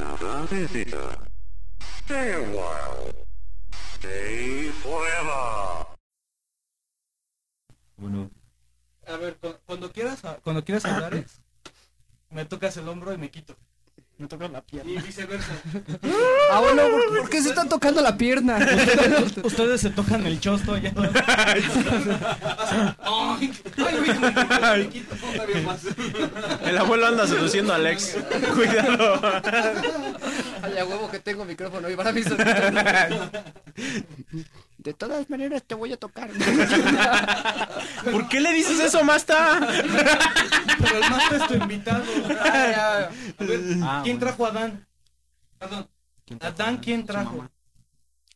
[0.00, 1.16] another visitor.
[2.04, 3.12] Stay a while.
[3.98, 5.86] Stay forever.
[7.96, 8.30] Bueno,
[9.06, 11.40] A ver, cu- cuando quieras, cuando quieras hablar, es,
[12.30, 13.56] me tocas el hombro y me quito.
[14.18, 14.90] Me toca la pierna.
[14.90, 15.52] Y viceversa.
[16.48, 18.56] Ah, ¿por, por qué se está tocando la pierna?
[19.42, 20.92] Ustedes se tocan el chosto ya.
[26.64, 28.16] El abuelo anda seduciendo a Alex.
[28.54, 29.20] Cuidado.
[30.62, 32.36] Ay, a huevo que tengo micrófono y para mí son-
[34.78, 36.30] De todas maneras te voy a tocar.
[38.10, 39.58] ¿Por qué le dices eso, Masta?
[40.78, 42.04] Pero el más es tu invitado.
[42.40, 44.20] A ver, Ah, ¿Quién bueno.
[44.20, 44.86] trajo a Adán?
[45.58, 45.88] Perdón.
[46.40, 47.48] Adán, ¿quién trajo?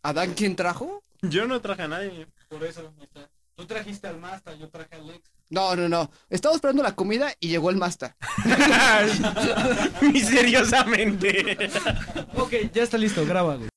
[0.03, 1.03] ¿Adán quién trajo?
[1.23, 2.27] Yo no traje a nadie.
[2.49, 2.93] Por eso.
[3.55, 5.31] Tú trajiste al Masta, yo traje al Lex.
[5.51, 6.09] No, no, no.
[6.29, 8.17] Estaba esperando la comida y llegó el Masta.
[10.01, 11.59] Misteriosamente.
[12.37, 13.69] Ok, ya está listo, graba, güey.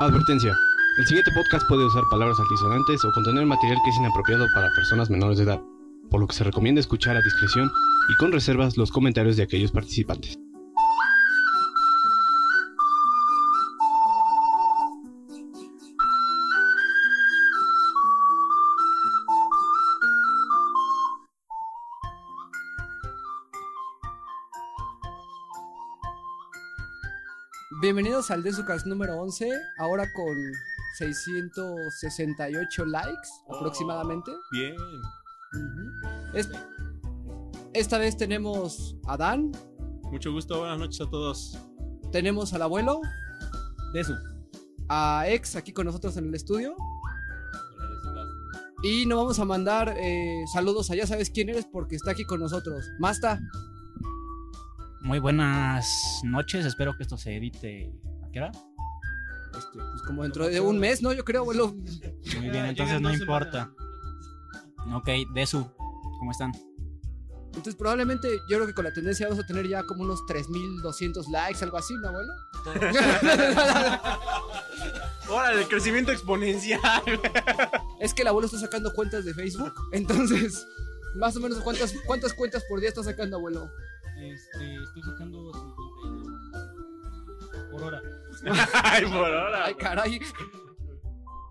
[0.00, 0.54] Advertencia.
[0.98, 5.08] El siguiente podcast puede usar palabras altisonantes o contener material que es inapropiado para personas
[5.08, 5.60] menores de edad,
[6.10, 7.70] por lo que se recomienda escuchar a discreción
[8.08, 10.38] y con reservas los comentarios de aquellos participantes.
[27.86, 29.48] Bienvenidos al Desucas número 11,
[29.78, 30.34] ahora con
[30.98, 34.32] 668 likes aproximadamente.
[34.50, 34.74] Bien.
[36.34, 36.50] Es-
[37.74, 39.52] Esta vez tenemos a Dan,
[40.10, 40.58] Mucho gusto.
[40.58, 41.56] Buenas noches a todos.
[42.10, 43.00] tenemos al abuelo,
[43.94, 44.16] De eso.
[44.88, 46.74] a Ex aquí con nosotros en el estudio.
[48.82, 52.24] Y no vamos a mandar eh, saludos a ya sabes quién eres porque está aquí
[52.24, 52.84] con nosotros.
[52.98, 53.38] Masta,
[55.06, 56.66] muy buenas noches.
[56.66, 57.92] Espero que esto se edite.
[58.24, 58.50] ¿A qué hora?
[59.56, 61.12] este, pues como dentro de un mes, ¿no?
[61.12, 61.68] Yo creo, abuelo.
[61.68, 63.70] Muy bien, entonces no importa.
[64.92, 65.64] Ok, Desu,
[66.18, 66.52] ¿cómo están?
[67.46, 71.28] Entonces probablemente yo creo que con la tendencia vamos a tener ya como unos 3200
[71.28, 72.32] likes, algo así, ¿no, abuelo?
[75.30, 77.02] Órale, el crecimiento exponencial.
[78.00, 80.66] es que el abuelo está sacando cuentas de Facebook, entonces
[81.14, 83.70] más o menos cuántas cuántas cuentas por día está sacando, abuelo.
[84.20, 88.00] Este, estoy sacando 52 por hora.
[88.84, 89.64] Ay, por ahora.
[89.66, 90.20] Ay, caray.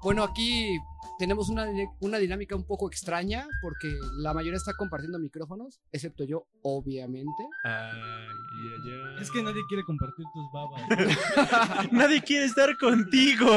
[0.01, 0.77] Bueno, aquí
[1.17, 1.67] tenemos una,
[1.99, 7.43] una dinámica un poco extraña porque la mayoría está compartiendo micrófonos, excepto yo, obviamente.
[7.63, 9.21] Ay, ay.
[9.21, 10.81] Es que nadie quiere compartir tus babas.
[11.91, 13.47] nadie quiere estar contigo.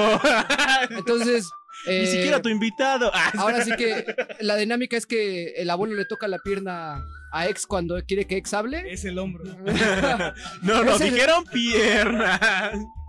[0.91, 1.51] Entonces,
[1.87, 3.11] Ni eh, siquiera tu invitado.
[3.13, 4.07] Ah, ahora sí que
[4.41, 8.37] la dinámica es que el abuelo le toca la pierna a ex cuando quiere que
[8.37, 8.91] ex hable.
[8.93, 9.45] es el hombro.
[10.63, 12.41] No, no, dijeron piernas.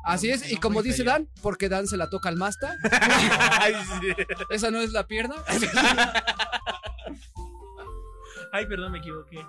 [0.04, 2.78] Así es, y como dice Dan, porque Dan se la toca al masta,
[4.50, 5.36] esa no es la pierna.
[8.52, 9.46] Ay, perdón, me equivoqué.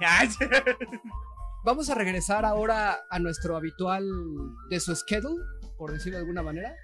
[1.65, 4.05] Vamos a regresar ahora a nuestro habitual
[4.69, 5.43] de su schedule,
[5.79, 6.75] por decirlo de alguna manera.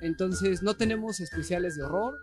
[0.00, 2.14] Entonces, no tenemos especiales de horror.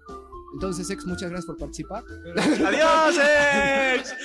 [0.53, 2.03] Entonces, ex, muchas gracias por participar.
[2.38, 4.16] Adiós, ex.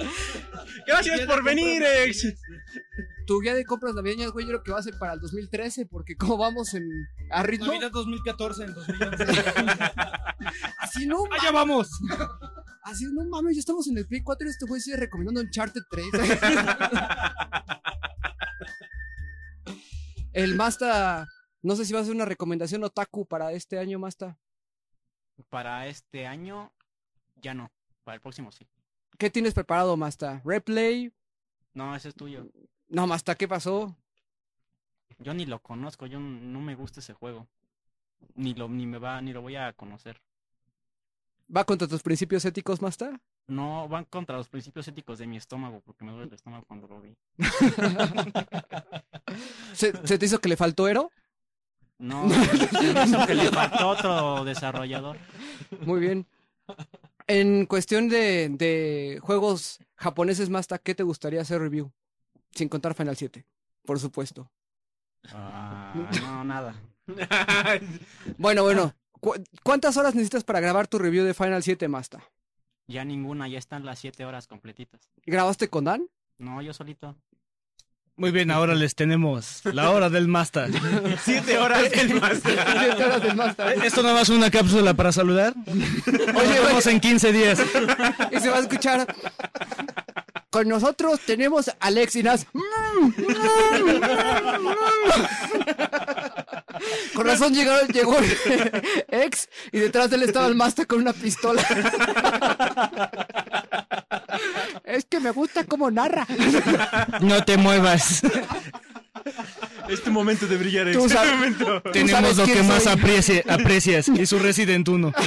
[0.86, 2.34] Gracias por venir, ex.
[3.26, 5.86] Tu guía de compras navideñas, güey, yo creo que va a ser para el 2013,
[5.86, 6.84] porque como vamos en,
[7.30, 9.24] a ritmo, Navidad 2014 en 2011.
[10.78, 11.90] así no, ¡Allá vamos!
[12.82, 15.82] así no mames, ya estamos en el Play 4 y este güey sigue recomendando Uncharted
[15.90, 16.06] 3.
[20.32, 21.26] el Masta,
[21.62, 24.38] no sé si va a ser una recomendación otaku para este año, Masta.
[25.48, 26.72] Para este año,
[27.40, 27.70] ya no.
[28.04, 28.66] Para el próximo sí.
[29.18, 30.40] ¿Qué tienes preparado, Masta?
[30.44, 31.12] ¿Replay?
[31.74, 32.46] No, ese es tuyo.
[32.88, 33.96] No, Masta, ¿qué pasó?
[35.18, 37.46] Yo ni lo conozco, yo no me gusta ese juego.
[38.34, 40.20] Ni lo, ni me va, ni lo voy a conocer.
[41.54, 43.20] ¿Va contra tus principios éticos, Masta?
[43.46, 46.86] No van contra los principios éticos de mi estómago, porque me duele el estómago cuando
[46.86, 47.16] lo vi.
[49.74, 51.10] ¿Se, se te hizo que le faltó Ero?
[52.00, 55.18] No, eso que le faltó otro desarrollador.
[55.82, 56.26] Muy bien.
[57.26, 61.92] En cuestión de, de juegos japoneses, Masta, ¿qué te gustaría hacer review?
[62.52, 63.44] Sin contar Final 7,
[63.84, 64.50] por supuesto.
[65.32, 65.92] Ah,
[66.22, 66.74] no, nada.
[68.38, 68.94] Bueno, bueno.
[69.20, 72.22] ¿cu- ¿Cuántas horas necesitas para grabar tu review de Final 7, Masta?
[72.88, 75.10] Ya ninguna, ya están las siete horas completitas.
[75.26, 76.08] ¿Grabaste con Dan?
[76.38, 77.14] No, yo solito.
[78.20, 80.68] Muy bien, ahora les tenemos la hora del Master.
[81.24, 82.38] Siete horas el más.
[82.44, 83.82] Siete horas del Master.
[83.82, 85.54] ¿Esto no va a ser una cápsula para saludar?
[85.66, 87.58] Oye, vamos en 15 días.
[88.30, 89.06] Y se va a escuchar.
[90.50, 92.46] Con nosotros tenemos a Alex y Nas.
[97.14, 98.18] Con razón llegaron, llegó
[99.08, 101.62] ex y detrás de él estaba el Master con una pistola.
[104.90, 106.26] Es que me gusta cómo narra.
[107.20, 108.22] No te muevas.
[109.88, 110.90] Es tu momento de brillar.
[110.92, 111.82] Tú Este sabes- momento.
[111.92, 115.12] Tenemos lo que más aprecie- aprecias y su Resident 1.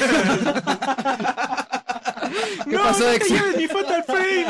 [2.69, 3.29] ¿Qué pasó, ex?
[3.57, 4.45] mi Fatal Frame.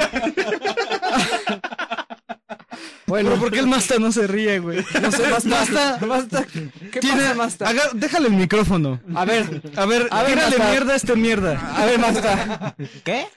[3.06, 4.84] Bueno, Pero ¿por qué el Master no se ríe, güey?
[5.02, 6.08] no sé, Master.
[6.08, 6.48] Master.
[6.92, 7.68] ¿Qué Tiene- pasa, Master?
[7.68, 9.02] haga- déjale el micrófono.
[9.14, 11.60] A ver, A ver, A ver, tírale mierda a este mierda.
[11.76, 12.76] a ver, Master.
[13.04, 13.28] ¿Qué?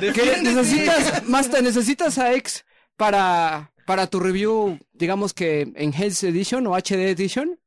[0.00, 1.62] ¿Qué necesitas, Master?
[1.62, 2.64] ¿Necesitas a X
[2.96, 7.58] para, para tu review, digamos que en Health Edition o HD Edition?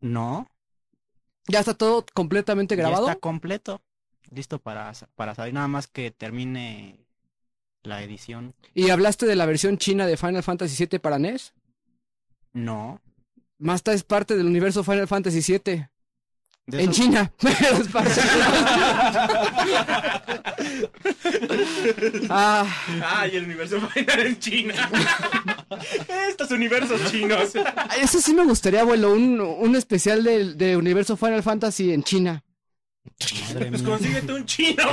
[0.00, 0.48] No.
[1.48, 3.08] ¿Ya está todo completamente Ya grabado?
[3.08, 3.82] está completo.
[4.30, 5.54] Listo para, para salir.
[5.54, 6.98] Nada más que termine
[7.82, 8.54] la edición.
[8.74, 11.52] ¿Y hablaste de la versión china de Final Fantasy VII para NES?
[12.52, 13.00] No.
[13.58, 15.88] Master es parte del universo Final Fantasy VII.
[16.66, 17.32] De En esos- China.
[17.40, 18.20] Pero es parte.
[22.30, 22.66] ah,
[23.02, 24.90] Ah, y el universo final en China.
[26.28, 27.52] Estos universos chinos.
[28.00, 29.12] eso sí me gustaría, abuelo.
[29.12, 32.42] Un, un especial de, de universo Final Fantasy en China.
[33.48, 33.90] Madre Pues mía.
[33.90, 34.82] consíguete un chino.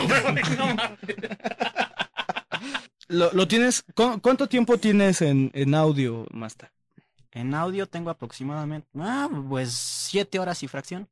[0.58, 0.76] No.
[3.10, 6.72] Lo, lo tienes, ¿cu- ¿Cuánto tiempo tienes en, en audio, Master?
[7.32, 8.88] En audio tengo aproximadamente.
[8.98, 11.10] Ah, pues siete horas y fracción.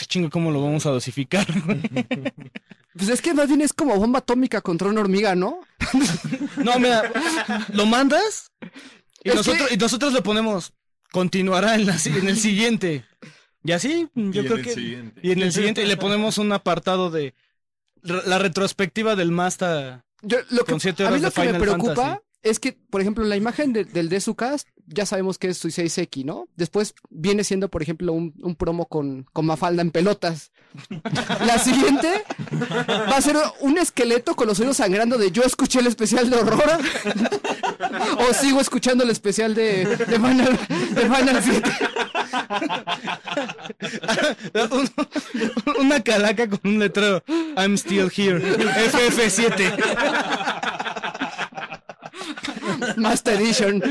[0.00, 1.46] Qué Chingo, ¿cómo lo vamos a dosificar?
[2.96, 5.60] Pues es que más bien es como bomba atómica contra una hormiga, ¿no?
[6.56, 7.02] No, mira,
[7.72, 8.50] lo mandas
[9.22, 10.72] y Es nosotros, que- y nosotros le ponemos
[11.12, 13.04] continuará en, la si- en el siguiente.
[13.62, 14.74] Y así, yo en creo el que.
[14.74, 15.20] siguiente.
[15.22, 17.34] Y en el siguiente y le ponemos un apartado de
[18.02, 20.02] la retrospectiva del Master.
[20.22, 22.20] Yo, lo que, Con siete a mí horas lo de que me preocupa Fantasy.
[22.42, 26.24] Es que, por ejemplo, la imagen de- del Desucast ya sabemos que es Suicide Seki,
[26.24, 26.48] ¿no?
[26.56, 30.50] Después viene siendo, por ejemplo, un, un promo con, con Mafalda en pelotas.
[31.46, 32.24] La siguiente
[32.90, 36.36] va a ser un esqueleto con los oídos sangrando de yo escuché el especial de
[36.36, 36.64] horror
[38.30, 40.58] o sigo escuchando el especial de, de Final,
[40.90, 41.70] de Final 7.
[44.70, 44.90] Un-
[45.86, 47.22] una calaca con un letrero.
[47.56, 48.40] I'm still here.
[48.40, 50.99] FF7.
[52.96, 53.82] Master Edition.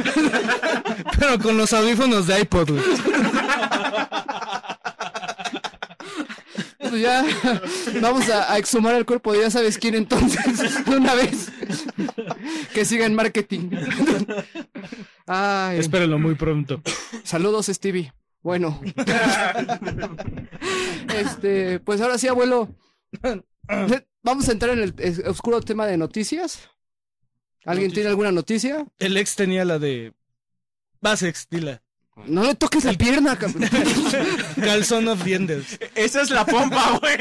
[1.20, 2.84] Pero con los audífonos de iPod, güey.
[6.78, 7.24] Pues ya
[8.02, 11.52] vamos a, a exhumar el cuerpo de ya sabes quién entonces, de una vez.
[12.74, 13.70] Que siga en marketing.
[15.28, 16.82] Ay, Espérenlo muy pronto.
[17.24, 18.14] saludos, Stevie.
[18.42, 18.82] Bueno.
[21.16, 22.70] Este, pues ahora sí, abuelo.
[24.24, 26.70] Vamos a entrar en el oscuro tema de noticias.
[27.66, 28.86] ¿Alguien tiene alguna noticia?
[29.00, 30.14] El ex tenía la de.
[31.02, 31.82] Vas, ex, dila.
[32.26, 33.70] No le toques la pierna, cabrón.
[34.56, 35.80] Calzón of the Enders.
[35.96, 37.18] Esa es la pompa, güey.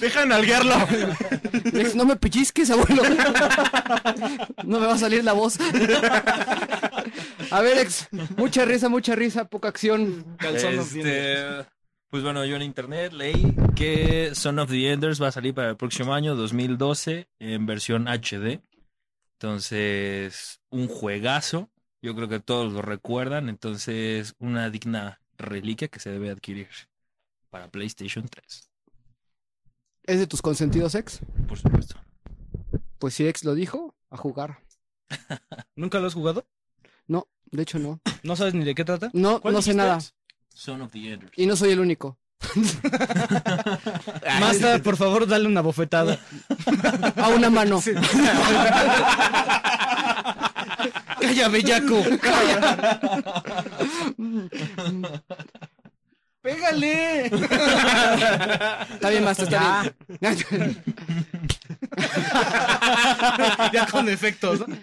[0.00, 0.74] Deja de nalguearlo.
[1.74, 3.02] Ex, No me pellizques, abuelo.
[4.64, 5.58] No me va a salir la voz.
[7.50, 10.24] A ver, ex, mucha risa, mucha risa, poca acción.
[10.38, 11.58] Calzón of the Enders.
[11.60, 11.70] Este,
[12.08, 15.70] pues bueno, yo en internet leí que Son of the Enders va a salir para
[15.70, 18.60] el próximo año, 2012, en versión HD.
[19.38, 21.70] Entonces, un juegazo.
[22.02, 23.48] Yo creo que todos lo recuerdan.
[23.48, 26.68] Entonces, una digna reliquia que se debe adquirir
[27.50, 28.70] para PlayStation 3,
[30.04, 31.20] ¿Es de tus consentidos, ex?
[31.48, 31.96] por supuesto.
[32.98, 34.60] Pues si ex lo dijo, a jugar.
[35.76, 36.46] ¿Nunca lo has jugado?
[37.06, 38.00] No, de hecho no.
[38.22, 39.10] ¿No sabes ni de qué trata?
[39.12, 39.96] No, ¿Cuál no sé nada.
[39.96, 40.14] ex?
[40.54, 41.32] Son of the Enders.
[41.36, 42.18] Y no soy el único.
[44.40, 46.18] Master, por favor, dale una bofetada.
[47.16, 47.82] A una mano.
[51.20, 52.02] ¡Calla, bellaco!
[56.42, 57.26] ¡Pégale!
[57.26, 60.82] Está bien, Master, está bien.
[63.72, 64.68] ya con efectos.
[64.68, 64.76] ¿no?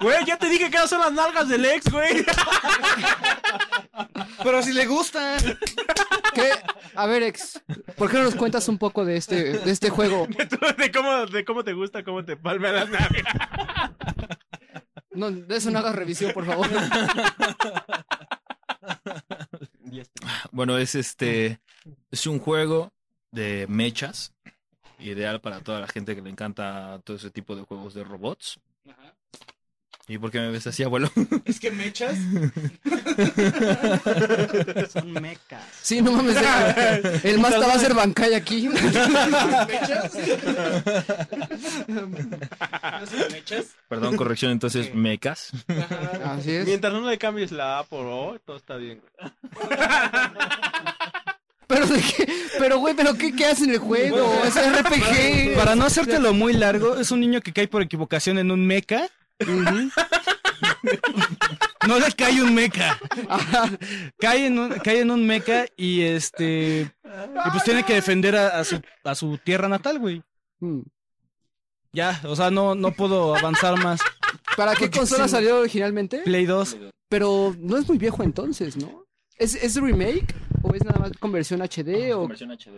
[0.00, 2.24] Güey, ya te dije que no son las nalgas del ex, güey.
[4.42, 5.36] Pero si le gusta.
[6.34, 6.50] ¿Qué?
[6.94, 7.62] A ver, ex,
[7.96, 10.26] ¿por qué no nos cuentas un poco de este, de este juego?
[10.78, 13.24] de, cómo, de cómo te gusta, cómo te palmea las nalgas.
[15.12, 16.68] No, de eso no hagas revisión, por favor.
[20.50, 21.60] Bueno, es este.
[22.10, 22.92] Es un juego
[23.30, 24.34] de mechas.
[24.98, 28.60] Ideal para toda la gente que le encanta todo ese tipo de juegos de robots.
[30.06, 31.10] ¿Y por qué me ves así, abuelo?
[31.46, 32.14] Es que mechas.
[34.92, 35.64] Son mecas.
[35.80, 36.36] Sí, no mames.
[37.22, 38.68] El Masta va a ser Bankai aquí.
[43.30, 43.66] mechas.
[43.88, 45.52] Perdón, corrección, entonces, mecas.
[46.24, 46.66] Así es.
[46.66, 49.00] Mientras no le cambies la A por O, todo está bien.
[51.66, 54.30] Pero de qué, pero güey, pero qué, qué hace en el juego?
[54.44, 55.56] Es RPG.
[55.56, 59.08] Para no hacértelo muy largo, es un niño que cae por equivocación en un mecha.
[61.86, 62.98] No le cae un mecha.
[64.18, 66.90] Cae en un, cae en un mecha y este.
[67.04, 70.22] Y pues tiene que defender a, a su, a su tierra natal, güey.
[70.60, 70.80] Mm.
[71.92, 74.00] Ya, o sea, no, no puedo avanzar más.
[74.56, 76.18] ¿Para qué consola salió originalmente?
[76.18, 76.76] Play 2.
[77.08, 79.04] Pero no es muy viejo entonces, ¿no?
[79.36, 80.34] ¿Es, ¿Es remake?
[80.62, 82.12] ¿O es nada más conversión HD?
[82.14, 82.28] ¿O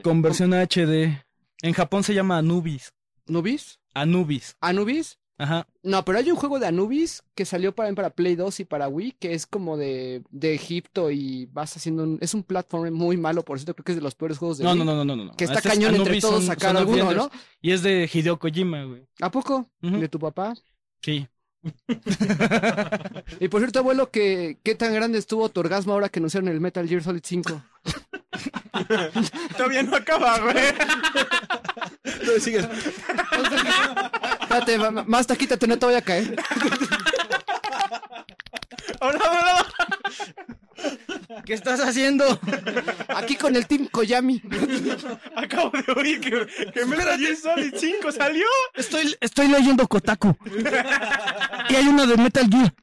[0.02, 1.24] Con versión HD.
[1.62, 2.92] En Japón se llama Anubis.
[3.26, 3.78] Nubis?
[3.94, 4.56] Anubis.
[4.60, 5.18] ¿Anubis?
[5.38, 5.66] Ajá.
[5.82, 8.88] No, pero hay un juego de Anubis que salió para, para Play 2 y para
[8.88, 12.18] Wii, que es como de, de Egipto y vas haciendo un...
[12.22, 14.64] Es un platform muy malo, por cierto, creo que es de los peores juegos de
[14.64, 14.78] No, Wii.
[14.78, 15.36] no, no, no, no, no.
[15.36, 17.12] Que está Este es cañón entre todos son- sacar son alguno.
[17.12, 17.30] ¿no?
[17.60, 19.06] Y es de Hideo Kojima, güey.
[19.20, 19.68] ¿A poco?
[19.82, 20.54] ¿De tu papá?
[21.02, 21.26] Sí.
[23.40, 26.60] Y por cierto, abuelo, ¿qué, ¿qué tan grande estuvo tu orgasmo ahora que anunciaron el
[26.60, 27.62] Metal Gear Solid 5?
[29.56, 30.56] Todavía no acaba, güey.
[34.42, 36.36] Espérate, ma- ma- más quítate, no te voy a caer.
[39.00, 39.66] Hola, hola.
[41.44, 42.38] ¿Qué estás haciendo?
[43.08, 44.42] Aquí con el Team Koyami.
[45.34, 48.46] Acabo de oír que, que Metal Gear Solid 5 salió.
[48.74, 50.36] Estoy, estoy leyendo Kotaku.
[51.70, 52.74] Y hay uno de Metal Gear.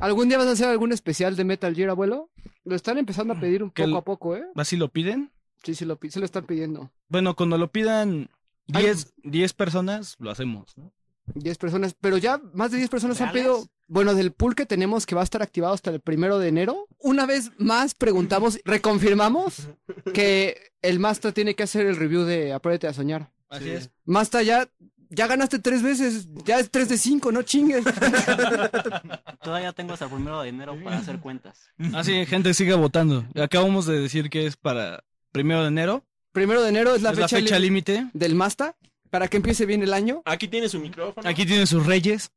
[0.00, 2.30] ¿Algún día vas a hacer algún especial de Metal Gear, abuelo?
[2.64, 4.42] Lo están empezando a pedir un poco el- a poco, ¿eh?
[4.54, 5.30] ¿Así lo piden?
[5.62, 6.90] Sí, sí lo, lo están pidiendo.
[7.08, 8.30] Bueno, cuando lo pidan
[8.72, 8.84] Ay.
[8.84, 10.92] 10, 10 personas, lo hacemos, ¿no?
[11.34, 15.06] 10 personas, pero ya más de 10 personas han pedido, bueno, del pool que tenemos
[15.06, 16.86] que va a estar activado hasta el primero de enero.
[16.98, 19.68] Una vez más preguntamos, reconfirmamos
[20.12, 23.30] que el Masta tiene que hacer el review de Apréndete a Soñar.
[23.48, 23.90] Así es.
[24.04, 24.68] Masta, ya,
[25.10, 27.84] ya ganaste tres veces, ya es 3 de 5, no chingues.
[29.42, 31.68] Todavía tengo hasta el primero de enero para hacer cuentas.
[31.94, 33.24] Así, gente, siga votando.
[33.34, 35.02] Acabamos de decir que es para
[35.32, 36.04] primero de enero.
[36.32, 38.06] primero de enero es la es fecha, fecha límite.
[38.12, 38.76] del Masta,
[39.10, 40.22] para que empiece bien el año.
[40.24, 41.28] Aquí tiene su micrófono.
[41.28, 42.30] Aquí tienen sus reyes.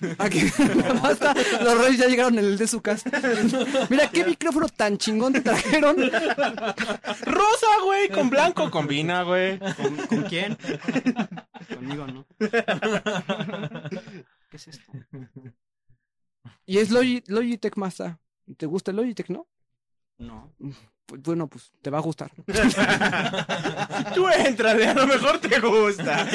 [0.18, 0.40] Aquí,
[1.02, 3.10] Masta, los reyes ya llegaron en el de su casa.
[3.90, 5.96] Mira, qué micrófono tan chingón te trajeron.
[7.22, 8.08] Rosa, güey.
[8.08, 9.58] Con blanco combina, güey.
[9.58, 10.56] ¿Con, con quién?
[11.74, 12.26] Conmigo, ¿no?
[12.38, 13.96] ¿Qué
[14.56, 14.92] es esto?
[16.66, 18.18] Y es Logi- Logitech Masta.
[18.56, 19.46] ¿Te gusta el Logitech, no?
[20.18, 20.52] No.
[21.08, 22.30] Pues, bueno, pues te va a gustar.
[24.14, 26.28] Tú entrale, a lo mejor te gusta.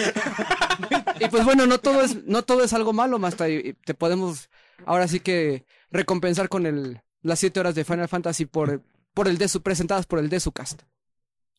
[1.20, 3.48] Y pues bueno, no todo es, no todo es algo malo, Masta.
[3.50, 4.50] Y, te podemos
[4.88, 8.82] ahora sí que recompensar con el, las siete horas de Final Fantasy por,
[9.14, 10.82] por el de su, presentadas por el de su cast.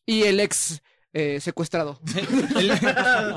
[0.05, 0.81] Y el ex
[1.13, 2.01] eh, secuestrado.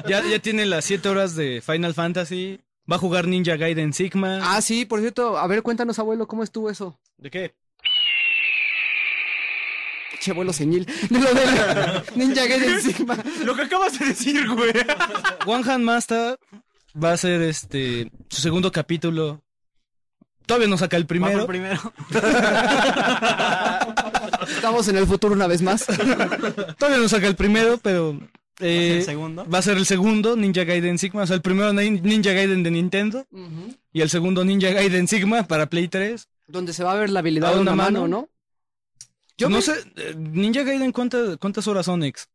[0.09, 2.61] Ya, ya tiene las 7 horas de Final Fantasy.
[2.91, 4.41] Va a jugar Ninja Gaiden Sigma.
[4.43, 6.99] Ah, sí, por cierto, a ver, cuéntanos, abuelo, ¿cómo estuvo eso?
[7.19, 7.55] ¿De qué?
[10.29, 10.85] Che, abuelo señil.
[11.11, 13.17] De lo del Ninja Gaiden Sigma.
[13.45, 14.73] Lo que acabas de decir, güey.
[15.47, 16.39] One Hand Master
[17.03, 19.41] va a ser este su segundo capítulo.
[20.47, 21.47] Todavía no saca el primero.
[21.47, 21.93] primero.
[24.49, 25.85] Estamos en el futuro una vez más.
[25.87, 28.19] Todavía no saca el primero, pero
[28.61, 29.47] eh, ¿El segundo?
[29.49, 31.23] va a ser el segundo Ninja Gaiden Sigma.
[31.23, 33.27] O sea, el primero Nin- Ninja Gaiden de Nintendo
[33.93, 36.29] y el segundo Ninja Gaiden Sigma para Play 3.
[36.47, 38.09] Donde se va a ver la habilidad ¿A de una una mano, mano?
[38.23, 38.29] ¿no?
[39.39, 42.29] Yo no me- sé, eh, Ninja Gaiden, ¿cuántas, ¿cuántas horas son, ex?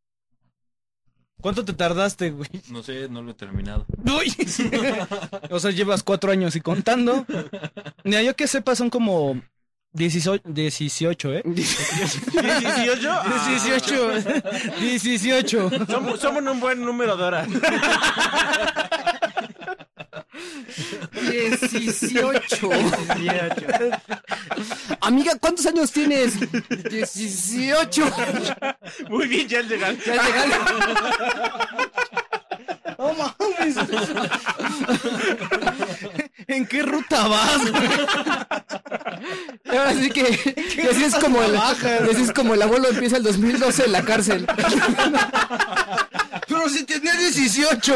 [1.42, 2.50] ¿Cuánto te tardaste, güey?
[2.70, 3.86] No sé, no lo he terminado.
[4.06, 4.34] Uy.
[5.52, 7.26] o sea, llevas cuatro años y contando.
[8.06, 9.42] Mira, yo que sepa, son como
[9.92, 11.44] 18, 18 ¿eh?
[11.46, 12.22] 18.
[13.50, 14.12] 18.
[14.80, 15.70] 18.
[15.88, 17.48] Somos, somos un buen número de horas.
[21.30, 22.70] 18.
[25.02, 26.34] Amiga, ¿cuántos años tienes?
[26.90, 28.12] 18.
[29.10, 29.62] Muy bien, ya.
[32.98, 33.76] No mames.
[36.48, 37.62] ¿En qué ruta vas?
[39.70, 43.24] Ahora sí que y así es como el así es como el abuelo empieza el
[43.24, 44.46] 2012 en la cárcel.
[46.48, 47.96] Pero si tenía 18.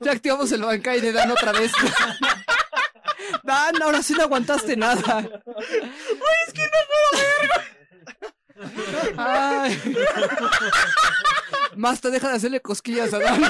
[0.00, 1.72] Ya activamos, el Bankai de Dan otra vez.
[3.42, 3.54] No,
[3.84, 5.20] ahora sí no aguantaste nada.
[5.20, 7.77] es que no puedo ver,
[9.16, 9.94] Ay.
[11.76, 13.44] Basta, deja de hacerle cosquillas a Dan.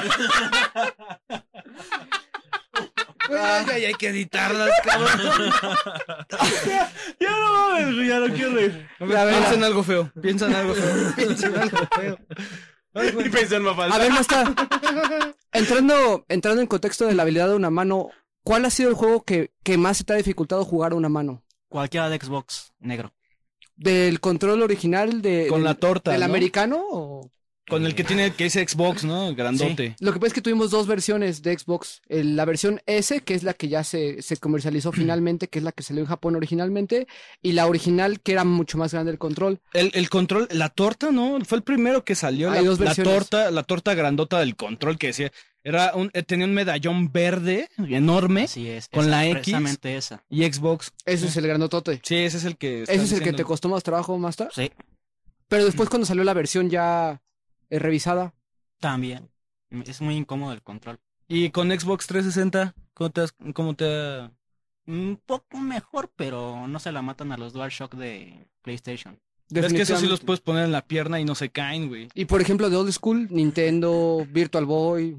[3.29, 5.53] Ay, ay, hay que editarlas, cabrón.
[7.19, 8.89] Ya no mames, ya no quiero reír.
[8.97, 10.11] Piensa en algo feo.
[10.21, 11.13] Piensa en algo feo.
[11.15, 12.17] Piensa en algo feo.
[12.93, 13.27] Ay, güey.
[13.27, 13.95] Y pensé en Mafalda.
[13.95, 14.53] A ver, Masta.
[15.51, 18.09] Entrando, entrando en contexto de la habilidad de una mano,
[18.43, 21.09] ¿cuál ha sido el juego que, que más se te ha dificultado jugar a una
[21.09, 21.43] mano?
[21.67, 23.13] Cualquiera de Xbox negro.
[23.79, 26.25] ¿Del control original de, Con del- la torta, del ¿no?
[26.25, 26.81] americano?
[26.91, 27.31] O...
[27.69, 29.33] Con el que tiene, que es Xbox, ¿no?
[29.35, 29.95] Grandote.
[29.99, 32.01] Lo que pasa es que tuvimos dos versiones de Xbox.
[32.09, 35.63] El- la versión S, que es la que ya se, se comercializó finalmente, que es
[35.63, 37.07] la que salió en Japón originalmente,
[37.43, 39.61] y la original, que era mucho más grande el control.
[39.73, 41.37] El, el control, la torta, ¿no?
[41.45, 42.49] Fue el primero que salió.
[42.49, 45.31] Hay la, dos la torta, la torta grandota del control que decía,
[45.63, 48.87] era un, eh, tenía un medallón verde enorme Así es.
[48.89, 49.33] ¿Con esa, la X?
[49.35, 50.23] Precisamente esa.
[50.29, 50.91] y Xbox.
[51.05, 51.99] Ese es el grandotote.
[52.03, 52.83] Sí, ese es el que.
[52.83, 54.49] Ese es el que te costó más trabajo, Master.
[54.53, 54.71] Sí,
[55.47, 57.21] Pero después cuando salió la versión ya
[57.69, 58.33] eh, revisada,
[58.79, 59.29] también.
[59.85, 60.99] Es muy incómodo el control.
[61.27, 64.31] Y con Xbox 360, ¿cómo te, has- cómo te ha-
[64.87, 69.19] Un poco mejor, pero no se la matan a los DualShock de PlayStation.
[69.53, 72.07] Es que eso sí los puedes poner en la pierna y no se caen, güey.
[72.13, 75.17] Y por ejemplo, de Old School, Nintendo, Virtual Boy,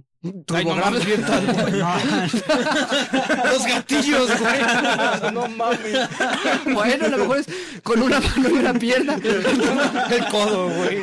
[0.52, 1.72] Ay, no mames, Virtual Boy.
[3.50, 5.32] Los gatillos, güey.
[5.32, 6.08] No mames.
[6.75, 7.46] Bueno, a lo mejor es
[7.82, 9.14] con una mano y una pierna.
[9.14, 11.00] El codo, güey.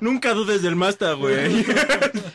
[0.00, 1.66] Nunca dudes del Masta, güey.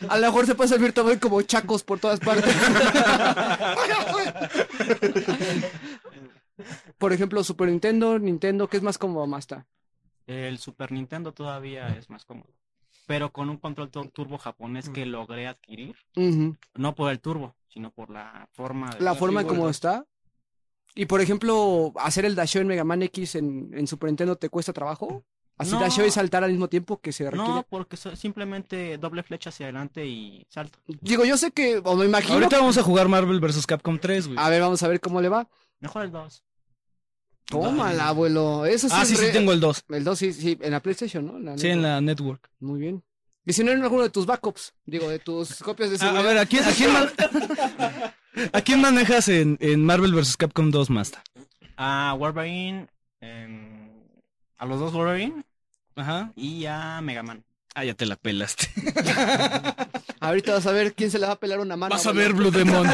[0.08, 2.54] A lo mejor se pasa el Virtual Boy como chacos por todas partes.
[7.00, 9.66] Por ejemplo, Super Nintendo, Nintendo, ¿qué es más cómodo, Masta?
[10.26, 12.50] El Super Nintendo todavía es más cómodo.
[13.06, 15.96] Pero con un control tu- turbo japonés que logré adquirir,
[16.74, 20.04] no por el turbo, sino por la forma de La forma en cómo está.
[20.94, 24.50] Y por ejemplo, hacer el dasheo en Mega Man X en, en Super Nintendo te
[24.50, 25.24] cuesta trabajo.
[25.56, 25.80] Así No.
[25.80, 27.52] dasheo y saltar al mismo tiempo que se requiere.
[27.54, 30.78] No, porque so- simplemente doble flecha hacia adelante y salto.
[30.86, 32.34] Digo, yo sé que, o me imagino.
[32.34, 33.66] Ahorita vamos a jugar Marvel vs.
[33.66, 34.38] Capcom 3, güey.
[34.38, 35.48] A ver, vamos a ver cómo le va.
[35.80, 36.42] Mejor el 2.
[37.50, 38.64] Tómala, abuelo.
[38.64, 39.84] Eso sí Ah, sí, sí, tengo el 2.
[39.88, 41.38] El 2, sí, sí, en la PlayStation, ¿no?
[41.38, 42.48] La Sí, en la Network.
[42.60, 43.02] Muy bien.
[43.44, 46.24] Y si no en alguno de tus backups, digo, de tus copias de Ah, seguridad.
[46.24, 47.10] a ver, ¿a quién, a quién, man-
[48.52, 50.36] ¿a quién manejas en, en Marvel vs.
[50.36, 51.22] Capcom 2, Masta?
[51.76, 52.86] A Wolverine,
[54.58, 55.44] a los dos Wolverine
[55.96, 56.32] Ajá.
[56.36, 57.42] y a Mega Man.
[57.74, 58.68] Ah, ya te la pelaste.
[60.20, 61.94] Ahorita vas a ver quién se le va a pelar una mano.
[61.94, 62.86] Vas a ver Blue Demon.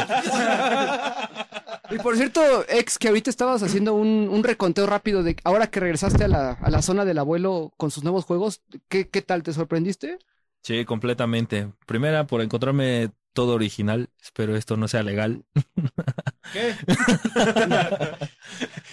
[1.89, 5.79] Y por cierto, ex, que ahorita estabas haciendo un, un reconteo rápido de ahora que
[5.79, 9.43] regresaste a la, a la zona del abuelo con sus nuevos juegos, ¿qué, qué tal?
[9.43, 10.17] ¿Te sorprendiste?
[10.63, 11.69] Sí, completamente.
[11.85, 14.09] Primera, por encontrarme todo original.
[14.21, 15.45] Espero esto no sea legal.
[16.51, 16.75] ¿Qué?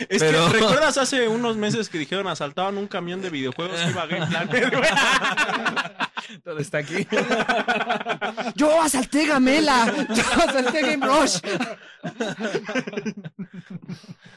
[0.09, 3.91] Es Pero- que, ¿recuerdas hace unos meses que dijeron asaltaban un camión de videojuegos que
[3.91, 4.75] iba a Game Planet?
[6.43, 7.07] Todo está aquí.
[8.57, 11.41] Yo asalté Gamela, yo asalté Game Rush.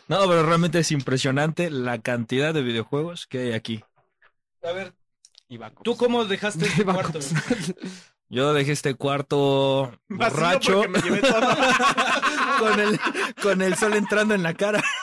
[0.07, 3.83] No, pero realmente es impresionante la cantidad de videojuegos que hay aquí.
[4.63, 4.93] A ver.
[5.83, 7.19] ¿tú cómo dejaste este cuarto?
[8.29, 11.47] Yo dejé este cuarto Vacío borracho porque me llevé todo.
[12.59, 12.99] con el,
[13.41, 14.83] con el sol entrando en la cara.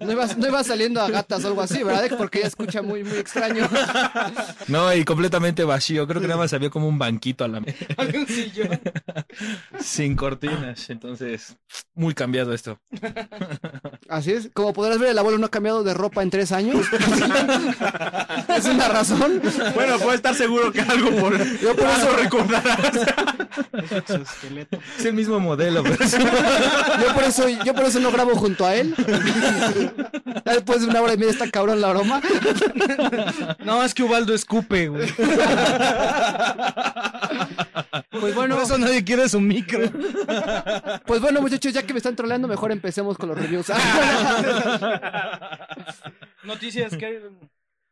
[0.00, 2.08] No iba, no iba saliendo a gatas o algo así, ¿verdad?
[2.16, 3.68] Porque ella escucha muy, muy extraño.
[4.66, 6.06] No, y completamente vacío.
[6.06, 7.84] Creo que nada más había como un banquito a la mesa.
[7.98, 8.80] un sillón.
[9.80, 10.90] Sin cortinas.
[10.90, 11.56] Entonces,
[11.94, 12.80] muy cambiado esto.
[14.08, 14.50] Así es.
[14.52, 16.86] Como podrás ver, el abuelo no ha cambiado de ropa en tres años.
[18.56, 19.42] es una razón.
[19.74, 22.16] Bueno, puedo estar seguro que algo por, Yo por eso
[22.76, 24.06] recordarás.
[24.06, 24.78] Su esqueleto.
[24.98, 25.96] Es el mismo modelo, pero.
[27.00, 28.94] Yo por eso, yo por eso no grabo junto a él.
[30.44, 32.20] Después de una hora y media está cabrón la broma.
[33.64, 35.08] No, es que Ubaldo escupe, güey.
[38.10, 39.90] Pues bueno, Por eso nadie quiere su micro.
[41.06, 43.66] pues bueno, muchachos, ya que me están troleando, mejor empecemos con los reviews.
[46.42, 47.22] Noticias que...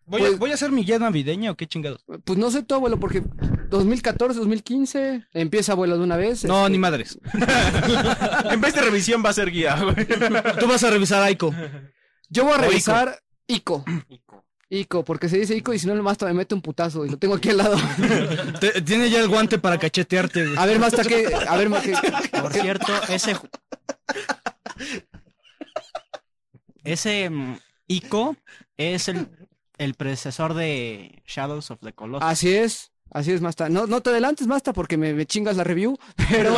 [0.06, 2.04] ¿Voy, Pues- a, ¿Voy a hacer mi guía navideña o qué chingados?
[2.24, 3.22] Pues no sé tu abuelo, porque
[3.70, 6.44] 2014, 2015, empieza abuelo de una vez.
[6.44, 7.18] No, este, ni madres.
[8.50, 10.06] En vez de revisión va a ser guía, güey.
[10.60, 11.52] Tú vas a revisar Aiko.
[12.28, 13.84] Yo voy a O revisar Ico.
[14.08, 14.44] Ico.
[14.68, 17.18] Ico, porque se dice Ico y si no, nomás me mete un putazo y lo
[17.18, 17.76] tengo aquí al lado.
[18.84, 20.58] Tiene ya el guante para cachetearte, güey.
[20.58, 21.26] A ver, más hasta que.
[21.48, 21.94] A ver, más que.
[22.40, 23.36] Por cierto, ese.
[26.84, 28.36] Ese mm, Ico
[28.76, 29.28] es el,
[29.78, 32.28] el predecesor de Shadows of the Colossus.
[32.28, 32.92] Así es.
[33.10, 33.68] Así es, Masta.
[33.68, 35.98] No, no te adelantes, Masta, porque me, me chingas la review.
[36.30, 36.54] Pero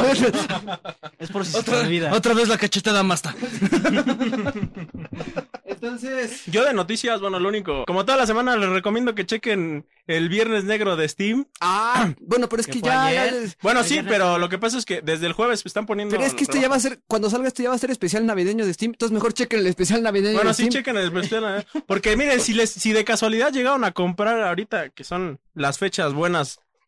[1.18, 2.12] Es por si se te Otra, olvida.
[2.12, 3.34] otra vez la cachetada masta.
[5.64, 6.42] entonces.
[6.46, 7.84] Yo de noticias, bueno, lo único.
[7.86, 11.46] Como toda la semana, les recomiendo que chequen el Viernes Negro de Steam.
[11.60, 13.30] Ah, bueno, pero es ¿Que ya?
[13.62, 16.16] Bueno, sí, pero lo que pasa es que desde el jueves están poniendo.
[16.16, 17.90] Pero es que este ya va a ser, cuando salga este ya va a ser
[17.90, 18.92] especial navideño de Steam.
[18.92, 20.72] Entonces mejor chequen el especial navideño Bueno, de sí, Steam.
[20.72, 21.66] chequen el especial, ¿eh?
[21.86, 26.14] Porque miren, si les, si de casualidad llegaron a comprar ahorita, que son las fechas
[26.14, 26.37] buenas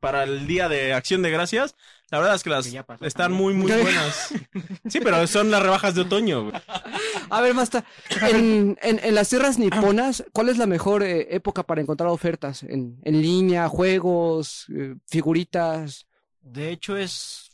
[0.00, 1.76] para el día de Acción de Gracias,
[2.10, 4.34] la verdad es que las Que ya pasó están muy, muy buenas.
[4.88, 6.44] Sí, pero son las rebajas de otoño.
[6.50, 6.62] güey.
[7.28, 7.84] A ver, Masta,
[8.28, 12.62] en, en, en las tierras niponas, ¿cuál es la mejor eh, época para encontrar ofertas?
[12.64, 16.06] En, en línea, juegos, eh, figuritas.
[16.40, 17.50] De hecho, es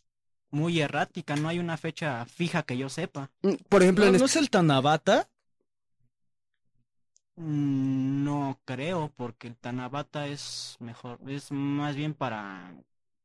[0.51, 1.37] muy errática.
[1.37, 3.31] No hay una fecha fija que yo sepa.
[3.69, 5.29] Por ejemplo, ¿No, en no es el Tanabata?
[7.37, 11.19] Mm, No creo, porque el Tanabata es mejor.
[11.27, 12.75] Es más bien para.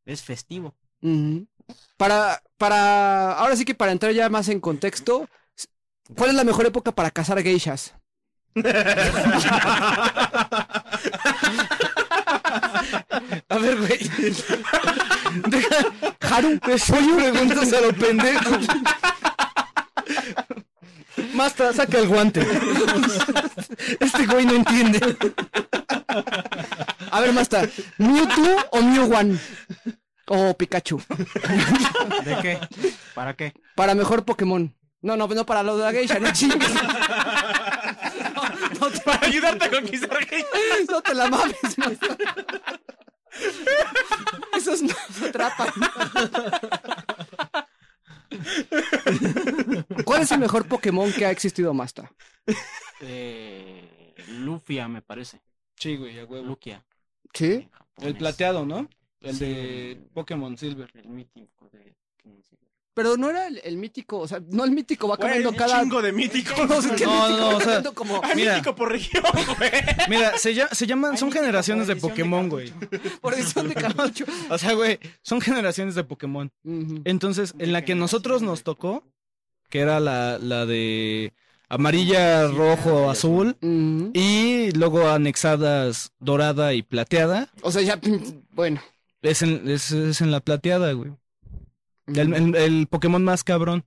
[0.06, 0.76] Es festivo.
[1.98, 5.28] Para, para, ahora sí que para entrar ya más en contexto,
[6.16, 7.96] ¿cuál es la mejor época para cazar geishas?
[13.50, 14.00] A ver, güey.
[16.22, 16.60] Haru,
[16.94, 18.52] Oye, preguntas a lo pendejo.
[21.34, 22.46] Masta, saca el guante.
[24.00, 25.18] Este güey no entiende.
[27.12, 29.38] a ver, Masta, ¿Mewtwo o Mew
[30.28, 31.02] O Pikachu,
[32.26, 32.60] ¿De qué?
[33.14, 33.54] ¿Para qué?
[33.76, 34.76] para mejor Pokémon.
[35.02, 36.72] No, no, no para lo de la geisha, no chingues.
[39.06, 40.46] Para ayudarte a conquistar gente.
[40.90, 42.18] No te la mames, Masta.
[44.56, 45.70] Esos no se atrapan.
[50.06, 52.12] ¿Cuál es el mejor Pokémon que ha existido, Masta?
[53.02, 55.42] Eh, Lufia, me parece.
[55.76, 56.58] Sí, güey, a huevo.
[57.34, 57.70] ¿Sí?
[57.98, 58.90] El plateado, ¿no?
[59.20, 59.46] El Sí.
[59.46, 60.90] de Pokémon Silver.
[60.96, 61.96] El mítico de.
[62.94, 65.56] Pero no era el, el mítico, o sea, no el mítico va Güey, cambiando un
[65.56, 65.82] cada.
[65.82, 66.58] chingo de míticos.
[66.70, 68.56] No, sé qué No, mítico no, o sea, como Hay Mira.
[68.56, 69.24] mítico por región,
[69.58, 69.72] güey.
[70.10, 72.72] Mira, se, lla- se llaman, son generaciones de Pokémon, güey.
[73.22, 74.26] por edición de Camacho.
[74.50, 76.52] O sea, güey, son generaciones de Pokémon.
[77.06, 79.04] Entonces, en la que nosotros nos tocó,
[79.70, 81.32] que era la, la de
[81.70, 83.56] amarilla, rojo, azul,
[84.14, 87.98] y luego anexadas dorada y plateada, O sea, ya,
[88.52, 88.82] bueno.
[89.22, 91.12] es en, es, es en la plateada, güey.
[92.08, 93.86] El, el- el Pokémon más cabrón.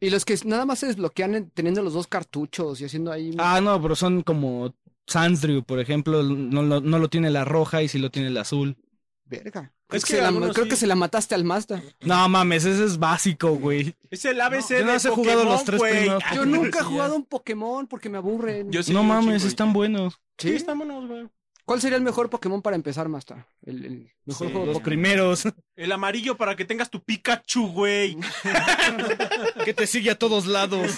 [0.00, 3.34] Y los que nada más se desbloquean en- teniendo los dos cartuchos y haciendo ahí.
[3.38, 4.74] Ah, no, pero son como
[5.06, 8.36] Sansdrew, por ejemplo, no, lo- no lo tiene la roja y sí lo tiene el
[8.36, 8.76] azul.
[9.24, 9.72] Verga.
[9.88, 10.70] Es Creo, que, que se la, algunos creo sí.
[10.70, 11.82] que se la mataste al Mazda.
[12.00, 13.94] No mames, ese es básico, güey.
[14.10, 16.22] Es el ABC yo no de he jugado los tres primeros.
[16.34, 18.70] Yo nunca he jugado un Pokémon porque me aburren.
[18.72, 20.20] Yo sí, no mames, están buenos.
[20.38, 20.54] Sí, ¿Sí?
[20.56, 21.28] están buenos, güey.
[21.64, 23.46] ¿Cuál sería el mejor Pokémon para empezar, Mazda?
[23.64, 24.82] El, el mejor Sí, juego de Los Pokémon.
[24.82, 25.42] primeros.
[25.76, 28.16] El amarillo para que tengas tu Pikachu, güey.
[29.64, 30.92] que te sigue a todos lados.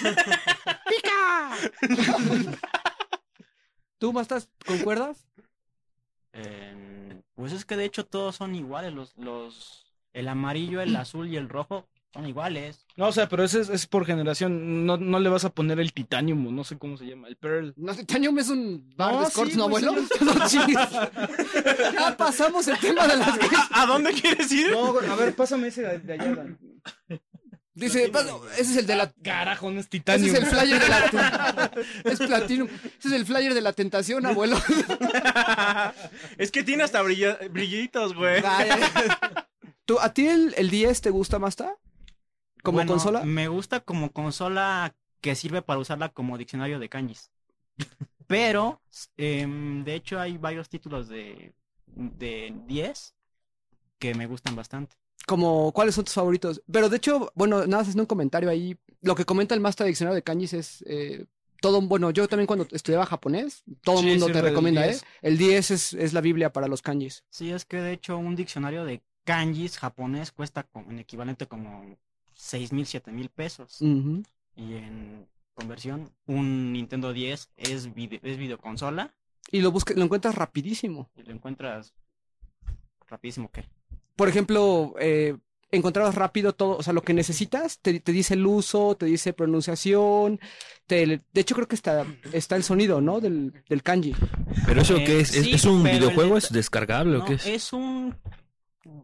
[3.98, 5.26] ¿Tú, Mazda, concuerdas?
[6.32, 8.92] Eh, pues es que de hecho todos son iguales.
[8.92, 12.86] Los, los, el amarillo, el azul y el rojo son iguales.
[12.96, 14.86] No, o sea, pero ese es, es por generación.
[14.86, 17.74] No, no le vas a poner el titanium, no sé cómo se llama, el pearl.
[17.76, 19.94] No, Titanium es un bar No, de escorts, sí, ¿no, abuelo?
[21.92, 23.68] Ya pasamos el tema de las geishas.
[23.72, 24.70] ¿A dónde quieres ir?
[24.70, 26.34] No, a ver, pásame ese de, de allá.
[26.34, 26.58] Dan.
[27.76, 29.10] Dice, "Bueno, ese es el de la...
[29.24, 30.28] Carajo, no es Ese titanium.
[30.36, 31.72] es el flyer de la...
[32.04, 32.68] Es Platinum.
[32.68, 34.56] Ese es el flyer de la tentación, abuelo.
[36.38, 38.40] es que tiene hasta brilla- brillitos, güey.
[39.86, 41.74] ¿Tú, ¿A ti el, el 10 te gusta, Mazda?
[42.64, 43.20] ¿Como Bueno, consola?
[43.20, 47.30] Me gusta como consola que sirve para usarla como diccionario de kanjis.
[48.26, 48.82] Pero,
[49.16, 51.54] em, de hecho, hay varios títulos de,
[51.86, 53.14] de 10
[53.98, 54.96] que me gustan bastante.
[55.26, 56.62] Como, ¿cuáles son tus favoritos?
[56.70, 58.76] Pero de hecho, bueno, nada más haciendo un comentario ahí.
[59.00, 61.24] Lo que comenta el Master Diccionario de Kanjis es eh,
[61.60, 64.90] todo, bueno, yo también cuando estudiaba japonés, todo el Sí, mundo te recomienda, ¿eh?
[64.90, 65.06] 10.
[65.22, 67.24] El 10 es, es la Biblia para los kanjis.
[67.30, 71.98] Sí, es que de hecho un diccionario de kanjis japonés cuesta como, en equivalente como
[72.34, 73.80] 6 mil, 7 mil pesos.
[73.80, 79.14] Y en conversión, un Nintendo 10 es, vide- es videoconsola
[79.50, 81.10] Y lo busca, lo encuentras rapidísimo.
[81.16, 81.94] y lo encuentras
[83.08, 83.64] rapidísimo que.
[84.16, 85.36] Por ejemplo, eh,
[85.70, 89.32] encontrabas rápido todo, o sea, lo que necesitas, te, te dice el uso, te dice
[89.32, 90.38] pronunciación,
[90.86, 93.20] te, de hecho creo que está, está el sonido, ¿no?
[93.20, 94.14] Del, del kanji.
[94.66, 95.34] ¿Pero eso Eh, qué es?
[95.34, 96.36] ¿Es, sí, es un videojuego?
[96.38, 97.46] ¿Es descargable o qué es?
[97.46, 98.14] es un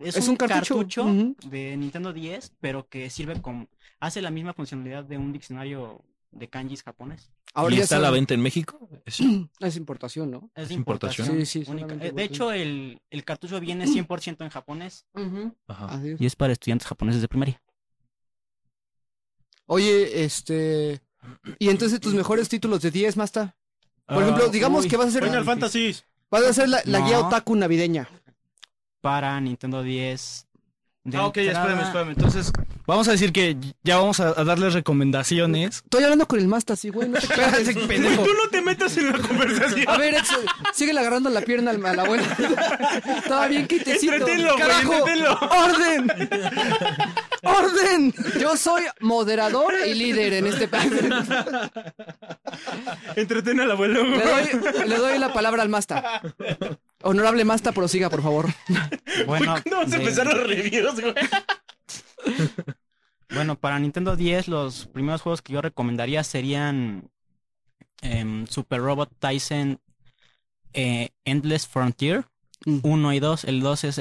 [0.01, 1.05] es, Es un, un cartucho.
[1.47, 6.49] de Nintendo 10, pero que sirve como hace la misma funcionalidad de un diccionario de
[6.49, 7.31] kanjis japonés.
[7.55, 8.89] Ahora ¿Y ya está a la venta en México?
[9.61, 10.51] Es importación, ¿no?
[10.55, 11.27] Es ¿Es de importación?
[11.27, 11.47] importación.
[11.47, 11.95] Sí, sí, única.
[11.97, 15.07] Eh, De hecho, el, el cartucho viene 100% en japonés
[15.67, 16.01] Ajá.
[16.19, 17.61] Y es para estudiantes japoneses de primaria.
[19.67, 21.01] Oye, este.
[21.59, 23.57] Y entonces tus mejores títulos de 10, Masta.
[24.07, 25.95] Por ejemplo, Ah, digamos uy, que vas a hacer, Final Fantasy.
[26.31, 27.07] vas a hacer la, la No.
[27.07, 28.09] guía otaku navideña.
[29.01, 30.47] Para Nintendo 10.
[31.05, 32.11] de Ah, ok, entrada- espérame, espérame.
[32.11, 32.53] Entonces,
[32.87, 35.77] vamos a decir que ya vamos a, a darles recomendaciones.
[35.77, 37.09] Estoy hablando con el Masta, sí, güey.
[37.09, 38.23] No te Espérate, pendejo.
[38.23, 39.89] Tú no te metas en la conversación.
[39.89, 40.29] A ver, Ex,
[40.75, 42.25] sigue agarrando la pierna al, a la abuela.
[43.17, 44.13] Estaba bien quitecito.
[44.13, 45.05] Entretenlo, güey, ¡Carajo!
[45.65, 46.13] ¡Orden!
[47.45, 48.15] ¡Orden!
[48.39, 50.93] Yo soy moderador y líder en este país.
[53.17, 54.51] Entretén al abuelo, Le güey.
[54.73, 56.21] doy, le doy la palabra al Masta.
[57.03, 58.47] Honorable Masta, prosiga, por favor.
[59.27, 61.15] Bueno, ¿Cuándo vas a de- empezar los reviews, güey?
[63.33, 67.09] Bueno, para Nintendo 10 los primeros juegos que yo recomendaría serían
[68.03, 69.79] em, Super Robot Tyson
[70.73, 72.25] eh, Endless Frontier
[72.67, 72.81] Mm.
[72.83, 73.45] 1 y 2.
[73.45, 74.01] El 2 es.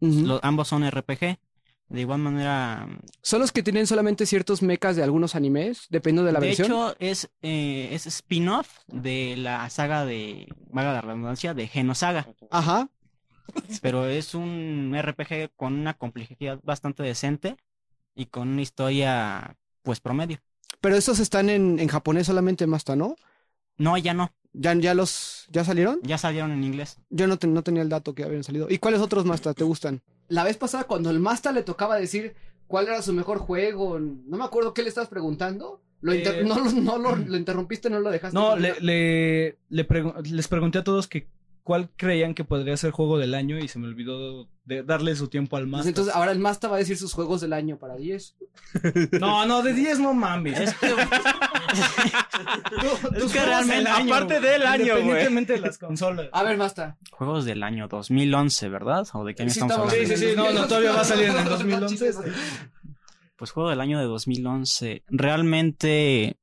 [0.00, 1.38] Los- ambos son RPG.
[1.88, 2.86] De igual manera,
[3.22, 6.66] Son los que tienen solamente ciertos mechas de algunos animes, dependiendo de la de versión.
[6.66, 12.28] hecho es, eh, es spin-off de la saga de, vaga la redundancia, de Genosaga.
[12.50, 12.88] Ajá.
[13.80, 17.56] Pero es un RPG con una complejidad bastante decente
[18.14, 20.38] y con una historia pues promedio.
[20.82, 23.16] Pero estos están en, en japonés solamente, Masta, ¿no?
[23.78, 24.32] No, ya no.
[24.52, 26.00] ¿Ya, ya los ya salieron?
[26.02, 26.98] Ya salieron en inglés.
[27.08, 28.66] Yo no, te- no tenía el dato que habían salido.
[28.68, 30.02] ¿Y cuáles otros Masta te gustan?
[30.28, 32.34] La vez pasada, cuando el Masta le tocaba decir
[32.66, 35.80] cuál era su mejor juego, no me acuerdo qué le estabas preguntando.
[36.00, 38.34] Lo inter- Eh, no, lo- no lo, lo interrumpiste, no lo dejaste.
[38.38, 41.26] No, le, le, le pregu- les pregunté a todos que
[41.68, 45.28] cuál creían que podría ser juego del año y se me olvidó de darle su
[45.28, 45.86] tiempo al Pues más.
[45.86, 48.36] entonces ahora el Masta va a decir sus juegos del año para 10.
[49.20, 50.58] No, no, de 10 no mames.
[50.58, 50.88] Es que,
[53.44, 54.84] realmente- año, aparte del año.
[54.98, 56.28] Independientemente de las consolas.
[56.32, 56.96] A ver, Masta.
[57.12, 59.06] juegos del año 2011, ¿verdad?
[59.12, 60.16] ¿O de qué año Sí, estamos estamos- hablando?
[60.16, 62.12] Sí, sí, sí, no, no, todavía va a salir en el 2011.
[63.36, 65.02] Pues juego del año de 2011.
[65.08, 66.38] Realmente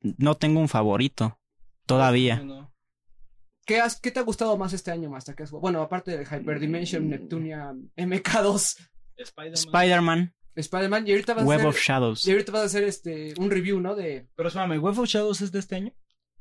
[0.00, 1.38] no tengo un favorito
[1.86, 2.36] todavía.
[2.40, 2.63] No.
[3.66, 5.34] ¿Qué, has- ¿Qué te ha gustado más este año, Masta?
[5.34, 5.62] ¿Qué has jugado?
[5.62, 8.76] Bueno, aparte de Hyperdimension, Neptunia, MK2,
[9.16, 9.54] Spider-Man.
[9.54, 12.26] Spider-Man, Spider-Man, y ahorita vas Web a of hacer, Shadows.
[12.26, 13.94] y ahorita vas a hacer este, un review, ¿no?
[13.94, 14.28] De...
[14.36, 15.92] Pero espérame, ¿Web of Shadows es de este año?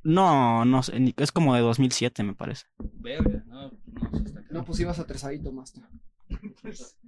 [0.04, 2.66] No, no sé, es como de 2007 me parece.
[2.78, 5.82] Verga, no, no, está No, pues ibas atrasadito, Masta.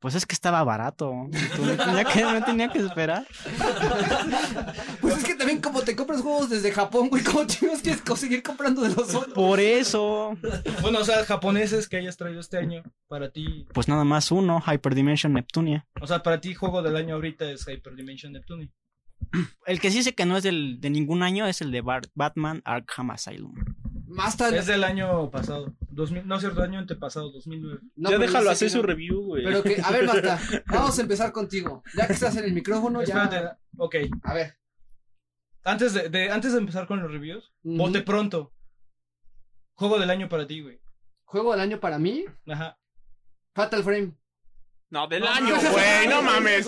[0.00, 1.12] Pues es que estaba barato.
[1.56, 3.26] Tú me tenía que, me tenía que esperar.
[5.00, 8.42] Pues es que también como te compras juegos desde Japón, güey, ¿cómo tienes que conseguir
[8.42, 9.34] comprando de los otros?
[9.34, 10.36] Por eso.
[10.82, 14.62] Bueno, o sea, japoneses que hayas traído este año, para ti, Pues nada más uno,
[14.64, 15.86] Hyperdimension Neptunia.
[16.00, 18.70] o sea, para ti juego del año ahorita es Hyperdimension Neptune.
[19.66, 22.08] El que sí sé que no es del, de ningún año es el de Bar-
[22.14, 23.52] Batman Arkham Asylum.
[24.08, 24.48] Masta...
[24.56, 27.80] Es del año pasado, 2000, no es cierto, año antepasado, 2009.
[27.96, 28.82] no, ya déjalo hacer su no.
[28.84, 29.44] review, güey.
[29.44, 31.82] Pero que, a ver, Masta, vamos a empezar contigo.
[31.94, 33.58] Ya que estás en el micrófono, ya...
[33.76, 34.56] Ok, A ver.
[35.64, 37.76] antes de, de- antes de empezar con los reviews, Ujú.
[37.76, 38.52] bote pronto.
[39.74, 40.80] Juego del año para ti, güey.
[41.24, 42.78] Juego del año para mí, Ajá.
[43.54, 44.14] Fatal Frame.
[44.90, 46.66] No, del año, güey, no mames.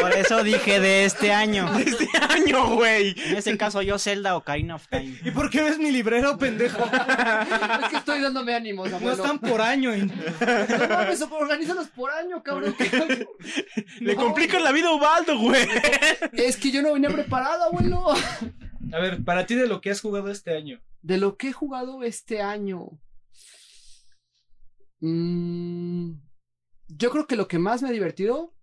[0.00, 1.70] Por eso dije de este año.
[1.78, 3.14] Este año, güey.
[3.26, 5.18] En ese caso yo Zelda Ocarina of Time.
[5.22, 6.82] ¿Y por qué ves mi librero, pendejo?
[7.82, 9.22] Es que estoy dándome ánimos, No abuelo.
[9.22, 9.94] están por año.
[9.94, 12.74] y- No mames, organízalos por año, cabrón.
[14.00, 15.68] Le No, complican la vida a Ubaldo, güey.
[16.32, 18.06] Es que yo no venía preparado, abuelo.
[18.92, 20.80] A ver, para ti de lo que has jugado este año.
[21.02, 22.88] De lo que he jugado este año.
[25.00, 26.12] Mm,
[26.88, 28.54] yo creo que lo que más me ha divertido,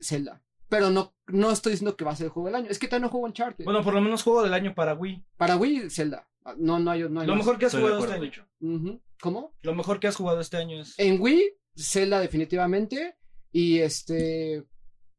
[0.00, 0.42] Zelda.
[0.68, 2.66] Pero no, no estoy diciendo que va a ser el juego del año.
[2.70, 3.64] Es que todavía no juego Uncharted.
[3.64, 5.24] Bueno, por lo menos juego del año para Wii.
[5.36, 6.26] Para Wii, Zelda.
[6.44, 7.44] Ah, No, no hay, no hay Lo más.
[7.44, 9.00] mejor que has Estoy jugado este año.
[9.20, 9.54] ¿Cómo?
[9.62, 10.98] Lo mejor que has jugado este año es.
[10.98, 11.42] En Wii,
[11.76, 13.16] Zelda definitivamente.
[13.52, 14.64] Y este...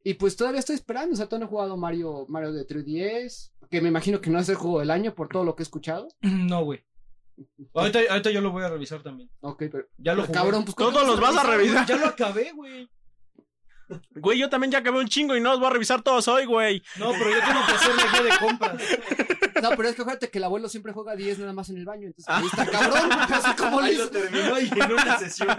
[0.03, 1.13] Y pues todavía estoy esperando.
[1.13, 3.51] O sea, todavía no he jugado Mario, Mario de 3DS.
[3.69, 5.65] Que me imagino que no es el juego del año por todo lo que he
[5.65, 6.07] escuchado.
[6.21, 6.83] No, güey.
[7.73, 9.29] Ahorita, ahorita yo lo voy a revisar también.
[9.41, 9.87] Ok, pero...
[9.97, 10.33] Ya lo jugué.
[10.33, 10.75] cabrón, pues...
[10.75, 11.85] ¿cómo Todos los vas a revisar.
[11.85, 12.89] Ya lo acabé, güey.
[14.15, 16.45] Güey, yo también ya acabé un chingo y no los voy a revisar todos hoy,
[16.45, 16.81] güey.
[16.97, 18.81] No, pero yo tengo que hacer la guía de compras.
[19.61, 21.85] No, pero es que acuérdate que el abuelo siempre juega 10 nada más en el
[21.85, 22.07] baño.
[22.07, 23.11] Entonces, ahí está cabrón.
[23.11, 24.09] Así como le hizo.
[24.09, 25.55] terminó y en una sesión.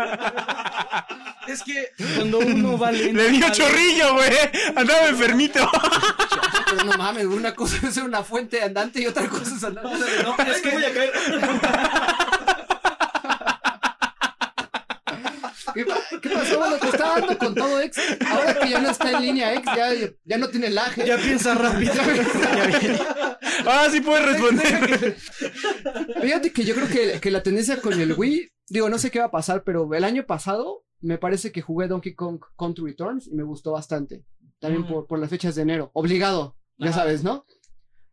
[1.47, 3.23] Es que cuando uno va lento.
[3.23, 4.31] Le dio chorrillo, güey.
[4.75, 5.71] Andaba enfermito.
[6.71, 9.85] Pero no mames, una cosa es ser una fuente andante y otra cosa es andar.
[9.85, 11.13] No, es que voy a caer.
[15.77, 16.59] ¿Qué, pa- qué pasó?
[16.59, 17.99] Bueno, te está dando con todo ex.
[18.27, 19.89] Ahora que ya no está en línea ex, ya,
[20.25, 20.95] ya no tiene lag.
[21.05, 21.93] Ya piensa rápido.
[23.69, 25.17] Ah, sí puedes responder.
[26.23, 29.19] Fíjate que yo creo que, que la tendencia con el Wii, digo, no sé qué
[29.19, 33.27] va a pasar, pero el año pasado me parece que jugué Donkey Kong Country Returns
[33.27, 34.25] y me gustó bastante.
[34.61, 34.89] También Mm.
[34.89, 35.91] por, por las fechas de enero.
[35.95, 37.45] Obligado, ya sabes, ¿no?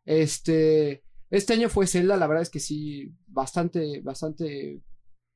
[0.06, 4.82] Este, este año fue Zelda, la verdad es que sí, bastante, bastante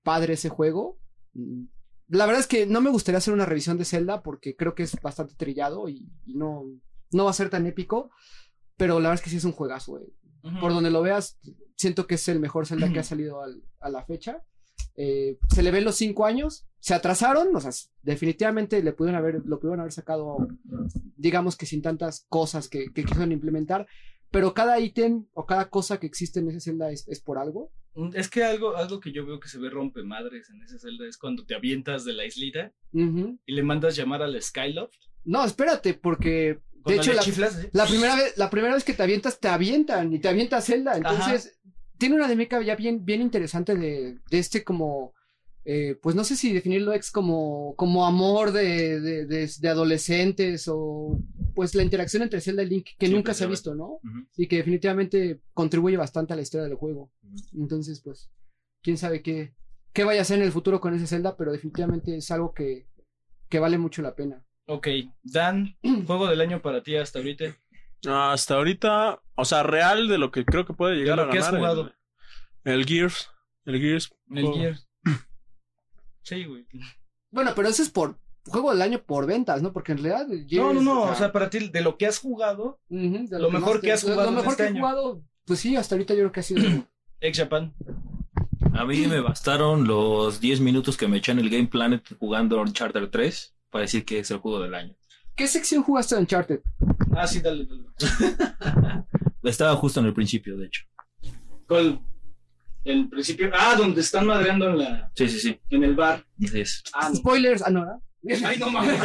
[0.04, 1.00] padre ese juego.
[2.10, 4.84] La verdad es que no me gustaría hacer una revisión de Zelda porque creo que
[4.84, 6.64] es bastante trillado y, y no,
[7.12, 8.10] no va a ser tan épico.
[8.78, 10.06] Pero la verdad es que sí es un juegazo, güey
[10.62, 11.38] por donde lo veas,
[11.76, 14.44] siento que es el mejor Zelda que ha salido al- a la fecha.
[14.96, 19.42] Eh, se le ven los cinco años, se atrasaron, o sea, definitivamente le pudieron haber,
[19.46, 20.38] lo pudieron haber sacado,
[21.18, 23.88] digamos que sin tantas cosas que, que quisieron implementar,
[24.32, 27.72] pero cada ítem o cada cosa que existe en ese Zelda es, es por algo.
[28.14, 31.08] Es que algo, algo que yo veo que se ve rompe madres en ese Zelda
[31.08, 34.94] es cuando te avientas de la islita y le mandas llamar al Skyloft.
[35.26, 37.70] No, espérate, porque de hecho le la, chiflas, ¿eh?
[37.74, 40.96] la primera vez, la primera vez que te avientas, te avientan y te avienta Zelda.
[40.96, 41.60] Entonces,
[41.98, 45.14] tiene una dinámica ya bien, bien interesante de, de este como,
[45.70, 50.66] eh, pues no sé si definirlo ex como, como amor de, de, de- de adolescentes
[50.70, 51.20] o
[51.54, 54.00] pues la interacción entre Zelda y Link que Sí, nunca se ha visto, ¿no?
[54.38, 57.12] Y que definitivamente contribuye bastante a la historia del juego.
[57.54, 58.32] Entonces, pues,
[58.82, 59.56] quién sabe qué,
[59.92, 62.88] qué vaya a hacer en el futuro con ese Zelda, pero definitivamente es algo que,
[63.50, 64.46] que vale mucho la pena.
[64.68, 64.88] Ok,
[65.24, 65.76] Dan,
[66.08, 67.58] juego del año para ti hasta ahorita.
[68.08, 71.40] Hasta ahorita, o sea, real de lo que creo que puede llegar lo a que
[71.40, 71.60] has ganar.
[71.60, 71.92] jugado.
[72.64, 73.30] El, el Gears.
[73.66, 74.14] El Gears.
[74.30, 74.87] El juego.
[76.28, 76.68] Sí, güey.
[77.32, 79.72] Bueno, pero eso es por juego del año por ventas, ¿no?
[79.72, 80.30] Porque en realidad.
[80.30, 83.50] el No, no, no, o sea, para ti, de lo que has jugado, de Lo
[83.50, 84.80] mejor que has jugado Lo en mejor este que he año.
[84.82, 86.62] jugado, pues sí, hasta ahorita yo creo que ha sido.
[87.22, 87.74] ex Japan.
[88.74, 92.62] A mí me bastaron los 10 minutos que me eché en el Game Planet jugando
[92.62, 94.96] Uncharted 3 para decir que es el juego del año.
[95.34, 96.60] ¿Qué sección jugaste de Uncharted?
[97.16, 97.66] Ah, sí, dale.
[97.66, 97.86] dale.
[99.44, 100.84] Estaba justo en el principio, de hecho.
[101.68, 102.00] ¿Cuál?
[102.88, 103.52] El principio.
[103.54, 105.12] Ah, donde están madreando en la.
[105.16, 105.60] Sí, sí, sí.
[105.70, 106.24] en el bar.
[106.44, 106.84] Así es.
[106.94, 107.16] Ah, no.
[107.16, 107.98] Spoilers, ah, no, ¿verdad?
[108.46, 109.00] Ay, no mames.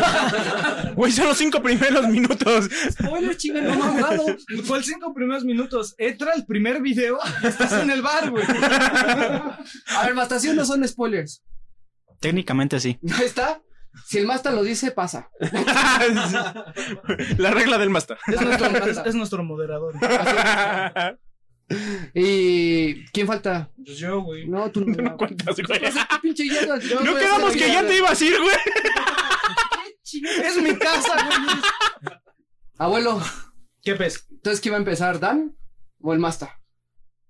[0.95, 2.69] Güey, son los cinco primeros minutos.
[2.91, 4.25] Spoilers, chinga, no me ha jugado.
[4.65, 5.95] Fue el cinco primeros minutos.
[5.99, 8.45] Entra el primer video y estás en el bar, güey.
[9.97, 11.43] A ver, Mastación no son spoilers.
[12.21, 12.99] Técnicamente sí.
[13.15, 13.63] Ahí está.
[14.07, 15.29] Si el Masta lo dice, pasa.
[17.37, 18.17] La regla del Master.
[18.27, 19.95] Es nuestro, es, es nuestro moderador.
[22.15, 23.71] ¿Y quién falta?
[23.85, 24.47] Pues yo, güey.
[24.47, 24.95] No, tú no.
[25.03, 25.81] No cuentas, güey.
[25.81, 25.91] ¿qué
[26.23, 26.79] pinche hierro?
[26.79, 28.57] Yo No quedamos que ya te ibas a ir, güey.
[30.45, 32.19] Es mi casa, güey.
[32.79, 33.21] Abuelo,
[33.83, 34.27] ¿Qué pez?
[34.31, 35.19] entonces, ¿quién va a empezar?
[35.19, 35.57] ¿Dan
[36.01, 36.61] o el Masta?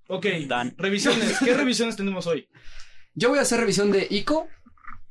[0.08, 0.74] Ok, Dan.
[0.76, 1.38] revisiones.
[1.38, 2.48] ¿Qué revisiones tenemos hoy?
[3.14, 4.48] Yo voy a hacer revisión de ICO.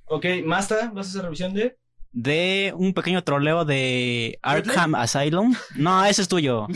[0.05, 1.77] Ok, Masta, ¿vas a hacer revisión de?
[2.11, 5.55] De un pequeño troleo de Arkham Asylum.
[5.75, 6.67] No, ese es tuyo.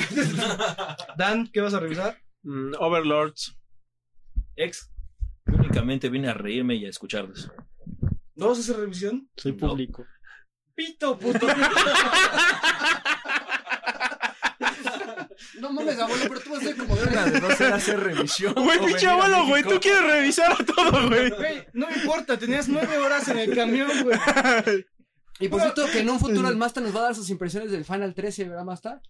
[1.17, 2.17] Dan, ¿qué vas a revisar?
[2.45, 3.58] Mm, Overlords.
[4.55, 4.91] Ex.
[5.47, 7.51] Únicamente vine a reírme y a escucharlos.
[8.36, 9.29] ¿No vas a hacer revisión?
[9.36, 10.05] Soy público.
[10.75, 11.47] Pito, puto.
[15.60, 18.53] No mames, abuelo, pero tú vas a ser como de de no ser hacer revisión.
[18.53, 19.63] Güey, pinche abuelo, güey.
[19.63, 21.29] Tú quieres revisar a todo, güey.
[21.29, 24.17] Güey, no me importa, tenías nueve horas en el camión, güey.
[25.39, 27.69] Y por cierto, que en un futuro el Masta nos va a dar sus impresiones
[27.69, 29.01] del Final 13, ¿verdad, Masta?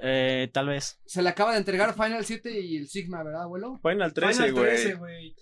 [0.00, 0.98] Eh, tal vez.
[1.06, 3.80] Se le acaba de entregar Final 7 y el Sigma, ¿verdad, abuelo?
[3.82, 4.96] Final 13, Final 13, güey.
[4.96, 5.34] güey.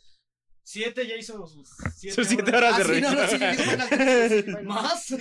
[0.69, 2.75] Siete ya hizo sus siete, Sus siete horas.
[2.75, 3.37] horas de Ah, sí, no, no, sí,
[3.71, 4.65] Final 13, sí, Final.
[4.65, 5.15] ¿Más?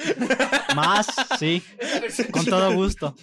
[0.76, 1.62] Más, sí.
[2.32, 3.16] Con todo gusto.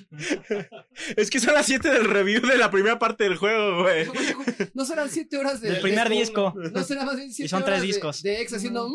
[1.17, 4.07] Es que son las 7 del review de la primera parte del juego, güey.
[4.73, 5.71] No serán 7 horas de.
[5.71, 6.55] El primer de- disco.
[6.73, 8.23] No serán más bien 7 Y son tres horas de- discos.
[8.23, 8.89] De, ex haciendo.
[8.89, 8.93] "Mm".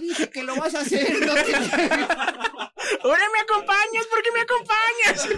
[0.00, 1.54] Dije que lo vas a hacer, no te
[3.02, 5.28] Ahora me acompañas, ¿por qué me acompañas?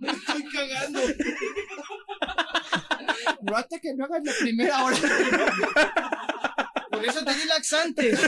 [0.00, 1.00] Me estoy cagando.
[3.42, 4.96] No hasta que no hagas la primera hora.
[6.90, 8.20] Por eso te di laxantes.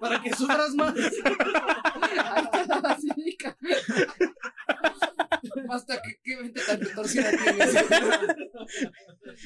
[0.00, 0.94] Para que sufras más.
[0.94, 3.56] Ahí está la basílica.
[5.70, 7.74] Hasta que qué mente tan retorcida tienes.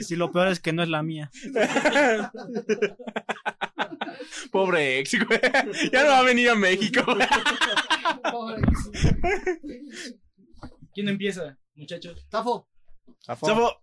[0.00, 1.30] Si lo peor es que no es la mía.
[4.50, 5.40] Pobre ex, güey.
[5.92, 7.02] Ya no va a venir a México.
[8.30, 8.62] Pobre.
[10.92, 12.26] ¿Quién empieza, muchachos?
[12.28, 12.68] Tafo.
[13.20, 13.80] Safo,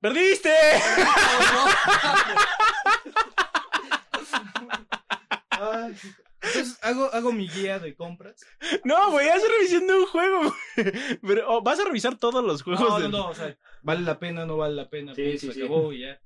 [0.00, 0.50] ¡Perdiste!
[6.46, 8.36] Entonces hago, hago mi guía de compras.
[8.84, 10.40] No, güey, haces revisión de un juego,
[10.76, 10.92] güey.
[11.22, 12.82] Pero oh, vas a revisar todos los juegos.
[12.82, 15.14] No, no, del- no, o sea, vale la pena, no vale la pena.
[15.14, 15.62] Sí, pues, sí, se sí.
[15.62, 16.20] acabó y ya.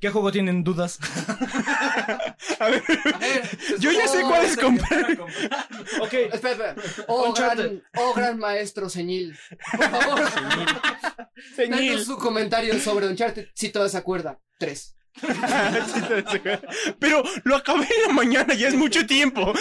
[0.00, 0.98] ¿Qué juego tienen dudas?
[2.58, 2.82] A ver,
[3.14, 5.12] A ver, yo ya sé oh, cuáles comprar.
[6.00, 6.74] ok, Espera, espera.
[7.06, 9.36] Oh, gran, oh, gran maestro Señil.
[9.76, 10.20] Por favor,
[11.54, 12.02] Señil.
[12.02, 14.40] su comentario sobre Uncharted, si todavía se acuerda.
[14.58, 14.96] Tres.
[16.98, 19.52] Pero lo acabé en la mañana, ya es mucho tiempo.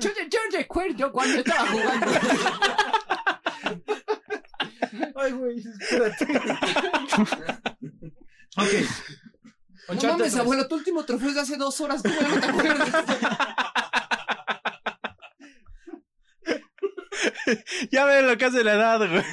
[0.00, 2.06] Yo, yo recuerdo cuando estaba jugando.
[5.16, 6.24] Ay, güey, espérate.
[8.56, 8.68] ok.
[9.88, 10.36] No mames, 3.
[10.36, 12.02] abuelo, tu último trofeo es de hace dos horas.
[12.02, 12.90] ¿Cómo ya no te acuerdas?
[17.90, 19.24] Ya ven lo que hace la edad, güey.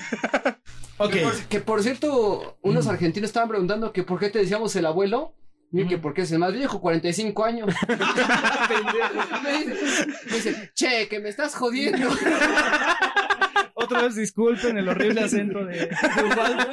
[0.98, 4.86] Que, por, que, por cierto, unos argentinos estaban preguntando que por qué te decíamos el
[4.86, 5.34] abuelo.
[5.72, 7.76] Y que porque es el más viejo, 45 años.
[7.90, 12.08] me, dice, me dice, che, que me estás jodiendo.
[13.74, 16.66] Otra vez disculpen el horrible acento de de Ubaldo.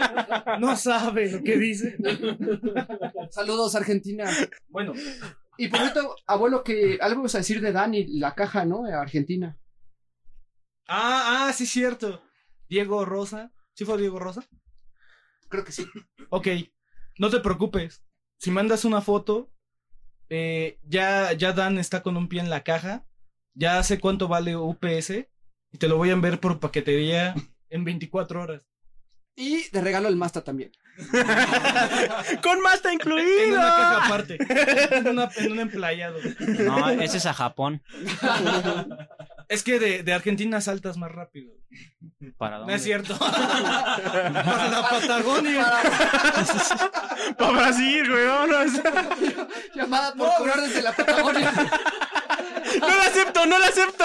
[0.60, 1.96] No sabe lo que dice.
[3.30, 4.30] Saludos, Argentina.
[4.68, 4.92] Bueno,
[5.58, 8.86] Y por cierto, abuelo, que algo vas a decir de Dani, la caja, ¿no?
[8.86, 9.58] Argentina.
[10.86, 12.22] ah, ah, sí, cierto.
[12.68, 13.52] Diego Rosa.
[13.74, 14.44] ¿Sí fue Diego Rosa?
[15.48, 15.86] Creo que sí.
[16.30, 16.48] Ok,
[17.18, 18.02] no te preocupes.
[18.38, 19.50] Si mandas una foto,
[20.28, 23.04] eh, ya, ya Dan está con un pie en la caja.
[23.54, 25.10] Ya sé cuánto vale UPS.
[25.72, 27.34] Y te lo voy a enviar por paquetería
[27.70, 28.66] en 24 horas.
[29.36, 30.70] Y de regalo el Masta también.
[32.42, 33.48] Con Masta En incluido.
[33.58, 34.38] una caja aparte.
[34.96, 36.18] En, una- en un emplayado.
[36.64, 37.82] No, ese es a Japón.
[39.48, 41.52] Es que de, de Argentina saltas más rápido.
[42.38, 42.74] ¿Para No dónde?
[42.76, 43.16] es cierto.
[43.18, 45.72] Para la Patagonia.
[47.38, 48.72] Para Brasil, güey, vámonos.
[49.74, 51.52] Llamada por cobrar desde la Patagonia.
[52.80, 54.04] No la acepto, no la acepto.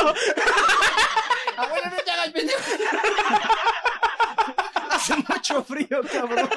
[1.57, 2.59] Abuelo, no te hagas pendejo.
[4.91, 6.47] Hace mucho frío, cabrón.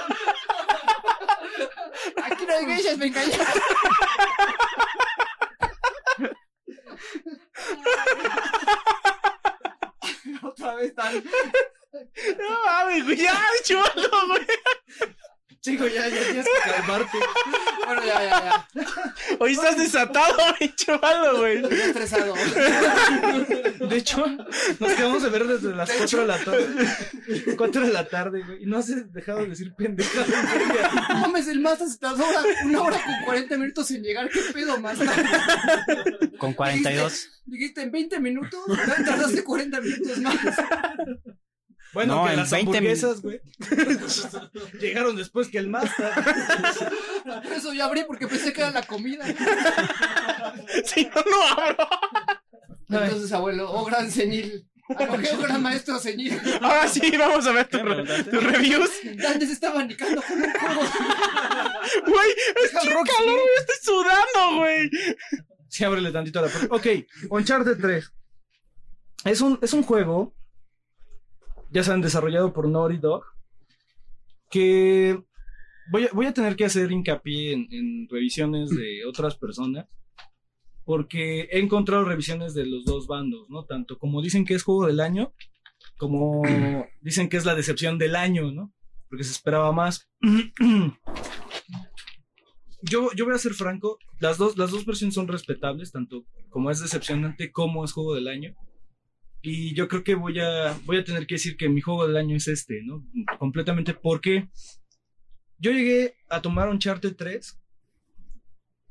[2.25, 3.33] Aquí no hay geishas, me engañé.
[10.43, 11.23] Otra vez tan.
[12.39, 14.47] No mames, güey, ya, algo, güey.
[15.63, 17.19] Chico, ya, ya tienes que calmarte.
[17.87, 19.15] Bueno, ya, ya, ya.
[19.39, 21.57] Hoy estás desatado, güey, chaval, güey.
[21.59, 22.35] Estoy estresado.
[23.89, 27.55] De hecho, nos quedamos de ver desde las 4 de la tarde.
[27.57, 28.65] 4 de la tarde, güey.
[28.65, 30.29] Y no has dejado de decir pendejadas.
[31.11, 32.25] No mames, el Masta se tardó
[32.65, 34.29] una, hora con 40 minutos en llegar.
[34.31, 35.13] ¿Qué pedo, Masta?
[36.39, 37.43] Con 42.
[37.47, 38.61] Dijiste en 20 minutos,
[39.05, 40.39] tardaste 40 minutos más.
[41.93, 43.41] Bueno, No, que en las 20 hamburguesas, güey.
[44.81, 45.71] Llegaron después que el.
[45.71, 49.25] Por eso ya abrí porque pensé que era la comida.
[50.85, 51.89] Si no, no abro.
[52.89, 54.67] Entonces, abuelo, oh gran señil.
[54.89, 56.39] Acogió gran maestro señil.
[56.61, 57.83] Ahora sí, vamos a ver tus
[58.43, 58.91] reviews.
[59.17, 60.81] Dante se estaba abanicando con un juego.
[62.07, 62.31] Güey,
[62.65, 64.91] es que calor, güey, estoy sudando, güey.
[65.69, 66.75] Sí, ábrele tantito a la puerta.
[66.75, 66.87] Ok,
[67.31, 68.13] Uncharted 3.
[69.25, 70.35] Es un, es un juego,
[71.73, 73.25] ya saben, desarrollado por Naughty Dog,
[74.51, 75.23] que
[75.91, 79.87] voy a, voy a tener que hacer hincapié en, en revisiones de otras personas,
[80.85, 83.65] porque he encontrado revisiones de los dos bandos, ¿no?
[83.65, 85.33] Tanto como dicen que es juego del año,
[85.97, 86.43] como
[87.01, 88.73] dicen que es la decepción del año, ¿no?
[89.09, 90.09] Porque se esperaba más.
[92.85, 96.69] Yo, yo voy a ser franco, las dos, las dos versiones son respetables, tanto como
[96.69, 98.57] es decepcionante como es juego del año.
[99.43, 102.17] Y yo creo que voy a, voy a tener que decir que mi juego del
[102.17, 103.05] año es este, ¿no?
[103.39, 104.49] Completamente porque
[105.59, 107.61] yo llegué a tomar Uncharted 3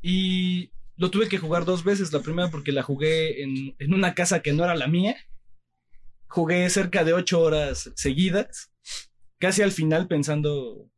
[0.01, 2.11] y lo tuve que jugar dos veces.
[2.11, 5.15] La primera porque la jugué en, en una casa que no era la mía.
[6.27, 8.71] Jugué cerca de ocho horas seguidas,
[9.39, 10.89] casi al final pensando,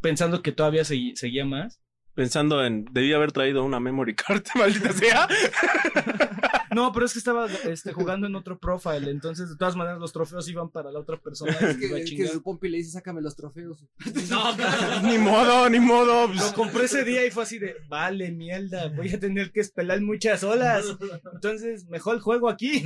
[0.00, 1.80] pensando que todavía seguía más.
[2.14, 5.28] Pensando en, debí haber traído una memory card, maldita sea.
[6.74, 10.12] No, pero es que estaba este, jugando en otro profile, entonces de todas maneras los
[10.12, 11.52] trofeos iban para la otra persona.
[11.52, 13.84] Es que, iba a es que su pompi le dice, sácame los trofeos.
[14.30, 15.02] No, claro.
[15.06, 16.28] ni modo, ni modo.
[16.28, 16.52] Lo pues.
[16.52, 20.42] compré ese día y fue así de, vale, mierda, voy a tener que espelar muchas
[20.44, 20.84] olas.
[21.32, 22.82] Entonces, mejor juego aquí.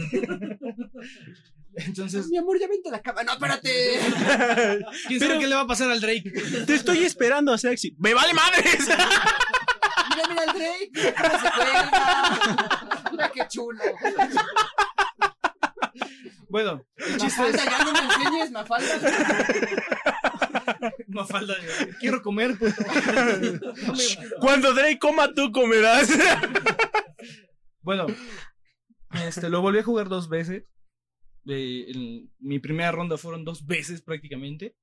[1.74, 3.22] Entonces, Mi amor, ya vente a la cama.
[3.22, 3.70] No, espérate.
[5.08, 6.30] ¿quién sabe Pero- qué le va a pasar al Drake?
[6.66, 7.94] Te estoy esperando, sexy.
[7.98, 8.88] ¡Me vale madres!
[10.14, 10.90] Mira, mira el Drake.
[10.92, 13.10] Mira se cuelga.
[13.12, 13.80] Mira qué chulo.
[16.48, 18.88] Bueno, el chiste es, Mafalda, ya no me enseñes, Mafalda.
[21.08, 21.54] No falta.
[22.00, 22.58] Quiero comer.
[22.58, 22.72] puto.
[23.86, 26.08] No me- Cuando Drake coma, tú comerás.
[27.82, 28.06] Bueno,
[29.26, 30.64] este, lo volví a jugar dos veces.
[31.46, 34.74] Eh, en mi primera ronda fueron dos veces prácticamente.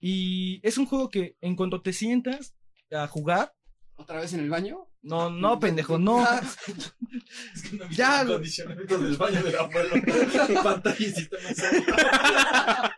[0.00, 2.56] Y es un juego que en cuanto te sientas
[2.92, 3.54] a jugar,
[3.96, 4.86] ¿Otra vez en el baño?
[5.02, 6.24] no, no, pendejo, no.
[6.28, 6.40] Ah,
[7.90, 8.36] Ya, güey.
[8.36, 9.94] Condicionamiento del baño del abuelo.
[10.62, 12.94] Pantalla y sistema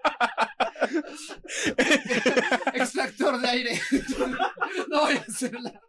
[2.75, 3.81] extractor de aire.
[4.89, 5.81] No voy a hacerla.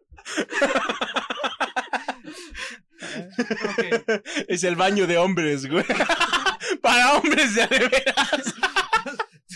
[4.48, 5.86] Es el baño de hombres, güey.
[6.82, 8.54] Para hombres de veras.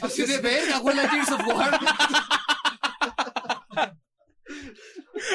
[0.02, 0.80] Así de verga,
[1.10, 1.80] Gears of War.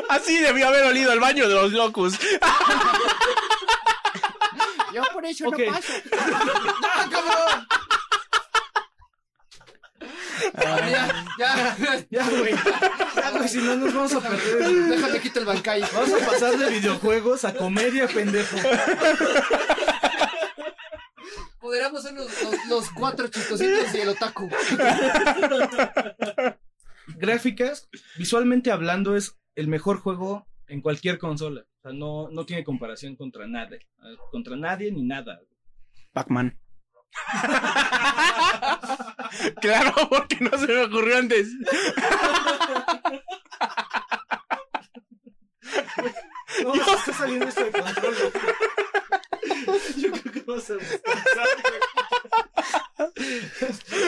[0.08, 2.14] Así debió haber olido el baño de los locos.
[4.94, 5.58] Yo por eso Ok.
[5.58, 5.92] no paso.
[6.82, 7.66] ¡Ah, cabrón!
[10.54, 10.88] Ah,
[11.38, 12.06] ya, ya.
[12.10, 12.54] Ya, güey.
[13.14, 14.58] Ya, güey, si no nos vamos a perder.
[14.74, 15.82] Déjate quito el bancay.
[15.92, 18.56] Vamos a pasar de videojuegos a comedia, pendejo.
[21.60, 24.48] Podríamos ser los, los, los cuatro chistositos y el otaku.
[27.08, 31.62] Gráficas, visualmente hablando, es el mejor juego en cualquier consola.
[31.62, 33.76] O sea, no, no tiene comparación contra nada.
[33.76, 33.80] eh,
[34.30, 35.40] Contra nadie ni nada.
[36.12, 36.56] Pac-Man.
[39.60, 41.48] Claro, porque no se me ocurrió antes.
[46.62, 48.14] No, se está saliendo esto de control.
[49.96, 50.74] Yo creo que vas a.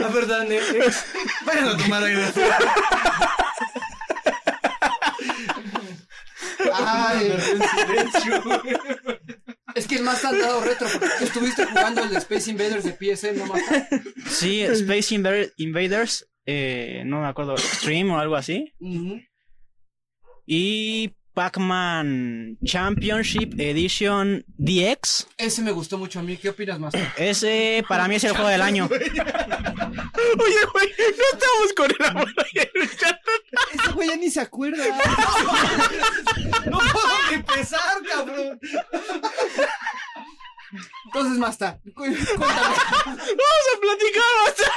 [0.01, 0.47] La verdad,
[1.47, 2.25] vayan a tomar aire.
[6.75, 7.33] Ay,
[9.75, 12.93] es que más te han dado retro porque estuviste jugando el de Space Invaders de
[12.93, 13.63] PSN, no más.
[14.29, 18.75] Sí, Space Inva- Invaders, eh, no me acuerdo, Extreme o algo así.
[20.47, 25.29] Y Pac-Man Championship Edition DX.
[25.37, 26.37] Ese me gustó mucho a mí.
[26.37, 26.93] ¿Qué opinas más?
[27.17, 28.89] Ese para mí es el juego del año.
[28.91, 29.05] Oye,
[30.73, 32.35] güey, no estamos con el amor.
[33.73, 34.83] Ese güey ya ni se acuerda.
[36.69, 37.81] No puedo ni empezar,
[38.11, 38.59] cabrón.
[41.07, 42.37] Entonces, Masta, cu- cuéntame.
[42.37, 42.75] Vamos
[43.77, 44.73] a platicar basta.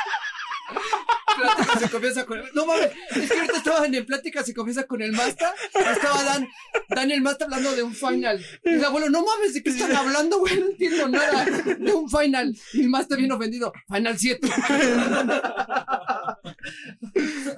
[1.37, 2.45] Plática se comienza con el...
[2.53, 5.53] No mames, es que ahorita estaban en plática se comienza con el Masta.
[5.73, 6.47] Estaba Dan,
[6.89, 8.45] Daniel Masta hablando de un final.
[8.63, 10.59] Y el abuelo, no mames, ¿de qué están hablando, güey?
[10.59, 11.45] No entiendo nada.
[11.45, 12.55] De un final.
[12.73, 13.71] Y el Masta bien ofendido.
[13.87, 14.47] Final 7.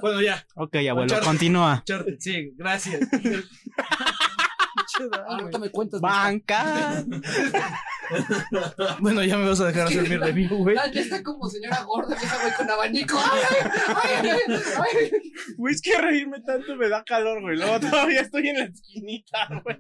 [0.01, 0.45] Bueno, ya.
[0.55, 1.26] Ok, abuelo, Uncharted.
[1.28, 1.76] continúa.
[1.80, 3.01] Uncharted, Sí, gracias.
[5.28, 6.01] Ahorita me cuentas.
[6.01, 6.24] Masta.
[6.24, 7.05] Banca.
[8.99, 10.76] Bueno, ya me vas a dejar hacer mi review, güey.
[10.76, 13.20] Dan ya está como señora gorda, vieja güey con abanico.
[14.03, 15.22] Ay, ay, ay, ay.
[15.57, 17.57] Güey, es que reírme tanto me da calor, güey.
[17.57, 19.78] Luego todavía estoy en la esquinita, güey.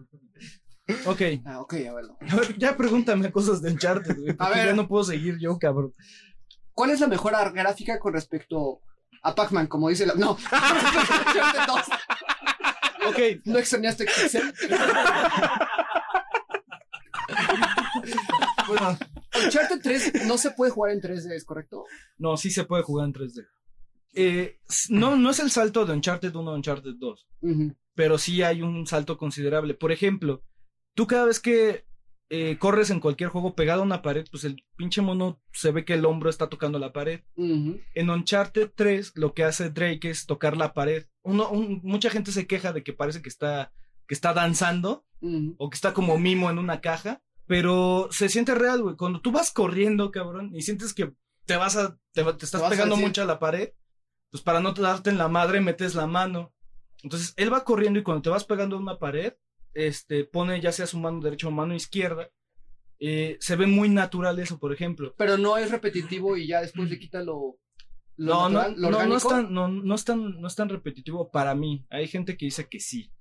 [1.05, 1.21] Ok.
[1.45, 1.73] Ah, ok.
[1.89, 1.93] A
[2.35, 4.33] ver, ya pregúntame cosas de Uncharted, güey.
[4.33, 4.67] Porque ver.
[4.67, 5.93] ya no puedo seguir yo, cabrón.
[6.73, 8.81] ¿Cuál es la mejor gráfica con respecto
[9.21, 9.67] a Pac-Man?
[9.67, 10.15] Como dice la.
[10.15, 10.31] No.
[10.41, 11.81] Uncharted 2.
[13.05, 14.53] Ok, ¿No extrañaste Pixel?
[18.67, 18.97] Bueno.
[19.45, 21.85] Uncharted 3 no se puede jugar en 3D, ¿es correcto?
[22.17, 23.45] No, sí se puede jugar en 3D.
[24.15, 24.59] Eh,
[24.89, 27.75] no, no es el salto de Uncharted 1 a Uncharted 2, Ujú.
[27.95, 29.73] pero sí hay un salto considerable.
[29.73, 30.43] Por ejemplo,
[30.93, 31.85] tú cada vez que
[32.29, 35.83] eh, corres en cualquier juego pegado a una pared, pues el pinche mono se ve
[35.85, 37.21] que el hombro está tocando la pared.
[37.37, 41.05] En Uncharted 3 lo que hace Drake es tocar la pared.
[41.23, 43.71] Uno, un- mucha gente se queja de que parece que está,
[44.07, 45.05] que está danzando
[45.57, 48.95] o que está como mimo en una caja, pero se siente real, güey.
[48.95, 51.13] Cuando tú vas corriendo, cabrón, y sientes que
[51.45, 53.71] te vas a, te, te estás pegando mucho a la pared,
[54.31, 56.53] pues para no darte en la madre metes la mano.
[57.03, 59.33] Entonces él va corriendo y cuando te vas pegando a una pared,
[59.73, 62.29] este, pone ya sea su mano derecha o mano izquierda.
[62.99, 65.13] eh, se ve muy natural eso, por ejemplo.
[65.17, 67.57] Pero no es repetitivo y ya después le quita lo.
[68.15, 69.17] lo No, no, natural, lo no, no, orgánico.
[69.17, 71.85] es tan, no, no es tan, no es tan repetitivo para mí.
[71.89, 73.11] Hay gente que dice que sí.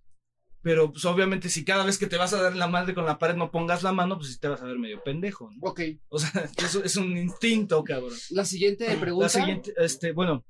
[0.62, 3.18] Pero, pues, obviamente, si cada vez que te vas a dar la madre con la
[3.18, 5.58] pared no pongas la mano, pues sí te vas a ver medio pendejo, ¿no?
[5.62, 5.80] Ok.
[6.08, 8.12] O sea, eso es un instinto, cabrón.
[8.30, 9.24] La siguiente pregunta.
[9.24, 10.44] La siguiente, este, bueno,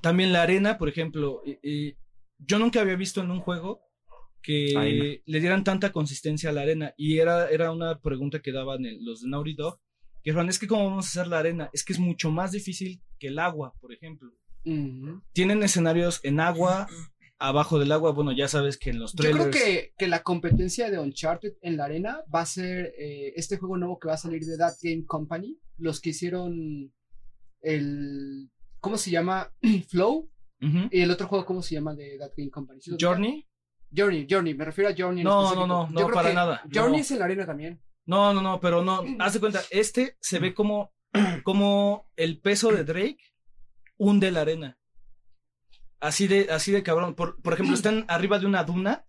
[0.00, 1.96] también la arena, por ejemplo, y- y
[2.38, 3.80] yo nunca había visto en un juego
[4.42, 5.04] que Arena.
[5.24, 6.92] le dieran tanta consistencia a la arena.
[6.96, 9.80] Y era, era una pregunta que daban el- los de Naughty Dog,
[10.22, 12.52] que dijeron, es que cómo vamos a hacer la arena, es que es mucho más
[12.52, 14.30] difícil que el agua, por ejemplo.
[15.32, 16.88] Tienen escenarios en agua,
[17.48, 19.50] abajo del agua, bueno, ya sabes que en los Yo trailers...
[19.50, 23.56] creo que, que la competencia de Uncharted en la arena va a ser eh, este
[23.58, 25.58] juego nuevo que va a salir de That Game Company.
[25.78, 26.92] Los que hicieron
[27.60, 28.50] el.
[28.80, 29.52] ¿Cómo se llama?
[29.88, 30.30] Flow.
[30.90, 32.80] ¿Y el otro juego cómo se llama de That Game Company?
[32.98, 33.46] Journey.
[33.94, 35.20] Journey, Journey, me refiero a Journey.
[35.20, 37.02] en No, no, no, Yo no, creo para que nada, Journey no.
[37.02, 37.80] es en la arena también.
[38.06, 39.02] No, no, no, pero no.
[39.18, 40.92] Haz de cuenta, este se ve como,
[41.42, 43.18] como el peso de Drake
[43.96, 44.78] hunde la arena.
[46.04, 47.14] Así de, así de cabrón.
[47.14, 49.06] Por, por ejemplo, están arriba de una duna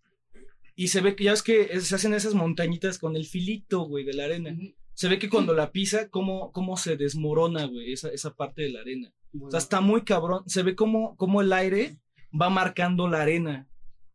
[0.75, 4.05] y se ve que ya es que se hacen esas montañitas con el filito, güey,
[4.05, 4.55] de la arena.
[4.93, 8.69] Se ve que cuando la pisa, cómo, cómo se desmorona, güey, esa, esa parte de
[8.69, 9.13] la arena.
[9.41, 10.43] O sea, está muy cabrón.
[10.47, 11.99] Se ve como, como el aire
[12.39, 13.67] va marcando la arena.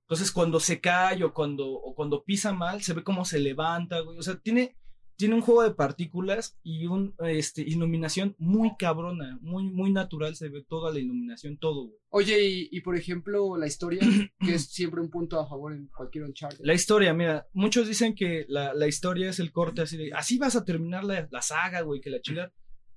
[0.03, 4.01] Entonces, cuando se cae o cuando, o cuando pisa mal, se ve cómo se levanta,
[4.01, 4.17] güey.
[4.17, 4.75] O sea, tiene,
[5.21, 10.35] tiene un juego de partículas y un este, iluminación muy cabrona, muy, muy natural.
[10.35, 11.99] Se ve toda la iluminación, todo, güey.
[12.09, 14.01] Oye, y, y por ejemplo, la historia,
[14.41, 16.65] que es siempre un punto a favor en cualquier Uncharted.
[16.65, 20.39] La historia, mira, muchos dicen que la, la historia es el corte así de, así
[20.39, 22.55] vas a terminar la, la saga, güey, que la chingada.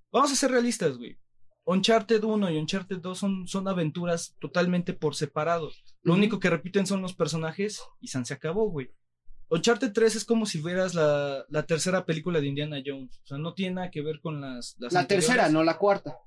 [0.10, 1.18] Vamos a ser realistas, güey.
[1.66, 5.72] Uncharted 1 y Uncharted 2 son, son aventuras totalmente por separado.
[6.04, 8.92] Lo único que repiten son los personajes y San se acabó, güey.
[9.54, 13.20] Uncharted 3 es como si vieras la, la tercera película de Indiana Jones.
[13.24, 14.76] O sea, no tiene nada que ver con las...
[14.80, 15.28] las La anteriores.
[15.28, 16.18] tercera, no la cuarta.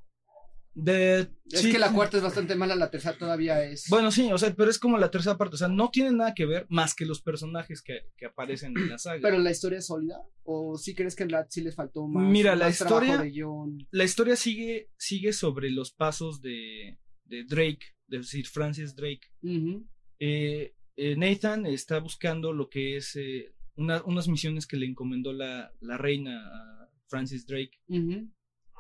[0.78, 1.20] De,
[1.50, 3.86] Es sí, que la cuarta es bastante mala, la tercera todavía es.
[3.88, 5.54] Bueno, sí, o sea, pero es como la tercera parte.
[5.54, 8.90] O sea, no tiene nada que ver más que los personajes que, que aparecen en
[8.90, 9.20] la saga.
[9.22, 10.20] Pero la historia es sólida.
[10.44, 12.24] ¿O sí crees que en realidad sí les faltó más?
[12.30, 13.78] Mira, la más historia- de guion?
[13.90, 19.22] la historia sigue, sigue sobre los pasos de, de Drake, de Sir Francis Drake.
[19.42, 19.86] Ujú.
[20.18, 25.32] Eh, eh, Nathan está buscando lo que es eh, una- unas misiones que le encomendó
[25.32, 27.78] la, la reina a Francis Drake.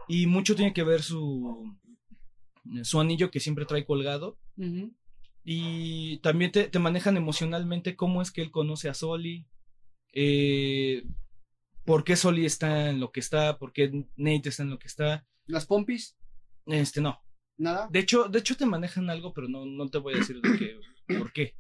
[0.08, 1.76] Y mucho tiene que ver su,
[2.82, 4.38] su anillo que siempre trae colgado.
[5.44, 9.46] Y también te, te manejan emocionalmente cómo es que él conoce a Soli.
[10.12, 11.04] eh,
[11.84, 14.88] por qué Soli está en lo que está, por qué Nate está en lo que
[14.88, 15.24] está.
[15.46, 16.16] Las pompis,
[16.66, 17.20] Este, no.
[17.58, 17.88] nada.
[17.92, 20.58] De hecho, de hecho te manejan algo, pero no, no te voy a decir de
[20.58, 21.54] qué, por qué.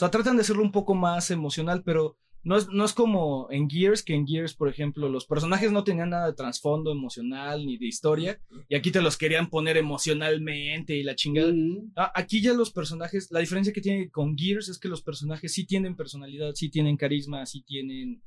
[0.00, 3.48] O sea, tratan de hacerlo un poco más emocional, pero no es, no es como
[3.50, 7.66] en Gears, que en Gears, por ejemplo, los personajes no tenían nada de trasfondo emocional
[7.66, 8.40] ni de historia,
[8.70, 11.52] y aquí te los querían poner emocionalmente y la chingada.
[11.96, 15.52] Ah, aquí ya los personajes, la diferencia que tiene con Gears es que los personajes
[15.52, 18.22] sí tienen personalidad, sí tienen carisma, sí tienen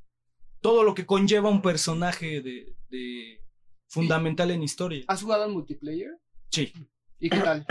[0.61, 3.41] todo lo que conlleva un personaje de, de
[3.87, 5.05] fundamental en historia.
[5.07, 6.11] ¿Has jugado al multiplayer?
[6.51, 6.71] Sí.
[7.19, 7.65] ¿Y qué tal?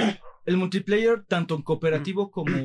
[0.44, 2.56] El multiplayer, tanto en cooperativo como,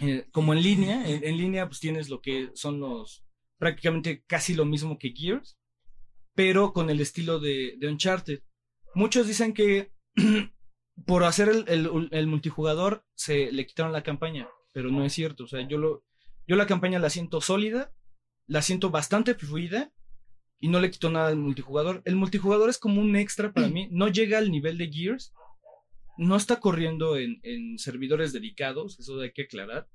[0.00, 3.24] eh, como en línea, en, línea pues tienes lo que son los
[3.58, 5.58] prácticamente casi lo mismo que Gears,
[6.34, 8.40] pero con el estilo de, de Uncharted.
[8.94, 9.92] Muchos dicen que
[11.06, 15.44] por hacer el, el- el multijugador se le quitaron la campaña, pero no es cierto.
[15.44, 16.04] O sea, yo lo,
[16.46, 17.92] yo la campaña la siento sólida,
[18.46, 19.92] la siento bastante fluida
[20.58, 22.02] y no le quito nada al multijugador.
[22.04, 25.32] El multijugador es como un extra para mí, no llega al nivel de Gears,
[26.20, 29.88] no está corriendo en, en servidores dedicados, eso hay que aclarar,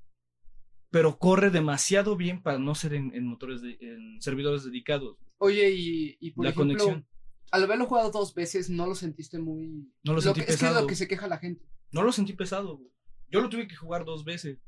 [0.90, 5.16] pero corre demasiado bien para no ser en, en motores de, en servidores dedicados.
[5.38, 7.06] Oye, y, y por La ejemplo, conexión.
[7.50, 9.90] al haberlo jugado dos veces, ¿no lo sentiste muy...?
[10.04, 10.80] No lo sentí que, Es que es pesado.
[10.82, 11.64] lo que se queja la gente.
[11.92, 12.76] No lo sentí pesado.
[12.76, 12.90] güey.
[13.30, 14.58] Yo lo tuve que jugar dos veces.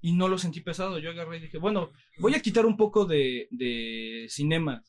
[0.00, 0.98] Y no lo sentí pesado.
[0.98, 4.82] Yo agarré y dije, bueno, voy a quitar un poco de, de cinema.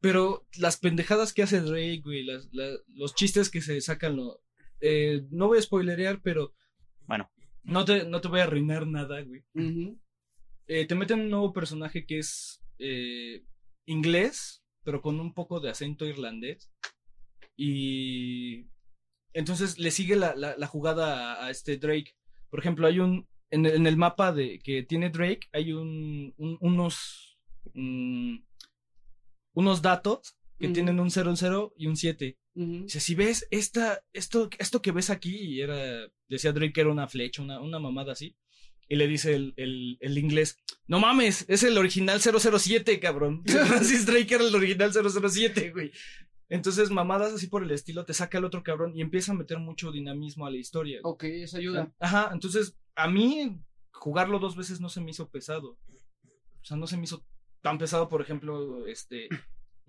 [0.00, 4.40] Pero las pendejadas que hace Drake, güey, las- la- los chistes que se sacan, lo,
[4.80, 6.54] eh, no voy a spoilerear, pero...
[7.06, 7.30] Bueno.
[7.62, 9.44] No te, no te voy a arruinar nada, güey.
[10.66, 13.44] Eh, te meten un nuevo personaje que es eh,
[13.86, 16.70] inglés, pero con un poco de acento irlandés.
[17.56, 18.66] Y
[19.32, 22.14] entonces le sigue la, la- la jugada a, a este Drake.
[22.48, 23.28] Por ejemplo, hay un.
[23.50, 27.38] En el, en el mapa de, que tiene Drake, hay un, un- unos.
[27.74, 28.36] mm,
[29.54, 30.74] unos datos que Ujú.
[30.74, 32.38] tienen un 0, un 0 y un 7.
[32.54, 36.90] Dice, si ves esta, esto, esto que ves aquí, y era, decía Drake que era
[36.90, 38.36] una flecha, una, una mamada así.
[38.88, 43.44] Y le dice el, el, el inglés, no mames, es el original 007, cabrón.
[43.46, 45.92] Francis Drake era el original 007, güey.
[46.48, 49.58] Entonces, mamadas así por el estilo, te saca el otro cabrón y empieza a meter
[49.60, 50.98] mucho dinamismo a la historia.
[51.04, 51.94] Ok, eso ayuda.
[52.00, 53.60] Ajá, entonces, a mí,
[53.92, 55.78] jugarlo dos veces no se me hizo pesado.
[56.60, 57.24] O sea, no se me hizo
[57.60, 59.28] tan pesado, por ejemplo, este,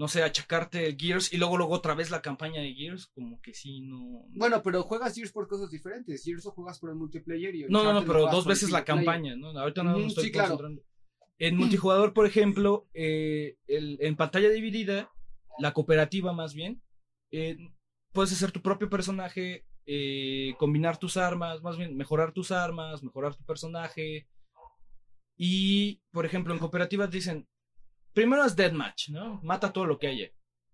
[0.01, 3.53] no sé, achacarte Gears y luego luego otra vez la campaña de Gears, como que
[3.53, 4.25] sí, no.
[4.29, 6.23] Bueno, pero juegas Gears por cosas diferentes.
[6.23, 9.35] Gears o juegas por el multiplayer y No, no, no, pero dos veces la campaña,
[9.35, 9.49] ¿no?
[9.49, 10.57] Ahorita no me estoy sí, claro.
[10.57, 10.81] concentrando.
[11.37, 15.11] En multijugador, por ejemplo, eh, el- en pantalla dividida,
[15.59, 16.81] la cooperativa más bien,
[17.29, 17.59] eh,
[18.11, 23.35] puedes hacer tu propio personaje, eh, combinar tus armas, más bien mejorar tus armas, mejorar
[23.35, 24.27] tu personaje.
[25.37, 27.47] Y, por ejemplo, en cooperativas dicen,
[28.13, 29.39] primero es deathmatch, ¿no?
[29.43, 30.29] Mata todo lo que haya.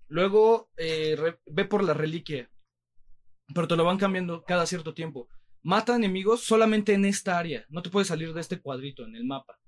[0.08, 2.50] Luego, eh, re- ve por la reliquia.
[3.54, 5.30] Pero te lo van cambiando cada cierto tiempo.
[5.64, 7.66] mata enemigos solamente en esta área.
[7.70, 9.60] No te puedes salir de este cuadrito en el mapa.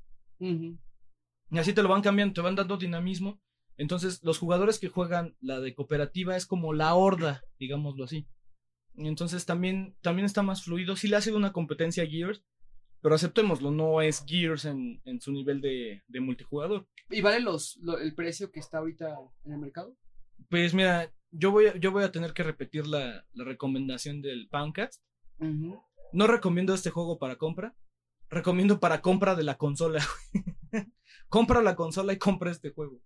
[1.52, 3.42] Y así te lo van cambiando, te van dando dinamismo.
[3.76, 8.28] Entonces, los jugadores que juegan la de cooperativa es como la horda, digámoslo así.
[8.96, 10.96] Entonces también, también está más fluido.
[10.96, 12.44] Sí le ha sido una competencia a Gears,
[13.02, 16.88] pero aceptémoslo, no es Gears en, en su nivel de, de multijugador.
[17.10, 19.96] ¿Y vale los, lo- el precio que está ahorita en el mercado?
[20.50, 24.48] Pues mira, yo voy a, yo voy a tener que repetir la, la recomendación del
[24.50, 25.02] Poundcast.
[25.40, 25.82] Ujú.
[26.14, 27.76] No recomiendo este juego para compra.
[28.30, 30.06] Recomiendo para compra de la consola.
[31.30, 33.02] compra la consola y compra este juego.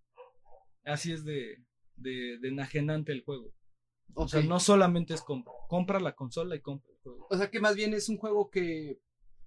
[0.86, 1.64] Así es de,
[1.96, 3.54] de, de enajenante el juego.
[4.16, 5.54] O sea, no solamente es compra.
[5.68, 7.28] Compra la consola y compra el juego.
[7.30, 9.00] O sea que más bien es un juego que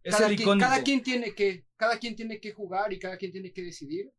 [0.07, 0.69] Es cada, el quien, icónico.
[0.69, 4.11] cada quien tiene que cada quien tiene que jugar y cada quien tiene que decidir.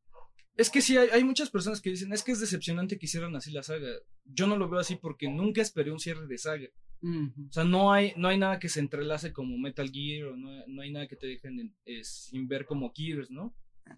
[0.56, 3.36] Es que sí, hay, hay muchas personas que dicen, es que es decepcionante que hicieran
[3.36, 3.88] así la saga.
[4.26, 6.68] Yo no lo veo así porque nunca esperé un cierre de saga.
[7.04, 10.50] O sea, no hay, no hay nada que se entrelace como Metal Gear, o no,
[10.68, 13.56] no hay nada que te dejen en- sin ver como Gears, ¿no?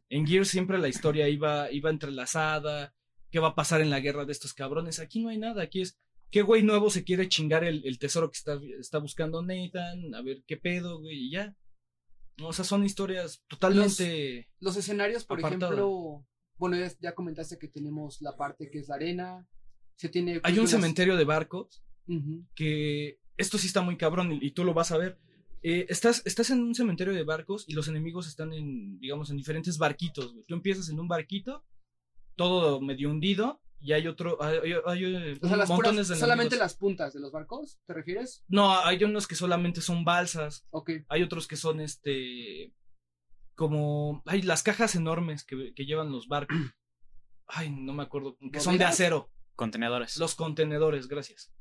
[0.10, 2.94] En Gears siempre la historia iba, iba entrelazada,
[3.32, 5.00] qué va a pasar en la guerra de estos cabrones.
[5.00, 5.98] Aquí no hay nada, aquí es,
[6.30, 10.22] qué güey nuevo se quiere chingar el, el tesoro que está, está buscando Nathan, a
[10.22, 11.56] ver qué pedo, güey, y ya.
[12.42, 14.50] O sea, son historias totalmente...
[14.60, 15.74] Los escenarios, por Apartado.
[15.74, 16.26] ejemplo,
[16.58, 19.48] bueno, ya, ya comentaste que tenemos la parte que es la arena,
[19.96, 21.84] se tiene Hay un cementerio de barcos
[22.56, 25.20] que esto sí está muy cabrón y, y tú lo vas a ver.
[25.62, 29.38] Eh, estás, estás en un cementerio de barcos y los enemigos están en, digamos, en
[29.38, 30.34] diferentes barquitos.
[30.34, 30.46] güey.
[30.48, 31.66] Tú empiezas en un barquito,
[32.36, 36.08] todo medio hundido, y hay otro, hay, hay- hay, eh, O sea, las montones puras-
[36.10, 38.44] de solamente las puntas de los barcos, ¿te refieres?
[38.48, 40.92] No, hay unos que solamente son balsas, Ok.
[41.08, 42.74] hay otros que son, este,
[43.56, 46.58] como, hay las cajas enormes que, que llevan los barcos.
[47.48, 50.18] Ay, no me acuerdo, que son de acero, Contenedores.
[50.18, 51.52] los contenedores, gracias.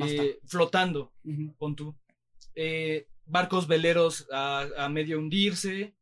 [0.00, 1.12] Eh, flotando.
[1.58, 1.96] Pon tú.
[2.54, 5.96] Eh, barcos veleros a, a medio hundirse.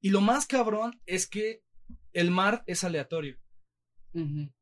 [0.00, 1.62] Y lo más cabrón es que
[2.12, 3.36] el mar es aleatorio.
[4.12, 4.52] Ujú.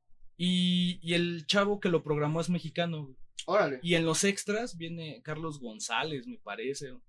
[0.45, 3.05] Y, y el chavo que lo programó es mexicano.
[3.05, 3.16] güey.
[3.47, 3.78] Órale.
[3.80, 6.90] Y en los extras viene Carlos González, me parece.
[6.90, 7.01] o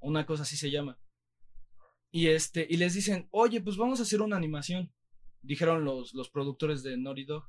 [0.00, 0.98] Una cosa así se llama.
[2.10, 4.92] Y este, y les dicen, oye, pues vamos a hacer una animación.
[5.42, 7.44] Dijeron los, los productores de Naughty Dog.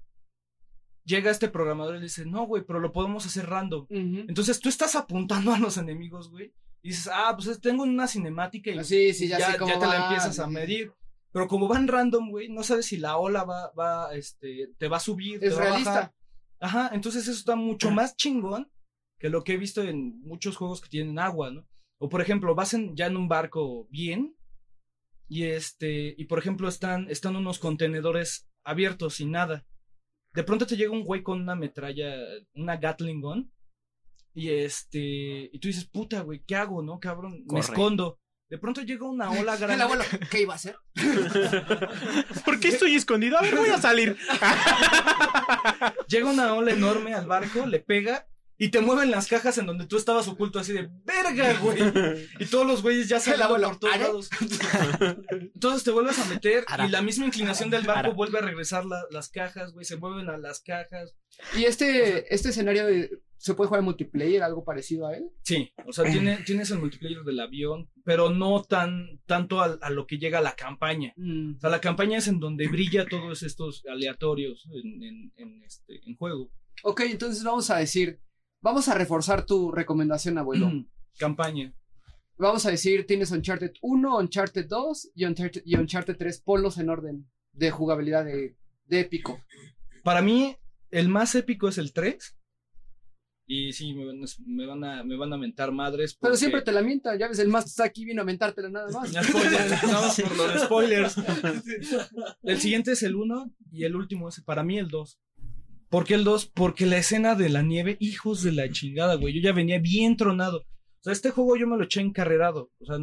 [1.03, 3.87] Llega este programador y le dice, no, güey, pero lo podemos hacer random.
[3.89, 6.53] Entonces tú estás apuntando a los enemigos, güey.
[6.83, 10.37] Y dices, ah, pues tengo una cinemática y Ah, Sí, sí, ya, te la empiezas
[10.37, 10.93] a medir.
[11.33, 14.97] Pero como van random, güey, no sabes si la ola va, va, este, te va
[14.97, 15.91] a subir, te Es va a realista.
[15.93, 16.13] bajar.
[16.59, 18.71] Ajá, entonces eso está mucho más chingón
[19.19, 21.67] que lo que he visto en muchos juegos que tienen agua, ¿no?
[21.97, 24.37] O por ejemplo, vas en, ya en un barco bien
[25.27, 29.65] y este, y por ejemplo están, están unos contenedores abiertos sin nada.
[30.33, 32.13] De pronto te llega un güey con una metralla,
[32.53, 33.51] una Gatling gun
[34.35, 37.43] y este, y tú dices, puta, güey, ¿qué hago, no, cabrón?
[37.47, 38.19] Me escondo.
[38.49, 39.83] De pronto llega una ola El grande.
[39.83, 40.77] abuelo, ¿qué iba a hacer?
[42.45, 43.37] ¿Por qué estoy escondido?
[43.37, 44.17] A ver, voy a salir.
[46.07, 48.27] Llega una ola enorme al barco, le pega
[48.65, 51.77] y te mueven las cajas en donde tú estabas oculto así de verga, güey.
[52.39, 54.03] Y todos los güeyes ya salen abuelo, por todos ¿are?
[54.03, 54.29] lados.
[55.55, 56.85] Entonces te vuelves a meter Ara.
[56.87, 58.09] y la misma inclinación del barco Ara.
[58.13, 59.85] vuelve a regresar la- las cajas, güey.
[59.85, 61.15] Se vuelven a las cajas.
[61.57, 65.25] Y este, este escenario de- se puede jugar en multiplayer, algo parecido a él.
[65.43, 69.89] Sí, o sea, tiene, tienes el multiplayer del avión, pero no tan tanto a, a
[69.89, 71.13] lo que llega la campaña.
[71.17, 71.55] Mm.
[71.57, 75.99] O sea, la campaña es en donde brilla todos estos aleatorios en, en- en este,
[76.05, 76.49] en juego.
[76.83, 78.19] Ok, entonces vamos a decir,
[78.63, 80.71] vamos a reforzar tu recomendación, abuelo.
[81.19, 81.71] campaña.
[82.37, 86.89] Vamos a decir, tienes Uncharted 1, Uncharted 2 y Uncharted, y Uncharted 3, ponlos en
[86.89, 88.55] orden de jugabilidad de,
[88.85, 89.39] de épico.
[90.03, 90.57] Para mí,
[90.89, 92.35] el más épico es el 3.
[93.45, 96.17] Y sí, me van a, me van a, me van a mentar madres.
[96.19, 98.89] Pero siempre te la mientan, ya ves, el más está aquí vino a mentártela nada
[98.91, 99.11] más.
[99.13, 101.15] Vamos por lo de spoilers.
[102.43, 105.19] El siguiente es el 1 y el último es para mí el 2.
[105.93, 106.47] ¿Por qué el 2?
[106.55, 109.35] Porque la escena de la nieve, hijos de la chingada, güey.
[109.35, 110.61] Yo ya venía bien tronado.
[110.61, 112.71] O sea, este juego yo me lo eché encarrerado.
[112.79, 112.97] O sea,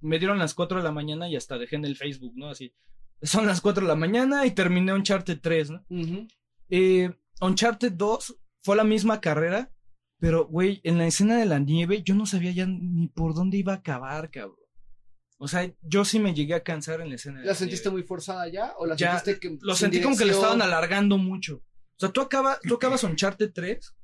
[0.00, 2.50] me dieron las 4 de la mañana y hasta dejé en el Facebook, ¿no?
[2.50, 2.74] Así.
[3.22, 5.86] Son las 4 de la mañana y terminé Uncharted 3, ¿no?
[6.68, 7.10] Eh,
[7.40, 9.72] Uncharted 2 fue la misma carrera,
[10.20, 13.56] pero, güey, en la escena de la nieve yo no sabía ya ni por dónde
[13.56, 14.58] iba a acabar, cabrón.
[15.38, 17.88] O sea, yo sí me llegué a cansar en la escena de ¿La la sentiste
[17.88, 18.02] nieve.
[18.02, 18.74] muy forzada ya?
[18.76, 21.62] ¿O la Ya, sentiste que Lo sentí como que le estaban alargando mucho.
[21.98, 23.94] O sea, tú, acaba, tú acabas Uncharted 3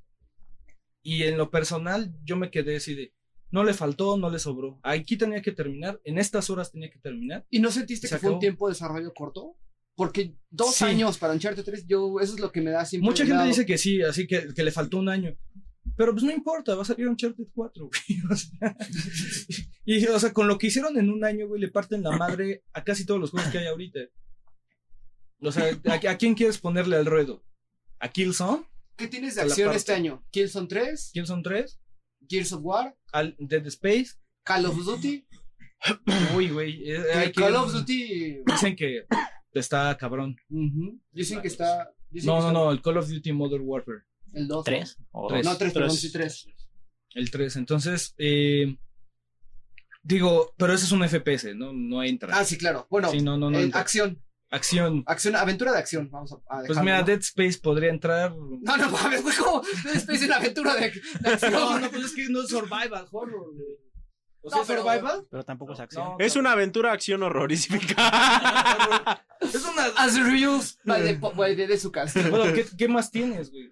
[1.03, 3.14] y en lo personal yo me quedé así de,
[3.51, 4.80] no le faltó, no le sobró.
[4.82, 7.47] Aquí tenía que terminar, en estas horas tenía que terminar.
[7.51, 9.57] ¿Y no sentiste Se que fue un tiempo de desarrollo corto?
[9.95, 10.84] Porque dos Sí.
[10.86, 13.09] años para Uncharted 3, yo, eso es lo que me da siempre.
[13.09, 15.36] Mucha gente dado- dice que sí, así que, que le faltó un año.
[15.97, 18.20] Pero pues no importa, va a salir Uncharted 4, güey.
[18.32, 18.76] O sea,
[19.84, 22.64] y, o sea, con lo que hicieron en un año, güey, le parten la madre
[22.72, 24.01] a casi todos los juegos que hay ahorita.
[25.40, 27.45] O sea, ¿a, a quién quieres ponerle al ruedo?
[27.99, 28.64] ¿A Killzone?
[28.97, 29.78] ¿Qué tienes de acción parte.
[29.78, 30.24] este año?
[30.30, 31.80] Killzone 3, ¿Killzone 3?
[32.28, 34.12] Gears of War, ¿Al Dead Space?
[34.45, 35.26] Call of Duty.
[36.36, 36.90] Uy, güey.
[36.90, 38.42] eh, que- Call of Duty.
[38.47, 39.07] Dicen que
[39.53, 40.36] está cabrón.
[40.49, 41.92] ujú, Dicen que está.
[42.11, 44.03] dicen No, que no, está- no, el Call of Duty Modern Warfare.
[44.32, 44.64] El 2.
[44.64, 44.97] ¿Tres?
[45.12, 45.45] ¿O Tres.
[45.45, 45.53] dos?
[45.53, 46.47] No, 3, perdón, sí, 3.
[47.14, 47.57] El 3.
[47.57, 48.76] Entonces, eh,
[50.03, 51.72] digo, pero eso es un FPS, ¿no?
[51.72, 52.36] No entra.
[52.36, 52.86] Ah, sí, claro.
[52.90, 53.80] Bueno, Sí, no, no, no en entra.
[53.80, 54.20] acción.
[54.51, 55.03] Acción.
[55.07, 56.09] Acción, aventura de acción.
[56.11, 57.05] Vamos a, a Pues dejarlo, mira, ¿no?
[57.07, 58.34] Dead Space podría entrar.
[58.36, 59.62] No, no mames, güey, ¿cómo?
[59.84, 61.53] Dead Space es una aventura de, de acción.
[61.74, 63.78] No, no, pues es que no es survival horror, güey.
[64.42, 65.26] O sea, No, pero- survival.
[65.30, 66.05] Pero tampoco es acción.
[66.05, 69.22] No, Es una aventura acción horrorífica.
[69.40, 69.84] Es una.
[69.99, 72.20] As reviews by the, by the, de su casa.
[72.30, 73.70] Bueno, ¿qué, qué más tienes, güey?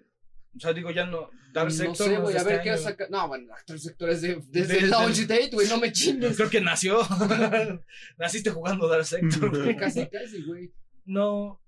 [0.55, 1.29] O sea, digo, ya no.
[1.51, 2.07] Dark no Sector.
[2.07, 3.09] sé, no güey, es a ver este qué año.
[3.09, 6.35] No, bueno, Dark Sector es de, desde De- launch date, güey, no me chingues.
[6.37, 6.99] Creo que nació.
[8.17, 9.75] Naciste jugando Dark Sector, güey.
[9.77, 10.73] Casi, casi, güey.
[11.05, 11.61] no,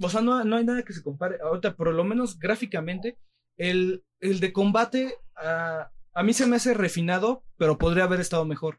[0.00, 1.38] o sea, no, no hay nada que se compare.
[1.42, 3.18] Ahorita, por lo menos gráficamente,
[3.56, 8.44] el, el de combate ah, a mí se me hace refinado, pero podría haber estado
[8.44, 8.78] mejor.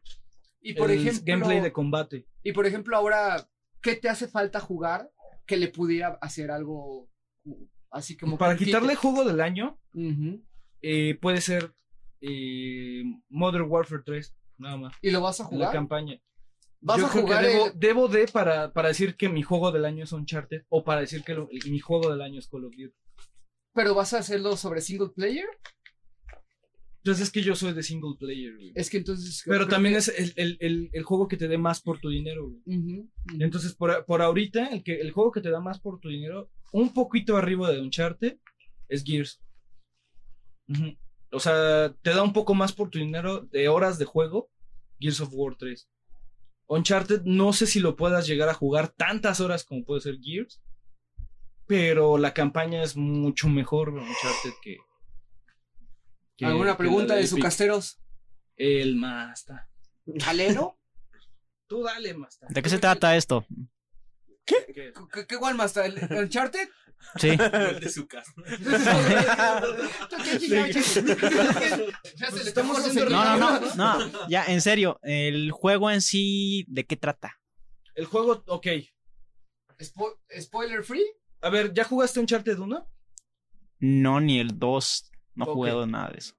[0.60, 1.22] Y por el ejemplo.
[1.26, 2.26] gameplay de combate.
[2.42, 3.48] Y por ejemplo, ahora,
[3.80, 5.10] ¿qué te hace falta jugar
[5.46, 7.08] que le pudiera hacer algo
[7.92, 8.36] así como.
[8.38, 9.78] Para que quitarle quite- juego del año,
[10.82, 11.72] eh, puede ser
[12.20, 14.94] eh, Modern Warfare 3, nada más.
[15.02, 15.72] ¿Y lo vas a en La jugar?
[15.72, 16.20] campaña.
[16.80, 19.42] ¿Vas Yo a creo que jugar debo, el- debo de para, para decir que mi
[19.42, 22.48] juego del año es Uncharted o para decir que lo- mi juego del año es
[22.48, 22.92] Call of Duty.
[23.74, 25.46] ¿Pero vas a hacerlo sobre single player?
[27.04, 28.72] Entonces es que yo soy de single player, güey.
[28.76, 29.42] Es que entonces.
[29.44, 32.08] Pero también que- es el, el, el, el juego que te dé más por tu
[32.10, 32.62] dinero, güey.
[33.40, 36.48] Entonces, por, por ahorita, el, que, el juego que te da más por tu dinero,
[36.72, 38.38] un poquito arriba de Uncharted,
[38.88, 39.40] es Gears.
[41.32, 44.50] O sea, te da un poco más por tu dinero de horas de juego,
[45.00, 45.88] Gears of War 3.
[46.68, 50.62] Uncharted, no sé si lo puedas llegar a jugar tantas horas como puede ser Gears,
[51.66, 54.76] pero la campaña es mucho mejor Uncharted que...
[56.42, 57.44] que- ¿Alguna pregunta de de su Epic.
[57.44, 57.98] casteros?
[58.56, 59.68] El Masta.
[60.26, 60.78] ¿Alero?
[61.66, 62.46] Tú dale, Masta.
[62.50, 63.46] ¿De qué se trata esto?
[64.44, 64.56] ¿Qué?
[64.74, 65.76] ¿Qué, qué igual más?
[65.76, 66.68] ¿El el Uncharted?
[67.18, 67.28] Sí.
[67.38, 68.32] El de su casa.
[73.10, 73.74] No, no, no,
[74.06, 74.28] no.
[74.28, 77.38] Ya, en serio, el juego en sí, ¿de qué trata?
[77.94, 78.66] El juego, ok.
[79.78, 81.04] Spo- ¿Spoiler free?
[81.40, 82.88] A ver, ¿ya jugaste Uncharted 1?
[83.80, 85.10] No, ni el 2.
[85.34, 86.34] No he jugado nada de eso.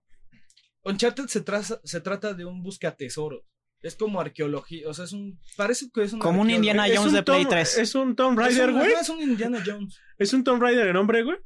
[0.83, 3.45] Uncharted se, traza- se trata de un busca tesoro.
[3.81, 6.49] Es como arqueología, o sea, es un parece que es un Como un.
[6.49, 7.77] Indiana Es Jones un de Play Tom- 3.
[7.79, 8.93] Es un Tomb Raider, güey.
[8.93, 9.99] Es un Indiana Jones.
[10.17, 11.37] Es un Tomb Raider en hombre, güey.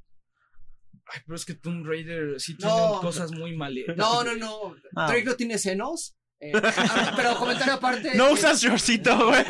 [1.10, 3.00] Ay, pero es que Tomb Raider sí tiene No.
[3.02, 3.96] cosas muy maletas.
[3.96, 4.76] No, no, no.
[4.96, 5.08] Ah.
[5.08, 6.17] Drake no tiene senos.
[6.40, 8.12] Eh, ah, pero comentario aparte.
[8.16, 9.44] No eh, usas shortcito, güey.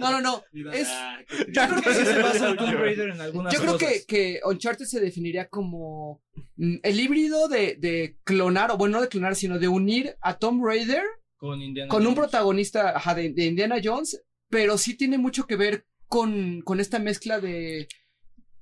[0.00, 0.42] No, no, no.
[0.72, 0.88] Es,
[1.52, 4.40] Yo creo que sí se basa en Tomb Raider en algunas yo creo que, que
[4.44, 6.22] Uncharted se definiría como
[6.56, 10.38] mm, el híbrido de, de clonar, o bueno, no de clonar, sino de unir a
[10.38, 11.02] Tomb Raider
[11.36, 12.18] con Indiana con un Jones.
[12.18, 16.98] protagonista ajá, de, de Indiana Jones, pero sí tiene mucho que ver con, con esta
[16.98, 17.86] mezcla de,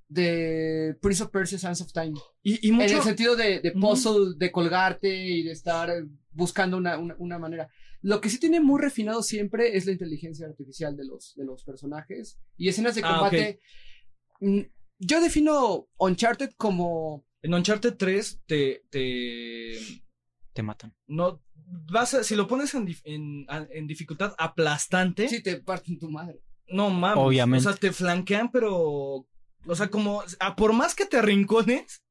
[0.08, 2.12] de Prince of Persia Sands of Time.
[2.42, 5.90] Y, y En el sentido de, de puzzle, de colgarte y de estar
[6.32, 7.68] buscando una, una, una manera.
[8.00, 11.62] Lo que sí tiene muy refinado siempre es la inteligencia artificial de los, de los
[11.64, 13.60] personajes y escenas de Ah, combate.
[14.40, 14.60] Mm,
[14.98, 17.24] Yo defino Uncharted como.
[17.42, 19.78] en Uncharted 3 te te
[20.52, 20.94] Te matan.
[21.06, 21.42] no
[21.90, 26.40] vas a, si lo pones en, en, en dificultad aplastante, Sí, te parten tu madre.
[26.68, 27.66] no mames, Obviamente.
[27.68, 29.26] o sea, te flanquean, pero
[29.64, 32.02] o sea, como a por más que te arrincones,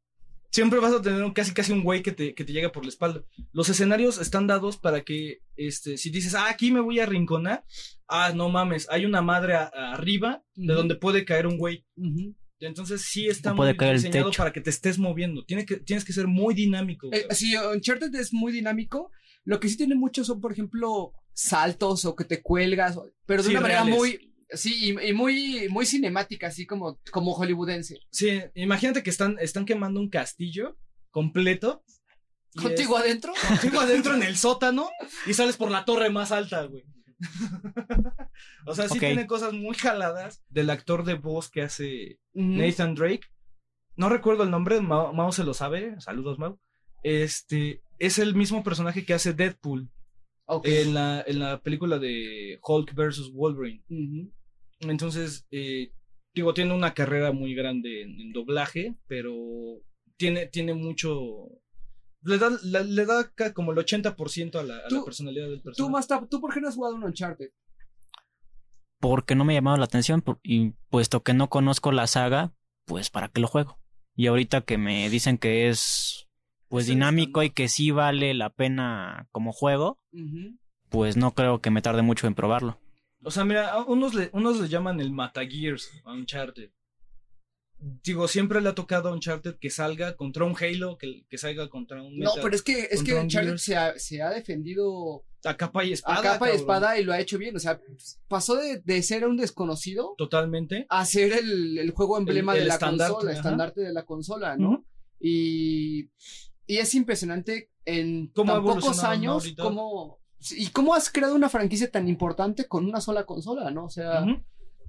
[0.51, 2.83] siempre vas a tener un- casi casi un güey que te, que te llega por
[2.85, 3.23] la espalda.
[3.53, 7.63] Los escenarios están dados para que este si dices, "Ah, aquí me voy a arrinconar",
[8.07, 11.85] ah, no mames, hay una madre a- a arriba de donde puede caer un güey.
[12.59, 15.43] Entonces sí está puede muy caer diseñado para que te estés moviendo.
[15.45, 17.09] Tiene que, tienes que ser muy dinámico.
[17.11, 19.09] Eh, sí, Uncharted es muy dinámico.
[19.43, 23.49] Lo que sí tiene mucho son, por ejemplo, saltos o que te cuelgas, pero de
[23.49, 24.30] Sí, una manera muy.
[24.53, 27.99] Sí, y, y muy, muy cinemática, así como, como hollywoodense.
[28.11, 30.77] Sí, imagínate que están, están quemando un castillo
[31.09, 31.83] completo.
[32.55, 33.33] Contigo es- adentro.
[33.47, 34.89] contigo adentro en el sótano
[35.25, 36.83] y sales por la torre más alta, güey.
[38.65, 38.99] o sea, sí Ok.
[38.99, 42.19] tiene cosas muy jaladas del actor de voz que hace.
[42.33, 43.27] Nathan Drake.
[43.95, 45.95] No recuerdo el nombre, Mau, Mau se lo sabe.
[45.99, 46.59] Saludos, Mau.
[47.03, 49.89] Este es el mismo personaje que hace Deadpool
[50.45, 50.67] Ok.
[50.67, 53.31] en la, en la película de Hulk vs.
[53.33, 53.83] Wolverine.
[53.89, 54.31] Ujú.
[54.81, 55.93] Entonces, eh,
[56.33, 59.35] digo, tiene una carrera muy grande en, en doblaje, pero
[60.17, 61.47] tiene, tiene mucho,
[62.23, 65.57] Le da, la- le da como el 80% a la, a la Tú- personalidad del
[65.59, 65.91] Tú, personaje.
[65.91, 67.49] Masta, ¿tú por qué no has jugado un Uncharted?
[68.99, 72.53] Porque no me ha llamado la atención por- y puesto que no conozco la saga,
[72.85, 73.79] pues para qué lo juego.
[74.15, 76.27] Y ahorita que me dicen que es
[76.67, 79.99] pues dinámico y que sí vale la pena como juego,
[80.89, 82.79] pues no creo que me tarde mucho en probarlo.
[83.23, 86.71] O sea, mira, a unos le, unos le llaman el Mata Gears a Uncharted.
[88.03, 91.67] Digo, siempre le ha tocado a Uncharted que salga contra un Halo, que, que salga
[91.67, 95.57] contra un No, pero es que, es que Uncharted se ha, se ha defendido a
[95.57, 96.19] capa y espada.
[96.19, 97.55] a capa y espada y lo ha hecho bien.
[97.55, 97.79] O sea,
[98.27, 100.85] pasó de, de ser un desconocido Totalmente.
[100.89, 103.39] a ser el, el juego emblema El- de la estandarte, consola, ajá.
[103.39, 104.85] estandarte de la consola, ¿no?
[105.19, 106.11] Y,
[106.67, 110.20] y es impresionante en ¿Cómo ha tan pocos años cómo,
[110.51, 113.85] y cómo has creado una franquicia tan importante con una sola consola, ¿no?
[113.85, 114.25] O sea,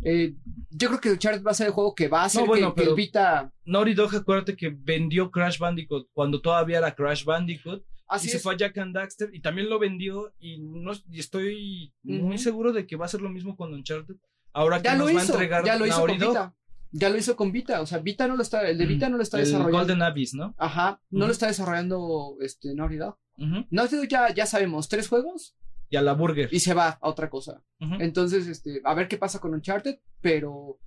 [0.05, 0.35] eh,
[0.71, 2.81] yo creo que Uncharted va a ser el juego que va a No, bueno, que,
[2.81, 3.53] que pero- el Vita...
[3.65, 7.85] Naughty Dog, acuérdate que vendió Crash Bandicoot cuando todavía era Crash Bandicoot.
[8.09, 10.33] Así y se fue a Jack and Daxter y también lo vendió.
[10.39, 14.17] Y, no, y estoy muy seguro de que va a ser lo mismo con Uncharted.
[14.53, 16.31] Ahora que Ya lo nos va a entregar ya lo hizo Naughty con Dog.
[16.35, 16.55] Vita.
[16.95, 19.17] Ya lo hizo con Vita, o sea, Vita no lo está, el de Vita no
[19.17, 19.79] lo está el desarrollando.
[19.79, 20.55] Golden Abyss, ¿no?
[20.59, 23.17] Ajá, no lo está desarrollando este Naughty Dog.
[23.37, 25.57] Naughty Dog ya, ya sabemos, tres juegos
[25.91, 26.49] Y a la Burger.
[26.53, 27.63] y se va a otra cosa.
[27.79, 30.79] Entonces, este, a ver qué pasa con Uncharted, pero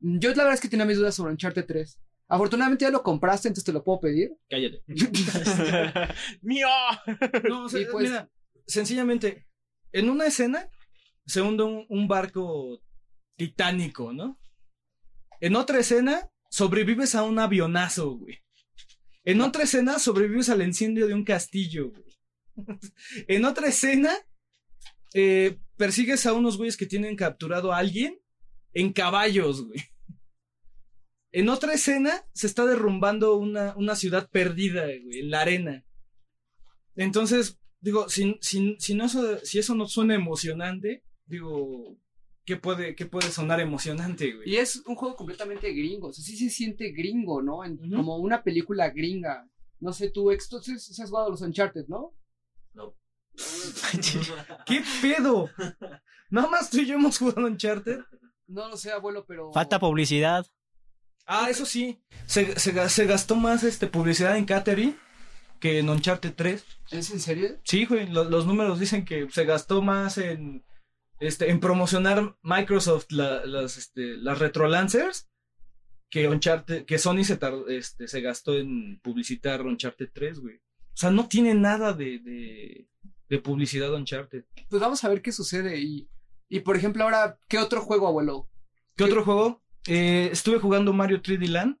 [0.00, 2.00] yo la verdad es que tenía mis dudas sobre Uncharted 3.
[2.28, 4.32] Afortunadamente ya lo compraste, entonces te lo puedo pedir.
[4.48, 4.82] Cállate.
[6.42, 6.66] ¡Mío!
[7.48, 8.28] No, o sea, Y pues- mira,
[8.66, 9.46] sencillamente,
[9.92, 10.68] en una escena
[11.26, 12.82] se hunde un, un barco
[13.36, 14.38] titánico, ¿no?
[15.40, 18.38] En otra escena sobrevives a un avionazo, güey.
[19.24, 22.04] En otra escena sobrevives al incendio de un castillo, güey.
[23.28, 24.12] en otra escena
[25.14, 28.20] eh, persigues a unos güeyes que tienen capturado a alguien
[28.72, 29.80] en caballos, güey.
[31.32, 35.84] En otra escena se está derrumbando una, una ciudad perdida, güey, en la arena.
[36.94, 41.98] Entonces, digo, si, si, si, no, eso- si eso no suena emocionante, digo,
[42.44, 44.48] ¿qué puede, qué puede sonar emocionante, güey?
[44.50, 47.64] Y es un juego completamente gringo, o sea, sí se siente gringo, ¿no?
[47.64, 47.78] En-.
[47.94, 49.48] Como una película gringa.
[49.80, 52.12] No sé, tú, ex, tú sí- sí has jugado a los Uncharted, ¿no?
[54.66, 55.50] ¿Qué pedo?
[56.30, 58.00] Nada más tú y yo hemos jugado Uncharted.
[58.46, 59.52] No lo sé, abuelo, pero...
[59.52, 60.46] Falta publicidad.
[61.26, 62.02] Ah, eso sí.
[62.26, 64.96] Se, se, se gastó más este, publicidad en Catering
[65.60, 66.64] que en Uncharted 3.
[66.90, 67.58] ¿Es en serio?
[67.64, 68.06] Sí, güey.
[68.08, 70.62] lo- los números dicen que se gastó más en,
[71.20, 75.28] este, en promocionar Microsoft la- las, este, las Retrolancers
[76.10, 80.56] que Uncharted, que Sony se, tar- este, se gastó en publicitar Uncharted 3, güey.
[80.56, 82.88] O sea, no tiene nada de, de,
[83.28, 84.44] de publicidad Uncharted.
[84.68, 85.78] Pues vamos a ver qué sucede.
[85.80, 86.08] Y,
[86.48, 88.48] y por ejemplo, ahora, ¿qué otro juego, abuelo?
[88.96, 89.62] ¿Qué otro juego?
[89.88, 91.78] Eh, estuve jugando Mario 3D Land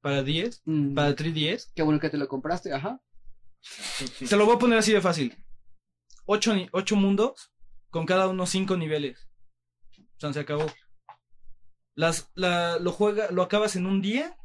[0.00, 1.70] para 10, Mm, para 3DS.
[1.74, 3.00] Qué bueno que te lo compraste, ajá.
[4.28, 5.36] Te lo voy a poner así de fácil.
[6.24, 7.51] Ocho, ocho mundos
[7.92, 9.28] con cada uno cinco niveles.
[10.16, 10.66] O sea, se acabó.
[11.94, 14.36] Las, la, lo juega, lo acabas en un día.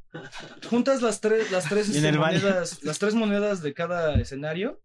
[0.69, 4.81] Juntas las tres, las tres este, monedas, las tres monedas de cada escenario.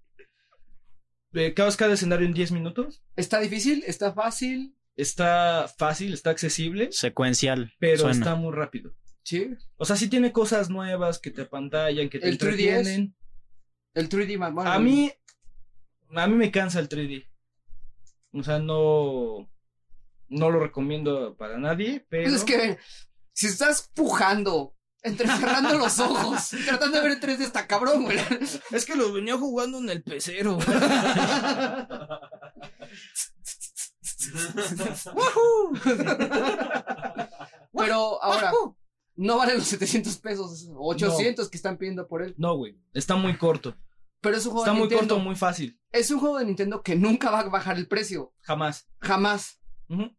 [1.32, 3.02] Eh, acabas cada escenario en 10 minutos.
[3.16, 4.76] Está difícil, está fácil.
[4.94, 7.72] Está fácil, está accesible, Secuencial.
[7.80, 8.12] pero suena.
[8.12, 8.94] está muy rápido.
[9.24, 9.56] Sí.
[9.76, 12.42] O sea, sí tiene cosas nuevas que te apantallan, que te El 3DS.
[12.42, 13.16] entretienen.
[13.94, 15.10] El 3D, man, bueno, A mí,
[16.14, 17.26] a mí me cansa el 3D.
[18.32, 19.48] O sea, no,
[20.28, 22.78] no lo recomiendo para nadie, pero Pues es que,
[23.32, 28.18] si estás pujando, entrecerrando los ojos, tratando de ver en 3D, está cabrón, güey.
[28.70, 30.58] es que lo venía jugando en el pecero.
[37.74, 38.52] Pero ahora,
[39.16, 42.34] no vale los 700 pesos, 800 que están pidiendo por él.
[42.38, 43.74] no, güey, está muy corto.
[44.22, 45.14] Pero es un juego Está de muy Nintendo.
[45.16, 45.78] corto, muy fácil.
[45.90, 48.32] Es un juego de Nintendo que nunca va a bajar el precio.
[48.40, 48.88] Jamás.
[49.00, 49.60] Jamás.
[49.88, 50.16] Ujú.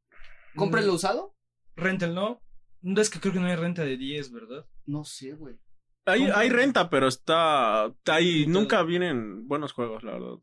[0.56, 1.36] Cómprenlo Mm, usado.
[1.76, 2.44] Rental, ¿no?
[2.82, 4.68] No, Es que creo que no hay renta de 10, ¿verdad?
[4.86, 5.56] No sé, güey.
[6.06, 7.86] Hay, hay renta, pero está.
[8.06, 10.38] Ahí nunca vienen buenos juegos, la verdad.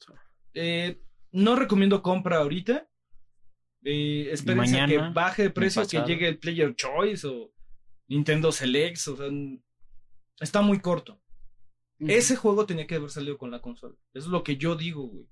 [0.55, 1.03] Eh,
[1.33, 2.89] no recomiendo compra ahorita.
[3.85, 7.53] Eh, espérense que baje de precio, que llegue el Player Choice o
[8.09, 9.07] Nintendo Selects.
[9.09, 9.27] O sea,
[10.41, 11.21] está muy corto.
[12.01, 13.95] Ese juego tenía que haber salido con la consola.
[14.15, 15.27] Eso es lo que yo digo, güey.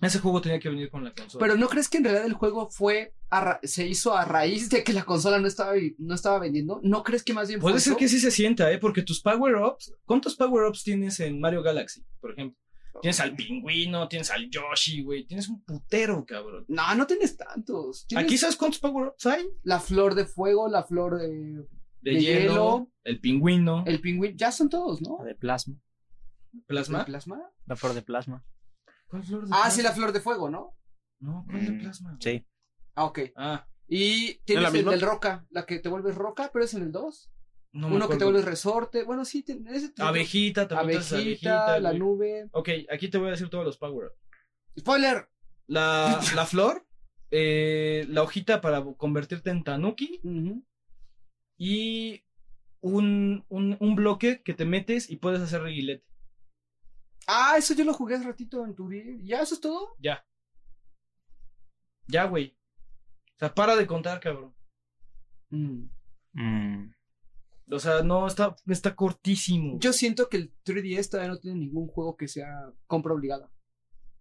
[0.00, 1.44] Ese juego tenía que venir con la consola.
[1.44, 3.14] Pero ¿no crees que en realidad el juego fue
[3.62, 6.80] se hizo a raíz de que la consola no estaba, no estaba vendiendo?
[6.82, 7.98] ¿No crees que más bien Puede ser eso?
[7.98, 8.78] que sí se sienta, ¿eh?
[8.78, 9.94] Porque tus power-ups.
[10.04, 12.60] ¿Cuántos power-ups tienes en Mario Galaxy, por ejemplo?
[13.02, 15.26] Tienes al pingüino, tienes al Yoshi, güey.
[15.26, 16.64] Tienes un putero, cabrón.
[16.68, 18.06] No, no tienes tantos.
[18.06, 19.46] Tienes Aquí, ¿sabes cuántos power-ups hay?
[19.64, 21.66] la flor de fuego, la flor de
[22.06, 22.90] De, De hielo, hielo.
[23.02, 23.82] el pingüino.
[23.84, 25.24] el pingüino, ya son todos, ¿no?
[25.24, 25.74] De plasma.
[26.68, 27.00] ¿Plasma?
[27.00, 27.50] ¿De plasma?
[27.66, 28.44] La flor de plasma.
[29.08, 29.70] ¿Cuál flor de Ah, plasma?
[29.72, 30.76] sí, la flor de fuego, ¿no?
[31.18, 32.10] No, ¿cuál de Mm, plasma?
[32.10, 32.20] güey?
[32.22, 32.46] Sí.
[32.94, 33.18] Ah, ok.
[33.34, 34.90] Ah, Y ¿Es tienes la el misma?
[34.92, 37.30] del roca, la que te vuelves roca, pero es en el 2.
[37.72, 39.02] no me Uno que te vuelves resorte.
[39.04, 41.98] Bueno, sí, te- ese te- Abejita, te abejita, abejita, la güey.
[41.98, 42.48] nube.
[42.52, 44.12] Ok, aquí te voy a decir todos los power
[44.78, 45.28] Spoiler.
[45.66, 46.86] La, la flor,
[47.30, 50.64] eh, la hojita para convertirte en tanuki Ujú.
[51.58, 52.22] Y
[52.80, 56.04] un, un, un bloque que te metes y puedes hacer reguilete.
[57.26, 59.04] Ah, eso yo lo jugué hace ratito en tu día.
[59.22, 59.94] ¿Ya eso es todo?
[59.98, 60.24] Ya.
[62.08, 62.56] Ya, güey.
[63.36, 64.54] O sea, para de contar, cabrón.
[65.50, 65.88] Mm.
[66.34, 66.92] Mm,
[67.72, 69.78] O sea, no, está, está cortísimo.
[69.80, 73.50] Yo siento que el 3DS todavía no tiene ningún juego que sea compra obligada.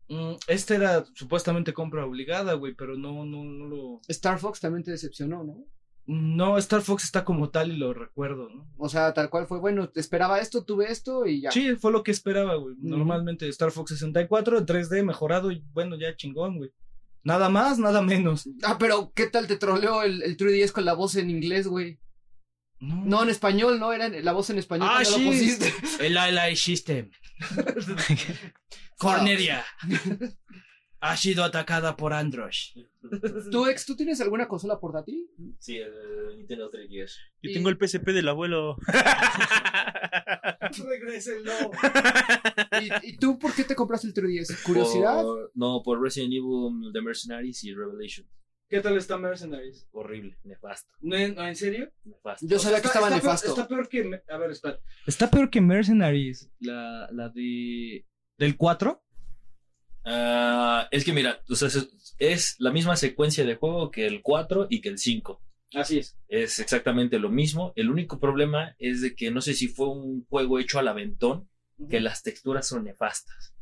[0.07, 4.01] Mm, este era supuestamente compra obligada, güey, pero no, no, no lo...
[4.07, 5.65] Star Fox también te decepcionó, ¿no?
[6.07, 8.67] No, Star Fox está como tal y lo recuerdo, ¿no?
[8.77, 11.51] O sea, tal cual fue, bueno, te esperaba esto, tuve esto y ya.
[11.51, 12.75] Sí, fue lo que esperaba, güey.
[12.79, 16.71] Normalmente Star Fox 64, 3D, mejorado y bueno, ya chingón, güey.
[17.23, 18.47] Nada más, nada menos.
[18.61, 21.99] Ah, pero ¿qué tal te troleó el, el 3DS con la voz en inglés, güey?
[22.79, 24.87] No, No, en español, no, era en- la voz en español.
[24.91, 25.25] Ah, cuando lo sí.
[25.25, 25.73] pusiste.
[26.01, 27.09] El LI System.
[28.99, 29.65] Cornelia.
[31.11, 32.77] Ha sido atacada por Androsh.
[33.51, 35.29] ¿Tú, ex, tú tienes alguna consola portátil?
[35.59, 35.91] Sí, el
[36.37, 37.11] Nintendo 3DS.
[37.41, 38.77] Yo Y- tengo el PSP del abuelo.
[40.87, 41.51] Regrésenlo.
[43.03, 44.63] ¿Y, y tú por qué te compraste el 3DS?
[44.63, 45.21] ¿Curiosidad?
[45.23, 48.27] Por- no, por Resident Evil, The Mercenaries y Revelation.
[48.67, 49.87] ¿Qué tal está Mercenaries?
[49.91, 51.91] Horrible, nefasto, ¿No, en- serio?
[52.03, 52.47] nefasto.
[52.47, 53.47] Yo sabía que estaba está nefasto.
[53.53, 54.21] Peor, está peor que.
[54.33, 54.79] A ver, espera.
[55.05, 56.49] Está peor que Mercenaries.
[56.59, 58.05] La, la de.
[58.37, 59.04] ¿Del 4?
[60.05, 61.69] Ah, es que mira, o sea,
[62.19, 65.41] es, la misma secuencia de juego que el 4 y que el 5.
[65.73, 66.17] Así es.
[66.27, 67.73] Es exactamente lo mismo.
[67.75, 71.49] El único problema es de que no sé si fue un juego hecho al aventón,
[71.89, 73.53] que las texturas son nefastas.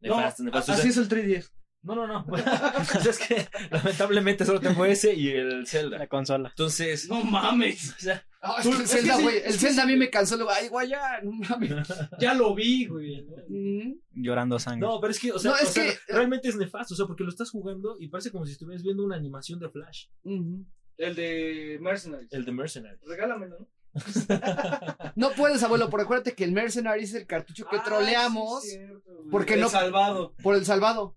[0.00, 0.68] Nefastas, nefastas.
[0.68, 1.50] O así sea, es el 3DS.
[1.82, 2.26] No, no, no.
[2.26, 2.44] Pues
[3.06, 5.98] es que lamentablemente solo tengo ese y el Zelda.
[5.98, 6.50] la consola.
[6.50, 7.94] Entonces, No mames.
[7.96, 9.86] o sea, Ah, es Tú- que el Zelda, sí, El a sí.
[9.88, 10.36] mí me cansó.
[10.36, 11.70] Luego, ay, güey, ya, no mames.
[12.20, 13.26] Ya lo vi, güey.
[13.48, 13.94] ¿no?
[14.12, 14.86] Llorando sangre.
[14.86, 16.96] no, pero es que, o sea, No, es o sea, que- realmente es nefasto, o
[16.96, 20.06] sea, porque lo estás jugando y parece como si estuvieras viendo una animación de Flash.
[20.24, 22.32] El de Mercenaries.
[22.32, 22.98] el de Mercenary.
[23.06, 23.68] Regálamelo, ¿no?
[25.16, 28.70] No puedes, abuelo, porque acuérdate que el Mercenary es el cartucho que Ah, troleamos sí,
[28.70, 30.34] cierto, porque El no- salvado.
[30.42, 31.16] por el salvado.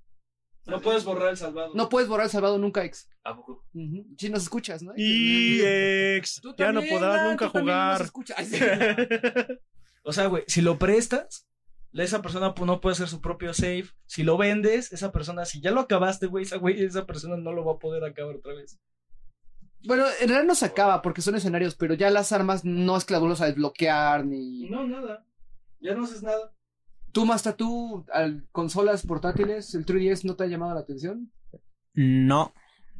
[0.65, 1.73] No puedes borrar el salvado.
[1.73, 3.09] No puedes borrar el salvado nunca, ex.
[3.23, 3.65] ¿A poco?
[4.17, 4.93] Si nos escuchas, ¿no?
[4.95, 6.39] Y ex.
[6.41, 8.01] Tú Ya no podrás nunca tú nos jugar.
[8.01, 8.37] escuchas.
[8.37, 8.57] Ay, sí.
[10.03, 11.47] O sea, güey, si lo prestas,
[11.93, 13.85] esa persona no puede hacer su propio save.
[14.05, 17.51] Si lo vendes, esa persona, si ya lo acabaste, güey, esa, güey, esa persona no
[17.51, 18.79] lo va a poder acabar otra vez.
[19.83, 23.03] Bueno, en realidad no se acaba porque son escenarios, pero ya las armas no es
[23.05, 24.69] que las vuelvas a desbloquear ni.
[24.69, 25.25] No, nada.
[25.79, 26.53] Ya no haces nada.
[27.11, 31.31] Tú, Masta, tú, al consolas portátiles, el 3DS no te ha llamado la atención.
[31.93, 32.53] No,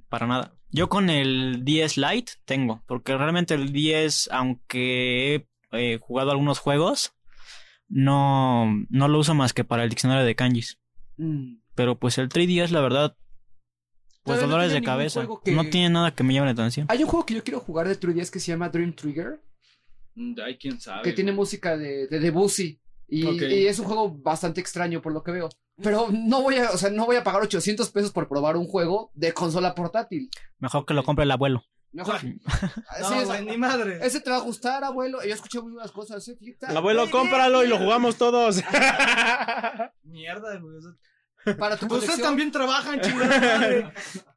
[0.10, 0.54] para nada.
[0.70, 6.60] Yo con el 10 Lite tengo, porque realmente el 10, aunque he eh, jugado algunos
[6.60, 7.14] juegos,
[7.88, 10.80] no, no lo uso más que para el diccionario de kanjis.
[11.18, 11.58] Mm.
[11.76, 13.18] Pero pues el 3DS, la verdad,
[14.24, 15.28] pues Todavía dolores de cabeza.
[15.44, 16.86] que- No tiene nada que me llame la atención.
[16.90, 19.42] Hay un juego que yo quiero jugar de 3DS que se llama Dream Trigger,
[20.14, 21.04] Mm, Ay, quién sabe.
[21.04, 22.82] que tiene música de, de Debussy.
[23.14, 25.50] Y, es un juego bastante extraño por lo que veo.
[25.84, 28.66] Pero no voy a, o sea, no voy a pagar 800 pesos por probar un
[28.68, 30.30] juego de consola portátil.
[30.60, 31.66] Mejor que lo compre el abuelo.
[31.92, 32.20] Mejor.
[33.02, 34.00] No, Sí, es- güey, ni madre.
[34.02, 35.20] ese te va a gustar, abuelo.
[35.24, 36.26] Yo escuché muy buenas cosas.
[36.28, 36.38] ¿eh?
[36.68, 38.62] Abuelo, cómpralo y lo jugamos todos.
[40.04, 41.56] Mierda, güey.
[41.58, 43.94] Para tu Ustedes también trabajan, chingada madre.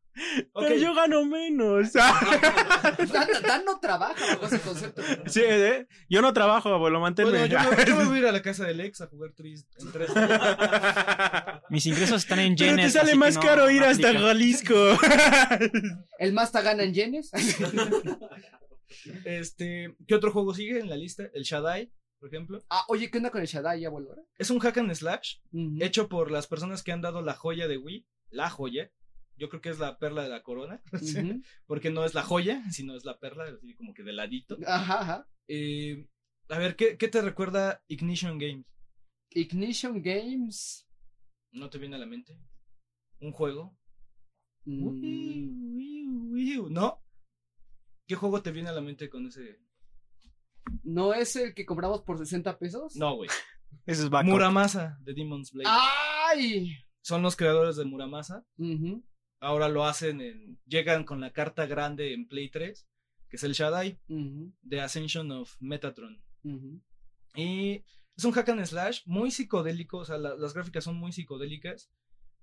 [0.53, 0.65] Ok.
[0.69, 1.93] Pero yo gano menos.
[1.93, 5.03] Dan, Dan no trabaja bajo ese concepto.
[5.27, 5.87] sí, ¿eh?
[6.09, 7.31] Yo no trabajo, abuelo, manténme.
[7.33, 9.33] Bueno, yo, me, yo me voy a ir a la casa del ex a jugar
[9.33, 10.11] tris, en tres.
[11.71, 12.93] Mis ingresos están en Pero yenes.
[12.93, 14.27] te sale más no- caro ir hasta aplica.
[14.27, 14.75] Jalisco.
[16.19, 17.31] El Masta gana en yenes.
[19.25, 21.25] Este, ¿qué otro juego sigue en la lista?
[21.35, 22.63] El Shaddai, por ejemplo.
[22.71, 24.15] ah, oye, ¿qué onda con el Shaddai, abuelo?
[24.39, 25.37] Es un hack and slash
[25.81, 28.07] hecho por las personas que han dado la joya de Wii.
[28.31, 28.91] La joya.
[29.37, 30.83] Yo creo que es la perla de la corona.
[31.67, 34.57] Porque no es la joya, sino es la perla, así como que de ladito.
[34.67, 35.29] Ajá, ajá.
[35.49, 36.09] Eh,
[36.49, 38.67] a ver, ¿qué, ¿qué te recuerda Ignition Games?
[39.31, 40.87] Ignition Games.
[41.53, 42.39] ¿No te viene a la mente?
[43.21, 43.77] ¿Un juego?
[44.65, 45.75] Mm,
[46.71, 47.03] ¿No?
[48.07, 49.61] ¿Qué juego te viene a la mente con ese?
[50.83, 52.97] ¿No es el que compramos por 60 pesos?
[52.97, 53.31] No, güey.
[53.87, 54.11] Ese es.
[54.11, 55.69] Muramasa de Demon's Blade.
[55.69, 56.77] ¡Ay!
[57.01, 58.47] Son los creadores de Muramasa.
[58.57, 59.05] Ujú,
[59.45, 60.59] Ahora lo hacen en.
[60.67, 62.87] Llegan con la carta grande en Play 3,
[63.29, 66.23] que es el Shaddai, ujú, de Ascension of Metatron.
[67.37, 67.85] Y
[68.17, 71.91] Es un hack and slash muy psicodélico, o sea, la- las gráficas son muy psicodélicas,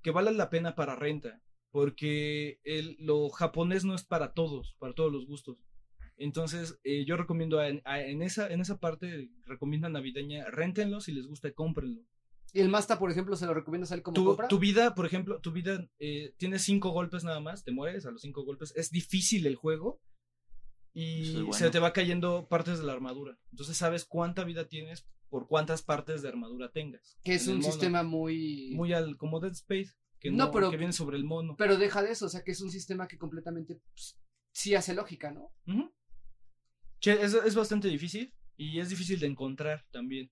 [0.02, 1.42] que valen la pena para renta,
[1.72, 5.64] porque el, lo japonés no es para todos, para todos los gustos.
[6.18, 11.14] Entonces, eh, yo recomiendo a- a- en, esa, en esa parte, recomienda navideña, réntenlo, si
[11.14, 12.02] les gusta, cómprenlo.
[12.54, 14.48] Y el Masta, por ejemplo, se lo recomiendas a él como Tu, compra.
[14.50, 18.12] tu vida, por ejemplo, tu vida eh, tiene cinco golpes nada más, te mueres a
[18.12, 18.74] los cinco golpes.
[18.76, 20.02] Es difícil el juego
[20.94, 21.54] y Eso es bueno.
[21.54, 23.38] se te va cayendo partes de la armadura.
[23.52, 27.18] Entonces sabes cuánta vida tienes por cuántas partes de armadura tengas.
[27.24, 27.66] que es un mono.
[27.72, 28.72] sistema muy...
[28.76, 31.56] muy al como Dead Space, que No, no, pero- que viene sobre el mono.
[31.58, 34.20] Pero deja de eso, o sea, que es un sistema que completamente pues,
[34.52, 35.54] sí hace lógica, ¿no?
[35.68, 35.90] Ujú.
[37.00, 40.30] Che, es, es bastante difícil y es difícil de encontrar también,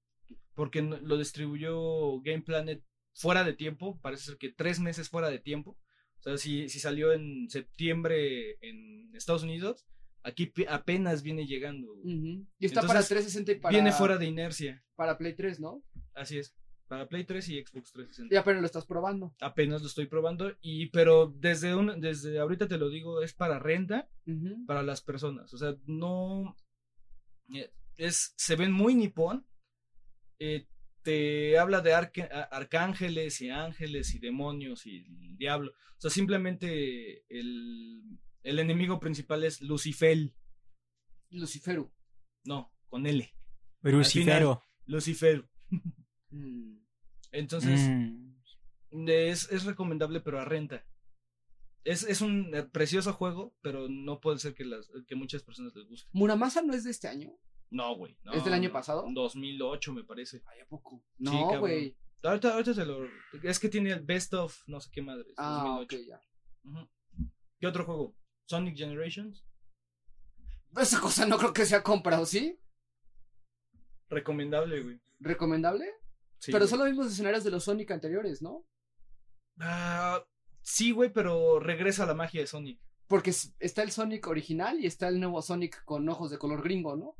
[0.56, 2.84] porque lo distribuyó Game Planet
[3.14, 5.77] fuera de tiempo, parece ser que tres meses fuera de tiempo.
[6.19, 9.85] O sea, si, si salió en septiembre en Estados Unidos,
[10.23, 11.88] aquí apenas viene llegando.
[12.03, 15.84] Y está para Entonces, 360 y para, Viene fuera de inercia, para Play 3, ¿no?
[16.14, 16.53] así es.
[16.88, 18.34] Para Play 3 y Xbox 360.
[18.34, 19.34] Y apenas lo estás probando.
[19.41, 23.60] Apenas lo estoy probando y pero desde un, desde ahorita te lo digo es para
[23.60, 24.10] renta
[24.65, 25.53] para las personas.
[25.53, 26.56] O sea, no.
[27.53, 29.45] eh, Es, se ven muy nipón.
[30.40, 30.68] Eh,
[31.02, 35.72] te habla de arcángeles y ángeles y demonios y el diablo.
[35.72, 38.02] O sea, simplemente el,
[38.44, 40.34] el enemigo principal es Lucifel.
[41.30, 41.91] Luciferu.
[42.45, 43.34] No, con L.
[43.82, 44.64] Lucifero.
[44.86, 45.48] Lucifer.
[46.32, 46.78] Mm.
[47.32, 47.90] Entonces,
[48.91, 49.07] Mm.
[49.07, 50.86] es, es recomendable, pero a renta.
[51.84, 55.76] Es, es un eh, precioso juego, pero no puede ser que, las, que muchas personas
[55.76, 56.07] les guste.
[56.14, 57.32] ¿Muramasa no es de este año?
[57.72, 58.18] No, güey.
[58.24, 59.06] no, ¿Es del año pasado?
[59.14, 60.41] 2008, me parece.
[60.48, 61.04] Ay, ¿a poco?
[61.18, 61.96] Sí, No, güey.
[62.24, 63.00] Ahorita, ahorita te lo.
[63.44, 65.26] Es que tiene el best of no sé qué madre.
[65.38, 65.98] ah, ok, 2008.
[66.08, 66.22] ya.
[67.60, 68.16] ¿Qué otro juego?
[68.46, 69.46] Sonic Generations.
[70.78, 72.60] Esa cosa no creo que sea compra, ¿o sí?
[74.10, 75.00] Recomendable, güey.
[75.20, 75.86] ¿Recomendable?
[76.40, 76.70] Sí, Pero güey.
[76.70, 78.66] son los mismos escenarios de los Sonic anteriores, ¿no?
[79.60, 80.24] Ah,
[80.62, 82.80] sí, güey, pero regresa la magia de Sonic.
[83.10, 86.61] Porque es- está el Sonic original y está el nuevo Sonic con ojos de color
[86.64, 87.15] gringo, ¿no?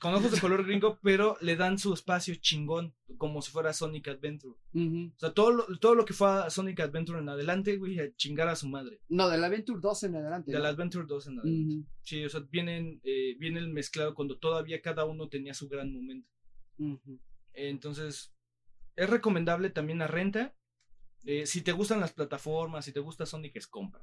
[0.00, 4.08] Con ojos de color gringo, pero le dan su espacio chingón, como si fuera Sonic
[4.08, 4.54] Adventure.
[4.74, 8.10] O sea, todo lo, todo lo que fue a Sonic Adventure en adelante, güey, a
[8.16, 9.02] chingar a su madre.
[9.10, 10.50] No, del Adventure 2 en adelante.
[10.50, 10.62] De ¿no?
[10.62, 11.88] la Adventure 2 en adelante.
[12.02, 15.92] Sí, o sea, vienen, eh, viene el mezclado cuando todavía cada uno tenía su gran
[15.92, 16.30] momento.
[17.52, 18.34] Entonces,
[18.96, 20.54] es recomendable también a renta.
[21.24, 24.02] Eh, si te gustan las plataformas, si te gusta Sonic, es compra.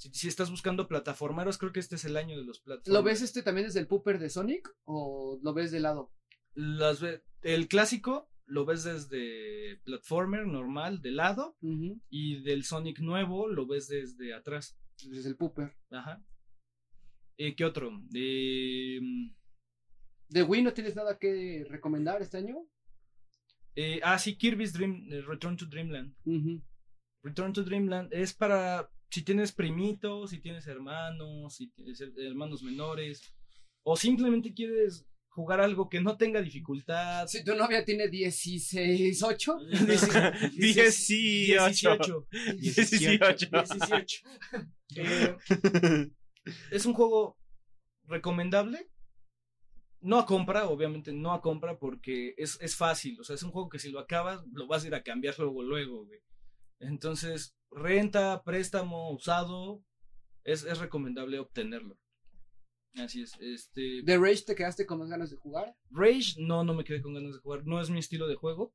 [0.00, 2.94] Si, si estás buscando plataformeros, creo que este es el año de los plataformas.
[2.94, 6.10] ¿Lo ves este también desde el pooper de Sonic o lo ves de lado?
[6.54, 7.04] Las
[7.42, 11.58] el clásico lo ves desde platformer normal, de lado,
[12.08, 14.78] y del Sonic nuevo lo ves desde atrás.
[15.04, 15.76] Desde el pooper.
[15.90, 16.24] Ajá.
[17.36, 17.90] Eh, ¿Qué otro?
[18.14, 19.00] Eh,
[20.28, 22.56] ¿De Wii no tienes nada que recomendar este año?
[23.76, 26.14] eh, ah, sí, Kirby's Dream, eh, Return to Dreamland.
[27.22, 32.62] Return to Dreamland es para si tienes primitos, si tienes hermanos, si tienes her- hermanos
[32.62, 33.22] menores,
[33.82, 37.26] o simplemente quieres jugar algo que no tenga dificultad.
[37.26, 39.58] Si tu novia tiene 16, 8.
[40.56, 42.26] 18.
[42.58, 43.48] 18.
[43.50, 44.22] 18.
[44.96, 45.36] Eh,
[46.70, 47.38] es un juego
[48.04, 48.88] recomendable.
[50.02, 53.20] No a compra, obviamente no a compra porque es, es fácil.
[53.20, 55.38] O sea, es un juego que si lo acabas, lo vas a ir a cambiar
[55.38, 56.20] luego, luego, güey.
[56.80, 59.84] Entonces, renta, préstamo, usado,
[60.44, 61.98] es, es recomendable obtenerlo.
[62.94, 63.32] Así es.
[63.40, 65.76] Este, ¿De Rage te quedaste con más ganas de jugar?
[65.90, 67.64] Rage, no, no me quedé con ganas de jugar.
[67.64, 68.74] No es mi estilo de juego.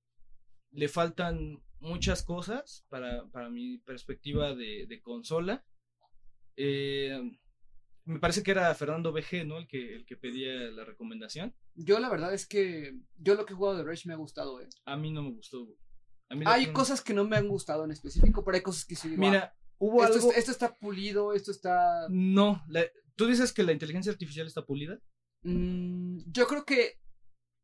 [0.72, 5.66] Le faltan muchas cosas para, para mi perspectiva de, de consola.
[6.56, 7.20] Eh,
[8.06, 9.58] me parece que era Fernando BG, ¿no?
[9.58, 11.54] El que, el que pedía la recomendación.
[11.74, 14.62] Yo la verdad es que yo lo que he jugado de Rage me ha gustado,
[14.62, 14.70] eh.
[14.86, 15.68] A mí no me gustó.
[16.46, 19.22] Hay cosas que no me han gustado en específico, pero hay cosas que sí digo,
[19.22, 20.28] Mira, ah, hubo esto, algo...
[20.30, 22.08] está, esto está pulido, esto está...
[22.10, 22.86] No, la-
[23.16, 25.00] tú dices que la inteligencia artificial está pulida.
[25.44, 27.00] Mm, yo creo que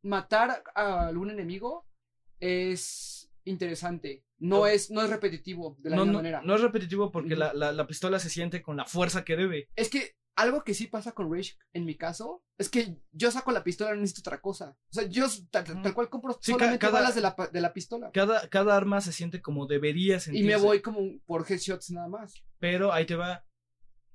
[0.04, 1.88] matar a algún enemigo
[2.40, 4.24] es interesante.
[4.40, 4.68] No, No.
[4.68, 6.42] es, no es repetitivo de la No, misma no, manera.
[6.44, 9.70] no es repetitivo porque la- la pistola se siente con la fuerza que debe.
[9.76, 13.52] Es que algo que sí pasa con Rage en mi caso es que yo saco
[13.52, 14.78] la pistola y no necesito otra cosa.
[14.90, 18.12] O sea, yo tal, cual compro Sí, solamente cada- balas de la, de la pistola.
[18.12, 20.48] Cada, cada arma se siente como debería Y sentirse.
[20.48, 22.34] me voy como por headshots nada más.
[22.60, 23.46] Pero ahí te va.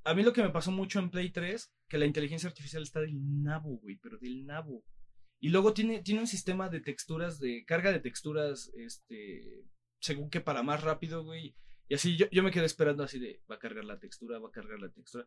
[0.05, 3.01] A mí lo que me pasó mucho en Play 3, que la inteligencia artificial está
[3.01, 4.84] del nabo, güey, pero del nabo.
[5.40, 9.64] Y luego tiene, tiene un sistema de texturas, de carga de texturas, este,
[10.01, 11.56] según que para más rápido, güey.
[11.88, 14.48] Y así yo, yo me quedé esperando así de, va a cargar la textura, va
[14.48, 15.26] a cargar la textura.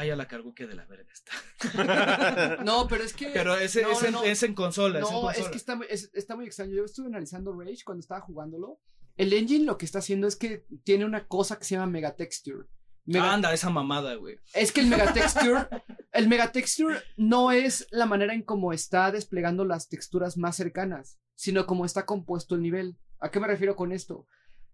[0.00, 2.58] Ah, ya la cargó que de la verga está.
[2.64, 3.26] No, pero es que.
[3.30, 4.22] Pero ese No, es, no, en, no.
[4.24, 5.00] es en consola.
[5.00, 5.50] es en No, es consola.
[5.50, 6.74] que está, muy- es- está muy extraño.
[6.74, 8.80] Yo estuve analizando Rage cuando estaba jugándolo.
[9.16, 12.66] El engine lo que está haciendo es que tiene una cosa que se llama Megatexture.
[13.04, 14.38] Mega- Anda, esa mamada, güey.
[14.54, 15.68] Es que el Megatexture,
[16.12, 21.66] el Megatexture no es la manera en cómo está desplegando las texturas más cercanas, sino
[21.66, 22.96] cómo está compuesto el nivel.
[23.18, 24.26] ¿A qué me refiero con esto?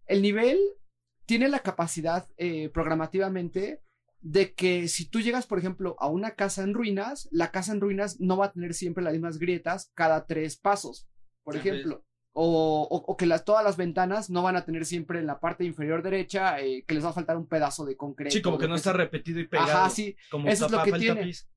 [0.07, 0.59] El nivel
[1.24, 3.82] tiene la capacidad eh, programativamente
[4.28, 7.81] de que si tú llegas, por ejemplo, a una casa en ruinas, la casa en
[7.81, 11.07] ruinas no va a tener siempre las mismas grietas cada tres pasos,
[11.44, 12.03] por ejemplo.
[12.39, 15.39] O, o- o que las, todas las ventanas no van a tener siempre en la
[15.40, 18.32] parte inferior derecha eh, que les va a faltar un pedazo de concreto.
[18.32, 19.70] Sí, como que no está repetido y pegado.
[19.70, 20.16] Ajá, sí.
[20.31, 21.20] Como eso es lo que tiene.
[21.20, 21.48] tapiz.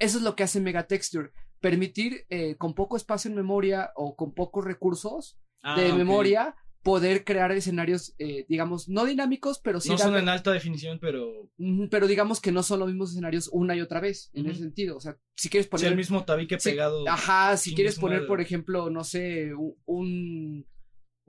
[0.00, 1.30] Eso es lo que hace Megatexture.
[1.60, 5.98] Permitir eh, con poco espacio en memoria o con pocos recursos Ah, de ok.
[5.98, 6.54] memoria
[6.88, 10.98] poder crear escenarios, eh, digamos, no dinámicos, pero sí No son dar- en alta definición,
[10.98, 11.50] pero
[11.90, 14.50] pero digamos que no son los mismos escenarios una y otra vez, en Ujú.
[14.52, 14.96] ese sentido.
[14.96, 15.88] O sea, si quieres poner...
[15.88, 17.06] el mismo tabique sí, pegado.
[17.08, 18.28] Ajá, si quieres poner, madre.
[18.28, 19.52] por ejemplo, no sé,
[19.84, 20.66] un...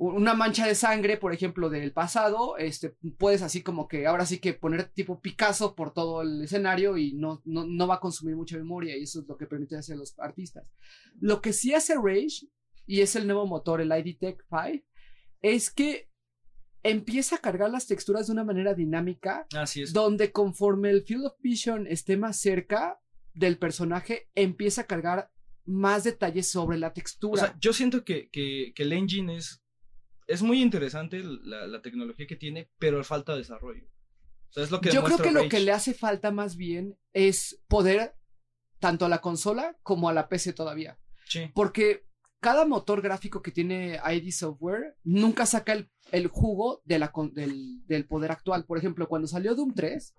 [0.01, 4.39] Una mancha de sangre, por ejemplo, del pasado, este, puedes así como que ahora sí
[4.39, 8.37] que poner tipo Picasso por todo el escenario y no, no, no va a consumir
[8.37, 10.63] mucha memoria y eso es lo que permite hacer los artistas.
[11.19, 12.47] Lo que sí hace Rage,
[12.87, 14.85] y es el nuevo motor, el ID Tech 5,
[15.41, 16.09] es que
[16.83, 19.93] empieza a cargar las texturas de una manera dinámica Así es.
[19.93, 22.99] donde conforme el field of vision esté más cerca
[23.33, 25.31] del personaje, empieza a cargar
[25.65, 27.41] más detalles sobre la O textura.
[27.41, 29.61] sea, yo siento que, que, que el engine es,
[30.27, 33.85] es muy interesante la, la tecnología que tiene, pero falta desarrollo.
[34.49, 36.97] O sea, es lo que Yo creo que lo que le hace falta más bien
[37.13, 38.15] es poder
[38.79, 40.97] tanto a la consola como a la PC todavía.
[41.25, 41.51] Sí.
[41.53, 42.07] Porque
[42.39, 47.33] cada motor gráfico que tiene ID Software nunca saca el, el jugo de la con-
[47.33, 48.65] del, del poder actual.
[48.65, 50.15] Por ejemplo, cuando salió Doom 3,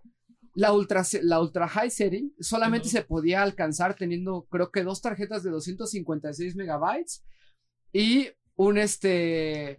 [0.55, 5.43] la ultra, la ultra high setting solamente se podía alcanzar teniendo, creo que dos tarjetas
[5.43, 7.23] de 256 megabytes
[7.93, 9.77] y un este.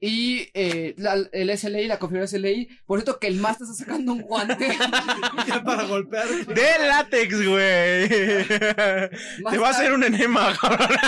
[0.00, 2.68] Y eh, la- el SLI, la configuración SLI.
[2.86, 4.68] Por cierto, que el Master está sacando un guante.
[5.64, 6.28] para golpear.
[6.28, 8.08] De látex, güey.
[8.08, 10.88] Te va a hacer un enema, cabrón.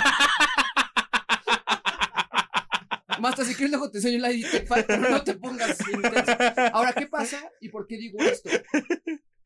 [3.21, 4.31] Basta, si quieres luego te enseño la
[4.87, 6.33] pero no te pongas intenso.
[6.73, 7.39] Ahora, ¿qué pasa?
[7.61, 8.49] ¿Y por qué digo esto?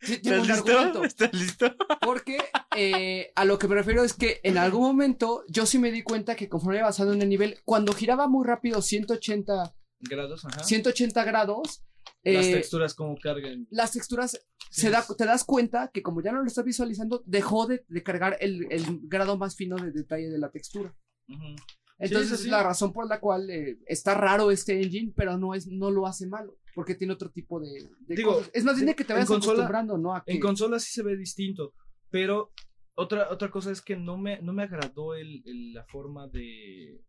[0.05, 0.79] Sí, tengo ¿Estás un listo?
[0.79, 1.05] argumento.
[1.05, 1.77] ¿Estás listo?
[2.01, 2.39] Porque
[2.77, 6.03] eh, a lo que me refiero es que en algún momento yo sí me di
[6.03, 10.63] cuenta que conforme iba avanzando en el nivel, cuando giraba muy rápido 180, Grados, ajá.
[10.65, 11.83] 180 grados,
[12.23, 13.67] Las eh, texturas como cargan.
[13.71, 14.33] las texturas,
[14.71, 17.85] Sí, se da, te das cuenta que como ya no lo estás visualizando, dejó de,
[17.89, 20.93] de cargar el, el grado más fino de detalle de la textura.
[21.29, 21.55] Ujú.
[21.99, 22.49] Entonces sí, es sí.
[22.51, 26.07] la razón por la cual eh, está raro este engine, pero no es no lo
[26.07, 28.51] hace malo, porque tiene otro tipo de, de Digo, cosas.
[28.53, 30.15] Es más bien de que te vayas consola- acostumbrando, ¿no?
[30.15, 31.73] A que, En consola sí se ve distinto,
[32.11, 32.53] pero
[32.97, 37.01] otra, otra cosa es que no me, no me agradó el, el- la forma de,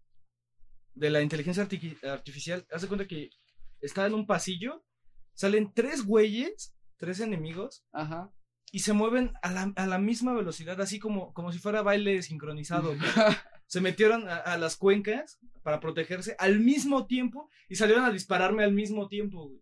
[0.93, 2.65] de la inteligencia artiqui- artificial.
[2.71, 3.29] Haz de cuenta que
[3.81, 4.83] está en un pasillo,
[5.33, 8.31] salen tres güeyes, tres enemigos, Ajá.
[8.71, 12.21] y se mueven a la, a la misma velocidad, así como, como si fuera baile
[12.21, 12.93] sincronizado.
[13.67, 18.63] se metieron a, a las cuencas para protegerse al mismo tiempo y salieron a dispararme
[18.63, 19.49] al mismo tiempo.
[19.49, 19.61] güey.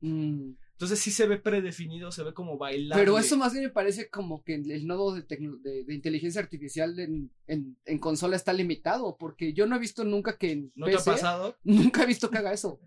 [0.00, 0.56] Mm.
[0.72, 2.98] Entonces sí se ve predefinido, se ve como bailar.
[2.98, 6.38] Pero eso más bien me parece como que el nodo de, tecno- de, de inteligencia
[6.40, 10.72] artificial en, en, en consola está limitado, porque yo no he visto nunca que en
[10.74, 11.56] ¿No te ha PC, pasado?
[11.64, 12.78] nunca he visto que haga eso.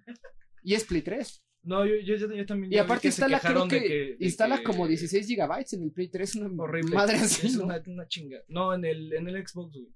[0.62, 1.44] Y es Play 3.
[1.64, 2.72] No, yo, yo, también.
[2.72, 6.10] Y aparte que instala, creo que, de instala que- como 16 gigabytes en el Play
[6.10, 6.94] 3, una Horrible.
[6.96, 7.64] madre así, Es ¿no?
[7.64, 8.38] una, una chinga.
[8.50, 9.88] No, en el, en el Xbox, güey.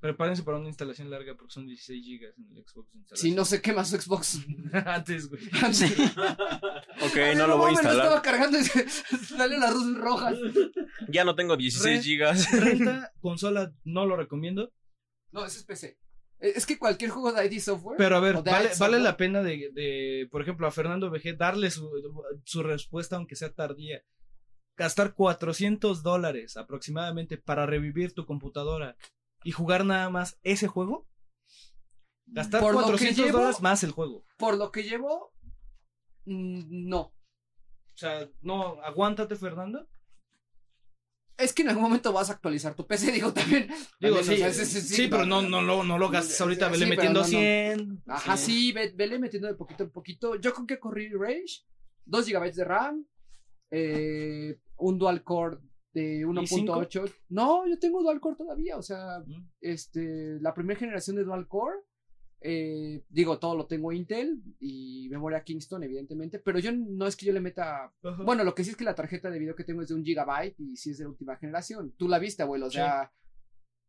[0.00, 2.94] Prepárense para una instalación larga porque son 16 gigas en el Xbox.
[2.94, 3.34] instalación.
[3.36, 4.40] no sé qué más Xbox.
[4.86, 5.42] Antes, güey.
[7.04, 7.96] Ok, Ay, no lo voy a instalar.
[8.04, 10.36] estaba cargando y se- salió las luces rojas.
[11.08, 12.50] Ya no tengo 16 Re- gigas.
[12.52, 14.72] Renta, consola, no lo recomiendo.
[15.32, 15.98] No, ese es PC.
[16.38, 17.96] Es es que cualquier juego de ID Software.
[17.98, 18.42] Pero a ver,
[18.78, 21.90] vale, la pena de, de, por ejemplo, a Fernando VG darle su,
[22.44, 24.02] su respuesta, aunque sea tardía.
[24.76, 28.96] Gastar 400 dólares aproximadamente para revivir tu computadora
[29.44, 31.06] y jugar nada más ese juego.
[32.26, 34.24] Gastar Por lo que 400 llevo- dólares más el juego.
[34.38, 35.32] Por lo que llevo.
[36.24, 37.00] mm, No.
[37.00, 39.88] O sea, no, aguántate, Fernando.
[41.36, 43.68] Es que en algún momento vas a actualizar tu PC, digo también.
[44.00, 46.40] Digo, También, sí, o sea, sí, sí, sí, pero no, no, lo- no lo gastes
[46.40, 47.30] ahorita, vele metiendo no, no.
[47.30, 48.02] 100.
[48.06, 50.36] Ajá, sí, ve- vele metiendo de poquito en poquito.
[50.36, 51.64] Yo creo que corrí Rage,
[52.06, 53.06] 2 GB de RAM,
[53.70, 55.58] eh, un dual core
[55.94, 57.10] de 1.8.
[57.30, 59.48] No, yo tengo dual core todavía, o sea, Mm.
[59.62, 61.76] este, la primera generación de dual core,
[62.46, 67.24] Eh, digo, todo lo tengo Intel y memoria Kingston, evidentemente, pero yo no es que
[67.24, 67.90] yo le meta.
[68.26, 70.04] Bueno, lo que sí es que la tarjeta de video que tengo es de un
[70.04, 71.94] gigabyte y sí es de última generación.
[71.96, 73.10] Tú la viste, abuelo, o sea,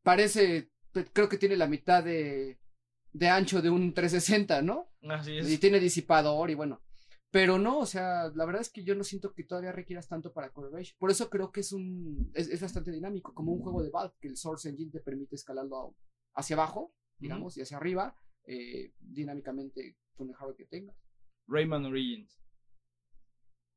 [0.03, 0.69] parece,
[1.11, 2.57] creo que tiene la mitad de,
[3.11, 4.89] de ancho de un 360, ¿no?
[5.09, 5.59] Así Y es.
[5.59, 6.81] tiene disipador y bueno.
[7.35, 10.31] Pero no, o sea, la verdad es que yo no siento que todavía requieras tanto
[10.31, 10.95] para Corporation.
[10.97, 14.15] Por eso creo que es un es, es bastante dinámico, como un juego de Valve,
[14.21, 15.97] que el Source Engine te permite escalarlo
[16.33, 20.95] hacia abajo, digamos, y hacia arriba, eh, dinámicamente con el hardware que tengas.
[21.45, 22.41] Rayman Origins.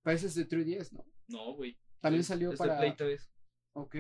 [0.05, 1.05] Pero ese es de 3DS, ¿no?
[1.27, 1.77] No, güey.
[1.99, 2.75] También salió es para...
[2.75, 3.33] de Play 3.
[3.73, 3.97] Ok.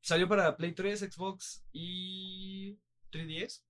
[0.00, 2.80] Salió para Play 3, Xbox y
[3.12, 3.62] 3DS.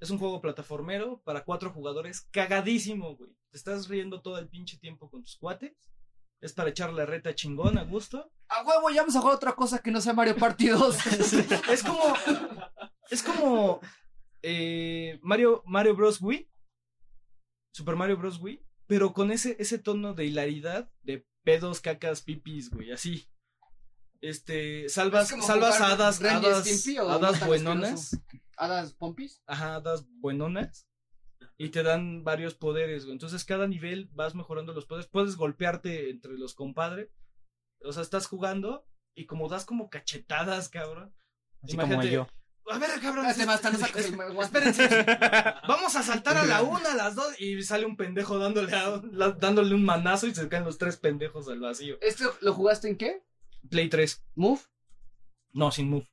[0.00, 2.28] Es un juego plataformero para cuatro jugadores.
[2.30, 3.30] Cagadísimo, güey.
[3.50, 5.72] Te estás riendo todo el pinche tiempo con tus cuates.
[6.40, 8.30] Es para echar la reta chingón a gusto.
[8.48, 10.98] A huevo, ya vamos a jugar otra cosa que no sea Mario Party 2.
[11.70, 12.14] Es como.
[13.10, 13.80] Es como.
[14.42, 16.20] eh, Mario, Mario Bros.
[16.20, 16.50] Wii.
[17.72, 18.40] Super Mario Bros.
[18.40, 18.62] Wii.
[18.86, 20.90] Pero con ese, ese tono de hilaridad.
[21.02, 22.92] De pedos, cacas, pipis, güey.
[22.92, 23.26] Así.
[24.24, 24.88] Este.
[24.88, 26.22] Salvas, Es salvas hadas.
[26.22, 28.18] Hadas, Stimpy hadas buenonas.
[28.56, 29.42] ¿Hadas pompis?
[29.46, 30.88] Ajá, hadas buenonas.
[31.56, 33.12] Y te dan varios poderes, güey.
[33.12, 35.08] Entonces, cada nivel vas mejorando los poderes.
[35.08, 37.10] Puedes golpearte entre los compadres.
[37.84, 38.86] O sea, estás jugando.
[39.14, 41.14] Y como das como cachetadas, cabrón.
[41.62, 42.26] Así como yo.
[42.72, 43.26] A ver, cabrón.
[43.26, 43.36] Es-
[43.96, 44.12] es-.
[44.40, 44.88] Espérense.
[45.68, 47.38] Vamos a saltar a la una, a las dos.
[47.40, 50.96] Y sale un pendejo dándole, a- la- dándole un manazo y se caen los tres
[50.96, 51.98] pendejos al vacío.
[52.00, 53.22] ¿Este lo jugaste en qué?
[53.70, 54.24] Play 3.
[54.34, 54.60] ¿Move?
[55.52, 56.08] No, sin move.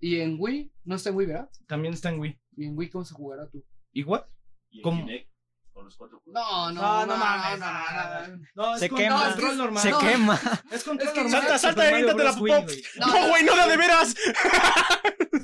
[0.00, 0.72] ¿Y en Wii?
[0.84, 1.50] No está en Wii, ¿verdad?
[1.66, 2.38] También está en Wii.
[2.56, 3.64] ¿Y en Wii cómo se jugará tú?
[3.92, 4.24] ¿Igual?
[4.70, 5.04] Y ¿Cómo?
[5.04, 5.30] Kinect,
[5.72, 6.42] con los cuatro juegos.
[6.42, 8.44] No, No, no mames, no, no, no.
[8.54, 9.24] No, es Se con quema.
[9.30, 9.82] control normal.
[9.82, 9.98] Se No.
[9.98, 10.40] quema.
[10.70, 11.40] Es control Es que normal.
[11.40, 12.52] Salta, salta, aviéntate la güey.
[12.98, 14.14] No, No, güey, no de veras.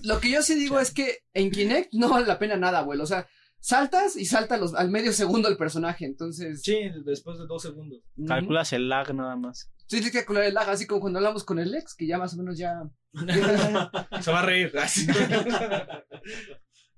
[0.05, 3.05] Lo que yo sí digo es que en Kinect no vale la pena nada, abuelo.
[3.05, 3.27] O sea,
[3.61, 6.05] saltas y salta los, al medio segundo el personaje.
[6.05, 6.62] Entonces.
[6.62, 8.01] Sí, después de dos segundos.
[8.27, 9.70] Calculas el lag nada más.
[9.93, 12.16] Sí, tienes que calcular el lag, así como cuando hablamos con el ex, que ya
[12.16, 12.82] más o menos ya.
[14.23, 14.73] Se va a reír.
[14.78, 15.06] Así.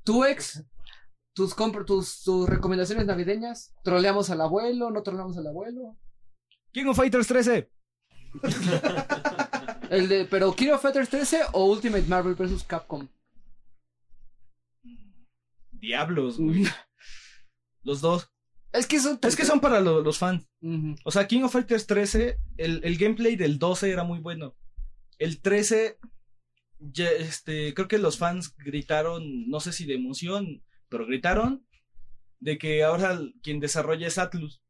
[0.05, 0.65] tu ex,
[1.33, 1.57] tus,
[1.87, 3.75] tus, tus recomendaciones navideñas.
[3.83, 4.93] ¿Troleamos al abuelo?
[4.93, 5.99] ¿No troleamos al abuelo?
[6.71, 7.69] King of Fighters 13.
[9.91, 12.63] El de, pero King of Fighters 13 o Ultimate Marvel vs.
[12.63, 13.09] Capcom.
[15.73, 16.65] Diablos, güey.
[17.83, 18.31] Los dos.
[18.75, 19.19] Es que son.
[19.23, 20.47] Es que son para lo- los fans.
[21.05, 24.57] O sea, King of Fighters 13, el, el gameplay del 12 era muy bueno.
[25.19, 25.99] El 13,
[26.81, 31.65] ya, este, creo que los fans gritaron, no sé si de emoción, pero gritaron
[32.41, 34.61] de que ahora quien desarrolla es Atlus.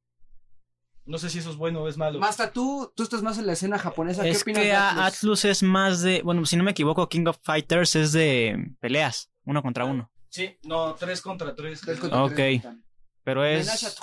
[1.06, 2.18] No sé si eso es bueno o es malo.
[2.18, 4.22] Masta, tú, tú estás más en la escena japonesa.
[4.22, 5.04] ¿Qué Es opinas que de Atlus?
[5.04, 6.22] Atlus es más de.
[6.22, 10.10] Bueno, si no me equivoco, King of Fighters es de peleas, uno contra uno.
[10.28, 11.80] Sí, no, 3 contra 3.
[11.80, 12.34] Tres contra Ok.
[12.34, 12.62] tres.
[13.24, 13.98] Pero es.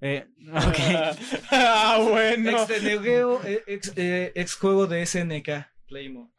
[0.00, 1.16] Eh, ok.
[1.50, 2.50] ah, bueno.
[2.50, 6.32] Ex de Neo Geo, eh, ex, eh, ex juego de SNK, Playmo.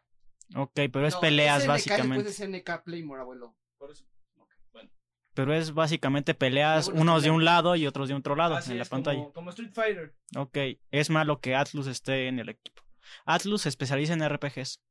[0.56, 2.24] Ok, pero es No, peleas SNK básicamente.
[2.26, 3.58] Después de SNK Playmore, abuelo.
[3.78, 4.06] Por eso.
[4.38, 4.92] ok, bueno.
[5.34, 8.78] Pero es básicamente peleas, unos de un lado y otros de otro lado Así en
[8.78, 9.20] la es, pantalla.
[9.20, 10.16] Como, como Street Fighter.
[10.38, 10.58] Ok,
[10.92, 12.84] es malo que Atlus esté en el equipo.
[13.26, 14.82] Atlus se especializa en RPGs.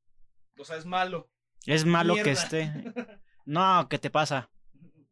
[0.59, 1.31] O sea, es malo.
[1.67, 2.73] Es malo que esté.
[3.47, 4.51] No, ¿qué te pasa?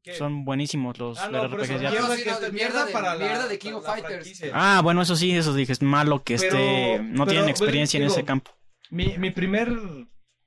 [0.02, 0.14] ¿Qué?
[0.14, 1.80] Son buenísimos los Ah, no, RPGs Atlus.
[1.92, 4.42] mierda, que mierda de- para la, mierda de King of Fighters.
[4.52, 6.98] Ah, bueno, eso sí, eso dije, es malo que Pero- esté.
[6.98, 8.50] No pero, tienen bueno, experiencia en digo, ese campo.
[8.90, 9.70] Mi, mi primer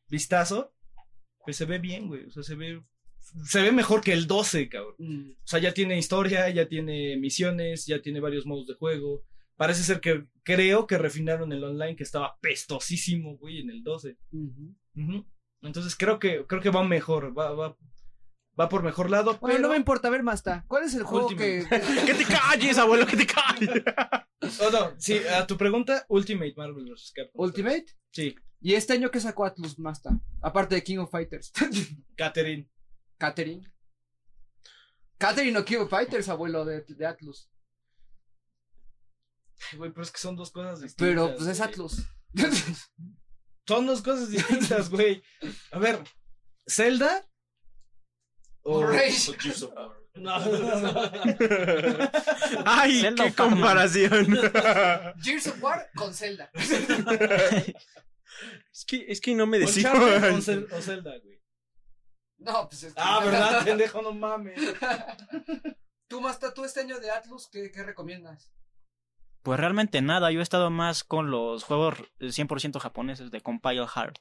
[0.10, 0.74] vistazo,
[1.44, 2.26] pues se ve bien, güey.
[2.26, 2.84] O sea, se ve.
[3.46, 4.94] Se ve mejor que el 12, cabrón.
[5.00, 5.32] Mm.
[5.32, 9.24] O sea, ya tiene historia, ya tiene misiones, ya tiene varios modos de juego.
[9.56, 14.18] Parece ser que creo que refinaron el online que estaba pestosísimo, güey, en el 12.
[14.32, 14.76] Ujú.
[14.96, 15.26] Ujú.
[15.64, 17.76] Entonces creo que creo que va mejor, va, va,
[18.60, 19.38] va por mejor lado.
[19.40, 19.60] Bueno, pero...
[19.60, 20.66] no me importa, a ver, Masta.
[20.68, 21.68] ¿Cuál es el juego Ultimate.
[21.70, 22.06] que.
[22.06, 23.84] Que te calles, abuelo, que te calles.
[24.62, 27.14] Oh, no, sí, a tu pregunta, Ultimate Marvel vs.
[27.16, 27.46] Capcom.
[27.46, 27.86] Ultimate?
[28.12, 30.20] Sí, ¿Y este año qué sacó Atlus, Masta?
[30.42, 31.52] Aparte de King of Fighters.
[32.18, 32.70] Catherine.
[33.18, 33.72] Catherine.
[35.20, 37.50] Catherine o King of Fighters, abuelo de, de Atlus.
[39.78, 41.08] Güey, pero es que son dos cosas distintas.
[41.08, 41.62] Pero pues es.
[41.62, 42.02] Atlus.
[43.68, 45.24] Son dos cosas distintas, güey.
[45.72, 46.04] A ver,
[46.68, 47.24] ¿Zelda?
[48.68, 49.32] O Rage.
[50.16, 51.10] No, no, no.
[52.66, 54.26] Ay, Zelda qué comparación.
[55.24, 56.50] Gears of War con Zelda.
[56.56, 57.76] es,
[58.88, 59.92] que, es que no me decido.
[59.92, 61.40] O Zel- o Zelda, güey.
[62.40, 64.02] No, pues es que- Ah, ¿verdad, pendejo?
[64.02, 64.60] No mames.
[66.08, 68.52] Tú, Masta, tú este año de Atlus, ¿qué, qué recomiendas?
[69.44, 74.18] Pues realmente nada, yo he estado más con los juegos 100% japoneses de Compile Heart.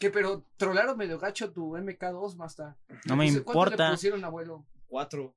[0.00, 2.76] Que pero trolaron medio gacho tu MK2, Masta.
[3.04, 3.90] No me Puse- ¿Cuánto le importa.
[3.92, 4.66] pusieron, abuelo?
[4.88, 5.36] Cuatro.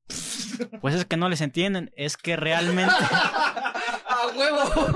[0.81, 1.91] Pues es que no les entienden.
[1.95, 2.93] Es que realmente.
[3.03, 4.87] ¡A huevo!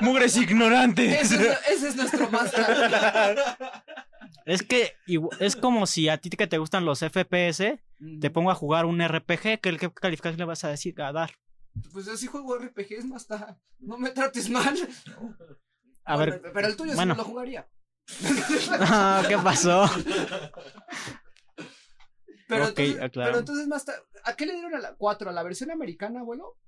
[0.00, 1.20] Mugres ignorantes.
[1.32, 3.34] Ese es, ese es nuestro Masta.
[4.46, 4.92] Es que
[5.40, 7.78] es como si a ti que te gustan los FPS,
[8.20, 11.32] te pongo a jugar un RPG, ¿qué, qué calificación le vas a decir a dar?
[11.92, 13.58] Pues así juego RPGs, Masta.
[13.80, 14.76] No me trates mal.
[16.04, 17.14] A ver, Pero el tuyo bueno.
[17.14, 17.68] sí lo jugaría.
[18.80, 19.86] Ah, ¿qué pasó?
[22.48, 23.28] Pero, Ok, entonces, aclaro.
[23.30, 23.92] pero entonces, Masta,
[24.24, 25.30] ¿a qué le dieron a la 4?
[25.30, 26.58] ¿A la versión americana, abuelo?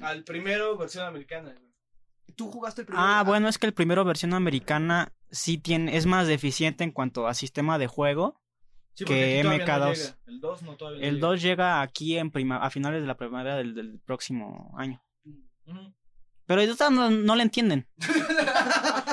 [0.00, 1.54] Al primero, versión americana.
[2.36, 3.06] ¿Tú jugaste el primero?
[3.06, 7.28] Ah, bueno, es que el primero versión americana sí tiene, es más deficiente en cuanto
[7.28, 8.40] a sistema de juego.
[8.94, 9.96] Sí, Que porque aquí todavía no MK2.
[9.96, 10.18] llega.
[10.26, 11.26] El 2 no todavía no El llega.
[11.28, 15.00] 2 llega aquí en prima, a finales de la primavera del, del próximo año.
[15.66, 15.94] Ujú.
[16.46, 17.88] Pero ellos no, no le entienden.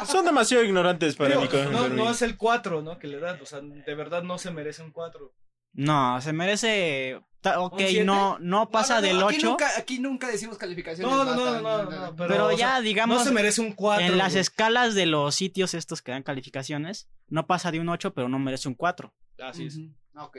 [0.05, 2.97] Son demasiado ignorantes para Digo, mi no, no es el 4, ¿no?
[2.99, 3.39] Que le dan.
[3.41, 5.33] O sea, de verdad no se merece un 4.
[5.73, 7.21] No, se merece.
[7.39, 9.49] ta- Ok, no, no pasa No, no, no, del aquí 8.
[9.51, 11.09] Nunca, aquí nunca decimos calificaciones.
[11.15, 13.71] No, no, no, no, no, no, Pero, pero, ya, sea, digamos, No se merece un
[13.73, 14.05] 4.
[14.05, 18.13] en las escalas de los sitios estos que dan calificaciones, no pasa de un 8,
[18.13, 19.13] pero no merece un 4.
[19.41, 19.77] Así es.
[19.77, 19.93] Ujú.
[20.17, 20.37] Ok.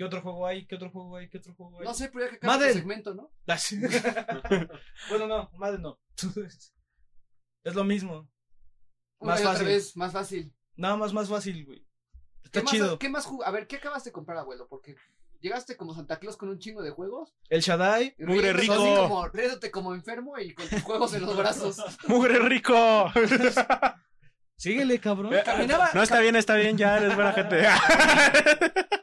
[0.00, 0.64] ¿Qué otro juego hay?
[0.66, 1.28] ¿Qué otro juego hay?
[1.28, 1.84] ¿Qué otro juego hay?
[1.84, 2.72] No sé, pero ya que acaba Madden.
[2.72, 3.30] tu segmento, ¿no?
[5.10, 6.00] Bueno, no, Madden no.
[7.64, 8.26] es lo mismo.
[9.18, 9.66] Una Más fácil.
[9.66, 10.54] vez, más fácil.
[10.76, 11.86] Nada más, más fácil, güey.
[12.42, 12.98] Está ¿Qué más, chido.
[12.98, 14.66] ¿Qué más A ver, ¿qué acabas de comprar, abuelo?
[14.70, 14.96] Porque
[15.40, 17.34] llegaste como Santa Claus con un chingo de juegos.
[17.50, 18.14] El Shaddai.
[18.20, 18.72] Mugre rico.
[18.72, 21.76] así como- riéndote como enfermo y con tus juegos en los brazos.
[22.08, 23.12] ¡Mugre rico!
[24.56, 25.34] Síguele, cabrón.
[25.44, 27.66] Caminaba, No, está bien, está bien, ya eres buena gente.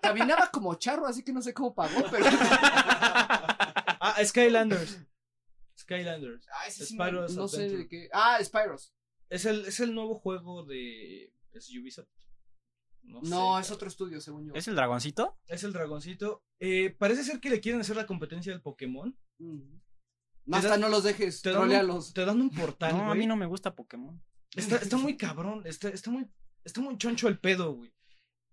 [0.08, 2.26] Caminaba como charro, así que no sé cómo pagó, pero.
[4.00, 5.00] Ah, Skylanders.
[5.78, 6.48] Skylanders.
[6.52, 8.10] Ah, ese sí no, Spyro's no sé de qué.
[8.14, 8.94] Ah, Spyros.
[9.30, 11.34] Es el, es el nuevo juego de.
[11.52, 12.08] ¿Es Ubisoft?
[13.04, 14.54] No, No, sé, es otro estudio, según yo.
[14.54, 15.38] ¿Es el dragoncito?
[15.48, 16.44] Es el dragoncito.
[16.60, 19.18] Eh, parece ser que le quieren hacer la competencia del Pokémon.
[19.40, 19.80] Mm.
[20.46, 22.14] No, Te hasta dan- no los dejes, Te dan, un, trolealos.
[22.14, 24.22] te dan un portal, No, a mí no me gusta Pokémon.
[24.56, 26.30] Está, está muy cabrón, está, está muy,
[26.64, 27.94] está muy choncho el pedo, güey.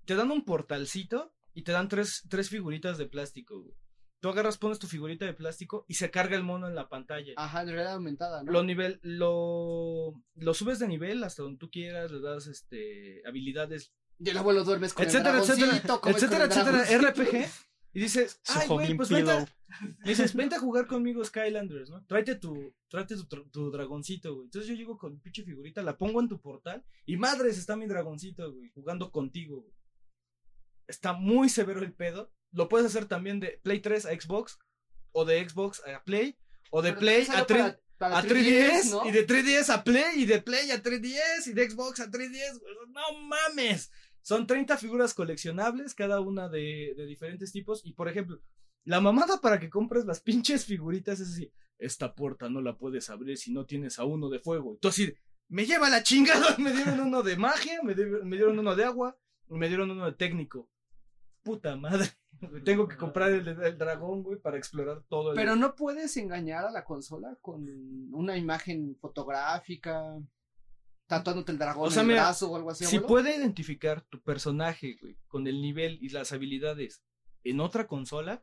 [0.05, 3.75] Te dan un portalcito y te dan tres, tres figuritas de plástico, güey.
[4.21, 7.35] Tú agarras, pones tu figurita de plástico y se carga el mono en la pantalla.
[7.37, 8.53] Ajá, en realidad aumentada, ¿no?
[8.53, 13.93] Lo nivel, lo, lo subes de nivel hasta donde tú quieras, le das este habilidades,
[14.19, 15.77] Y el abuelo duermes con etcétera, el etcétera,
[16.07, 17.11] etcétera, etcétera.
[17.11, 17.51] RPG.
[17.93, 19.47] Y dices, Su ay, güey, pues vente,
[20.05, 22.03] dices, vente a jugar conmigo Skylanders, ¿no?
[22.07, 24.47] Tráete tu, tráete tu, tu dragoncito, güey.
[24.47, 27.87] Entonces yo llego con pinche figurita, la pongo en tu portal y madres está mi
[27.87, 29.75] dragoncito, güey, jugando contigo, güey.
[30.89, 32.31] Está muy severo el pedo.
[32.53, 34.59] Lo puedes hacer también de Play 3 a Xbox,
[35.13, 36.37] o de Xbox a Play,
[36.71, 39.09] o de Pero Play a 3 para- para a 3DS, 3DS, ¿no?
[39.09, 42.59] y de 3DS a Play, y de Play a 3DS, y de Xbox a 3DS,
[42.61, 42.75] güey.
[42.89, 43.91] No mames.
[44.23, 47.83] Son 30 figuras coleccionables, cada una de, de diferentes tipos.
[47.85, 48.41] Y por ejemplo,
[48.85, 53.11] la mamada para que compres las pinches figuritas es así: esta puerta no la puedes
[53.11, 54.73] abrir si no tienes a uno de fuego.
[54.75, 55.15] Entonces,
[55.49, 56.57] me lleva la chingada.
[56.59, 59.17] Me dieron uno de magia, me, di- me dieron uno de agua,
[59.49, 60.69] me dieron uno de técnico.
[61.45, 62.09] Puta madre.
[62.65, 65.37] Tengo que comprar el, el dragón, güey, para explorar todo el.
[65.37, 67.65] Pero no puedes engañar a la consola con
[68.13, 70.19] una imagen fotográfica,
[71.07, 72.85] tatuándote el dragón O sea, en el mira, brazo o algo así.
[72.85, 73.09] Si abuelo.
[73.09, 77.05] puede identificar tu personaje, güey, con el nivel y las habilidades
[77.45, 78.43] en otra consola,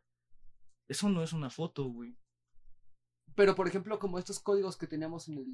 [0.87, 2.15] eso no es una foto, güey.
[3.35, 5.47] Pero por ejemplo, como estos códigos que teníamos en el,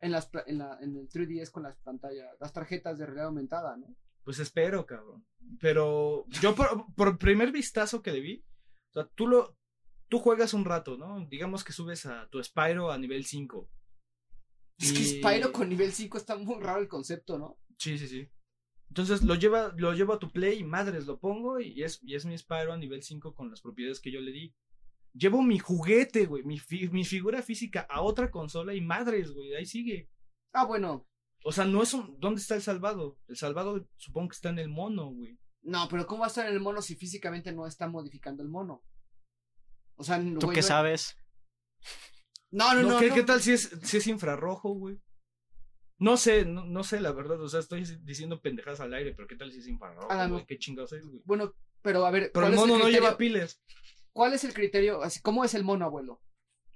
[0.00, 3.76] en las, en, la, en el 3DS con las pantallas, las tarjetas de realidad aumentada,
[3.76, 3.96] ¿no?
[4.24, 5.26] Pues espero, cabrón.
[5.60, 8.44] Pero yo por, por primer vistazo que le vi,
[8.90, 9.56] o sea, tú lo,
[10.08, 11.26] tú juegas un rato, ¿no?
[11.28, 13.68] Digamos que subes a tu Spyro a nivel 5.
[14.78, 17.58] Es que Spyro con nivel 5 está muy raro el concepto, ¿no?
[17.78, 18.28] Sí, sí, sí.
[18.88, 22.14] Entonces lo lleva, lo llevo a tu play y madres, lo pongo y es, y
[22.14, 24.54] es mi Spyro a nivel 5 con las propiedades que yo le di.
[25.12, 29.54] Llevo mi juguete, güey, mi, fi- mi figura física a otra consola y madres, güey,
[29.54, 30.10] ahí sigue.
[30.52, 31.06] Ah, bueno.
[31.46, 32.18] O sea, no es un...
[32.20, 33.18] ¿Dónde está el salvado?
[33.28, 35.38] El salvado supongo que está en el mono, güey.
[35.62, 38.48] No, pero ¿cómo va a estar en el mono si físicamente no está modificando el
[38.48, 38.82] mono?
[39.96, 41.16] O sea, ¿Tú güey, qué no- sabes?
[42.50, 42.88] No, no, no.
[42.90, 43.14] No, ¿qué, no.
[43.16, 45.00] qué tal si es, si es infrarrojo, güey?
[45.98, 49.26] No sé, no, no sé la verdad, o sea, estoy diciendo pendejadas al aire, pero
[49.26, 50.46] ¿qué tal si es infrarrojo, Ah, güey?
[50.46, 51.20] ¿Qué chingados es, güey?
[51.24, 51.52] Bueno,
[51.82, 52.30] pero a ver.
[52.32, 53.60] Pero el ¿cuál es mono no lleva pilas.
[54.12, 55.02] ¿Cuál es el criterio?
[55.02, 56.22] Así, ¿Cómo es el mono, abuelo?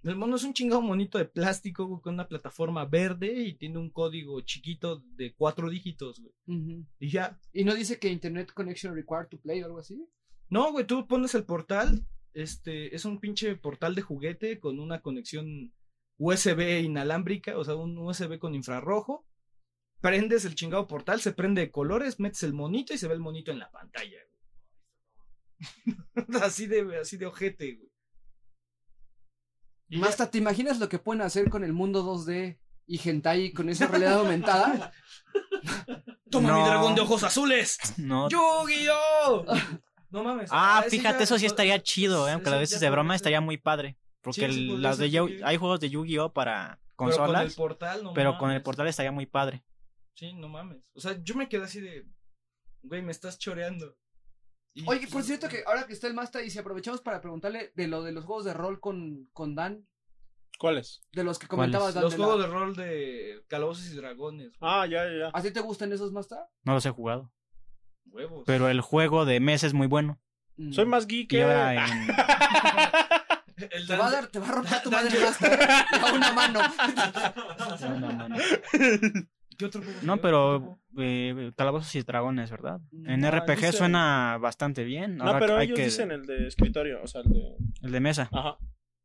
[0.04, 3.78] El mono es un chingado monito de plástico, güey, con una plataforma verde y tiene
[3.78, 6.86] un código chiquito de cuatro dígitos, güey.
[7.00, 7.38] Y ya.
[7.52, 10.06] ¿Y no dice que Internet Connection Required to Play o algo así?
[10.48, 15.02] No, güey, tú pones el portal, este, es un pinche portal de juguete con una
[15.02, 15.74] conexión
[16.16, 19.26] USB inalámbrica, o sea, un USB con infrarrojo.
[20.00, 23.20] prendes el chingado portal, se prende de colores, metes el monito y se ve el
[23.20, 24.18] monito en la pantalla.
[25.56, 26.26] güey.
[26.42, 27.90] así de, así de ojete, güey.
[29.88, 33.52] Y ya- Hasta te imaginas lo que pueden hacer con el mundo 2D y hentai
[33.52, 34.92] con esa realidad aumentada.
[36.30, 37.78] ¡Toma mi dragón de ojos azules!
[37.96, 38.28] No.
[38.28, 39.44] ¡Yu-Gi-Oh!
[40.10, 40.48] No mames.
[40.52, 43.56] Ah, ese fíjate, eso sí estaría chido, eh, aunque ya veces de broma estaría muy
[43.58, 43.96] padre.
[44.22, 47.54] Porque Sí, el- las de Yu- hay juegos de Yu-Gi-Oh para Pero con el consolas,
[47.54, 49.62] portal, no pero con el portal estaría muy padre.
[50.14, 50.90] Sí, no mames.
[50.94, 52.06] O sea, yo me quedé así de.
[52.82, 53.96] Güey, me estás choreando.
[54.74, 57.72] Y- Oye, por cierto que ahora que está el Master y si aprovechamos para preguntarle
[57.74, 59.86] de lo de los juegos de rol con, con Dan,
[60.58, 61.02] ¿Cuáles?
[61.12, 62.04] de los que comentabas Dan.
[62.04, 64.52] Los de la- juegos de rol de calabozos y dragones.
[64.58, 64.70] güey.
[64.72, 65.30] Ah, ya, ya, ya.
[65.32, 66.38] ¿A ti te gustan esos Master?
[66.64, 67.32] No los he jugado.
[68.06, 68.44] Huevos.
[68.46, 70.18] Pero el juego de mes es muy bueno.
[70.56, 70.72] Mm.
[70.72, 71.32] Soy más geek.
[71.34, 71.42] Eh.
[71.42, 71.78] en-
[73.72, 75.60] El Te va a dar, te va a romper tu madre Master.
[75.60, 75.66] ¿eh?
[76.00, 76.60] A una mano.
[77.58, 78.36] No, no, no.
[79.58, 79.98] ¿Qué otro juego?
[80.02, 82.80] No, ¿Qué pero eh, Calabozos y Dragones, ¿verdad?
[83.04, 85.16] En No, RPG dice- suena bastante bien.
[85.16, 87.56] No, Ahora pero hay ellos que- dicen el de escritorio, o sea, el de...
[87.82, 88.28] el de mesa.
[88.32, 88.56] Ajá.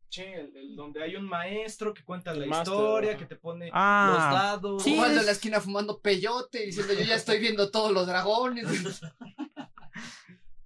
[0.10, 3.18] Sí, el, el donde hay un maestro que cuenta El la historia, ajá.
[3.20, 4.84] que te pone Ah, los dados.
[4.84, 8.06] sí, Jugando es- en la esquina fumando peyote, diciendo yo ya estoy viendo todos los
[8.06, 8.68] dragones.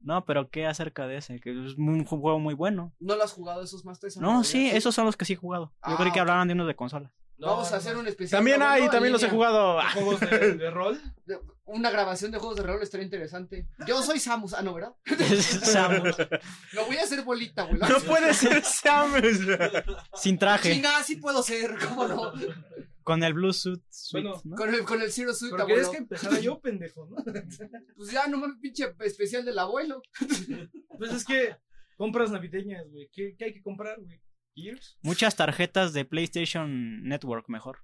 [0.02, 1.40] No, pero ¿qué acerca de ese?
[1.42, 2.94] Que es un juego muy bueno.
[3.00, 4.16] ¿No lo has jugado esos Masters?
[4.18, 5.74] No, sí, esos son los que sí he jugado.
[5.86, 7.14] Yo Ah, creí que hablaban de unos de consola.
[7.38, 8.40] No, Vamos a hacer un especial.
[8.40, 9.80] También hay, también los he jugado.
[9.94, 11.00] juegos de, de rol.
[11.66, 13.68] Una grabación de juegos de rol estaría interesante.
[13.86, 14.54] Yo soy Samus.
[14.54, 14.94] Ah, no, ¿verdad?
[15.64, 16.16] Samus.
[16.74, 17.80] Lo voy a hacer bolita, güey.
[17.80, 19.22] No puede ser Samus.
[20.16, 20.74] Sin traje.
[20.74, 22.32] Chinga, sí puedo ser, ¿cómo no?
[23.04, 23.82] Con el Blue Suit.
[23.90, 24.56] Suite, Bueno, ¿no?
[24.56, 25.92] Con el, con el Zero Suit, abuelo.
[25.92, 27.18] que empezara yo, pendejo, ¿no?
[27.96, 30.02] Pues ya, no mames, pinche especial del abuelo.
[30.98, 31.56] Pues es que
[31.98, 33.10] compras navideñas, güey.
[33.14, 34.20] ¿Qué, qué hay que comprar, güey?
[34.64, 34.98] ¿Gears?
[35.02, 37.80] Muchas tarjetas de PlayStation Network mejor.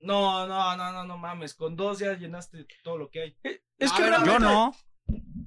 [0.00, 1.54] No, no, no, no, no mames.
[1.54, 3.36] Con dos ya llenaste todo lo que hay.
[3.78, 4.72] Es A que ver, realmente, Yo no.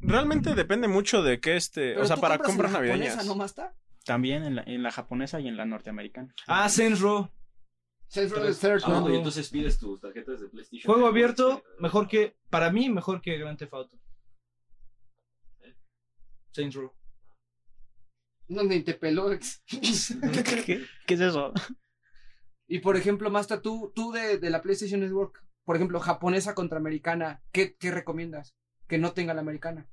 [0.02, 3.26] realmente depende mucho de que este, Pero o sea, para compras la japonesa, navideñas.
[3.26, 3.76] ¿no, Masta?
[4.04, 6.34] También en la, en la japonesa y en la norteamericana.
[6.48, 6.68] Ah.
[6.68, 7.30] Saints Row
[8.14, 8.60] Tres.
[8.60, 10.92] Third, Ah, y entonces pides tus tarjetas de PlayStation.
[10.92, 12.36] Juego abierto, mejor que.
[12.50, 13.98] Para mí, mejor que Grand Theft Auto.
[16.52, 16.92] Saints Row.
[18.52, 19.64] No, ni te peló, ex.
[19.66, 21.54] ¿Qué, qué es eso?
[22.68, 26.78] Y por ejemplo, Masta, tú, tú de, de la PlayStation Network, por ejemplo, japonesa contra
[26.78, 28.54] americana, ¿qué, qué recomiendas?
[28.90, 29.88] Que no tenga la americana.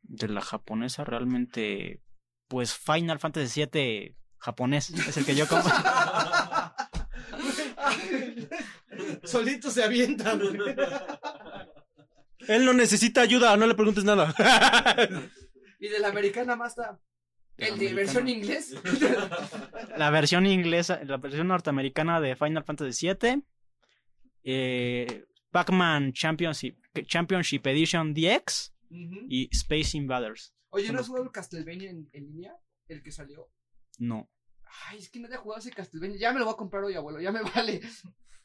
[0.00, 2.02] De la japonesa realmente.
[2.48, 4.88] Pues Final Fantasy VII japonés.
[4.90, 5.70] Es el que yo compro.
[9.24, 10.56] Solito se avienta, güey.
[12.48, 14.34] Él no necesita ayuda, no le preguntes nada.
[15.78, 16.98] Y de la americana, Masta,
[17.58, 18.74] el de versión inglés.
[19.96, 23.42] La versión inglesa, la versión norteamericana de Final Fantasy VII.
[24.42, 26.76] Eh, Pac-Man Championship,
[27.06, 28.74] Championship Edition DX
[29.28, 30.54] y Space Invaders.
[30.68, 32.54] Oye, ¿no has jugado el Castlevania en, en línea?
[32.88, 33.50] El que salió.
[33.98, 34.30] No.
[34.88, 36.18] Ay, es que no he jugado ese Castlevania.
[36.18, 37.20] Ya me lo voy a comprar hoy, abuelo.
[37.20, 37.80] Ya me vale.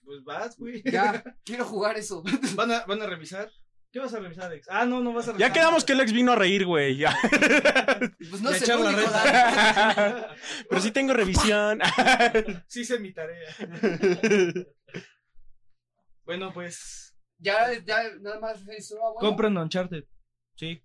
[0.04, 0.82] Pues vas, güey.
[0.90, 2.24] Ya, quiero jugar eso.
[2.56, 3.52] ¿Van a, ¿Van a revisar?
[3.92, 4.68] ¿Qué vas a revisar, Alex?
[4.70, 5.50] Ah, no, no vas a revisar.
[5.50, 6.98] ya quedamos que Lex vino a reír, güey.
[6.98, 7.16] ya.
[8.30, 8.66] Pues no sé.
[10.70, 11.80] Pero sí tengo revisión.
[12.68, 13.50] Sí hice mi tarea.
[16.24, 17.18] Bueno, pues.
[17.40, 19.28] Ya, ya, nada más eso, abuelo.
[19.28, 20.06] Compren Uncharted.
[20.56, 20.82] Sí.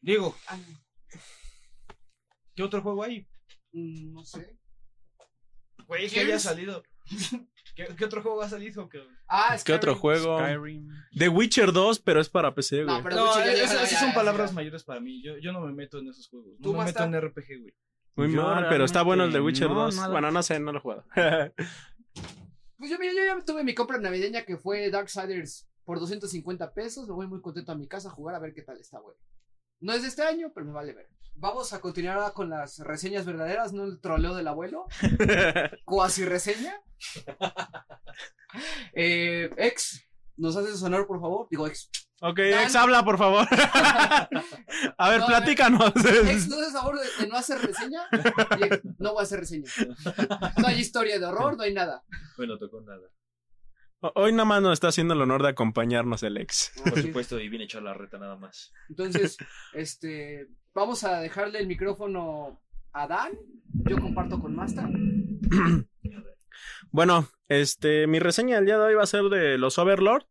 [0.00, 0.58] Digo, Ah,
[2.56, 3.28] ¿qué otro juego hay?
[3.72, 4.58] mm, no sé.
[5.86, 6.82] Güey, que haya salido.
[7.88, 8.88] ¿Qué, qué otro juego ha salido?
[8.88, 9.16] cabrón?
[9.28, 10.00] Ah, ¿Qué otro Skyrim.
[10.00, 10.38] juego?
[10.40, 10.88] Skyrim.
[11.16, 12.96] The Witcher 2, pero es para PC, güey.
[12.96, 14.54] No, pero No, Witcher ya- esas ya- esas ya- son ya- palabras ya.
[14.54, 15.22] mayores para mí.
[15.22, 16.50] Yo, yo no me meto en esos juegos.
[16.62, 17.74] ¿Tú, No me meto en RPG, güey.
[18.16, 19.96] Muy Yo mal, pero está bueno el de realmente Witcher no, 2.
[19.96, 20.08] nada.
[20.08, 21.04] Bueno, no sé, no lo he jugado.
[22.78, 27.06] Pues yo, mira, yo ya tuve mi compra navideña que fue Darksiders por 250 pesos.
[27.08, 29.14] Me voy muy contento a mi casa a jugar a ver qué tal está, güey.
[29.80, 31.08] No es de este año, pero me vale ver.
[31.40, 34.84] Vamos a continuar ahora con las reseñas verdaderas, no el troleo del abuelo.
[35.86, 36.74] Cuasi reseña.
[38.92, 40.06] eh, ex,
[40.36, 41.48] ¿nos haces sonar, por favor?
[41.50, 41.88] Digo, ex.
[42.20, 42.64] ok, Dan.
[42.64, 43.48] ex, habla, por favor.
[44.98, 45.92] a ver, No, a platícanos.
[45.96, 48.02] Ex, ¿no haces favor de, de no hacer reseña?
[48.58, 49.70] Y ex, no voy a hacer reseña.
[50.58, 52.02] No hay historia de horror, no hay nada.
[52.36, 53.08] Bueno, tocó nada.
[54.14, 56.72] Hoy nada más nos está haciendo el honor de acompañarnos el ex.
[56.84, 58.72] Por supuesto, y viene a echar la reta nada más.
[58.90, 59.36] Entonces,
[59.74, 62.60] este, vamos a dejarle el micrófono
[62.92, 63.32] a Dan.
[63.88, 64.88] Yo comparto con Masta.
[66.92, 70.24] Bueno, este, mi reseña del día de hoy va a ser de los Overlord.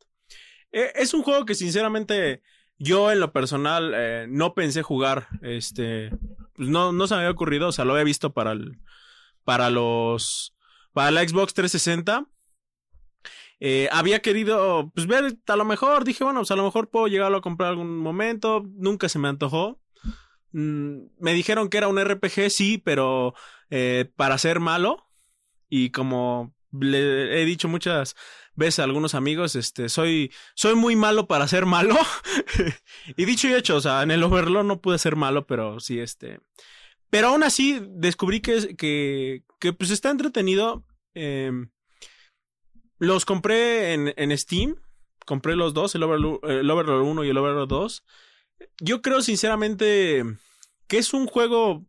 [0.74, 2.41] Eh, es un juego que sinceramente
[2.78, 5.28] yo en lo personal eh, no pensé jugar.
[5.41, 6.11] Este,
[6.57, 8.80] no, no se me había ocurrido, o sea, lo había visto para el,
[9.45, 10.56] para los,
[10.91, 12.28] para la Xbox 360.
[13.61, 17.07] Eh, había querido, pues ver, a lo mejor, dije, bueno, pues a lo mejor puedo
[17.07, 19.80] llegarlo a comprar algún momento, nunca se me antojó.
[20.52, 23.34] Mm, me dijeron que era un RPG, sí, pero
[23.70, 25.06] eh, para ser malo.
[25.70, 28.16] Y como le he dicho muchas
[28.56, 31.96] veces a algunos amigos, este, soy, soy muy malo para ser malo.
[33.18, 36.00] y dicho y hecho, o sea, en el Overlord no pude ser malo, pero sí,
[36.00, 36.40] este.
[37.10, 38.76] Pero aún así descubrí que,
[39.60, 40.86] que, pues está entretenido.
[41.16, 41.72] Em,
[43.00, 44.76] los compré en, en Steam.
[45.26, 48.04] Compré los dos, el Overlord, el Overlord 1 y el Overlord 2.
[48.80, 50.23] Yo creo sinceramente
[50.88, 51.86] que es un juego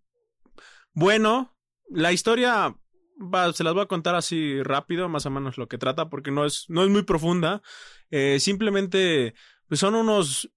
[0.93, 1.57] bueno.
[1.89, 2.77] La historia
[3.21, 6.31] va, se las voy a contar así rápido, más o menos lo que trata, porque
[6.31, 7.63] no es, no es muy profunda.
[8.11, 9.35] Eh, simplemente
[9.69, 10.51] pues son unos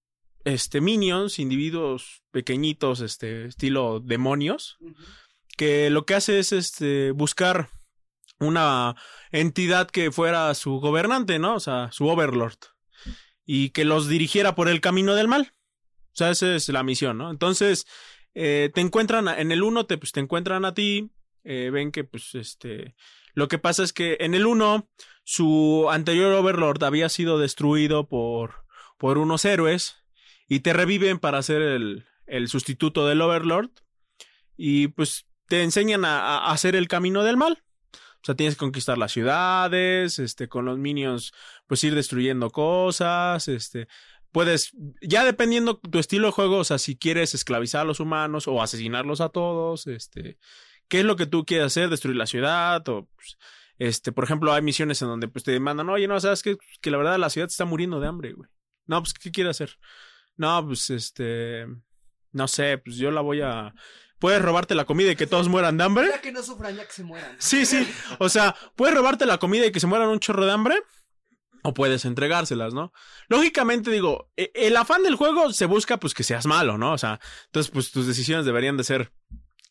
[0.43, 4.77] este, minions, individuos pequeñitos, este, estilo demonios,
[5.55, 7.69] que lo que hace es este, buscar
[8.39, 8.95] una
[9.31, 11.55] entidad que fuera su gobernante, ¿no?
[11.55, 12.57] O sea, su overlord.
[13.45, 15.53] Y que los dirigiera por el camino del mal.
[16.13, 17.31] O sea, esa es la misión, ¿no?
[17.31, 17.87] Entonces,
[18.35, 21.11] eh, te encuentran, en el 1 te, pues, te encuentran a ti,
[21.43, 22.95] eh, ven que, pues, este,
[23.33, 24.87] lo que pasa es que en el 1,
[25.23, 28.65] su anterior overlord había sido destruido por,
[28.97, 29.95] por unos héroes
[30.47, 33.71] y te reviven para ser el, el sustituto del overlord
[34.55, 37.63] y, pues, te enseñan a, a hacer el camino del mal.
[38.23, 41.33] O sea, tienes que conquistar las ciudades, este, con los minions,
[41.67, 43.89] pues ir destruyendo cosas, este,
[44.33, 48.47] puedes, ya dependiendo tu estilo de juego, o sea, si quieres esclavizar a los humanos
[48.49, 50.37] o asesinarlos a todos, este,
[50.89, 53.37] qué es lo que tú quieres hacer, destruir la ciudad o, pues,
[53.77, 56.91] este, por ejemplo, hay misiones en donde pues te demandan, oye, no, sabes que, que
[56.91, 58.49] la verdad la ciudad está muriendo de hambre, güey.
[58.87, 59.77] No, pues, ¿qué quiere hacer?
[60.35, 61.67] No, pues, este,
[62.31, 63.73] no sé, pues yo la voy a,
[64.17, 66.07] puedes robarte la comida y que todos mueran de hambre.
[66.09, 67.35] Ya que no sufran, ya que se mueran.
[67.37, 67.87] Sí, sí.
[68.17, 70.75] O sea, puedes robarte la comida y que se mueran un chorro de hambre.
[71.63, 72.91] O puedes entregárselas, ¿no?
[73.29, 76.93] Lógicamente, digo, e- el afán del juego se busca, pues, que seas malo, ¿no?
[76.93, 79.11] O sea, entonces, pues, tus decisiones deberían de ser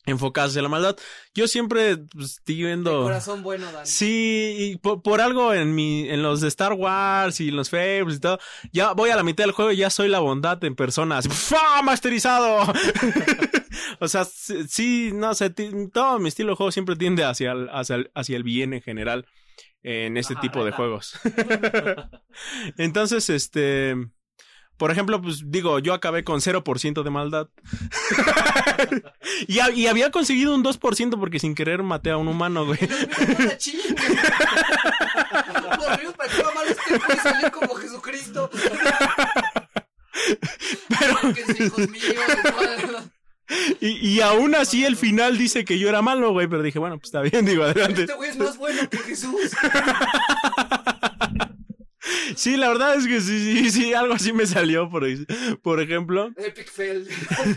[0.05, 0.97] enfocadas hacia la maldad.
[1.35, 3.03] Yo siempre, pues, estoy viendo...
[3.03, 3.87] corazón bueno, Dan.
[3.87, 7.71] Sí, y por, por algo en mi, en los de Star Wars y en los
[7.71, 8.39] Fables y todo,
[8.73, 11.19] ya voy a la mitad del juego y ya soy la bondad en persona.
[11.19, 11.83] Así, ¡Fua!
[11.83, 12.73] ¡Masterizado!
[14.01, 17.97] o sea, sí, no sé, todo mi estilo de juego siempre tiende hacia el, hacia
[17.97, 19.27] el, hacia el bien en general
[19.83, 21.19] en este Ajá, tipo de juegos.
[22.79, 23.95] Entonces, este,
[24.77, 27.49] por ejemplo, pues digo, yo acabé con 0% de maldad.
[29.49, 32.79] y, ha- y había conseguido un 2% porque sin querer maté a un humano, güey.
[33.39, 33.83] Una chinga.
[35.77, 38.51] Por Dios, ¿para qué mamá este puede salir como Jesucristo?
[40.89, 41.17] Pero,
[43.81, 46.99] Y, y aún así el final dice que yo era malo, güey, pero dije, bueno,
[46.99, 48.03] pues está bien, digo, adelante.
[48.03, 49.53] Este güey es más bueno que Jesús.
[52.35, 55.05] Sí, la verdad es que sí, sí, sí, algo así me salió, por,
[55.63, 56.33] por ejemplo.
[56.37, 57.09] Epic fail.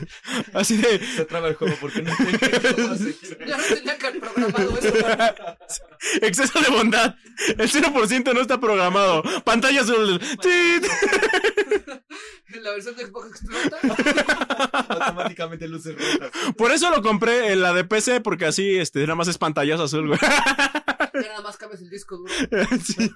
[0.53, 2.11] Así de, Se traba el juego porque no
[3.47, 4.93] Ya no tenía que haber programado eso.
[6.21, 7.15] exceso de bondad.
[7.57, 9.23] El 0% no está programado.
[9.43, 10.19] Pantalla azul.
[12.61, 13.77] La versión de Xbox explota.
[14.89, 16.31] automáticamente luces rojas.
[16.55, 19.83] Por eso lo compré en la de PC, porque así, este, nada más es pantallazo
[19.83, 20.19] azul, güey.
[21.21, 22.33] Ya nada más cambias el disco duro.
[22.83, 23.09] Sí.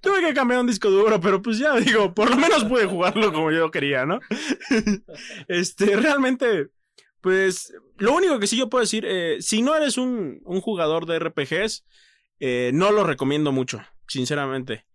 [0.00, 3.32] Tuve que cambiar un disco duro, pero pues ya digo, por lo menos pude jugarlo
[3.32, 4.20] como yo quería, ¿no?
[5.48, 6.68] Este, realmente,
[7.20, 11.06] pues, lo único que sí yo puedo decir, eh, si no eres un, un jugador
[11.06, 11.84] de RPGs,
[12.40, 14.86] eh, no lo recomiendo mucho, sinceramente.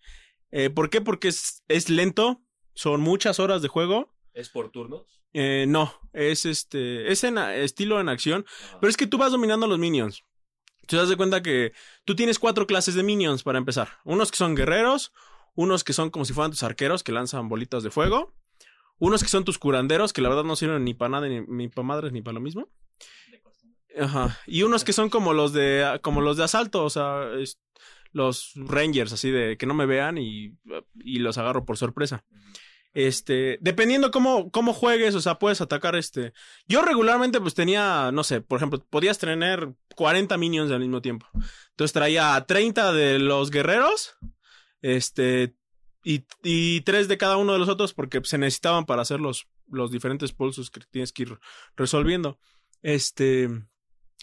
[0.51, 1.01] Eh, ¿Por qué?
[1.01, 2.41] Porque es, es lento,
[2.73, 4.13] son muchas horas de juego.
[4.33, 5.21] ¿Es por turnos?
[5.33, 8.45] Eh, no, es este, es en estilo en acción,
[8.79, 10.25] pero es que tú vas dominando a los minions.
[10.89, 11.71] Te das de cuenta que
[12.03, 13.99] tú tienes cuatro clases de minions para empezar.
[14.05, 15.13] Unos que son guerreros,
[15.53, 18.33] unos que son como si fueran tus arqueros que lanzan bolitas de fuego,
[18.97, 21.67] unos que son tus curanderos que la verdad no sirven ni para nada ni, ni
[21.67, 22.69] para madres ni para lo mismo.
[23.99, 24.39] Ajá.
[24.47, 27.27] Y unos que son como los de como los de asalto, o sea,
[28.11, 30.57] los rangers así de que no me vean y,
[30.95, 32.25] y los agarro por sorpresa.
[33.07, 36.33] Este, dependiendo cómo, cómo juegues, o sea, puedes atacar este.
[36.67, 41.25] Yo regularmente, pues tenía, no sé, por ejemplo, podías tener 40 minions al mismo tiempo.
[41.69, 44.17] Entonces traía 30 de los guerreros,
[44.81, 45.55] este,
[46.03, 49.47] y, y 3 de cada uno de los otros, porque se necesitaban para hacer los,
[49.69, 51.39] los diferentes pulsos que tienes que ir
[51.77, 52.37] resolviendo.
[52.81, 53.47] Este,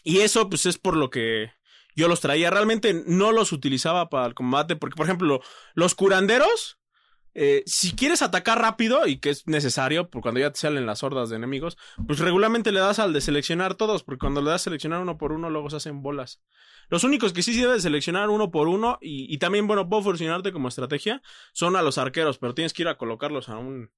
[0.03, 1.51] y eso, pues es por lo que
[1.95, 2.51] yo los traía.
[2.51, 5.41] Realmente no los utilizaba para el combate, porque, por ejemplo,
[5.73, 6.76] los curanderos
[7.39, 11.03] eh, si quieres atacar rápido y que es necesario, por cuando ya te salen las
[11.03, 11.77] hordas de enemigos,
[12.07, 15.31] pues regularmente le das al de seleccionar todos, porque cuando le das seleccionar uno por
[15.31, 16.41] uno, luego se hacen bolas.
[16.89, 20.01] Los únicos que sí se debe seleccionar uno por uno, y, y también, bueno, puedo
[20.01, 21.21] funcionarte como estrategia,
[21.53, 23.91] son a los arqueros, pero tienes que ir a colocarlos a un,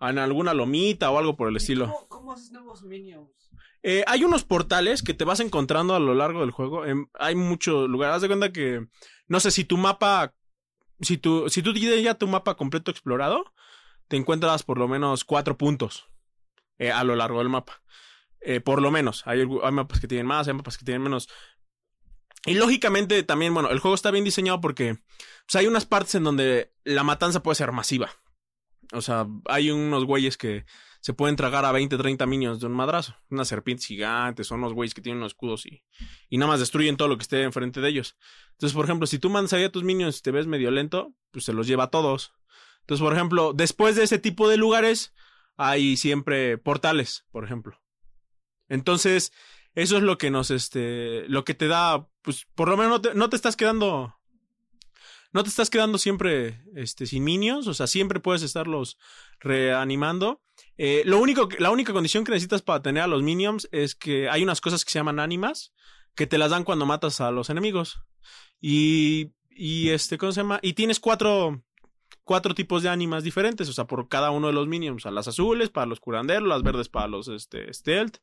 [0.00, 1.86] en alguna lomita o algo por el estilo.
[1.86, 3.30] ¿Cómo, cómo haces nuevos minions?
[3.82, 6.82] Eh, hay unos portales que te vas encontrando a lo largo del juego.
[7.14, 8.16] Hay muchos lugares.
[8.16, 8.86] Haz de cuenta que,
[9.26, 10.34] no sé, si tu mapa,
[11.00, 13.52] si tu, si tú tienes ya tu mapa completo explorado,
[14.08, 16.08] te encuentras por lo menos cuatro puntos
[16.78, 17.82] eh, a lo largo del mapa.
[18.40, 19.26] Eh, por lo menos.
[19.26, 21.28] Hay, mapas que tienen más, hay mapas que tienen menos.
[22.46, 24.98] Y lógicamente también, bueno, el juego está bien diseñado porque
[25.54, 28.10] hay unas partes en donde la matanza puede ser masiva.
[28.92, 30.64] O sea, hay unos güeyes que
[31.00, 33.16] se pueden tragar a 20, 30 minions de un madrazo.
[33.30, 35.82] Unas serpientes gigantes, son unos güeyes que tienen unos escudos y,
[36.28, 38.16] y nada más destruyen todo lo que esté enfrente de ellos.
[38.52, 41.14] Entonces, por ejemplo, si tú mandas ahí a tus minions y te ves medio lento,
[41.30, 42.32] pues se los lleva a todos.
[42.80, 45.14] Entonces, por ejemplo, después de ese tipo de lugares,
[45.56, 47.80] hay siempre portales, por ejemplo.
[48.68, 49.32] Entonces,
[49.74, 53.00] eso es lo que nos, este, lo que te da, pues, por lo menos no
[53.00, 54.16] te, no te estás quedando,
[55.32, 58.98] no te estás quedando siempre, este, sin minions, o sea, siempre puedes estarlos
[59.38, 60.42] reanimando.
[60.78, 64.28] Eh, lo único, la única condición que necesitas para tener a los minions es que
[64.30, 65.72] hay unas cosas que se llaman ánimas,
[66.14, 68.00] que te las dan cuando matas a los enemigos.
[68.60, 70.58] Y, y este, ¿cómo se llama?
[70.62, 71.62] Y tienes cuatro,
[72.24, 74.96] cuatro tipos de ánimas diferentes, o sea, por cada uno de los minions.
[74.96, 78.16] O sea, las azules para los curanderos, las verdes para los este, stealth,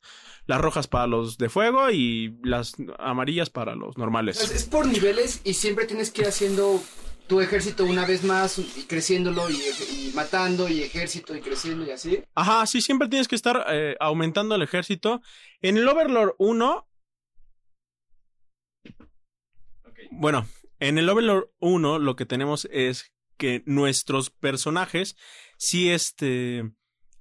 [0.46, 4.50] las rojas para los de fuego y las amarillas para los Es, normales.
[4.50, 6.80] es por niveles y siempre tienes que ir haciendo
[7.28, 11.90] tu ejército una vez más y creciéndolo y, y matando y ejército y creciendo y
[11.90, 12.22] así.
[12.34, 15.20] Ajá, sí, siempre tienes que estar eh, aumentando el ejército.
[15.60, 16.88] En el Overlord 1.
[20.10, 20.48] Bueno,
[20.80, 25.16] en el Overlord 1 lo que tenemos es que nuestros personajes
[25.58, 26.72] sí, este,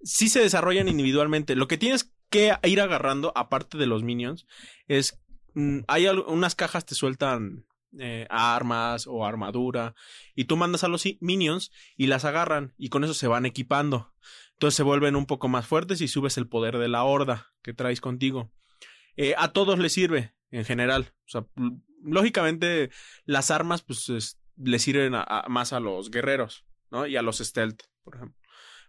[0.01, 1.55] sí se desarrollan individualmente.
[1.55, 4.47] Lo que tienes que ir agarrando, aparte de los minions,
[4.87, 5.19] es.
[5.53, 7.65] mm, hay unas cajas te sueltan
[7.99, 9.95] eh, armas o armadura
[10.35, 14.13] y tú mandas a los minions y las agarran y con eso se van equipando.
[14.53, 17.73] Entonces se vuelven un poco más fuertes y subes el poder de la horda que
[17.73, 18.51] traes contigo.
[19.15, 21.13] Eh, a todos les sirve, en general.
[21.25, 21.45] O sea,
[22.03, 22.89] lógicamente
[23.25, 25.13] las armas pues es- le sirven
[25.47, 27.05] más a los guerreros, ¿no?
[27.05, 28.37] Y a los stealth, por ejemplo.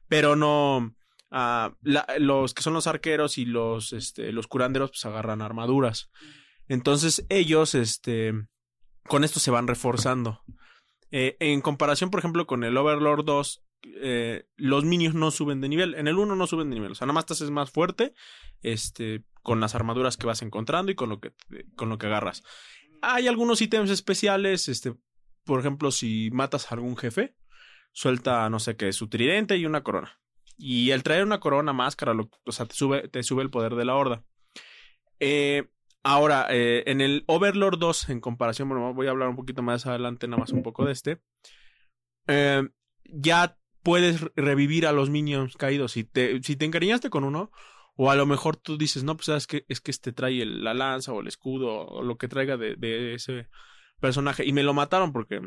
[0.09, 0.95] Pero no...
[1.31, 1.75] ah,
[2.19, 6.11] los que son los arqueros y los, este, los curanderos pues agarran armaduras.
[6.69, 8.33] Entonces ellos, este,
[9.09, 10.43] con esto se van reforzando.
[11.11, 13.65] Eh, en comparación, por ejemplo, con el Overlord 2,
[14.03, 15.95] eh, los minions no suben de nivel.
[15.95, 16.93] En el 1 no suben de nivel.
[16.93, 18.13] O sea, nada más te haces más fuerte
[18.63, 21.33] este, con las armaduras que vas encontrando y con lo que,
[21.77, 22.43] con lo que agarras.
[23.03, 24.69] Hay algunos ítems especiales.
[24.69, 24.95] Este,
[25.45, 27.35] por ejemplo, si matas a algún jefe,
[27.93, 30.19] suelta, no sé qué, su tridente y una corona.
[30.59, 33.77] Y al traer una corona máscara, lo- o sea, te sube, te sube el poder
[33.77, 34.25] de la horda.
[35.21, 35.69] Eh,
[36.03, 39.87] ahora, eh, en el Overlord 2, en comparación, bueno, voy a hablar un poquito más
[39.87, 41.21] adelante, nada más un poco de este.
[42.27, 42.63] eh,
[43.05, 45.93] ya puedes re- revivir a los minions caídos.
[45.93, 47.51] Si te, si te encariñaste con uno,
[47.97, 50.75] o a lo mejor tú dices, no, pues sabes que es que este trae la
[50.75, 53.49] lanza o el escudo o lo que traiga de, ese
[54.01, 54.45] personaje.
[54.45, 55.41] Y me lo mataron porque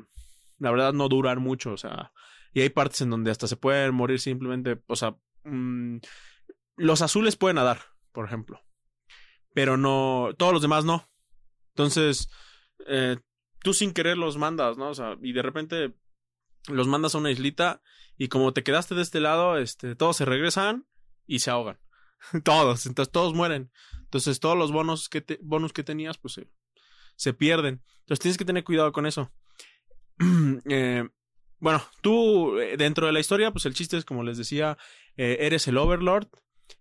[0.57, 2.11] la verdad no duran mucho, o sea,
[2.53, 5.98] y hay partes en donde hasta se pueden morir simplemente, o sea, mm,
[6.78, 7.80] los azules pueden nadar,
[8.11, 8.60] por ejemplo,
[9.53, 11.10] pero no, todos los demás no.
[11.69, 12.30] Entonces,
[12.88, 13.18] eh,
[13.60, 14.90] tú sin querer los mandas, ¿no?
[14.90, 15.94] O sea, y de repente
[16.68, 17.82] los mandas a una islita
[18.18, 20.86] y como te quedaste de este lado, este, todos se regresan
[21.26, 21.80] y se ahogan.
[22.44, 23.72] todos, entonces todos mueren.
[24.02, 26.48] Entonces todos los bonos que, te, bonus que tenías, pues se,
[27.15, 27.84] se pierden.
[28.02, 29.32] Entonces tienes que tener cuidado con eso.
[30.69, 31.03] Eh,
[31.60, 34.78] bueno, tú eh, dentro de la historia, pues el chiste es, como les decía,
[35.15, 36.28] eres el Overlord,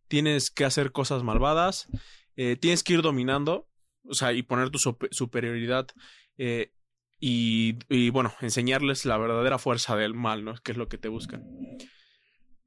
[0.08, 1.88] tienes que hacer cosas malvadas,
[2.36, 3.68] eh, tienes que ir dominando,
[4.04, 5.86] o sea, y poner tu supe- superioridad
[6.38, 6.72] eh,
[7.18, 10.54] y, y, bueno, enseñarles la verdadera fuerza del mal, ¿no?
[10.62, 11.42] Que es lo que te buscan.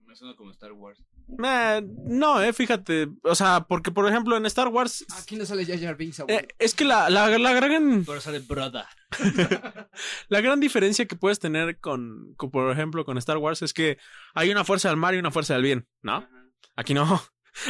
[0.06, 1.04] Me suena como Star Wars.
[1.44, 5.04] Eh, no, eh, fíjate, o sea, porque por ejemplo en Star Wars...
[5.20, 8.88] Aquí no sale Jar Binks, eh, es que la, la, la gran Pero sale Broda.
[10.30, 13.98] la gran diferencia que puedes tener con, con, por ejemplo, con Star Wars es que
[14.36, 16.28] hay una fuerza del mal y una fuerza del bien, ¿no?
[16.76, 17.22] Aquí no.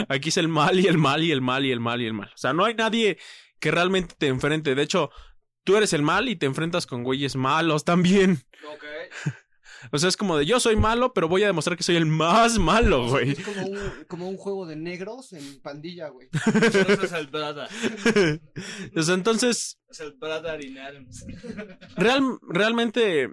[0.07, 2.14] Aquí es el mal y el mal y el mal y el mal y el
[2.14, 2.31] mal.
[2.34, 3.18] O sea, no hay nadie
[3.60, 4.76] que realmente te enfrente.
[4.76, 5.10] De hecho,
[5.64, 8.43] tú eres el mal y te enfrentas con güeyes malos también.
[8.73, 8.84] Ok.
[9.91, 12.05] O sea, es como de yo soy malo, pero voy a demostrar que soy el
[12.05, 13.31] más malo, güey.
[13.31, 16.30] Es como un, como un juego de negros en pandilla, güey.
[16.64, 17.30] Eso es el
[19.03, 20.15] sea, entonces, Es el
[20.77, 21.26] Arms.
[21.97, 23.30] Real, realmente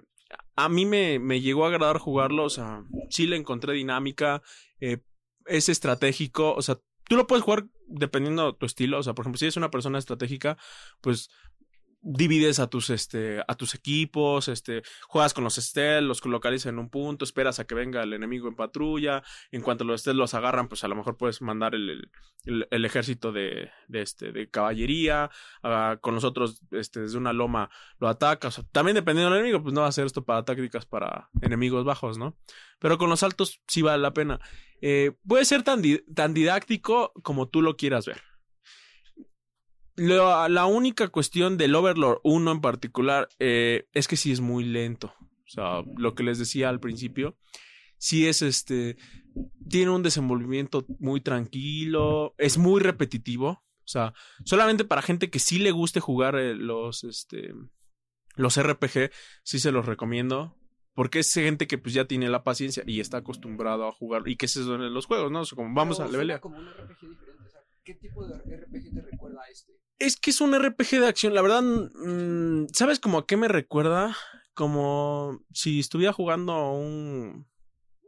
[0.55, 4.41] a mí me, me llegó a agradar jugarlo, o sea, sí le encontré dinámica,
[4.79, 4.99] eh,
[5.45, 9.23] es estratégico, o sea, tú lo puedes jugar dependiendo de tu estilo, o sea, por
[9.23, 10.57] ejemplo, si eres una persona estratégica,
[11.01, 11.29] pues
[12.01, 16.79] divides a tus este a tus equipos, este juegas con los Estel, los colocas en
[16.79, 20.33] un punto, esperas a que venga el enemigo en patrulla, en cuanto los Estel los
[20.33, 22.09] agarran, pues a lo mejor puedes mandar el,
[22.45, 25.29] el, ejército de, de este de caballería,
[25.63, 27.69] ah, con los otros este desde una loma
[27.99, 31.29] lo atacas, también dependiendo del enemigo, pues no va a ser esto para tácticas para
[31.41, 32.35] enemigos bajos, ¿no?
[32.79, 34.39] Pero con los altos sí vale la pena.
[34.81, 35.83] Eh, puede ser tan,
[36.15, 38.30] tan didáctico como tú lo quieras ver.
[39.95, 44.63] Lo- la única cuestión del Overlord 1 en particular eh, es que sí es muy
[44.63, 45.13] lento.
[45.19, 47.35] O sea, lo que les decía al principio,
[47.97, 48.97] sí es este.
[49.69, 53.49] Tiene un desenvolvimiento muy tranquilo, es muy repetitivo.
[53.83, 54.13] O sea,
[54.45, 57.53] solamente para gente que sí le guste jugar eh, los, este,
[58.35, 59.11] los RPG,
[59.43, 60.57] sí se los recomiendo.
[60.93, 64.35] Porque es gente que pues ya tiene la paciencia y está acostumbrado a jugar y
[64.35, 65.41] que se son los juegos, ¿no?
[65.41, 66.41] O sea, como vamos a levelear.
[66.41, 67.43] como un RPG diferente.
[67.45, 69.73] O sea, ¿qué tipo de RPG te recuerda a este?
[69.99, 71.33] Es que es un RPG de acción.
[71.33, 74.15] La verdad, mm, ¿sabes como a qué me recuerda?
[74.53, 77.47] Como si estuviera jugando un,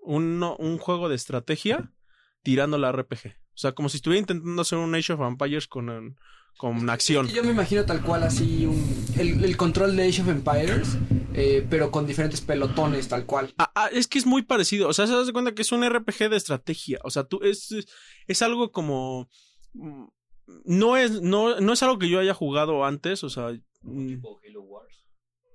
[0.02, 1.92] un, un juego de estrategia
[2.42, 3.28] tirando la RPG.
[3.28, 6.18] O sea, como si estuviera intentando hacer un Age of Empires con,
[6.58, 7.26] con acción.
[7.26, 10.30] Es que yo me imagino tal cual así un, el, el control de Age of
[10.30, 10.98] Empires,
[11.34, 13.54] eh, pero con diferentes pelotones, tal cual.
[13.58, 14.88] Ah, ah, es que es muy parecido.
[14.88, 17.00] O sea, se das cuenta que es un RPG de estrategia.
[17.04, 17.74] O sea, tú es,
[18.28, 19.30] es algo como.
[19.74, 20.06] Mm,
[20.66, 23.24] No es, no, no es algo que yo haya jugado antes.
[23.24, 23.52] O sea.
[23.82, 25.06] mm, Tipo Halo Wars.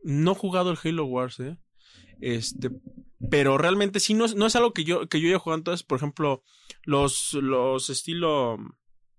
[0.04, 1.58] No he jugado el Halo Wars, ¿eh?
[2.20, 2.70] Este,
[3.30, 5.58] pero realmente sí no es, no es algo que yo, que yo haya jugado.
[5.58, 6.42] Entonces, por ejemplo,
[6.84, 8.56] los, los estilo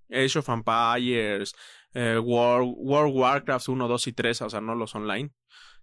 [0.10, 1.54] Age of Empires,
[1.94, 5.32] eh, World, World Warcraft 1, 2 y 3, o sea, no los online,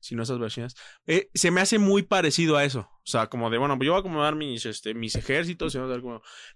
[0.06, 0.74] sino esas versiones,
[1.06, 2.80] eh, se me hace muy parecido a eso.
[2.80, 5.76] O sea, como de, bueno, yo voy a acomodar mis, este, mis ejércitos,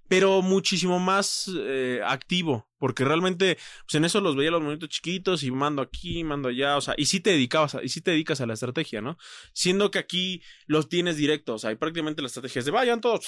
[0.08, 3.56] pero muchísimo más eh, activo, porque realmente,
[3.86, 6.94] pues en eso los veía los monitos chiquitos y mando aquí, mando allá, o sea,
[6.96, 9.16] y sí te dedicabas, a- y sí te dedicas a la estrategia, ¿no?
[9.52, 13.00] Siendo que aquí los tienes directos, o sea, y prácticamente la estrategia es de vayan
[13.00, 13.26] todos.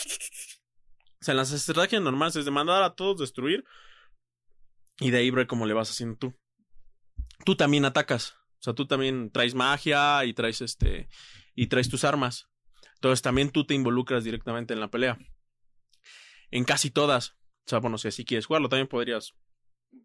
[1.20, 3.64] O sea, las estrategias normales es de mandar a todos destruir
[4.98, 6.34] y de ahí ver cómo le vas haciendo tú.
[7.44, 11.08] Tú también atacas, o sea, tú también traes magia y traes este
[11.56, 12.46] y traes tus armas.
[12.94, 15.18] Entonces también tú te involucras directamente en la pelea.
[16.52, 17.30] En casi todas.
[17.66, 19.34] O sea, bueno, si así quieres jugarlo, también podrías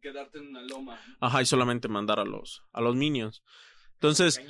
[0.02, 1.00] Quedarte en una loma.
[1.22, 3.44] Ajá, y solamente mandar a los, a los minions.
[3.94, 4.42] Entonces,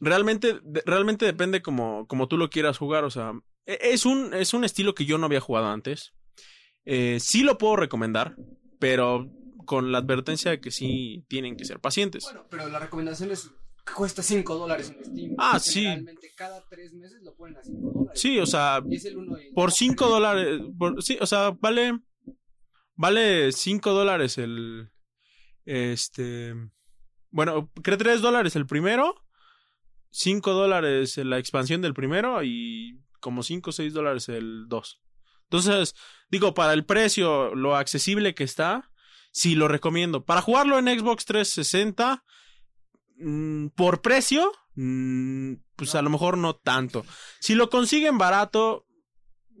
[0.00, 3.04] realmente, realmente depende como, como tú lo quieras jugar.
[3.04, 3.34] O sea,
[3.66, 6.14] e- es un, es un estilo que yo no había jugado antes.
[6.86, 8.34] Eh, sí lo puedo recomendar,
[8.80, 9.30] pero
[9.64, 12.24] con la advertencia de que sí tienen que ser pacientes.
[12.24, 13.50] Bueno, pero la recomendación es
[13.84, 15.34] que cuesta 5 dólares en Steam.
[15.38, 15.86] Ah, sí.
[16.36, 18.20] Cada 3 meses lo ponen a 5 dólares.
[18.20, 21.98] Sí, o sea, es el uno por 5 dólares, por- sí, o sea, vale,
[22.94, 24.90] vale 5 dólares el,
[25.64, 26.54] este,
[27.30, 29.14] bueno, creo 3 dólares el primero,
[30.10, 35.00] 5 dólares la expansión del primero y como 5 o 6 dólares el 2.
[35.44, 35.94] Entonces,
[36.30, 38.90] digo, para el precio, lo accesible que está,
[39.32, 40.24] sí lo recomiendo.
[40.24, 42.22] Para jugarlo en Xbox 360,
[43.16, 47.04] mm, por precio, mm, pues a lo mejor no tanto.
[47.40, 48.86] Si lo consiguen barato,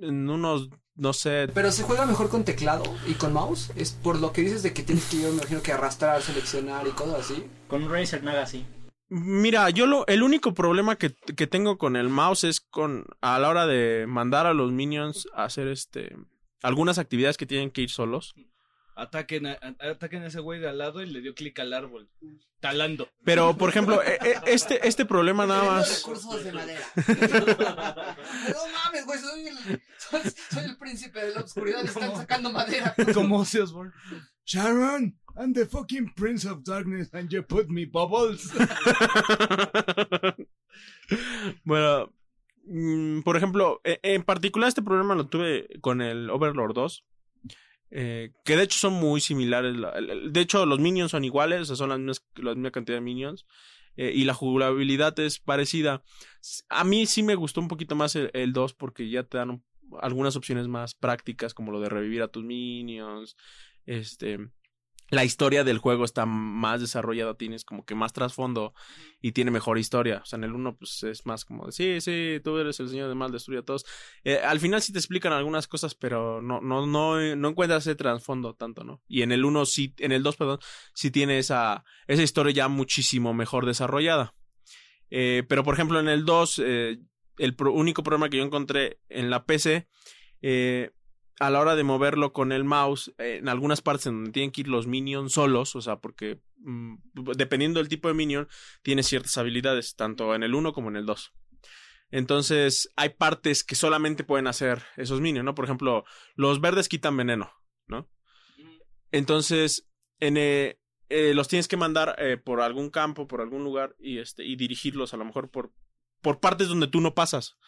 [0.00, 3.72] en unos, no sé, Pero se juega mejor con teclado y con mouse.
[3.76, 6.86] Es por lo que dices de que tienes que, yo me imagino que arrastrar, seleccionar
[6.86, 7.44] y cosas así.
[7.66, 8.66] Con un Razer Naga sí.
[9.08, 13.38] Mira, yo lo, el único problema que, que tengo con el mouse es con a
[13.38, 16.16] la hora de mandar a los minions a hacer este
[16.62, 18.34] algunas actividades que tienen que ir solos.
[18.94, 21.72] Ataquen a, a- ataquen a ese güey de al lado y le dio clic al
[21.72, 22.08] árbol.
[22.60, 23.08] Talando.
[23.24, 25.98] Pero, por ejemplo, e- e- este, este problema nada más.
[25.98, 26.80] recursos de madera.
[28.48, 30.20] no mames, güey, soy el, soy,
[30.50, 32.94] soy el príncipe de la oscuridad están sacando madera.
[33.14, 33.92] Como Ozzy Osbourne.
[34.44, 38.52] Sharon, I'm the fucking Prince of Darkness and you put me bubbles.
[41.64, 42.12] bueno,
[42.66, 47.04] mm, por ejemplo, e- en particular este problema lo tuve con el Overlord 2.
[47.94, 49.76] Eh, que de hecho son muy similares.
[49.76, 53.46] la- De hecho, los minions son iguales, son las mismas, la misma cantidad de minions.
[53.96, 56.02] eh, y la jugabilidad es parecida.
[56.70, 59.50] A mí sí me gustó un poquito más el, el 2 porque ya te dan
[59.50, 59.64] un-
[60.00, 63.36] algunas opciones más prácticas, como lo de revivir a tus minions.
[63.84, 64.38] Este.
[65.12, 68.72] La historia del juego está más desarrollada, tienes como que más trasfondo
[69.20, 70.22] y tiene mejor historia.
[70.22, 72.88] O sea, en el 1 pues es más como de, sí, sí, tú eres el
[72.88, 73.84] señor de mal, destruye a todos.
[74.24, 77.86] Eh, al final sí te explican algunas cosas, pero no, no, no, eh, no encuentras
[77.86, 79.02] ese trasfondo tanto, ¿no?
[79.06, 80.60] Y en el 1 sí, en el 2, perdón,
[80.94, 84.34] sí tiene esa, esa historia ya muchísimo mejor desarrollada.
[85.10, 86.98] Eh, pero por ejemplo en el 2, eh,
[87.36, 89.88] el único problema que yo encontré en la PC,
[90.40, 90.90] eh,
[91.40, 94.50] a la hora de moverlo con el mouse, eh, en algunas partes en donde tienen
[94.50, 96.96] que ir los minions solos, o sea, porque mm,
[97.36, 98.48] dependiendo del tipo de minion,
[98.82, 101.32] tiene ciertas habilidades, tanto en el 1 como en el 2.
[102.10, 105.54] Entonces, hay partes que solamente pueden hacer esos minions, ¿no?
[105.54, 106.04] Por ejemplo,
[106.34, 107.50] los verdes quitan veneno,
[107.86, 108.10] ¿no?
[109.10, 109.88] Entonces,
[110.20, 110.78] en, eh,
[111.14, 114.56] eh, los tienes que mandar eh, por algún campo, por algún lugar y, este, y
[114.56, 115.70] dirigirlos a lo mejor por,
[116.22, 117.58] por partes donde tú no pasas.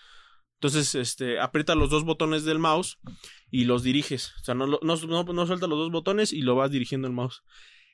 [0.64, 2.98] Entonces, este, aprieta los dos botones del mouse
[3.50, 4.32] y los diriges.
[4.40, 7.12] O sea, no, no, no, no suelta los dos botones y lo vas dirigiendo el
[7.12, 7.42] mouse.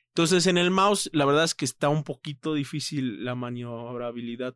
[0.07, 4.55] Entonces, en el mouse, la verdad es que está un poquito difícil la maniobrabilidad.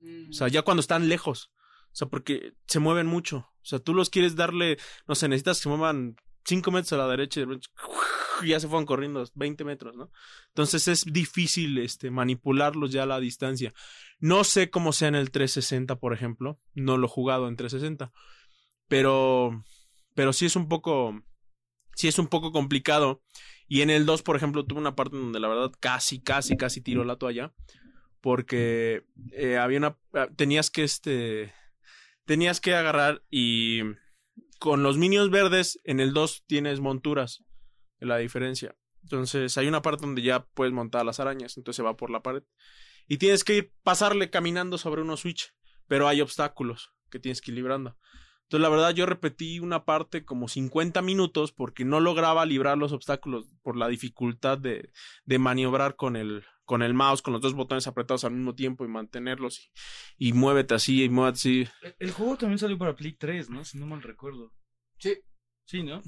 [0.00, 0.28] Mm.
[0.28, 1.50] O sea, ya cuando están lejos.
[1.84, 3.38] O sea, porque se mueven mucho.
[3.38, 4.76] O sea, tú los quieres darle,
[5.08, 6.16] no sé, necesitas que se muevan
[6.46, 7.68] 5 metros a la derecha y de repente,
[8.46, 10.10] ya se fueron corriendo 20 metros, ¿no?
[10.48, 13.74] Entonces es difícil este, manipularlos ya a la distancia.
[14.18, 16.60] No sé cómo sea en el 360, por ejemplo.
[16.74, 18.12] No lo he jugado en 360.
[18.88, 19.64] Pero,
[20.14, 21.20] pero sí es un poco,
[21.94, 23.22] sí es un poco complicado.
[23.68, 26.80] Y en el 2, por ejemplo, tuve una parte donde la verdad casi, casi, casi
[26.80, 27.52] tiró la toalla.
[28.20, 29.98] Porque eh, había una.
[30.14, 31.52] ah, Tenías que este.
[32.24, 33.82] Tenías que agarrar y.
[34.58, 37.44] Con los minions verdes, en el 2 tienes monturas.
[37.98, 38.74] La diferencia.
[39.02, 41.56] Entonces hay una parte donde ya puedes montar las arañas.
[41.56, 42.42] Entonces se va por la pared.
[43.06, 45.54] Y tienes que ir pasarle caminando sobre unos switch.
[45.86, 47.96] Pero hay obstáculos que tienes que ir librando.
[48.42, 52.92] Entonces, la verdad, yo repetí una parte como 50 minutos porque no lograba librar los
[52.92, 54.92] obstáculos por la dificultad de,
[55.24, 58.84] de maniobrar con el, con el mouse, con los dos botones apretados al mismo tiempo
[58.84, 59.70] y mantenerlos
[60.18, 61.68] y, y muévete así y muévete así.
[61.82, 63.64] El- El juego también salió para Play 3, ¿no?
[63.64, 64.52] Si no mal recuerdo.
[64.98, 65.14] Sí,
[65.64, 66.02] Sí, ¿no?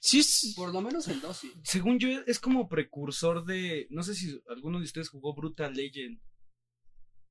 [0.00, 1.52] Sí, es- por lo menos el 2 sí.
[1.64, 3.86] Según yo, es como precursor de.
[3.90, 6.20] No sé si alguno de ustedes jugó Brutal Legend.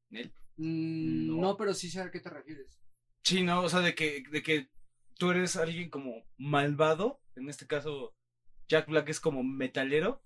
[0.10, 0.34] ¿Nel?
[0.58, 1.42] Mm, No.
[1.42, 1.58] no.
[1.58, 2.80] pero sí sé a qué te refieres.
[3.24, 4.70] Sí, no, o sea, de que, de que
[5.18, 7.20] tú eres alguien como malvado.
[7.36, 8.14] En este caso,
[8.68, 10.24] Jack Black es como metalero.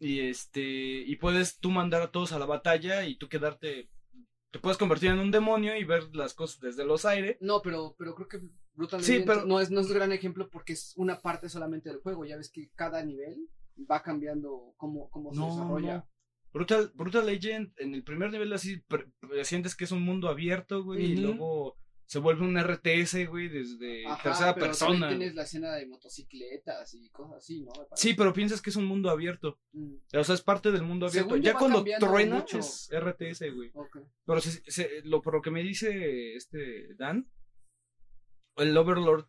[0.00, 0.60] Y este.
[0.62, 3.88] Y puedes tú mandar a todos a la batalla y tú quedarte.
[4.50, 7.36] Te puedes convertir en un demonio y ver las cosas desde los aires.
[7.40, 8.40] No, pero, pero creo que
[8.74, 11.88] Brutal Sí, pero- no, es, no es un gran ejemplo porque es una parte solamente
[11.90, 12.24] del juego.
[12.24, 13.36] Ya ves que cada nivel
[13.88, 15.96] va cambiando cómo, cómo se desarrolla.
[15.98, 16.08] no.
[16.52, 20.28] Brutal, Brutal Legend, en el primer nivel así, pre- pre- sientes que es un mundo
[20.28, 21.76] abierto, güey, y luego
[22.10, 24.92] se vuelve un RTS, güey, desde Ajá, tercera pero persona.
[24.98, 27.70] también tienes la escena de motocicletas y cosas así, ¿no?
[27.94, 29.60] Sí, pero piensas que es un mundo abierto.
[29.70, 31.28] Mm, O sea, es parte del mundo abierto.
[31.30, 32.58] Según ya cuando truena mucho.
[32.58, 33.70] es RTS, güey.
[34.26, 37.30] Pero se- se- lo, por lo que me dice este Dan,
[38.56, 39.26] el Overlord,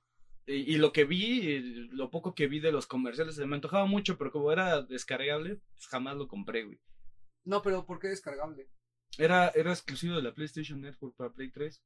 [0.47, 1.59] y, y lo que vi,
[1.91, 5.85] lo poco que vi de los comerciales, me antojaba mucho, pero como era descargable, pues
[5.87, 6.79] jamás lo compré, güey.
[7.45, 8.69] No, pero ¿por qué descargable?
[9.19, 11.83] Era, era exclusivo de la PlayStation Network para Play 3.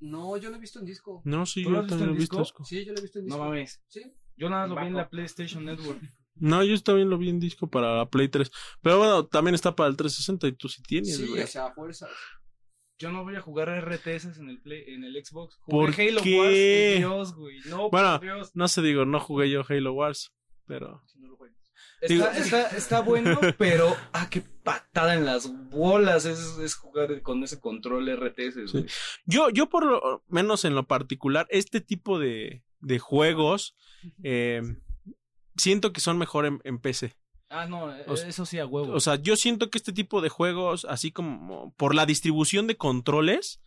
[0.00, 1.22] No, yo lo he visto en disco.
[1.24, 2.38] No, sí, ¿Tú yo lo has visto también en lo he visto.
[2.38, 2.62] disco?
[2.62, 2.64] disco.
[2.64, 3.44] Sí, yo lo he visto en No disco.
[3.44, 3.82] mames.
[3.88, 4.02] Sí.
[4.36, 6.00] Yo nada más lo vi en la PlayStation Network.
[6.36, 8.50] No, yo también lo vi en disco para la Play 3.
[8.80, 11.42] Pero bueno, también está para el 360 y tú sí tienes, Sí, güey.
[11.42, 12.10] o sea, a fuerzas.
[12.98, 15.58] Yo no voy a jugar RTS en el Play, en el Xbox.
[15.66, 16.38] ¿Por Jugué Halo qué?
[16.38, 16.98] Wars.
[16.98, 17.58] Dios, güey.
[17.66, 18.50] No, Bueno, por Dios.
[18.54, 20.32] No sé, digo, no jugué yo Halo Wars,
[20.66, 21.02] pero...
[21.06, 21.58] Si no lo juegues.
[22.08, 27.22] Digo- Está, está, está bueno, pero ah, qué patada en las bolas es, es jugar
[27.22, 28.72] con ese control RTS.
[29.24, 33.76] Yo, yo por lo menos en lo particular, este tipo de, de juegos,
[34.22, 34.62] eh,
[35.56, 37.14] siento que son mejor en, en PC.
[37.50, 38.92] Ah, no, O sea- eso sí a huevo.
[38.94, 42.76] O sea, yo siento que este tipo de juegos, así como por la distribución de
[42.76, 43.60] controles,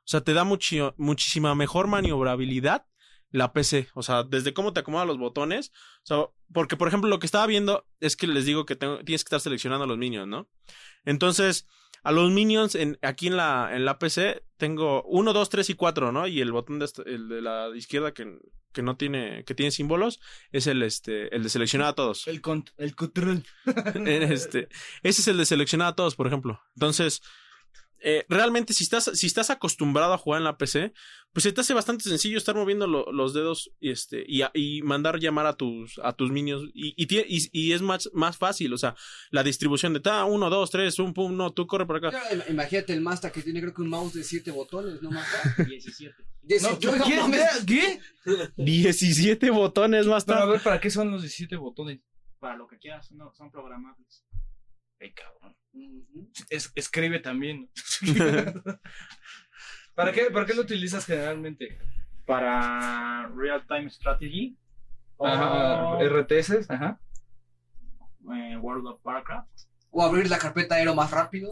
[0.00, 2.86] o sea, te da muchi- muchísima mejor maniobrabilidad
[3.30, 3.88] la PC.
[3.94, 5.72] O sea, desde cómo te acomoda los botones.
[6.02, 6.16] O sea,
[6.52, 9.28] porque, por ejemplo, lo que estaba viendo es que les digo que tengo- tienes que
[9.28, 10.48] estar seleccionando a los minions, ¿no?
[11.04, 11.66] Entonces,
[12.04, 15.74] a los minions en, aquí en la, en la PC tengo 1, 2, 3 y
[15.74, 16.26] 4, ¿no?
[16.26, 18.38] Y el botón de, esta- el de la izquierda que,
[18.72, 20.20] que no tiene, que tiene símbolos,
[20.52, 22.26] es el, este, el de seleccionar a todos.
[22.28, 23.44] el, cont- el control.
[24.06, 24.68] este,
[25.02, 26.60] ese es el de seleccionar a todos, por ejemplo.
[26.74, 27.22] Entonces,
[28.00, 30.92] eh, realmente si estás, si estás acostumbrado a jugar en la PC,
[31.32, 34.50] pues se te hace bastante sencillo estar moviendo lo- los dedos y, este, y, a-
[34.54, 36.70] y mandar llamar a tus, a tus minions.
[36.74, 38.94] Y, y, y- y es más, más fácil, o sea,
[39.30, 42.18] la distribución de ta, uno, dos, tres, un, pum, no, tú corre por acá.
[42.48, 45.54] Imagínate el Mazda que tiene creo que un mouse de 7 botones, ¿no Mazda?
[45.68, 46.14] 17.
[46.18, 46.26] No,
[46.78, 47.16] 18, no ¿qué?
[47.16, 47.64] mames.
[47.66, 48.00] ¿Qué?
[48.56, 50.52] 17 botones más Pero a tarde.
[50.52, 52.00] ver, ¿para qué son los 17 botones?
[52.38, 54.24] Para lo que quieras, no, son programables.
[55.00, 55.56] Ay, cabrón.
[55.72, 56.30] Ujú.
[56.50, 57.70] Es- escribe también.
[59.94, 61.78] ¿Para qué, ¿Para qué lo utilizas generalmente?
[62.24, 64.56] Para Real Time Strategy.
[65.20, 67.00] Ajá, o, RTS, ajá.
[68.32, 69.48] eh, World of Warcraft.
[69.90, 71.50] O abrir la carpeta aero más rápido.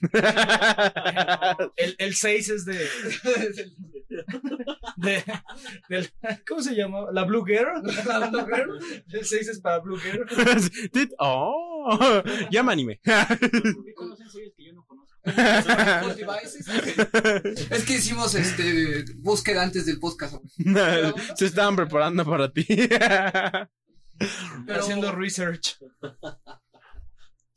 [1.76, 2.74] El, el 6 es de,
[4.96, 5.22] de,
[5.88, 6.10] del-
[6.48, 7.06] ¿Cómo se llama?
[7.12, 7.82] ¿La Blue Girl?
[8.06, 8.78] ¿La Blue Girl?
[9.12, 10.26] El 6 es para Blue Girl.
[11.18, 13.00] Oh, ya me animé.
[13.94, 15.14] Conocen series que yo no conozco.
[17.70, 20.36] Es que hicimos este búsqueda antes del podcast.
[21.36, 22.66] Se estaban preparando para ti.
[24.66, 25.76] Pero- Haciendo research.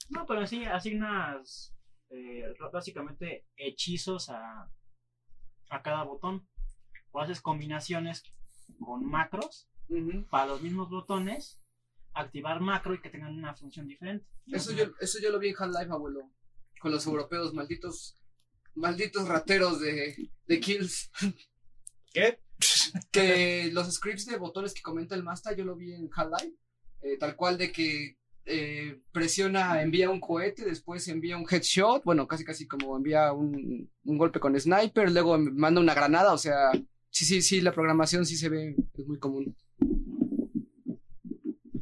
[0.09, 1.73] No, pero sí asignas
[2.09, 4.69] eh, básicamente hechizos a,
[5.69, 6.47] a cada botón.
[7.17, 8.21] O haces combinaciones
[8.79, 9.67] con macros
[10.29, 11.59] para los mismos botones,
[12.13, 14.27] activar macro y que tengan una función diferente.
[14.45, 16.29] Eso yo, eso yo lo vi en Half-Life, abuelo.
[16.79, 18.15] Con los europeos, malditos,
[18.75, 21.09] malditos rateros de, de kills.
[22.13, 22.39] ¿Qué?
[23.11, 26.55] Que los scripts de botones que comenta el Masta, yo lo vi en Half-Life.
[27.01, 32.27] eh, tal cual de que eh, presiona, envía un cohete, después envía un headshot, bueno,
[32.27, 36.69] casi casi como envía un, un golpe con sniper, luego manda una granada, o sea,
[37.09, 39.55] sí, sí, sí, la programación sí se ve, es muy común.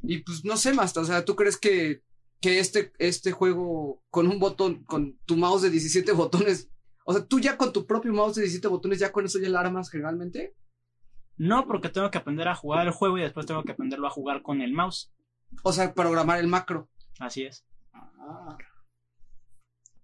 [0.04, 2.04] Y pues no sé, Masta, o sea, ¿tú crees que,
[2.40, 6.70] que este, este juego con un botón, con tu mouse de 17 botones,
[7.06, 9.50] o sea, tú ya con tu propio mouse de 17 botones, ya con eso ya
[9.50, 10.56] la armas generalmente?
[11.38, 14.12] No, porque tengo que aprender a jugar el juego y después tengo que aprenderlo a
[14.12, 15.12] jugar con el mouse.
[15.64, 16.90] O sea, programar el macro.
[17.20, 17.66] Así es.
[17.94, 18.58] Ah.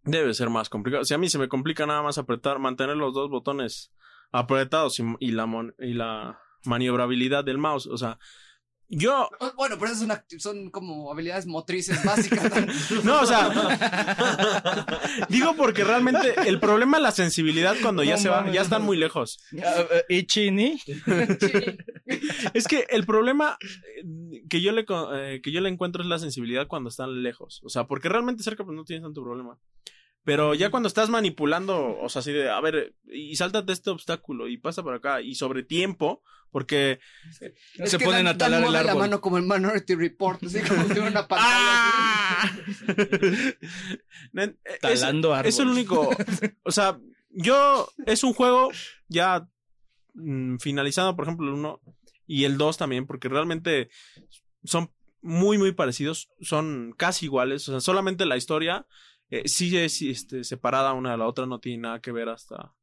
[0.03, 1.05] Debe ser más complicado.
[1.05, 3.93] Si a mí se me complica nada más apretar, mantener los dos botones
[4.31, 7.87] apretados y, y la, mon- y la maniobrabilidad del mouse.
[7.87, 8.17] O sea,
[8.93, 10.05] yo Bueno, pero esas
[10.39, 12.51] son, como habilidades motrices básicas.
[13.05, 13.49] No, o sea,
[15.29, 18.83] digo porque realmente el problema es la sensibilidad cuando ya No se va, ya están
[18.83, 19.39] muy lejos.
[20.09, 20.77] ¿Y Chini?
[22.53, 26.09] Es que el problema eh, que yo le co- eh, que yo le encuentro es
[26.09, 29.57] la sensibilidad cuando están lejos, o sea, porque realmente cerca pues no tienes tanto problema.
[30.23, 34.47] Pero ya cuando estás manipulando, o sea, así de, a ver, y sáltate este obstáculo
[34.47, 36.21] y pasa por acá y sobre tiempo,
[36.51, 36.99] porque
[37.77, 39.01] Es Se ponen dan- a talar dan el mueve la árbol.
[39.03, 41.39] mano como en Minority Report, así como una pantalla.
[41.39, 42.51] ¡Ah!
[44.33, 45.77] Es- Talando Es el árboles.
[45.89, 46.09] único.
[46.63, 46.99] O sea,
[47.29, 47.89] yo.
[48.05, 48.71] Es un juego
[49.07, 49.47] ya
[50.13, 51.81] mm, finalizado, por ejemplo, el 1
[52.27, 53.89] y el 2 también, porque realmente
[54.63, 54.91] son
[55.21, 56.29] muy, muy parecidos.
[56.41, 57.67] Son casi iguales.
[57.69, 58.85] O sea, solamente la historia
[59.31, 62.75] eh, sí es este, separada una de la otra, no tiene nada que ver hasta,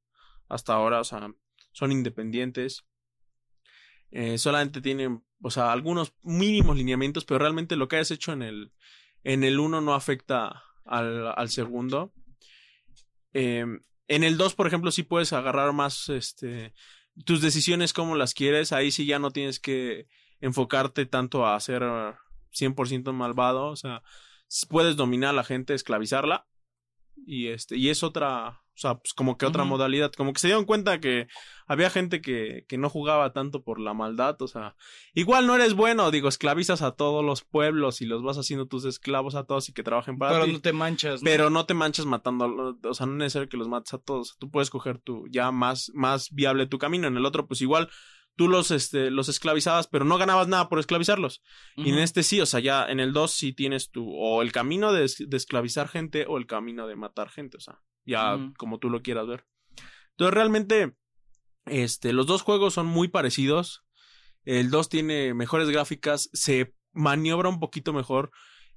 [0.48, 1.00] hasta ahora.
[1.00, 1.30] O sea,
[1.72, 2.86] son independientes.
[4.10, 8.42] Eh, solamente tienen, o sea, algunos mínimos lineamientos, pero realmente lo que hayas hecho en
[8.42, 8.72] el,
[9.24, 12.14] en el 1 no afecta al, al segundo.
[13.34, 13.66] Eh,
[14.08, 16.72] en el 2, por ejemplo, sí puedes agarrar más este,
[17.26, 18.72] tus decisiones como las quieres.
[18.72, 20.08] Ahí sí ya no tienes que
[20.40, 21.82] enfocarte tanto a ser
[22.52, 23.66] 100% malvado.
[23.66, 24.02] O sea,
[24.68, 26.46] puedes dominar a la gente, esclavizarla.
[27.26, 30.12] Y, este, y es otra, o sea, pues como que otra modalidad.
[30.12, 31.26] Como que se dieron cuenta que
[31.66, 34.40] había gente que, que no jugaba tanto por la maldad.
[34.40, 34.76] O sea,
[35.14, 38.84] igual no eres bueno, digo, esclavizas a todos los pueblos y los vas haciendo tus
[38.84, 40.52] esclavos a todos y que trabajen para Pero ti.
[40.52, 41.22] no te manchas.
[41.22, 41.24] ¿no?
[41.24, 44.36] Pero no te manches matando, o sea, no es necesario que los mates a todos.
[44.38, 47.08] Tú puedes coger tu, ya más, más viable tu camino.
[47.08, 47.90] En el otro, pues igual,
[48.38, 51.42] tú los, este, los esclavizabas, pero no ganabas nada por esclavizarlos.
[51.74, 54.52] Y en este sí, o sea, ya en el 2 sí tienes tu, o el
[54.52, 58.78] camino de, de esclavizar gente o el camino de matar gente, o sea, ya como
[58.78, 59.44] tú lo quieras ver.
[60.12, 60.94] Entonces, realmente,
[61.66, 63.84] este, los dos juegos son muy parecidos.
[64.44, 68.30] El 2 tiene mejores gráficas, se maniobra un poquito mejor.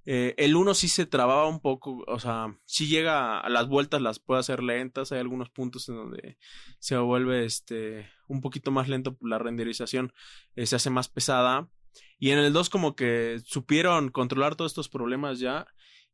[0.05, 4.01] Eh, el 1 sí se trababa un poco, o sea, sí llega a las vueltas,
[4.01, 5.11] las puede hacer lentas.
[5.11, 6.37] Hay algunos puntos en donde
[6.79, 10.13] se vuelve este un poquito más lento la renderización,
[10.55, 11.69] eh, se hace más pesada.
[12.17, 15.67] Y en el 2 como que supieron controlar todos estos problemas ya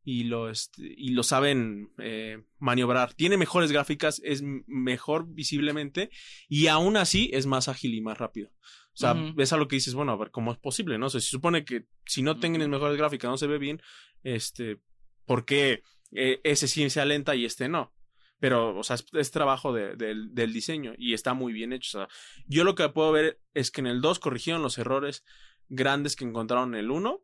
[0.04, 3.14] y lo, este, y lo saben eh, maniobrar.
[3.14, 6.10] Tiene mejores gráficas, es mejor visiblemente
[6.48, 8.50] y aún así es más ágil y más rápido.
[8.98, 9.34] O sea, Ujú.
[9.36, 10.98] ves a lo que dices, bueno, a ver, ¿cómo es posible?
[10.98, 13.80] No sé, se supone que si no tienen mejores gráficas, no se ve bien,
[14.24, 14.80] este,
[15.26, 17.94] ¿por qué eh, ese sí se alenta y este no?
[18.40, 22.00] Pero, o sea, es, es trabajo de- del- del diseño y está muy bien hecho.
[22.00, 22.16] O sea,
[22.48, 25.24] yo lo que puedo ver es que en el 2 corrigieron los errores
[25.70, 27.22] grandes que encontraron en el 1,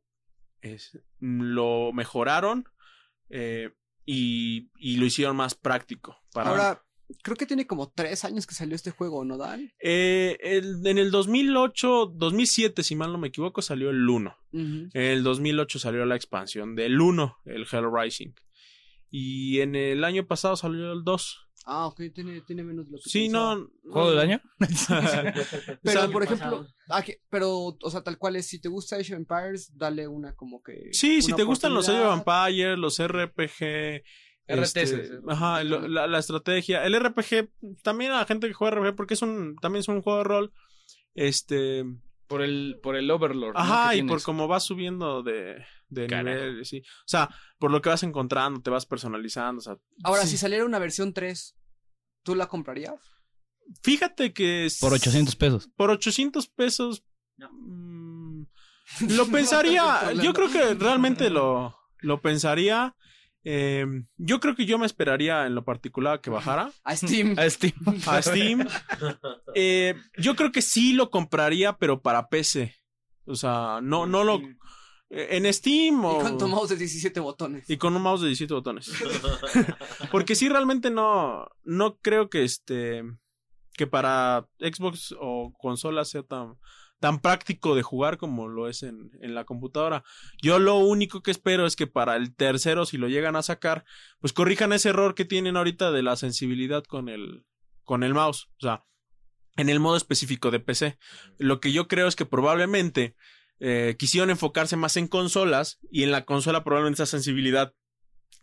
[0.62, 2.66] es, lo mejoraron
[3.30, 3.72] eh,
[4.06, 6.18] y, y lo hicieron más práctico.
[6.34, 6.84] Para, Ahora,
[7.22, 9.72] creo que tiene como tres años que salió este juego, ¿no, Dan?
[9.82, 14.36] Eh, el- en el 2008, 2007, si mal no me equivoco, salió el 1.
[14.54, 14.64] Ujú.
[14.64, 18.32] En el 2008 salió la expansión del 1, el Hell Rising.
[19.10, 21.40] Y en el año pasado salió el 2.
[21.66, 23.56] Ah, ok, tiene, tiene menos de lo que Sí, pensaba.
[23.56, 23.70] no.
[23.92, 24.42] ¿Juego del año?
[25.82, 29.14] Pero, sea, por ejemplo, ah, pero, o sea, tal cual es, si te gusta Age
[29.14, 30.90] of Empires, dale una como que...
[30.92, 32.18] Sí, si te gustan los Age of.
[32.18, 34.04] Empires, los RPG,
[34.48, 34.76] RTS.
[34.78, 36.84] Este, ajá, lo- la, la estrategia.
[36.86, 37.50] El RPG,
[37.84, 40.24] también a la gente que juega RPG, porque es un, también es un juego de
[40.26, 40.54] rol.
[41.16, 41.86] Este,
[42.28, 43.56] Por el, por el Overlord.
[43.56, 46.80] ajá, y por cómo vas subiendo de, de nivel, sí.
[46.80, 47.30] O sea,
[47.60, 49.78] por lo que vas encontrando, te vas personalizando, o sea.
[50.04, 50.30] Ahora, sí.
[50.30, 51.56] si saliera una versión 3,
[52.24, 52.96] ¿tú la comprarías?
[53.84, 54.66] Fíjate que...
[54.66, 55.70] es- Por 800 pesos.
[55.78, 57.04] Por 800 pesos...
[57.38, 58.44] mm,
[59.10, 62.96] lo pensaría, yo creo que realmente lo, lo pensaría.
[63.44, 63.86] Eh,
[64.18, 67.38] yo creo que yo me esperaría en lo particular que bajara A Steam.
[67.38, 67.74] A Steam.
[68.08, 68.68] a Steam.
[69.56, 72.76] Eh, yo creo que sí lo compraría, pero para PC.
[73.26, 74.42] O sea, no, no lo.
[75.10, 76.20] eh, En Steam o.
[76.20, 77.70] Y con tu mouse de 17 botones.
[77.70, 78.92] y con un mouse de 17 botones.
[80.12, 81.48] Porque sí, realmente no.
[81.64, 83.04] No creo que este.
[83.76, 86.56] Que para Xbox o consola sea tan.
[87.04, 90.06] Tan práctico de jugar como lo es en, en la computadora.
[90.42, 93.84] Yo lo único que espero es que para el tercero, si lo llegan a sacar,
[94.22, 97.44] pues corrijan ese error que tienen ahorita de la sensibilidad con el,
[97.84, 98.48] con el mouse.
[98.56, 98.86] O sea,
[99.58, 100.98] en el modo específico de PC.
[101.38, 103.18] Lo que yo creo es que probablemente
[103.60, 107.74] eh, quisieron enfocarse más en consolas y en la consola probablemente esa sensibilidad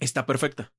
[0.00, 0.74] está perfecta.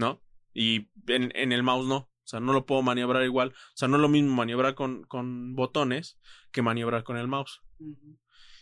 [0.00, 0.20] ¿No?
[0.52, 2.07] Y en, en el mouse no.
[2.28, 3.54] O sea, no lo puedo maniobrar igual.
[3.54, 6.18] O sea, no es lo mismo maniobrar con, con botones
[6.52, 7.62] que maniobrar con el mouse.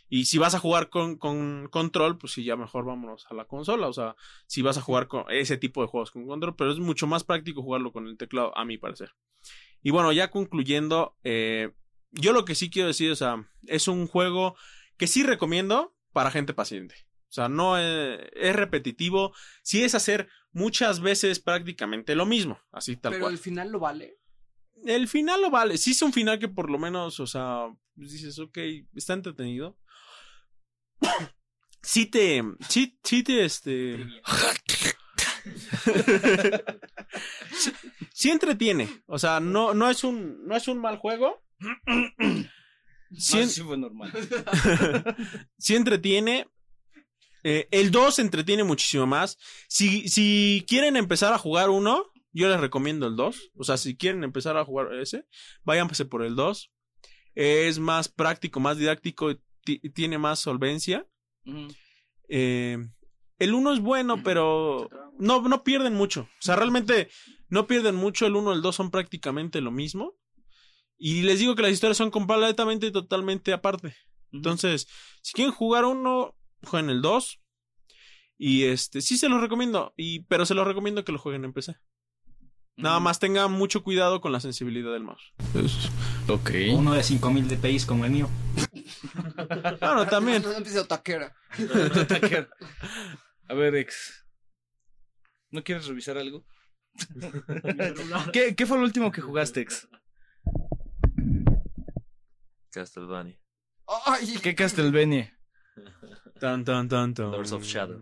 [0.09, 3.47] Y si vas a jugar con, con control, pues sí, ya mejor vámonos a la
[3.47, 3.88] consola.
[3.88, 4.14] O sea,
[4.47, 7.24] si vas a jugar con ese tipo de juegos con control, pero es mucho más
[7.24, 9.10] práctico jugarlo con el teclado, a mi parecer.
[9.82, 11.72] Y bueno, ya concluyendo, eh,
[12.12, 14.55] yo lo que sí quiero decir, o sea, es un juego
[14.97, 16.94] que sí recomiendo para gente paciente.
[17.37, 22.97] O sea, no eh, es repetitivo, sí es hacer muchas veces prácticamente lo mismo, así
[22.97, 23.35] tal Pero cual.
[23.35, 24.17] el final lo vale.
[24.87, 25.77] El final lo vale.
[25.77, 28.57] Sí es un final que por lo menos, o sea, pues dices, ok,
[28.95, 29.79] está entretenido.
[31.83, 34.05] Sí te, sí, sí te, este...
[37.53, 37.71] sí,
[38.13, 38.89] sí entretiene.
[39.07, 41.45] O sea, no, no es un, no es un mal juego.
[43.13, 44.13] Sí, No, sí fue normal.
[45.59, 46.49] sí entretiene.
[47.48, 49.39] Eh, el 2 entretiene muchísimo más.
[49.68, 53.52] Si, si quieren empezar a jugar uno, yo les recomiendo el 2.
[53.56, 55.27] O sea, si quieren empezar a jugar ese,
[55.62, 56.73] váyanse por el 2.
[57.36, 61.06] Es más práctico, más didáctico, ti- tiene más solvencia.
[62.28, 62.78] Eh,
[63.39, 66.23] el 1 es bueno, pero no, no pierden mucho.
[66.23, 67.09] O sea, realmente
[67.48, 68.27] no pierden mucho.
[68.27, 70.14] El 1 y el 2 son prácticamente lo mismo.
[70.98, 73.94] Y les digo que las historias son completamente y totalmente aparte.
[74.32, 74.89] Entonces,
[75.23, 76.35] si quieren jugar uno,
[76.66, 77.40] jueguen el 2.
[78.38, 79.94] Y este, sí se los recomiendo.
[79.97, 81.76] Y, pero se los recomiendo que lo jueguen en PC.
[82.76, 85.32] Nada más tengan mucho cuidado con la sensibilidad del mouse.
[86.28, 86.51] Ok.
[86.72, 88.28] Uno de 5000 DPI como el mío.
[89.80, 90.44] Bueno, también.
[93.48, 94.26] A ver, ex.
[95.51, 96.44] ¿No quieres revisar algo?
[98.32, 99.88] ¿Qué, ¿Qué fue lo último que jugaste, ex?
[102.70, 103.38] Castlevania.
[104.05, 105.38] Ay, ¿Qué Castlevania?
[106.41, 107.31] Tan, tan, tan, tan.
[107.31, 108.01] Lords of Shadow.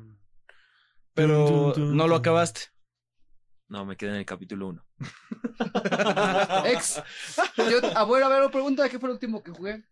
[1.14, 2.60] Pero Tun, tun, tun, no lo acabaste.
[3.68, 4.86] No, me quedé en el capítulo 1.
[6.66, 7.02] ex.
[7.56, 9.84] Yo, a ver, a ver, pregunta, ¿qué fue lo último que jugué?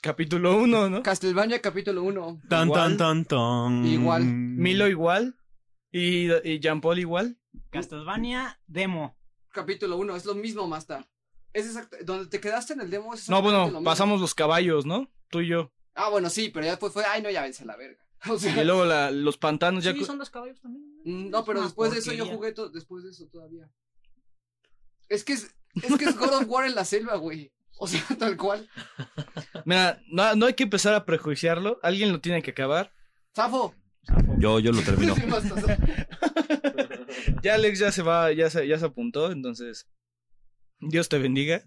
[0.00, 1.02] Capítulo 1, ¿no?
[1.02, 2.42] Castlevania capítulo 1.
[2.48, 2.80] Tan, Igual.
[2.80, 3.84] tan, tan, tan.
[3.86, 4.24] Igual.
[4.24, 5.36] Milo igual.
[5.92, 7.38] Y, y Jean Paul igual.
[7.70, 9.18] Castlevania Demo.
[9.52, 11.06] Capítulo 1, es lo mismo, Masta.
[11.52, 13.82] Es exacto, donde te quedaste en el demo es No, lo bueno, mismo.
[13.82, 15.10] pasamos los caballos, ¿no?
[15.30, 15.72] Tú y yo.
[15.94, 18.00] Ah, bueno, sí, pero ya después fue, ay, no, ya vence a la verga.
[18.28, 19.92] O sea, Y luego la- los pantanos ya...
[19.92, 20.84] Sí, son los caballos también.
[21.04, 23.68] mm, no, pero una después de eso yo jugué to- después de eso todavía.
[25.08, 27.50] Es que es, es que es God of War en la selva, güey.
[27.78, 28.68] O sea, tal cual.
[29.64, 31.80] Mira, no, no hay que empezar a prejuiciarlo.
[31.82, 32.92] Alguien lo tiene que acabar.
[33.34, 33.74] Zafo.
[34.38, 35.14] Yo, yo lo termino.
[37.42, 39.88] Ya Alex ya se va, ya se, ya se apuntó, entonces...
[40.82, 41.62] Dios te bendiga.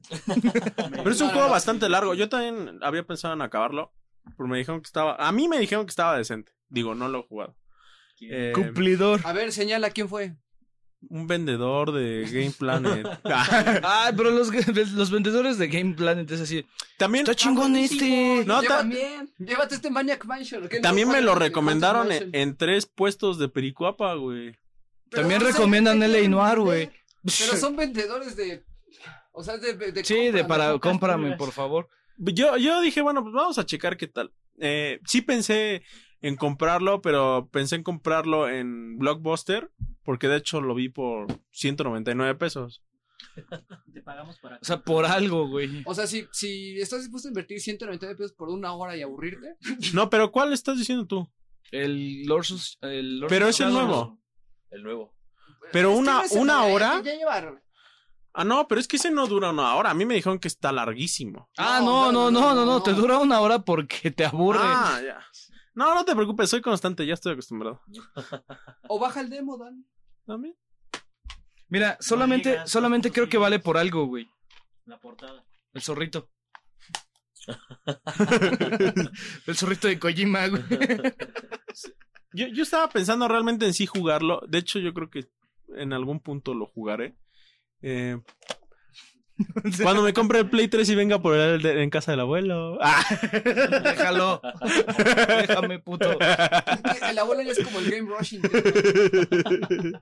[0.91, 2.15] Pero es un juego bastante largo.
[2.15, 3.93] Yo también había pensado en acabarlo.
[4.37, 5.15] Pero me dijeron que estaba.
[5.15, 6.51] A mí me dijeron que estaba decente.
[6.69, 7.55] Digo, no lo he jugado.
[8.21, 9.19] Eh, Cumplidor.
[9.25, 10.35] A ver, señala quién fue.
[11.09, 13.05] un vendedor de Game Planet.
[13.25, 14.49] Ah, pero los,
[14.93, 16.65] los vendedores de Game Planet es así.
[16.97, 18.45] también Está chingón este.
[18.45, 20.69] No, Lleva- ta- Llévate este Maniac Mansion.
[20.81, 24.55] también No, me lo Haunted recomendaron en, tres puestos de Pericuapa, güey.
[25.09, 26.29] También no recomiendan ¿qué L.A.
[26.29, 26.89] Noir, güey.
[27.23, 28.63] Pero son vendedores de.
[29.33, 29.73] O sea, de.
[29.73, 30.79] de Sí, de para ¿no?
[30.79, 31.89] cómprame, por favor.
[32.17, 34.33] Yo, yo dije, bueno, pues vamos a checar qué tal.
[34.59, 35.83] Eh, sí pensé
[36.21, 39.71] en comprarlo, pero pensé en comprarlo en Blockbuster,
[40.03, 42.83] porque de hecho lo vi por 199 pesos.
[43.93, 44.57] Te pagamos para.
[44.57, 45.81] O sea, por algo, güey.
[45.85, 49.55] O sea, si, si estás dispuesto a invertir 199 pesos por una hora y aburrirte.
[49.93, 51.27] No, pero ¿cuál estás diciendo tú?
[51.71, 54.19] El Lord Sus- el Lord Pero es el nuevo.
[54.69, 55.15] El nuevo.
[55.71, 57.01] Pero Es una, una hora.
[57.03, 57.61] Ya lleva...
[58.33, 59.91] Ah, no, pero es que ese no dura una hora.
[59.91, 61.49] A mí me dijeron que está larguísimo.
[61.57, 64.59] Ah, no, no, no, no, no, te dura una hora porque te aburre.
[64.61, 65.23] Ah, ya.
[65.75, 67.81] No, no te preocupes, soy constante, ya estoy acostumbrado.
[68.89, 69.85] o baja el demo, Dan.
[70.25, 70.55] También.
[71.67, 74.27] Mira, solamente, solamente creo que vale por algo, güey.
[74.85, 75.45] La portada.
[75.73, 76.29] El zorrito.
[79.47, 80.63] el zorrito de Kojima, güey.
[82.33, 84.41] yo, yo estaba pensando realmente en sí jugarlo.
[84.47, 85.27] De hecho, yo creo que
[85.75, 87.17] en algún punto lo jugaré.
[87.83, 88.17] Eh,
[89.83, 92.77] cuando me compre el Play 3 y venga por él de- en casa del abuelo.
[92.81, 93.03] Ah.
[93.83, 94.41] Déjalo.
[95.47, 96.17] Déjame, puto.
[97.09, 98.35] El abuelo ya es como el Game Rush,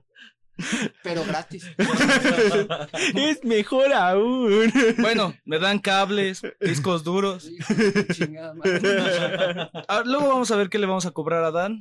[1.02, 1.66] pero gratis.
[3.14, 4.72] es mejor aún.
[4.98, 7.48] Bueno, me dan cables, discos duros.
[7.50, 9.70] Hijo de tu chingada madre.
[9.88, 11.80] Ah, luego vamos a ver qué le vamos a cobrar a Dan.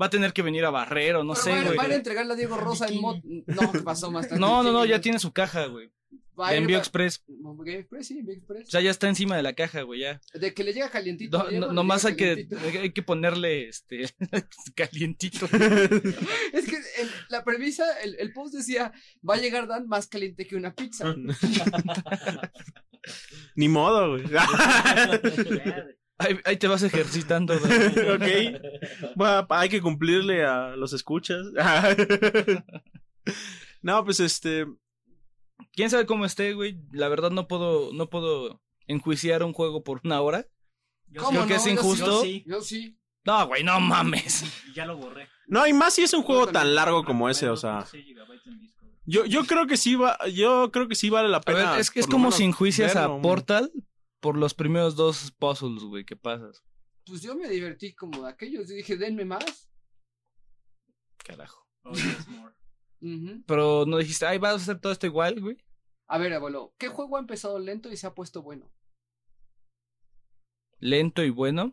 [0.00, 1.76] Va a tener que venir a barrer o no Pero sé, van, güey.
[1.76, 3.18] van a entregarle a Diego Rosa en mod.
[3.46, 4.40] No, ¿qué pasó más tarde?
[4.40, 5.90] No, no, no, ya tiene su caja, güey.
[6.40, 7.24] Va va- express.
[8.06, 8.22] Sí.
[8.66, 10.20] O sea, ya está encima de la caja, güey, ya.
[10.34, 11.38] De que le llega calientito.
[11.50, 12.80] No, no- nomás hay que, calientito.
[12.80, 14.04] hay que ponerle este
[14.74, 15.46] calientito.
[16.52, 18.92] Es que el- la premisa, el, el post decía,
[19.28, 21.14] va a llegar Dan más caliente que una pizza.
[23.54, 24.24] Ni modo, güey.
[26.18, 27.58] Ahí, ahí te vas ejercitando.
[27.58, 28.10] güey.
[28.10, 28.60] ok.
[29.16, 31.46] Bueno, hay que cumplirle a los escuchas.
[33.82, 34.66] no, pues este.
[35.72, 36.80] ¿Quién sabe cómo esté, güey?
[36.92, 40.46] La verdad no puedo, no puedo enjuiciar un juego por una hora.
[41.16, 42.06] ¿Cómo creo que es Yo sí- injusto.
[42.06, 42.96] Yo sí, Yo sí.
[43.24, 44.44] No, güey, no mames.
[44.74, 45.28] ya lo borré.
[45.46, 47.84] No, y más si es un juego tan largo como ese, o sea.
[49.04, 51.72] Yo, yo creo que sí va, yo creo que sí vale la A pena.
[51.72, 53.20] ver, es, que es como si enjuicias a.
[53.20, 53.70] Portal
[54.20, 56.62] por los primeros dos puzzles, güey, que pasas.
[57.06, 58.68] Pues yo me divertí como de aquellos.
[58.68, 59.68] Yo dije, denme más.
[61.24, 61.66] Carajo.
[63.46, 65.56] Pero no dijiste, ay, vas a hacer todo esto igual, güey.
[66.06, 68.70] A ver, abuelo, ¿qué juego ha empezado lento y se ha puesto bueno?
[70.78, 71.72] Lento y bueno.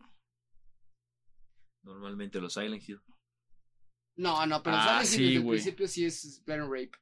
[1.82, 3.00] Normalmente los Silent Hill.
[4.16, 6.92] No, no, pero Ah, sí, desde el principio sí es Baron Rape.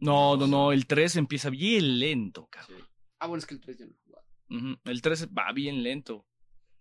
[0.00, 2.86] No, no, no, el 3 empieza bien lento, cabrón.
[3.18, 4.80] Ah, bueno, es que el 3 yo no he jugado.
[4.84, 6.26] El 3 va bien lento.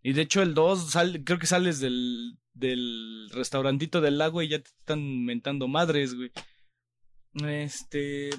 [0.03, 4.49] Y de hecho el 2, sal- creo que sales del, del restaurantito del lago y
[4.49, 6.31] ya te están mentando madres, güey.
[7.45, 8.29] Este...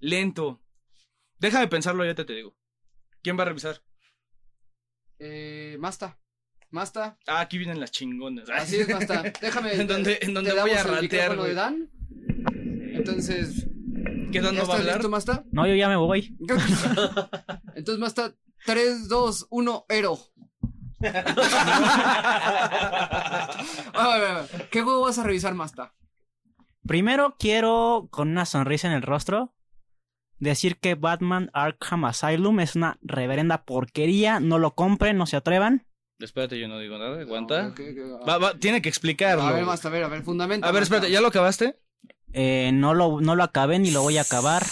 [0.00, 0.60] Lento.
[1.38, 2.56] Déjame pensarlo, ya te, te digo.
[3.22, 3.82] ¿Quién va a revisar?
[5.18, 6.18] Eh, Masta.
[6.70, 7.18] Masta.
[7.26, 8.48] Ah, aquí vienen las chingonas.
[8.50, 9.22] Así es, Masta.
[9.40, 9.74] Déjame.
[9.74, 11.54] En donde, en donde voy a micrófono de.
[11.54, 11.90] Dan.
[12.92, 13.66] Entonces,
[14.32, 14.96] ¿Qué Dan ¿ya no va a estás hablar?
[14.96, 15.44] listo, Masta?
[15.50, 16.36] No, yo ya me voy.
[17.74, 18.34] Entonces, Masta,
[18.66, 20.18] 3, 2, 1, Ero.
[21.00, 21.12] A
[24.18, 25.94] ver, a ver, ¿Qué juego vas a revisar, Masta?
[26.88, 29.54] Primero quiero, con una sonrisa en el rostro,
[30.38, 34.40] decir que Batman Arkham Asylum es una reverenda porquería.
[34.40, 35.86] No lo compren, no se atrevan.
[36.18, 37.74] Espérate, yo no digo nada, aguanta.
[38.26, 39.42] Va, va, tiene que explicarlo.
[39.42, 40.66] A ver, Masta, a ver, a ver, fundamento.
[40.66, 41.78] A ver, espérate, ¿ya lo acabaste?
[42.32, 44.64] Eh, no, lo, no lo acabé ni lo voy a acabar.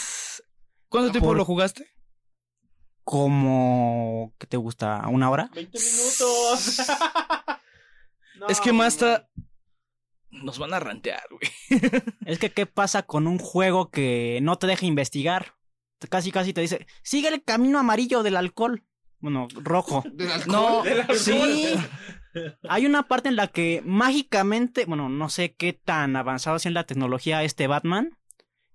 [0.89, 1.87] ¿Cuánto tiempo Por- lo jugaste?
[3.05, 4.35] Como...
[4.39, 5.07] ¿Qué te gusta?
[5.09, 5.51] ¿Una hora?
[5.55, 6.81] 20 minutos.
[8.49, 9.29] es que Masta
[10.43, 11.51] nos van a rantear, güey.
[12.27, 15.55] Es que, ¿qué pasa con un juego que no te deja investigar?
[16.11, 18.85] Casi, casi te dice, sigue el camino amarillo del alcohol.
[19.19, 20.05] Bueno, rojo.
[20.13, 20.53] Del alcohol.
[20.53, 21.17] No, Del alcohol.
[21.19, 21.75] sí.
[22.69, 26.75] Hay una parte en la que mágicamente, bueno, no sé qué tan avanzado sea en
[26.75, 28.19] la tecnología este Batman,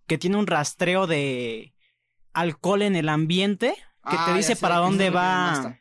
[0.07, 1.75] que tiene un rastreo de
[2.33, 3.75] alcohol en el ambiente
[4.09, 5.77] que Ah, te ya dice para ¿a qué se dónde va,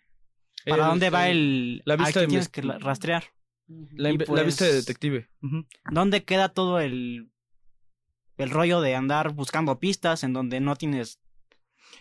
[0.67, 3.25] para El- dónde va el- la que de tienes que rastrear,
[3.93, 5.31] La, la pues- vista de detective.
[5.91, 7.31] Dónde queda todo el
[8.37, 11.21] el rollo de andar buscando pistas en donde no tienes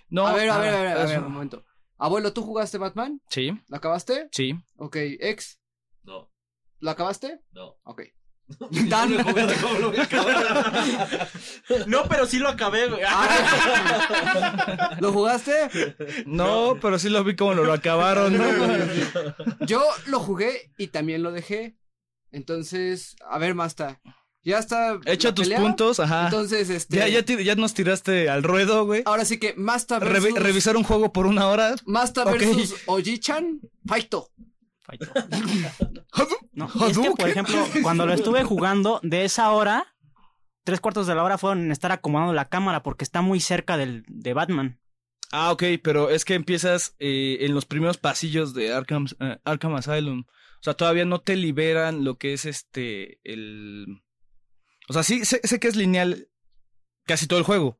[0.10, 1.66] No, a ver, a ver, a ver, a ver, un momento.
[1.98, 3.22] Abuelo, ¿tú jugaste Batman?
[3.30, 4.30] Sí, ¿Lo acabaste?
[4.32, 4.56] sí.
[4.78, 5.60] Ok, ex,
[6.04, 6.32] No,
[6.80, 7.42] ¿lo acabaste?
[7.52, 7.78] no.
[7.84, 8.04] Ok.
[8.88, 9.16] Dan.
[11.88, 13.02] No, pero sí lo acabé, güey.
[15.00, 15.70] ¿Lo jugaste?
[16.26, 18.38] No, pero sí lo vi como lo, lo acabaron.
[19.62, 21.78] Yo lo jugué y también lo dejé.
[22.32, 24.00] Entonces, a ver, Masta.
[24.42, 24.98] Ya está.
[25.06, 25.60] Echa tus pelea.
[25.60, 26.26] puntos, ajá.
[26.26, 26.96] Entonces, este.
[26.98, 29.02] Ya, ya, ya nos tiraste al ruedo, güey.
[29.06, 30.34] Ahora sí que Masta versus.
[30.40, 31.76] revisar un juego por una hora.
[31.86, 32.32] Masta Ok.
[32.40, 33.60] versus Oji-chan.
[33.86, 34.30] Faito.
[36.54, 39.96] No, es que, por ejemplo, cuando lo estuve jugando, de esa hora,
[40.64, 43.78] tres cuartos de la hora fueron en estar acomodando la cámara porque está muy cerca
[43.78, 44.80] del, de Batman.
[45.32, 49.76] Ah, ok, pero es que empiezas eh, en los primeros pasillos de Arkham, eh, Arkham
[49.76, 50.26] Asylum.
[50.28, 54.02] O sea, todavía no te liberan lo que es este, el...
[54.90, 56.28] O sea, sí sé, sé que es lineal
[57.06, 57.80] casi todo el juego.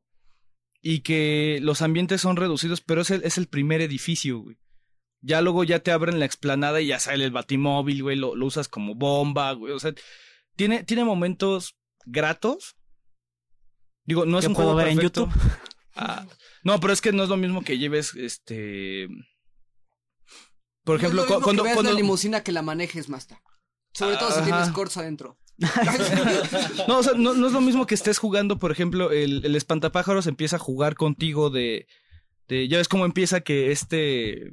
[0.80, 4.58] Y que los ambientes son reducidos, pero es el, es el primer edificio, güey.
[5.22, 8.46] Ya luego ya te abren la explanada y ya sale el batimóvil, güey, lo, lo
[8.46, 9.72] usas como bomba, güey.
[9.72, 9.92] O sea,
[10.56, 11.76] tiene, tiene momentos
[12.06, 12.76] gratos.
[14.04, 15.00] Digo, no es ¿Qué un puedo juego ver en.
[15.00, 15.30] YouTube?
[15.94, 16.26] Ah,
[16.64, 19.08] no, pero es que no es lo mismo que lleves, este...
[20.84, 21.62] Por ejemplo, no es lo cu- mismo cuando...
[21.62, 21.92] que veas cuando...
[21.92, 23.40] la limusina que la manejes, Masta.
[23.92, 24.44] Sobre todo si Ajá.
[24.46, 25.38] tienes Corsa adentro.
[26.88, 29.54] No, o sea, no, no es lo mismo que estés jugando, por ejemplo, el, el
[29.56, 31.86] espantapájaros empieza a jugar contigo de,
[32.48, 32.66] de...
[32.68, 34.50] Ya ves cómo empieza que este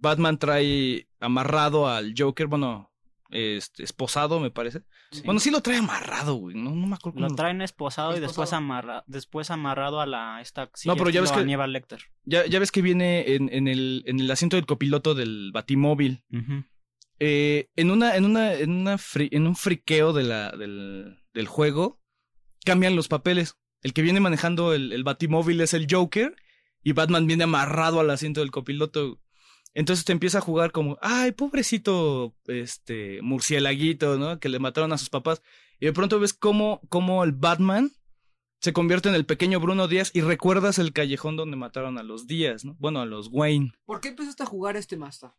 [0.00, 2.90] Batman trae amarrado al Joker, bueno,
[3.30, 4.82] este, esposado, me parece.
[5.12, 5.22] Sí.
[5.24, 6.56] Bueno, sí lo trae amarrado, güey.
[6.56, 10.40] No, no me acuerdo cómo Lo traen esposado, y después amarra, después amarrado a la
[10.40, 12.00] esta No, pero ya ves que- Lecter.
[12.24, 16.24] Ya, ya ves que viene en, en el, en el asiento del copiloto del Batimóvil.
[17.18, 21.46] Eh, en una, en una, en una fri- en un friqueo de la, del, del
[21.46, 22.00] juego,
[22.64, 23.56] cambian los papeles.
[23.82, 26.34] El que viene manejando el, el batimóvil es el Joker
[26.82, 29.20] y Batman viene amarrado al asiento del copiloto.
[29.74, 34.40] Entonces te empieza a jugar como, ay, pobrecito, este, murcielaguito, ¿no?
[34.40, 35.42] Que le mataron a sus papás.
[35.78, 37.92] Y de pronto ves cómo, cómo el Batman
[38.60, 42.26] se convierte en el pequeño Bruno Díaz y recuerdas el callejón donde mataron a los
[42.26, 42.76] Díaz, ¿no?
[42.78, 43.72] Bueno, a los Wayne.
[43.86, 45.34] ¿Por qué empezaste a jugar este Masta?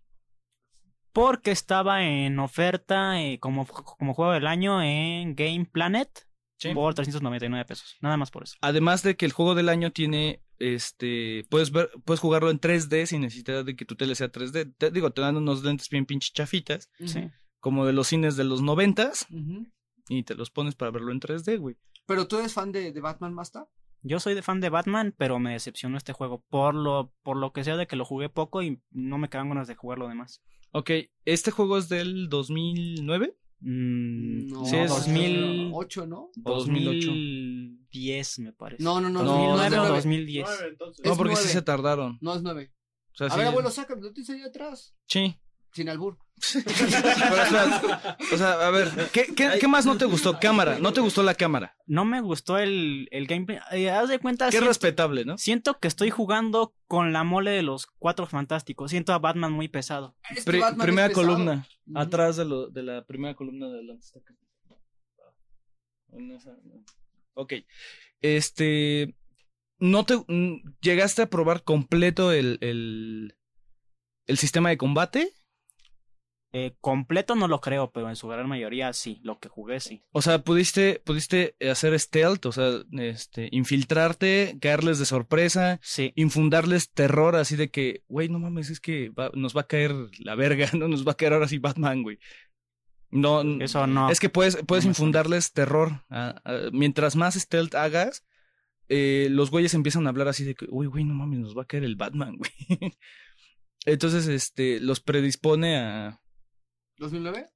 [1.13, 6.25] Porque estaba en oferta eh, como, como juego del año en Game Planet
[6.73, 7.97] por 399 pesos.
[8.01, 8.55] Nada más por eso.
[8.61, 13.05] Además de que el juego del año tiene, este, puedes ver, puedes jugarlo en 3D
[13.07, 14.73] sin necesidad de que tu tele sea 3D.
[14.77, 17.29] Te digo, te dan unos lentes bien pinches chafitas, Sí.
[17.59, 19.67] como de los cines de los noventas, Ujú.
[20.09, 21.75] y te los pones para verlo en 3D, güey.
[22.05, 23.67] ¿Pero tú eres fan de, de Batman Masta?
[24.03, 27.53] Yo soy de fan de Batman, pero me decepcionó este juego por lo por lo
[27.53, 30.07] que sea de que lo jugué poco y no me quedan ganas de jugar lo
[30.07, 30.41] demás.
[30.71, 30.89] Ok,
[31.25, 33.35] este juego es del 2009.
[33.61, 36.29] Mm, No, Sí, es- 2000 8, ¿no?
[36.35, 37.07] 2008.
[37.07, 38.83] 2010 me parece.
[38.83, 39.23] No, no, no.
[39.23, 39.95] No, 2009 es o nueve.
[39.95, 40.47] 2010.
[40.79, 41.49] No, Es porque sí nueve.
[41.53, 42.17] se tardaron.
[42.21, 42.71] No, es 9.
[43.13, 44.95] O sea, A sí- ver, abuelo, sácame, lo tienes ahí atrás.
[45.07, 45.37] Sí.
[45.73, 46.17] Sin albur.
[46.53, 46.65] Pero,
[47.43, 50.39] espera, o sea, a ver, ¿qué, qué, qué más no te gustó?
[50.39, 51.75] Cámara, ¿no te gustó la cámara?
[51.85, 53.59] No me gustó el, el gameplay.
[53.71, 55.37] Eh, haz de cuenta, Qué siento, respetable, ¿no?
[55.37, 58.89] siento que estoy jugando con la mole de los cuatro fantásticos.
[58.91, 60.15] Siento a Batman muy pesado.
[60.31, 61.27] Es que Pri- Batman es primera pesado.
[61.27, 61.67] columna.
[61.95, 64.05] Atrás de, lo, de la primera columna de adelante.
[64.05, 64.21] está.
[67.33, 67.53] Ok.
[68.21, 69.15] Este.
[69.79, 73.35] ¿No te mm, llegaste a probar completo el, el,
[74.27, 75.33] el sistema de combate?
[76.53, 79.21] Eh, completo no lo creo, pero en su gran mayoría sí.
[79.23, 80.03] Lo que jugué sí.
[80.11, 86.11] O sea, pudiste, pudiste hacer stealth, o sea, este, infiltrarte, caerles de sorpresa, Sí.
[86.15, 89.93] infundarles terror, así de que, güey, no mames, es que va- nos va a caer
[90.19, 92.19] la verga, no nos va a caer ahora sí Batman, güey.
[93.11, 94.09] No, Eso no.
[94.09, 96.03] Es que puedes, puedes no infundarles terror.
[96.71, 98.25] mientras más stealth hagas,
[98.89, 101.63] eh, los güeyes empiezan a hablar así de que, uy, güey, no mames, nos va
[101.63, 102.51] a caer el Batman, güey.
[103.85, 106.20] Entonces, este, los predispone a...
[107.01, 107.49] ¿2009?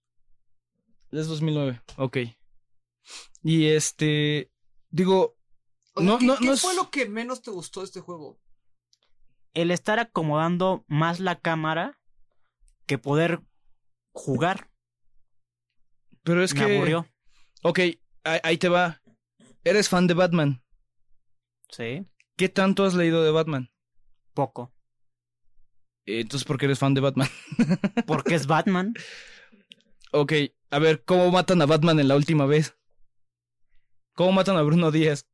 [1.11, 2.17] Es 2009, ok.
[3.43, 4.51] Y este,
[4.89, 5.38] digo,
[5.93, 6.61] O sea, no, ¿qué, no, qué no es...
[6.61, 8.39] fue lo que menos te gustó de este juego?
[9.53, 11.99] El estar acomodando más la cámara
[12.88, 13.41] que poder
[14.13, 14.72] jugar.
[16.23, 16.76] Pero es me que...
[16.76, 17.07] aburrió.
[17.61, 17.80] Ok,
[18.23, 19.01] ahí, ahí te va.
[19.63, 20.63] Eres fan de Batman.
[21.69, 22.07] Sí.
[22.35, 23.72] ¿Qué tanto has leído de Batman?
[24.34, 24.73] Poco.
[26.07, 27.30] Entonces, ¿por qué eres fan de Batman?
[28.07, 28.93] Porque es Batman.
[30.18, 30.32] Ok,
[30.72, 32.78] a ver, ¿cómo matan a Batman en la última vez?
[34.14, 35.28] ¿Cómo matan a Bruno Díaz?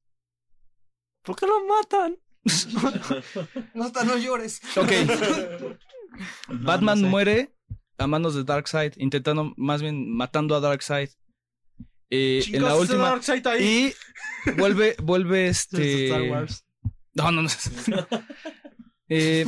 [1.22, 2.18] ¿Por qué lo matan?
[3.76, 4.60] No, no llores.
[4.76, 4.92] Ok,
[6.50, 7.12] No, Batman no sé.
[7.12, 7.56] muere
[8.00, 11.10] a manos de Darkseid, intentando, más bien, matando a Darkseid.
[12.10, 13.12] Eh, en la última...
[13.12, 13.94] Darkseid ahí.
[14.48, 16.08] Y vuelve, vuelve este...
[16.08, 16.66] Star Wars.
[17.14, 17.50] No, no, no.
[19.10, 19.46] Eh,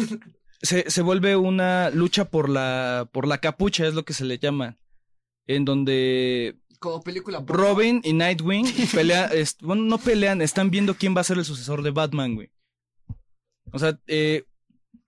[0.61, 4.37] se, se vuelve una lucha por la, por la capucha, es lo que se le
[4.37, 4.77] llama.
[5.47, 7.45] En donde Como película.
[7.45, 7.63] porno.
[7.63, 9.29] Robin y Nightwing pelean,
[9.61, 12.49] bueno, no pelean, están viendo quién va a ser el sucesor de Batman, güey.
[13.71, 14.43] O sea, eh,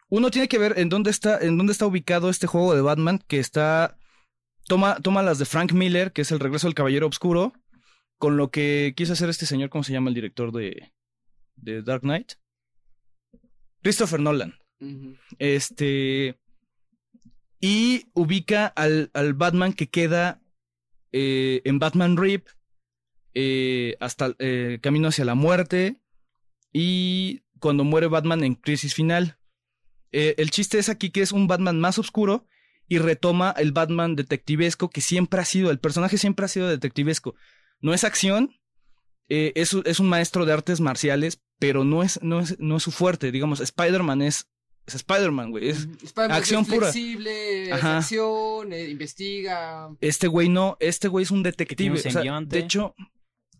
[0.09, 3.19] uno tiene que ver en dónde está, en dónde está ubicado este juego de Batman,
[3.27, 3.97] que está,
[4.67, 7.53] toma, toma las de Frank Miller, que es el regreso del Caballero Oscuro,
[8.17, 10.93] con lo que quiso hacer este señor, ¿cómo se llama el director de,
[11.55, 12.33] de Dark Knight?
[13.81, 14.55] Christopher Nolan.
[15.37, 16.39] Este.
[17.61, 20.41] Y ubica al, al Batman que queda
[21.11, 22.47] eh, en Batman Rip.
[23.33, 26.01] eh, hasta eh, Camino hacia la muerte.
[26.71, 29.37] Y cuando muere Batman en Crisis Final.
[30.11, 32.47] El chiste es aquí que es un Batman más oscuro.
[32.87, 35.71] Y retoma el Batman detectivesco que siempre ha sido.
[35.71, 37.35] El personaje siempre ha sido detectivesco.
[37.81, 38.51] No es acción.
[39.27, 42.91] es, es un maestro de artes marciales, pero no es, no es, no es su
[42.91, 43.31] fuerte.
[43.31, 44.47] Digamos, Spider-Man es,
[44.85, 45.69] es Spider-Man, güey.
[45.69, 46.89] Es, Spider-Man acción es pura.
[46.89, 47.97] es Ajá.
[47.97, 49.89] acción, eh, investiga.
[50.01, 51.75] este güey no, este güey es un detective.
[51.77, 52.55] tiene un o sea, simbionte.
[52.57, 52.95] de hecho,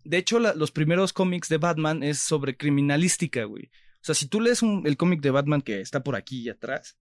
[0.03, 3.65] de hecho la- los primeros cómics de Batman es sobre criminalística, güey.
[3.65, 6.95] O sea, si tú lees un- el cómic de Batman que está por aquí atrás.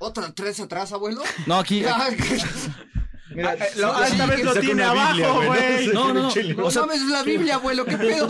[0.00, 1.22] ¿Otra tres atrás, abuelo?
[1.46, 1.82] No, aquí.
[1.86, 2.08] Ah,
[3.34, 5.86] mira, Lo- Sí, esta vez que lo tiene abajo, Biblia, güey.
[5.88, 6.14] ¿no?
[6.14, 8.28] No, no, O sea, es la Biblia, abuelo, qué pedo.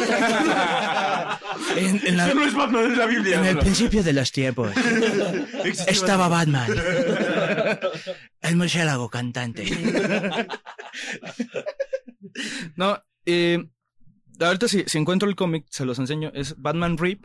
[1.77, 3.39] en, en la- Eso no es Batman, es la Biblia.
[3.39, 4.73] En el principio de los tiempos
[5.87, 6.71] estaba Batman,
[8.43, 9.65] el murciélago cantante.
[12.77, 13.65] No, eh,
[14.41, 16.31] ahorita si, si encuentro el cómic, se los enseño.
[16.35, 17.25] Es Batman Rip,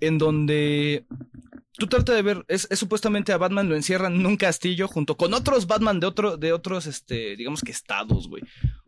[0.00, 1.06] en donde
[1.80, 5.16] tú trata de ver, es, es supuestamente a Batman lo encierran en un castillo junto
[5.16, 8.42] con otros Batman de otro, de otros, este, digamos que estados, güey.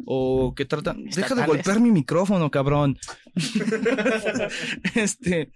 [0.04, 1.04] O que tratan.
[1.06, 2.98] Deja de golpear mi micrófono, cabrón.
[4.94, 5.50] este.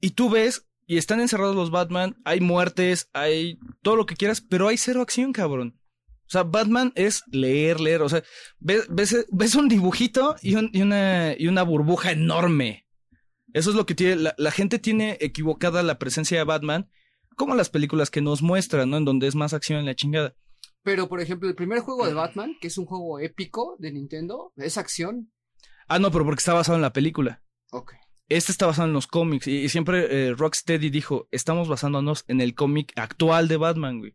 [0.00, 4.40] Y tú ves, y están encerrados los Batman, hay muertes, hay todo lo que quieras,
[4.40, 5.78] pero hay cero acción, cabrón.
[6.26, 8.02] O sea, Batman es leer, leer.
[8.02, 8.22] O sea,
[8.58, 12.83] ves, ves, ves un dibujito y, un- y una, y una burbuja enorme.
[13.54, 14.16] Eso es lo que tiene.
[14.16, 16.90] La, la gente tiene equivocada la presencia de Batman,
[17.36, 18.98] como las películas que nos muestran, ¿no?
[18.98, 20.34] En donde es más acción en la chingada.
[20.82, 24.52] Pero, por ejemplo, el primer juego de Batman, que es un juego épico de Nintendo,
[24.56, 25.32] es acción.
[25.88, 27.42] Ah, no, pero porque está basado en la película.
[27.70, 27.94] Ok.
[28.28, 29.46] Este está basado en los cómics.
[29.46, 34.14] Y, y siempre eh, Rocksteady dijo: estamos basándonos en el cómic actual de Batman, güey.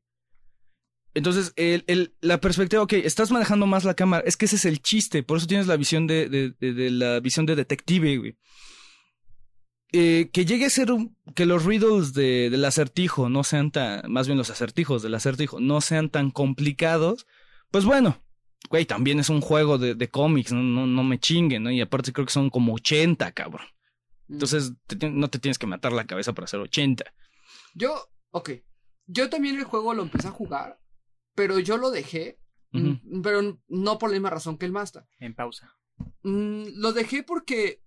[1.14, 4.24] Entonces, el, el- la perspectiva, ok, estás manejando más la cámara.
[4.26, 5.24] Es que ese es el chiste.
[5.24, 8.38] Por eso tienes la visión de, de- de- de la visión de detective, güey.
[9.92, 14.12] Eh, que llegue a ser un, que los riddles de, del acertijo no sean tan,
[14.12, 17.26] más bien los acertijos del acertijo no sean tan complicados,
[17.72, 18.22] pues bueno,
[18.70, 21.72] güey, también es un juego de, de cómics, no, no, no me chinguen, ¿no?
[21.72, 23.66] Y aparte creo que son como 80, cabrón.
[24.28, 24.34] Mm.
[24.34, 27.06] Entonces te no te tienes que matar la cabeza para hacer 80.
[27.74, 28.52] Yo, ok.
[29.08, 30.80] Yo también el juego lo empecé a jugar,
[31.34, 32.40] pero yo lo dejé,
[32.72, 35.04] mm, pero no por la misma razón que el Master.
[35.20, 35.76] En pausa.
[36.22, 37.82] Mm, lo dejé porque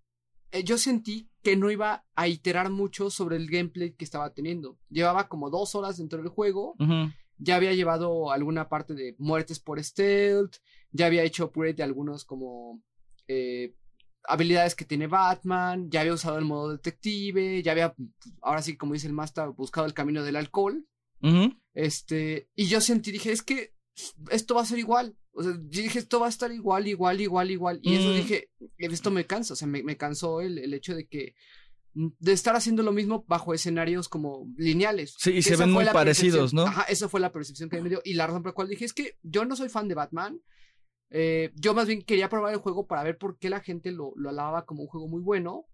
[0.65, 4.79] yo sentí que no iba a iterar mucho sobre el gameplay que estaba teniendo.
[4.89, 6.77] Llevaba como dos horas dentro del juego,
[7.39, 10.57] ya había llevado alguna parte de muertes por stealth,
[10.93, 12.83] ya había hecho upgrade de algunos como
[13.27, 13.75] eh,
[14.25, 17.95] habilidades que tiene Batman, ya había usado el modo detective, ya había,
[18.41, 20.87] ahora sí, como dice el Master, buscado el camino del alcohol.
[21.75, 23.75] Este, y yo sentí, dije, es que
[24.31, 25.17] esto va a ser igual.
[25.35, 27.81] O sea, yo dije, esto va a estar igual, igual, igual, igual.
[27.83, 28.15] Y eso Mm.
[28.15, 29.55] dije, esto me cansa.
[29.55, 31.35] O sea, me, me cansó el, el hecho de que.
[31.95, 35.15] mm, De estar haciendo lo mismo bajo escenarios como lineales.
[35.19, 36.71] Sí, y se ven muy parecidos, percepción- ¿no?
[36.71, 38.01] Ajá, esa fue la percepción que me dio.
[38.05, 40.41] Y la razón por la cual dije es que yo no soy fan de Batman.
[41.11, 44.13] Eh, yo más bien quería probar el juego para ver por qué la gente lo,
[44.17, 45.67] lo alababa como un juego muy bueno.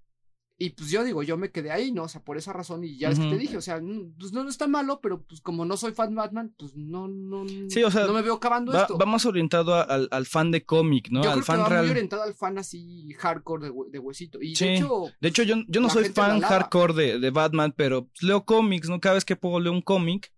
[0.60, 2.02] Y pues yo digo, yo me quedé ahí, ¿no?
[2.02, 3.80] O sea, por esa razón, y ya es que te dije, o sea,
[4.18, 7.06] pues no, no está malo, pero pues como no soy fan de Batman, pues no,
[7.06, 8.98] no, Sí, o sea, no me veo acabando Va, esto.
[8.98, 11.22] va más orientado a- al, al fan de cómic, ¿no?
[11.22, 11.82] yo al creo fan que va real.
[11.84, 14.42] muy orientado al fan así hardcore de, de huesito.
[14.42, 14.64] Y Sí.
[14.64, 18.24] de hecho, De hecho, yo, yo no soy fan hardcore de, de Batman, pero pues,
[18.24, 18.98] leo cómics, ¿no?
[18.98, 20.32] Cada vez que puedo leo un cómic.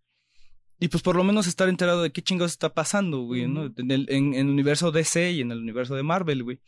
[0.79, 3.71] Y pues por lo menos estar enterado de qué chingados está pasando, güey, ¿no?
[3.77, 6.61] En el, en, en el universo DC y en el universo de Marvel, güey.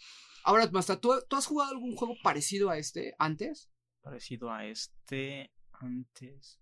[0.45, 3.71] Ahora, Masta, ¿tú, ¿tú has jugado algún juego parecido a este antes?
[4.03, 6.59] Parecido a este antes.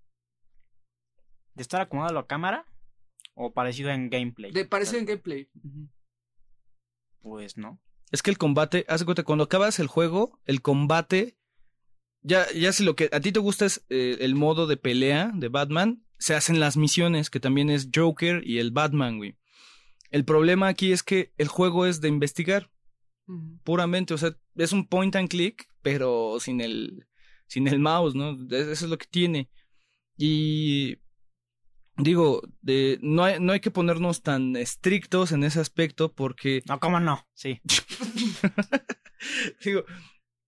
[1.54, 2.66] ¿De estar acomodado la cámara?
[3.34, 4.52] ¿O parecido en gameplay?
[4.52, 5.48] De parecido en gameplay.
[7.20, 7.80] Pues no.
[8.10, 11.38] Es que el combate, haz de cuenta, cuando acabas el juego, el combate,
[12.22, 15.30] ya, ya si lo que a ti te gusta es eh, el modo de pelea
[15.34, 19.36] de Batman, se hacen las misiones, que también es Joker y el Batman, güey.
[20.10, 22.69] El problema aquí es que el juego es de investigar,
[23.64, 27.06] Puramente, o sea, es un point and click, pero sin el,
[27.46, 28.32] sin el mouse, ¿no?
[28.32, 29.48] Es- Eso es lo que tiene.
[30.16, 30.96] Y
[31.96, 36.78] digo, de, no, hay, no hay que ponernos tan estrictos en ese aspecto porque No,
[36.80, 37.26] ¿cómo no?
[37.34, 37.60] Sí.
[39.64, 39.84] Digo,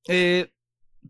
[0.09, 0.51] eh,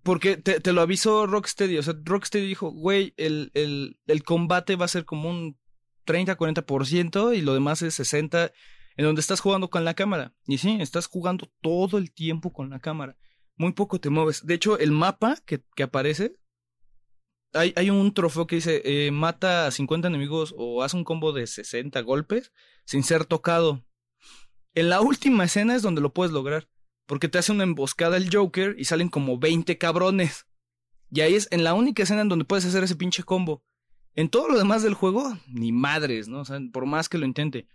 [0.02, 1.78] porque te, te lo avisó Rocksteady.
[1.78, 5.58] O sea, Rocksteady dijo, güey, el, el, el combate va a ser como un
[6.06, 8.52] 30-40% y lo demás es 60%,
[8.96, 10.34] en donde estás jugando con la cámara.
[10.46, 13.16] Y sí, estás jugando todo el tiempo con la cámara.
[13.56, 14.44] Muy poco te mueves.
[14.46, 16.36] De hecho, el mapa que, que aparece,
[17.52, 21.32] hay, hay un trofeo que dice, eh, mata a 50 enemigos o haz un combo
[21.32, 22.52] de 60 golpes
[22.84, 23.84] sin ser tocado.
[24.74, 26.68] En la última escena es donde lo puedes lograr.
[27.06, 30.46] Porque te hace una emboscada el Joker y salen como 20 cabrones.
[31.10, 33.62] Y ahí es en la única escena en donde puedes hacer ese pinche combo.
[34.14, 36.40] En todo lo demás del juego, ni madres, ¿no?
[36.40, 37.66] O sea, por más que lo intente.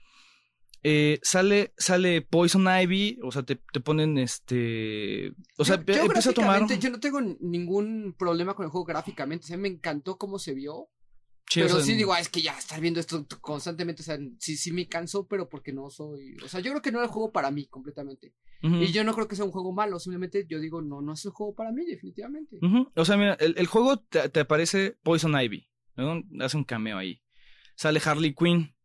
[0.83, 5.33] Eh, sale, sale Poison Ivy, o sea, te, te ponen este.
[5.57, 6.67] O sea, yo, yo empieza a tomar.
[6.79, 9.45] Yo no tengo ningún problema con el juego gráficamente.
[9.45, 10.89] O sea, me encantó cómo se vio.
[11.49, 14.05] Sí, o pero sea, sí digo, ah, es que ya estar viendo esto constantemente, o
[14.05, 16.35] sea, sí, sí me canso, pero porque no soy.
[16.43, 18.33] O sea, yo creo que no era el juego para mí completamente.
[18.61, 21.23] Y yo no creo que sea un juego malo, simplemente yo digo, no, no es
[21.25, 22.59] un juego para mí, definitivamente.
[22.95, 26.21] O sea, mira, el, el juego te, te aparece Poison Ivy, ¿no?
[26.43, 27.21] Hace un cameo ahí.
[27.75, 28.75] Sale Harley Quinn,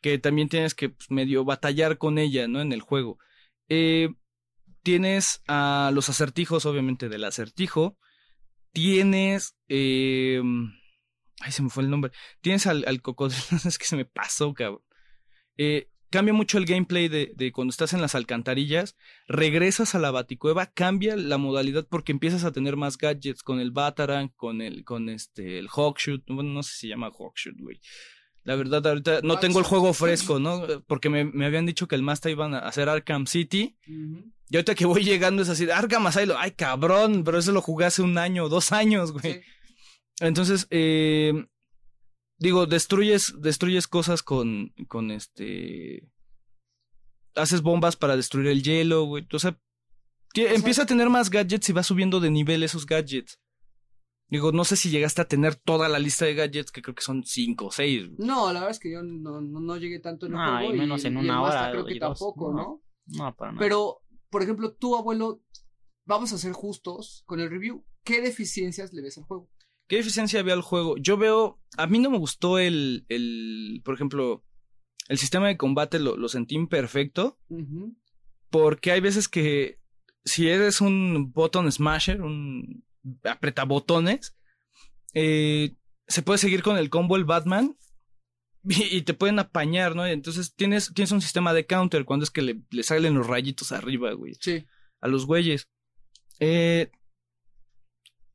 [0.00, 2.60] que también tienes que pues, medio batallar con ella, ¿no?
[2.60, 3.18] En el juego.
[3.68, 4.10] Eh,
[4.82, 7.98] tienes a los acertijos, obviamente, del acertijo.
[8.72, 9.56] Tienes.
[9.68, 10.42] eh,
[11.40, 12.12] ay, se me fue el nombre.
[12.40, 13.42] Tienes al, al cocodrilo.
[13.64, 14.82] es que se me pasó, cabrón.
[15.56, 18.96] Eh, cambia mucho el gameplay de, de cuando estás en las alcantarillas.
[19.28, 23.70] Regresas a la baticueva, cambia la modalidad porque empiezas a tener más gadgets con el
[23.70, 26.24] Batarang, con el, con este, el Hawkshoot.
[26.28, 27.80] Bueno, no sé si se llama Hawkshoot, güey.
[28.44, 30.66] La verdad, ahorita no tengo el juego fresco, ¿no?
[30.86, 33.76] Porque me, me habían dicho que el Master iban a hacer Arkham City.
[33.86, 37.84] Y ahorita que voy llegando es así, Arkham Asylum, ay cabrón, pero eso lo jugué
[37.84, 39.34] hace un año, dos años, güey.
[39.34, 39.40] Sí.
[40.20, 41.32] Entonces, eh,
[42.38, 46.08] digo, destruyes, destruyes cosas con, con este,
[47.36, 49.26] haces bombas para destruir el hielo, güey.
[49.32, 49.52] O sea,
[50.32, 53.38] ti- sea- empieza a tener más gadgets y va subiendo de nivel esos gadgets.
[54.30, 57.02] Digo, no sé si llegaste a tener toda la lista de gadgets, que creo que
[57.02, 58.08] son cinco o seis.
[58.18, 60.74] No, la verdad es que yo no, no, no llegué tanto en el No, juego.
[60.74, 62.82] y menos en y una hora Creo que dos, tampoco, no.
[63.06, 63.36] ¿no?
[63.36, 63.60] Para nada.
[63.60, 65.42] Pero, por ejemplo, tú, abuelo,
[66.06, 67.84] vamos a ser justos con el review.
[68.04, 69.50] ¿Qué deficiencias le ves al juego?
[69.88, 70.96] ¿Qué deficiencia había al juego?
[70.96, 74.44] Yo veo, a mí no me gustó el, el por ejemplo,
[75.08, 77.40] el sistema de combate lo, lo sentí imperfecto.
[78.50, 79.80] Porque hay veces que
[80.24, 82.84] si eres un button smasher, un
[83.24, 84.36] apretabotones,
[85.14, 85.74] eh,
[86.06, 87.76] se puede seguir con el combo el Batman
[88.64, 90.06] y, y te pueden apañar, ¿no?
[90.06, 93.72] Entonces tienes, tienes un sistema de counter cuando es que le, le salen los rayitos
[93.72, 94.66] arriba, güey, Sí.
[95.00, 95.68] a los güeyes.
[96.40, 96.90] Eh,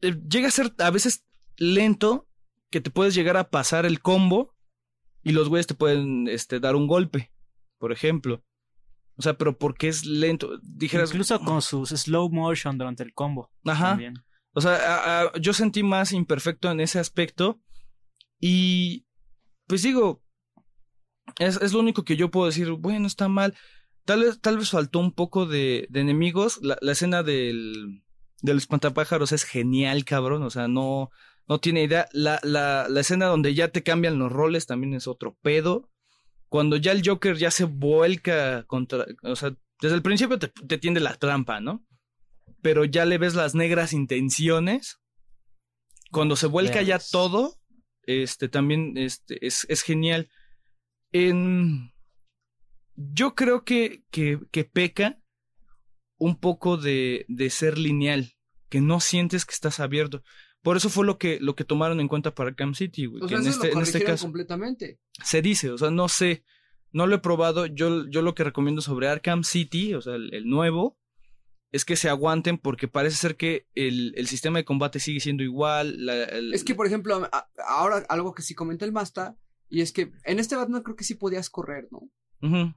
[0.02, 1.26] eh, llega a ser a veces
[1.58, 2.28] lento
[2.70, 4.54] que te puedes llegar a pasar el combo
[5.24, 7.32] y los güeyes te pueden este, dar un golpe,
[7.80, 8.44] por ejemplo.
[9.18, 10.60] O sea, pero porque es lento.
[10.62, 13.50] Dijeras, Incluso con sus slow motion durante el combo.
[13.64, 13.92] Ajá.
[13.92, 14.16] También.
[14.56, 17.60] O sea, yo sentí más imperfecto en ese aspecto.
[18.40, 19.06] Y
[19.68, 20.24] pues digo,
[21.40, 23.54] es, es lo único que yo puedo decir, bueno, está mal.
[24.06, 26.60] Tal vez, tal vez faltó un poco de, de enemigos.
[26.62, 28.04] La, la escena del,
[28.42, 30.42] del espantapájaros es genial, cabrón.
[30.44, 31.10] O sea, no,
[31.50, 32.08] no tiene idea.
[32.14, 35.90] La, la, la escena donde ya te cambian los roles también es otro pedo.
[36.48, 39.06] Cuando ya el Joker ya se vuelca contra.
[39.24, 41.84] O sea, desde el principio te, te tiende la trampa, ¿no?
[42.66, 45.00] Pero ya le ves las negras intenciones.
[46.10, 47.60] Cuando se vuelca ya todo,
[48.02, 50.32] este también este, es, es genial.
[51.12, 51.94] En...
[52.96, 55.22] Yo creo que, que, que peca
[56.18, 58.34] un poco de, de ser lineal,
[58.70, 60.24] que no sientes que estás abierto.
[60.64, 63.22] Por eso fue lo que, lo que tomaron en cuenta para Cam City, güey.
[63.22, 65.00] O que sea, en este, en este caso completamente.
[65.24, 66.44] se dice, o sea, no sé,
[66.92, 67.68] no lo he probado.
[67.68, 70.98] Yo, yo lo que recomiendo sobre Arkham City, o sea, el, el nuevo,
[71.72, 75.44] es que se aguanten porque parece ser que el, el sistema de combate sigue siendo
[75.44, 76.06] igual.
[76.06, 79.36] la- el- Es que, por ejemplo, a- ahora algo que sí comenta el Masta,
[79.70, 82.10] y es que en este Batman creo que sí podías correr, ¿no?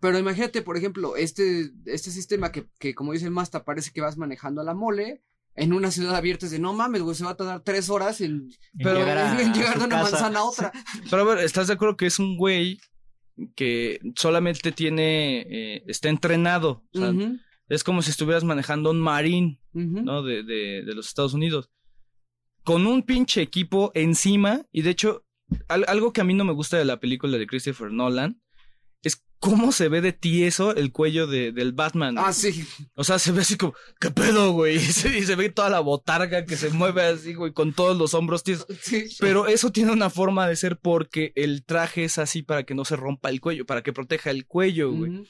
[0.00, 4.00] Pero imagínate, por ejemplo, este, este sistema que, que, como dice el Masta, parece que
[4.00, 5.23] vas manejando a la mole.
[5.55, 8.20] En una ciudad abierta es de no mames, güey, se va a tardar tres horas
[8.23, 10.10] en, Pero- llegar a- en llegar de una casa.
[10.12, 10.73] manzana a otra.
[11.10, 12.78] Pero a ver, ¿estás de acuerdo que es un güey
[13.57, 16.84] que solamente tiene, eh, está entrenado?
[16.94, 19.60] O sea, Ujú, Es como si estuvieras manejando un marín.
[19.72, 20.22] ¿no?
[20.22, 21.70] De, de, de los Estados Unidos.
[22.64, 25.24] Con un pinche equipo encima, y de hecho,
[25.68, 28.42] al- algo que a mí no me gusta de la película de Christopher Nolan
[29.02, 32.18] es cómo se ve de tieso el cuello de, del Batman.
[32.18, 32.66] Ah, sí.
[32.94, 34.76] O sea, se ve así como, ¿qué pedo, güey?
[34.78, 37.97] Y se, y se ve toda la botarga que se mueve así, güey, con todos
[37.97, 38.66] los hombros tiesos.
[38.82, 39.05] sí.
[39.20, 42.84] Pero eso tiene una forma de ser porque el traje es así para que no
[42.84, 45.22] se rompa el cuello, para que proteja el cuello, güey.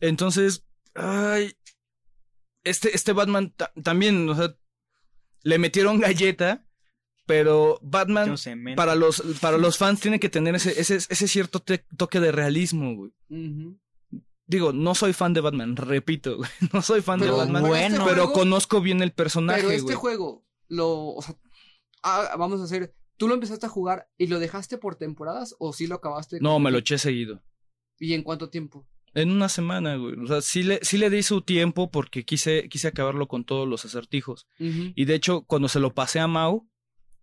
[0.00, 1.52] Entonces, ay,
[2.64, 4.54] este, este Batman ta- también, o sea,
[5.42, 6.64] le metieron galleta,
[7.26, 8.34] pero Batman
[8.76, 11.62] para los, para los fans tiene que tener ese, ese, ese cierto
[11.96, 13.12] toque de realismo, güey.
[14.46, 17.96] Digo, no soy fan de Batman, repito, güey, no soy fan Pero de Batman, bueno,
[17.96, 19.96] este pero juego- conozco bien el personaje, Pero este güey.
[19.96, 21.36] juego, lo, o sea,
[22.02, 25.74] ah, vamos a hacer, ¿tú lo empezaste a jugar y lo dejaste por temporadas o
[25.74, 26.38] sí lo acabaste?
[26.40, 27.42] No, con- me lo eché seguido.
[27.98, 28.88] ¿Y en cuánto tiempo?
[29.14, 30.14] En una semana, güey.
[30.20, 33.66] O sea, sí le, sí le di su tiempo porque quise, quise acabarlo con todos
[33.68, 34.46] los acertijos.
[34.58, 36.68] Y de hecho, cuando se lo pasé a Mau,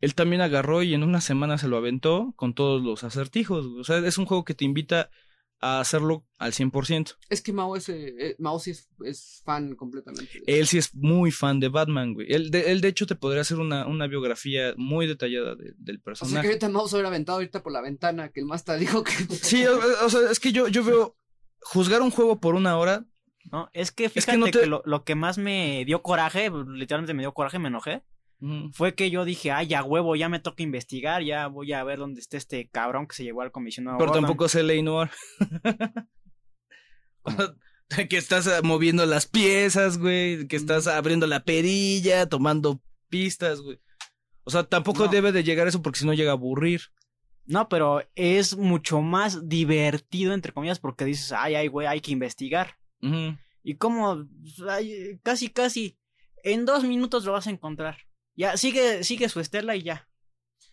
[0.01, 3.67] él también agarró y en una semana se lo aventó con todos los acertijos.
[3.67, 3.79] güey.
[3.81, 5.09] O sea, es un juego que te invita
[5.61, 7.15] a hacerlo al 100%.
[7.29, 10.29] Es que Mao, es, eh, Mao sí es, es fan completamente.
[10.45, 12.27] Él sí es muy fan de Batman, güey.
[12.29, 15.95] Él de, él, de hecho, te podría hacer una, una biografía muy detallada de- del
[15.95, 16.47] o sea que personaje.
[16.47, 19.11] ahorita Mao se hubiera aventado ahorita por la ventana, que el Masta dijo que...
[19.33, 21.15] Sí, o, o sea, es que yo, yo veo
[21.65, 23.05] juzgar un juego por una hora.
[23.51, 27.13] No, es que fíjate no que, te- lo, lo que más me dio coraje, literalmente
[27.13, 28.01] me dio coraje, me enojé,
[28.39, 31.83] mm, fue que yo dije, ay, ya huevo, ya me toca investigar, ya voy a
[31.83, 33.97] ver dónde está este cabrón que se llevó al comisionado.
[33.97, 34.23] Pero Gordon".
[34.25, 34.81] tampoco es L.A.
[34.81, 35.11] Noir.
[38.09, 40.47] que estás ah, moviendo las piezas, güey.
[40.47, 43.79] Que estás abriendo la perilla, tomando pistas, güey.
[44.43, 45.11] O sea, tampoco No.
[45.11, 46.81] debe de llegar eso porque si no llega a aburrir.
[47.47, 52.11] No, pero es mucho más divertido, entre comillas, porque dices, ay, ay, güey, hay que
[52.11, 52.77] investigar.
[53.63, 54.25] Y como,
[54.69, 55.97] ay, casi, casi,
[56.43, 57.97] en dos minutos lo vas a encontrar.
[58.35, 60.07] Ya, sigue, sigue su estela y ya.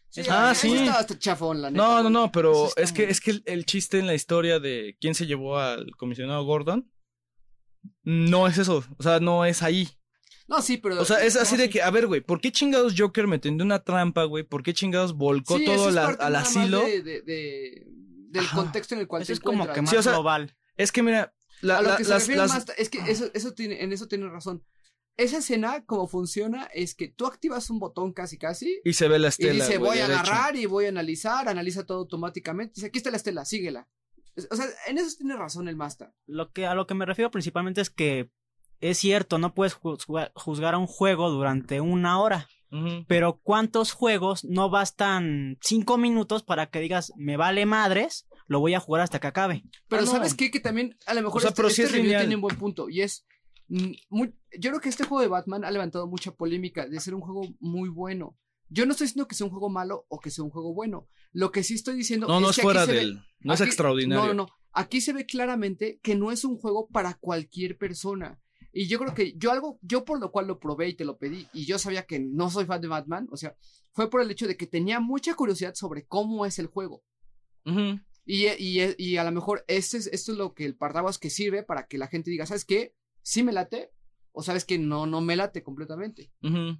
[0.08, 0.74] Sí, Ah, sí.
[0.74, 1.82] estaba hasta chafón, la neta.
[1.82, 4.96] No, no, no, pero es que, es que el, el chiste en la historia de
[5.00, 6.90] quién se llevó al comisionado Gordon
[8.02, 8.84] no es eso.
[8.98, 9.88] O sea, no es ahí.
[10.52, 11.00] No, sí, pero...
[11.00, 13.38] O sea, es así no, de que, a ver, güey, ¿por qué chingados Joker me
[13.38, 14.44] tendió una trampa, güey?
[14.44, 16.80] ¿Por qué chingados volcó Sí, eso todo es la- parte al nada más asilo?
[16.82, 18.56] de- de- de- del Ajá.
[18.56, 20.54] contexto en el cual Eso te es como que más Sí, o sea, global.
[20.76, 22.98] Es que mira, la- a lo la- que se las, refiere las- Masta, es que
[23.10, 24.62] eso, eso tiene, en eso tiene razón.
[25.16, 29.18] Esa escena, como funciona, es que tú activas un botón casi casi y se ve
[29.18, 29.52] la y estela.
[29.64, 32.74] dice, güey, voy a agarrar y voy a analizar, analiza todo automáticamente.
[32.76, 33.88] Dice, aquí está la estela, síguela.
[34.50, 36.14] O sea, en eso tiene razón el Masta.
[36.26, 38.30] Lo que, a lo que me refiero principalmente es que
[38.82, 42.48] es cierto, no puedes juzgar, a un juego durante una hora.
[43.06, 48.72] Pero ¿cuántos juegos no bastan cinco minutos para que digas, me vale madres, lo voy
[48.72, 49.62] a jugar hasta que acabe?
[49.88, 50.10] Pero Ah, no.
[50.10, 50.50] ¿sabes qué?
[50.50, 52.56] Que también, a lo mejor O sea, este, pero sí este es tiene un buen
[52.56, 52.88] punto.
[52.88, 53.26] Y es,
[53.68, 57.14] mm, muy- yo creo que este juego de Batman ha levantado mucha polémica de ser
[57.14, 58.38] un juego muy bueno.
[58.70, 61.08] Yo no estoy diciendo que sea un juego malo o que sea un juego bueno.
[61.32, 63.20] Lo que sí estoy diciendo No, no es que aquí fuera se ve- del.
[63.40, 64.22] No es extraordinario.
[64.22, 64.48] No, no, no.
[64.72, 68.40] Aquí se ve claramente que no es un juego para cualquier persona.
[68.72, 71.18] Y yo creo que yo algo, yo por lo cual lo probé y te lo
[71.18, 73.54] pedí, y yo sabía que no soy fan de Batman, o sea,
[73.92, 77.02] fue por el hecho de que tenía mucha curiosidad sobre cómo es el juego.
[77.66, 78.00] Ujú.
[78.24, 81.28] Y, y, y a lo mejor este es, esto es lo que el partaguas que
[81.28, 82.94] sirve para que la gente diga, ¿sabes qué?
[83.22, 83.90] Sí me late,
[84.32, 86.32] o sabes que no, no me late completamente.
[86.42, 86.78] Ujú.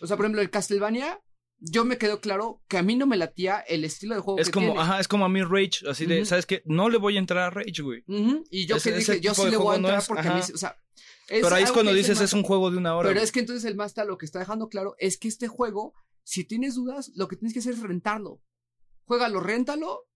[0.00, 1.20] O sea, por ejemplo, el Castlevania,
[1.60, 4.48] yo me quedó claro que a mí no me latía el estilo de juego Es
[4.48, 4.80] que como, tiene.
[4.80, 6.24] ajá, es como a mí Rage, así de.
[6.26, 6.62] ¿sabes qué?
[6.66, 8.02] No le voy a entrar a Rage, güey.
[8.08, 10.28] Ujú, Y yo Ese- que dije, yo sí le voy a no entrar es, porque
[10.28, 10.76] a mí, o sea,
[11.40, 13.08] Pero ahí es cuando dices, es un juego de una hora.
[13.08, 15.94] Pero es que entonces el Masta lo que está dejando claro es que este juego,
[16.24, 18.40] si tienes dudas, lo que tienes que hacer es rentarlo.
[19.04, 20.06] Juégalo, réntalo.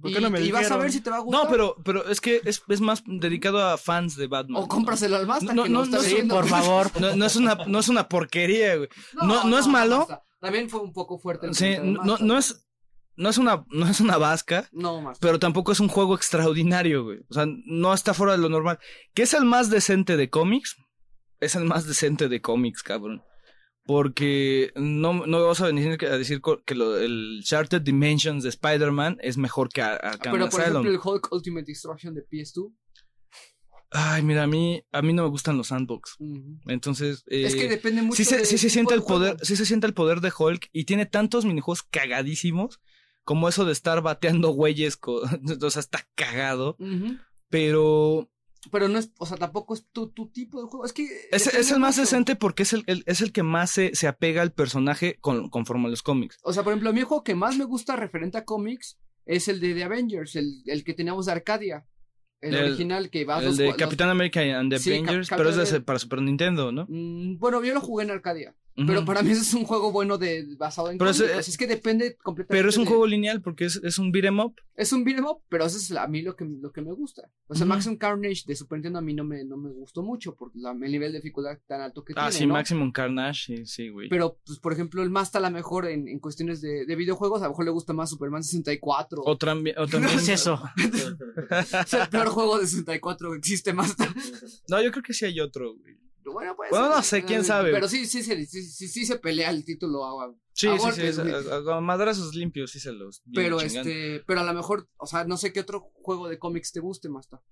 [0.00, 1.44] ¿Por y, qué no me y vas a ver si te va a gustar.
[1.44, 4.62] No, pero, pero es que es, es más dedicado a fans de Batman.
[4.62, 5.54] O cómpraselo al Masta.
[5.54, 6.90] No, que no, está no, Sí, por favor.
[7.00, 8.88] No, no es una, no es una porquería, güey.
[9.22, 10.06] no- no es malo.
[10.40, 11.46] También fue un poco fuerte.
[11.46, 12.67] el Sí, no, no es,
[13.18, 15.18] no es una, no es una vasca, No, más.
[15.18, 17.18] pero tampoco es un juego extraordinario, güey.
[17.28, 18.78] O sea, no está fuera de lo normal.
[19.12, 20.76] ¿Qué es el más decente de cómics?
[21.40, 23.22] Es el más decente de cómics, cabrón.
[23.84, 29.18] Porque no, no vas a venir a decir que lo, el Shattered Dimensions de Spider-Man
[29.20, 30.86] es mejor que a, Arkham Pero por Asylum.
[30.86, 32.72] ejemplo, el Hulk Ultimate Destruction de PS2.
[33.90, 36.16] Ay, mira, a mí, a mí no me gustan los sandbox.
[36.66, 39.38] Entonces, es que eh, depende mucho sí se, del sí se siente de el poder,
[39.42, 42.80] sí se siente el poder de Hulk y tiene tantos minijuegos cagadísimos
[43.28, 45.20] como eso de estar bateando güeyes, co-
[45.62, 46.78] o sea, está cagado,
[47.50, 48.30] pero
[48.72, 50.84] Pero no es, o sea, tampoco es tu, tu tipo de juego.
[50.86, 51.06] Es que.
[51.30, 54.40] es, el más decente porque es el, el- es el que más se, se apega
[54.40, 56.38] al personaje con, conforme a los cómics.
[56.42, 58.98] O sea, por ejemplo, a mí el juego que más me gusta referente a cómics
[59.26, 61.86] es el de The Avengers, el, el que teníamos de Arcadia.
[62.40, 65.70] El, El- original que va El de Capitán América and the Sí, Avengers, pero es
[65.70, 66.86] de, para Super Nintendo, ¿no?
[66.88, 68.54] bueno, yo lo jugué en Arcadia.
[68.86, 71.66] Pero para mí ese es un juego bueno de basado en Pero ese- es que
[71.66, 72.56] depende completamente.
[72.58, 74.54] Pero es un de- juego lineal porque es, es un beat 'em up.
[74.76, 77.28] Es un beat'em up, pero eso es a mí lo que, lo que me gusta.
[77.48, 77.66] O sea.
[77.66, 80.70] Maximum Carnage de Super Nintendo a mí no me, no me gustó mucho por la-
[80.70, 82.32] el nivel de dificultad tan alto que Ah, tiene.
[82.32, 82.52] sí, ¿no?
[82.54, 84.08] Maximum Carnage, sí, sí, güey.
[84.08, 87.40] Pero, pues, por ejemplo, el Masta a lo mejor en, en cuestiones de, de videojuegos,
[87.42, 89.22] a lo mejor le gusta más Superman 64.
[89.22, 90.62] O o también- ¿Qué es eso?
[91.60, 94.06] es el peor juego de 64 que existe, Masta.
[94.68, 95.96] No, yo creo que sí hay otro, güey.
[96.32, 96.70] Bueno, pues.
[96.70, 97.72] Bueno, no sé, quién sabe.
[97.72, 101.12] Pero sí, sí, sí, sí, sí, sí se pelea el título a, Sí, a sí,
[101.12, 105.24] sí, a, madrazos limpios sí se los Pero este, pero a lo mejor, o sea,
[105.24, 107.42] no sé qué otro juego de cómics te guste, Masta.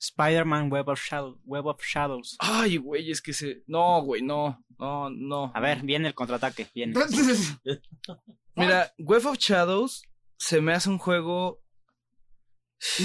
[0.00, 2.36] Spider-Man Web of, Shadow- Web of Shadows.
[2.40, 3.62] Ay, güey, es que se...
[3.66, 5.52] No, güey, no, no, no.
[5.54, 6.94] A ver, viene el contraataque, viene.
[8.56, 10.02] Mira, Web of Shadows
[10.38, 11.62] se me hace un juego...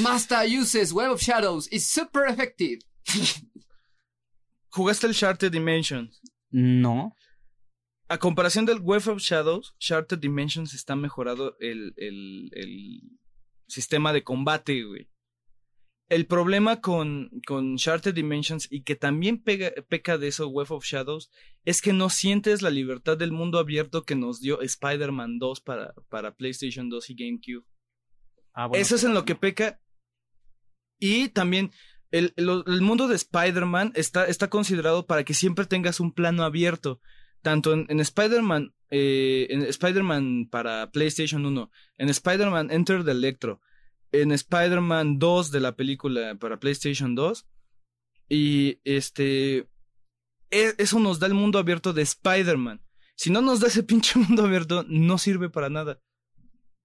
[0.01, 1.67] Masta uses Web of Shadows.
[1.71, 2.79] It's super effective.
[4.75, 6.21] ¿Jugaste el Shattered Dimensions?
[6.51, 7.13] No.
[8.07, 13.01] A comparación del Web of Shadows, Shattered Dimensions está mejorado el, el, el
[13.67, 15.07] sistema de combate, güey.
[16.09, 20.85] el problema con, con Shattered Dimensions y que también pega- peca de eso Web of
[20.85, 21.31] Shadows
[21.63, 25.93] es que no sientes la libertad del mundo abierto que nos dio Spider-Man 2 para,
[26.09, 27.65] para PlayStation 2 y GameCube.
[28.53, 29.79] Ah, bueno, Eso es en lo que peca.
[30.99, 31.71] Y también
[32.17, 36.99] el, el- mundo de Spider-Man está, está considerado para que siempre tengas un plano abierto.
[37.41, 41.69] Tanto en, en Spider-Man, eh, en Spider-Man para PlayStation 1,
[41.99, 43.61] en Spider-Man Enter the Electro,
[44.11, 47.45] en Spider-Man 2 de la película para PlayStation 2.
[48.29, 49.67] Y este.
[50.49, 52.81] e- Eso nos da el mundo abierto de Spider-Man.
[53.15, 55.99] Si no nos da ese pinche mundo abierto, no sirve para nada.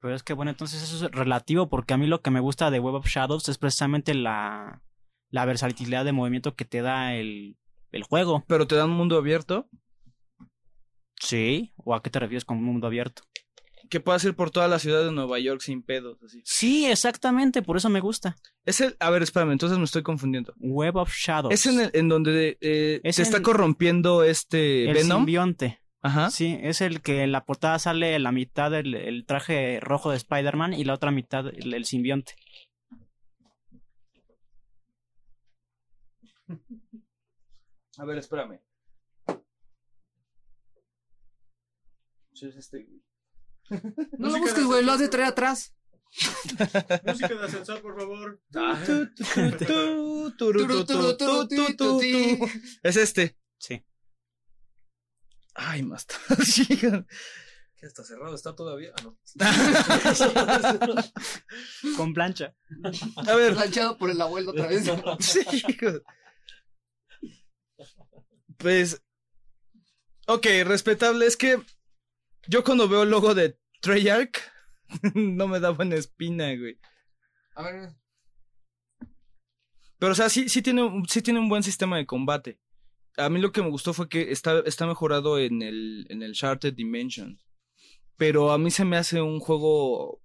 [0.01, 2.71] Pero es que bueno, entonces eso es relativo porque a mí lo que me gusta
[2.71, 4.83] de Web of Shadows es precisamente la,
[5.31, 7.57] la versatilidad de movimiento que te da el,
[7.93, 8.45] el juego.
[8.49, 9.69] Pero te da un mundo abierto.
[11.21, 13.23] Sí, ¿o a qué te refieres con mundo abierto?
[13.89, 16.23] que puedas ir por toda la ciudad de Nueva York sin pedos.
[16.23, 16.41] Así.
[16.45, 18.37] Sí, exactamente, por eso me gusta.
[18.65, 20.55] Es el, a ver, espérame, entonces me estoy confundiendo.
[20.59, 21.53] Web of Shadows.
[21.53, 25.19] Es en, el, en donde eh, Es se está en- corrompiendo este el Venom.
[25.23, 25.81] simbionte.
[26.03, 26.31] Ajá.
[26.31, 30.19] Sí, es el que en la portada sale la mitad del el traje rojo de
[30.19, 32.35] Spider-Man y la otra mitad el, el simbionte.
[37.99, 38.61] A ver, espérame.
[42.33, 43.03] Sí, es este, güey.
[44.19, 45.75] No lo busques, güey, lo has de traer atrás.
[47.07, 48.41] Música de ascensor, por favor.
[52.83, 53.39] Es este.
[53.59, 53.85] Sí.
[55.55, 57.07] Ay, más tarde.
[57.77, 58.35] ¿Qué está cerrado?
[58.35, 58.93] ¿Está todavía?
[58.99, 59.19] Ah, no.
[61.97, 62.57] Con plancha.
[63.27, 63.55] A ver.
[63.55, 64.85] Planchado por el abuelo otra vez.
[65.21, 66.03] Sí, hijo.
[68.61, 69.03] Pues.
[70.27, 71.27] Ok, respetable.
[71.27, 71.61] Es que.
[72.47, 74.39] Yo cuando veo el logo de Treyarch.
[75.15, 76.79] no me da buena espina, güey.
[77.55, 77.91] A ver,
[79.99, 82.59] Pero, o sea, sí, sí, tiene, un- sí tiene un buen sistema de combate.
[83.17, 86.33] A mí lo que me gustó fue que está, está mejorado en el, en el
[86.33, 87.39] Shattered Dimension.
[88.17, 90.23] Pero a mí se me hace un juego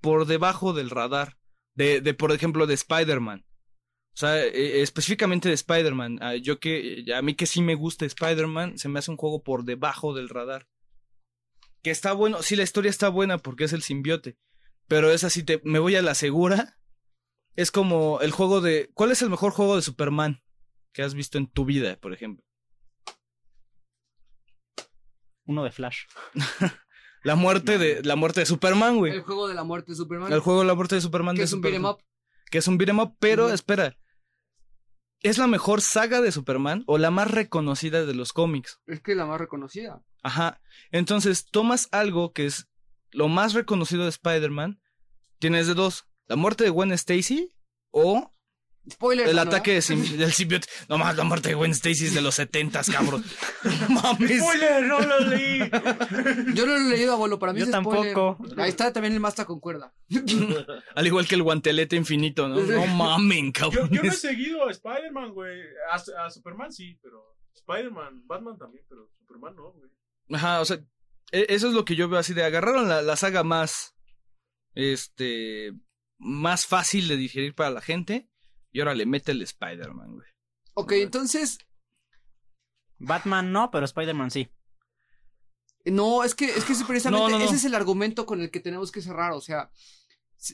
[0.00, 1.36] por debajo del radar.
[1.74, 3.44] De, de por ejemplo, de Spider-Man.
[4.18, 6.18] O sea, eh, específicamente de Spider-Man.
[6.20, 9.44] Ah, yo que, a mí que sí me gusta Spider-Man, se me hace un juego
[9.44, 10.66] por debajo del radar.
[11.84, 14.36] Que está bueno, sí, la historia está buena porque es el simbiote.
[14.88, 16.80] Pero es así, te, me voy a la segura.
[17.54, 18.90] Es como el juego de.
[18.92, 20.42] ¿Cuál es el mejor juego de Superman
[20.92, 22.44] que has visto en tu vida, por ejemplo?
[25.44, 26.06] Uno de Flash.
[27.22, 29.20] La muerte de la muerte de Superman, el güey.
[29.20, 30.32] juego de la muerte de Superman.
[30.32, 32.02] El juego La muerte de Superman que de es un beat'em up.
[32.50, 33.96] Que es un beat'em up, pero espera.
[35.20, 38.80] ¿Es la mejor saga de Superman o la más reconocida de los cómics?
[38.86, 40.02] Es que es la más reconocida.
[40.22, 40.60] Ajá.
[40.92, 42.68] Entonces, tomas algo que es
[43.10, 44.80] lo más reconocido de Spider-Man.
[45.38, 47.52] Tienes de dos: la muerte de Gwen Stacy
[47.90, 48.32] o
[48.90, 49.28] Spoiler.
[49.28, 49.42] el ¿no?
[49.42, 50.66] ataque de sim- del simbiote.
[50.88, 53.24] No más, la muerte de Gwen Stacy es de los setentas, cabrón.
[53.88, 54.40] No mames.
[54.40, 54.84] ¡Spoiler!
[54.84, 55.58] ¡No lo leí!
[56.54, 57.38] Yo no lo he leído, abuelo.
[57.38, 58.14] Para mí Yo es spoiler.
[58.14, 58.60] tampoco.
[58.60, 59.92] Ahí está también el Masta con cuerda.
[60.94, 62.60] Al igual que el guantelete infinito, ¿no?
[62.60, 63.88] No mamen, cabrón.
[63.90, 65.60] yo no he seguido a Spider-Man, güey.
[65.92, 67.36] A, a Superman sí, pero.
[67.54, 69.90] Spider-Man, Batman también, pero Superman no, güey.
[70.32, 70.78] Ajá, o sea,
[71.32, 73.94] e- eso es lo que yo veo así de agarraron la, la saga más,
[74.74, 75.72] este,
[76.18, 78.28] más fácil de digerir para la gente
[78.72, 80.28] y ahora le mete el Spider-Man, güey.
[80.74, 81.58] Ok, entonces.
[82.98, 84.48] Batman no, pero Spider-Man sí.
[85.84, 87.44] No, es que, es que precisamente No, no, no.
[87.44, 89.32] ese es el argumento con el que tenemos que cerrar.
[89.32, 89.70] O sea,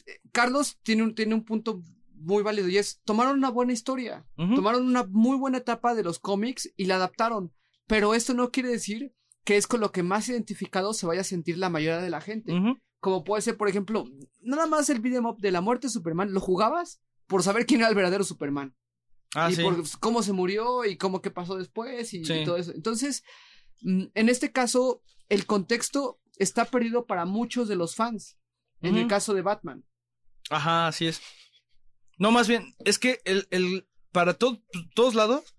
[0.07, 1.83] eh, Carlos tiene un, tiene un punto
[2.15, 6.19] muy válido y es, tomaron una buena historia, tomaron una muy buena etapa de los
[6.19, 7.53] cómics y la adaptaron.
[7.87, 9.13] Pero esto no quiere decir
[9.45, 12.21] que es con lo que más identificado se vaya a sentir la mayoría de la
[12.23, 12.55] gente.
[13.01, 14.07] Como puede ser, por ejemplo,
[14.41, 17.03] nada más el beat'em up de la muerte de Superman, ¿lo jugabas?
[17.27, 18.75] Por saber quién era el verdadero Superman.
[19.35, 19.63] Ah, y sí.
[19.63, 22.73] por cómo se murió y cómo qué pasó después y, todo eso.
[22.73, 23.25] Entonces,
[23.83, 28.39] mm, en este caso, el contexto está perdido para muchos de los fans.
[28.81, 29.83] En el caso de Batman.
[30.51, 31.23] Ajá, así es.
[32.19, 34.63] No, más bien, es que el, el, para to-
[34.95, 35.57] todos lados,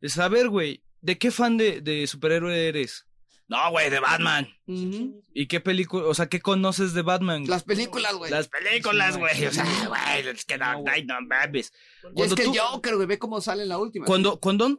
[0.00, 3.06] es saber, güey, ¿de qué fan de, de superhéroe eres?
[3.46, 4.48] No, güey, de Batman.
[4.66, 7.44] ¿Y qué película, o sea, qué conoces de Batman?
[7.46, 8.30] Las películas, güey.
[8.30, 9.44] Las películas, güey.
[9.46, 11.72] O sea, güey, es que no, ay, no mames.
[12.16, 14.06] Y es que tú- Joker, güey, ve cómo sale en la última.
[14.06, 14.78] Cuando, cuando un,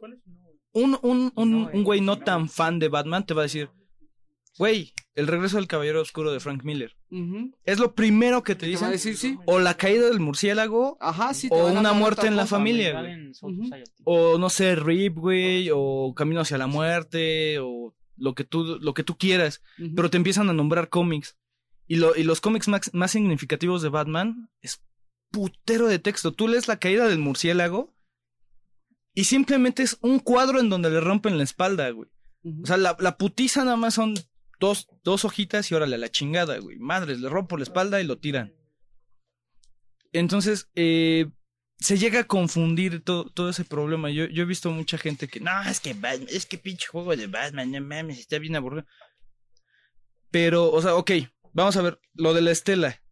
[0.72, 3.70] un, un, un, un güey no tan fan de Batman te va a decir,
[4.58, 6.96] güey, el regreso del Caballero Oscuro de Frank Miller.
[7.64, 9.12] Es lo primero que te Te va a dicen.
[9.12, 9.38] decir sí.
[9.46, 11.48] O la caída del murciélago, Ajá, sí.
[11.48, 13.12] te o una muerte en la familia, güey.
[13.12, 13.32] en.
[14.04, 18.94] O no sé, Rip, güey, o Camino hacia la muerte, o lo que tú, lo
[18.94, 19.62] que tú quieras.
[19.94, 21.36] Pero te empiezan a nombrar cómics.
[21.86, 24.82] Y, lo, y los cómics más, más significativos de Batman es
[25.30, 26.32] putero de texto.
[26.32, 27.94] Tú lees la caída del murciélago
[29.14, 32.10] y simplemente es un cuadro en donde le rompen la espalda, güey.
[32.62, 34.14] O sea, la, la putiza nada más son
[34.60, 36.78] dos, dos hojitas y órale, a la chingada, güey.
[36.78, 38.54] Madres, le rompo la espalda y lo tiran.
[40.12, 41.30] Entonces, eh,
[41.78, 44.10] se llega a confundir todo, todo ese problema.
[44.10, 47.14] Yo, yo he visto mucha gente que, no, es que Batman, es que pinche juego
[47.16, 48.86] de Batman, no mames, está bien aburrido.
[50.30, 51.12] Pero, o sea, ok,
[51.52, 53.02] vamos a ver, lo de la estela.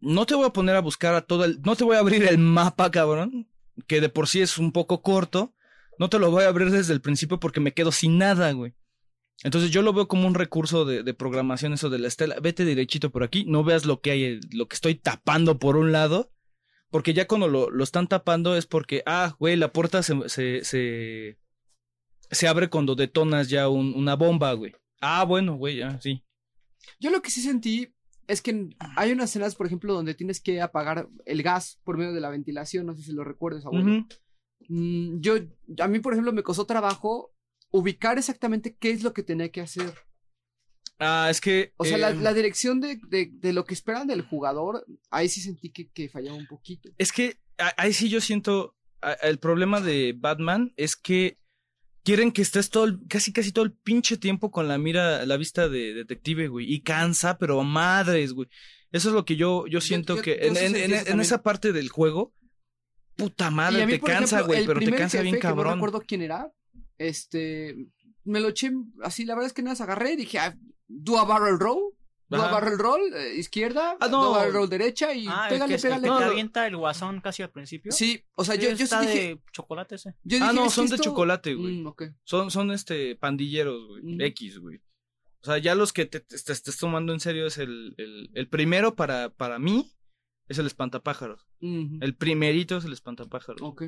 [0.00, 2.24] No te voy a poner a buscar a todo el, no te voy a abrir
[2.24, 3.48] el mapa, cabrón,
[3.86, 5.54] que de por sí es un poco corto.
[5.98, 8.74] No te lo voy a abrir desde el principio porque me quedo sin nada, güey.
[9.42, 12.38] Entonces yo lo veo como un recurso de, de programación eso de la estela.
[12.40, 15.92] Vete derechito por aquí, no veas lo que hay, lo que estoy tapando por un
[15.92, 16.30] lado.
[16.96, 20.64] Porque ya cuando lo, lo están tapando es porque, ah, güey, la puerta se, se,
[20.64, 21.36] se,
[22.30, 24.72] se abre cuando detonas ya un- una bomba, güey.
[25.02, 26.24] Ah, bueno, güey, ya, sí.
[26.98, 27.92] Yo lo que sí sentí
[28.28, 32.14] es que hay unas escenas, por ejemplo, donde tienes que apagar el gas por medio
[32.14, 32.86] de la ventilación.
[32.86, 34.06] No sé si lo recuerdes, abuelo.
[34.68, 35.34] Mm, yo,
[35.80, 37.34] a mí, por ejemplo, me costó trabajo
[37.72, 39.92] ubicar exactamente qué es lo que tenía que hacer.
[40.98, 41.72] Ah, es que.
[41.76, 45.28] O sea, la, eh, la dirección de, de, de lo que esperan del jugador, ahí
[45.28, 46.88] sí sentí que, que fallaba un poquito.
[46.98, 47.38] Es que
[47.76, 48.74] ahí sí yo siento.
[49.22, 51.38] El problema de Batman es que
[52.02, 55.36] quieren que estés todo el- casi casi todo el pinche tiempo con la mira, la
[55.36, 56.72] vista de detective, güey.
[56.72, 58.48] Y cansa, pero madres, güey.
[58.92, 61.90] Eso es lo que yo, yo siento yo- que yo en, en- esa parte del
[61.90, 62.32] juego,
[63.16, 65.74] puta madre, mí, te cansa, ejemplo, güey, pero te cansa bien que No cabrón.
[65.74, 66.50] recuerdo quién era.
[66.96, 67.76] Este.
[68.24, 68.70] Me lo eché
[69.02, 70.56] así, la verdad es que nada, agarré y dije, ah,
[70.88, 71.92] do a barrel roll.
[72.28, 74.20] Do a barrel roll, eh, izquierda, Ah, no.
[74.24, 76.08] do a barrel roll derecha y Ah, que, pégale, es- pégale.
[76.08, 77.92] que te avienta el guasón casi al principio.
[77.92, 79.14] Sí, o sea, Sí, yo, yo sí está dije.
[79.20, 80.14] de chocolate ese.
[80.24, 81.76] yo Ah, dije, no, son de chocolate, güey.
[81.82, 81.94] Mm.
[82.24, 84.02] Son, son este pandilleros, güey.
[84.02, 84.20] Mm.
[84.22, 84.78] X, güey.
[85.42, 88.30] O sea, ya los que te, te- te estés tomando en serio es el, el,
[88.34, 89.92] el primero para, para mí,
[90.48, 91.46] es el espantapájaros.
[91.60, 93.62] El primerito es el espantapájaros.
[93.62, 93.84] Ok.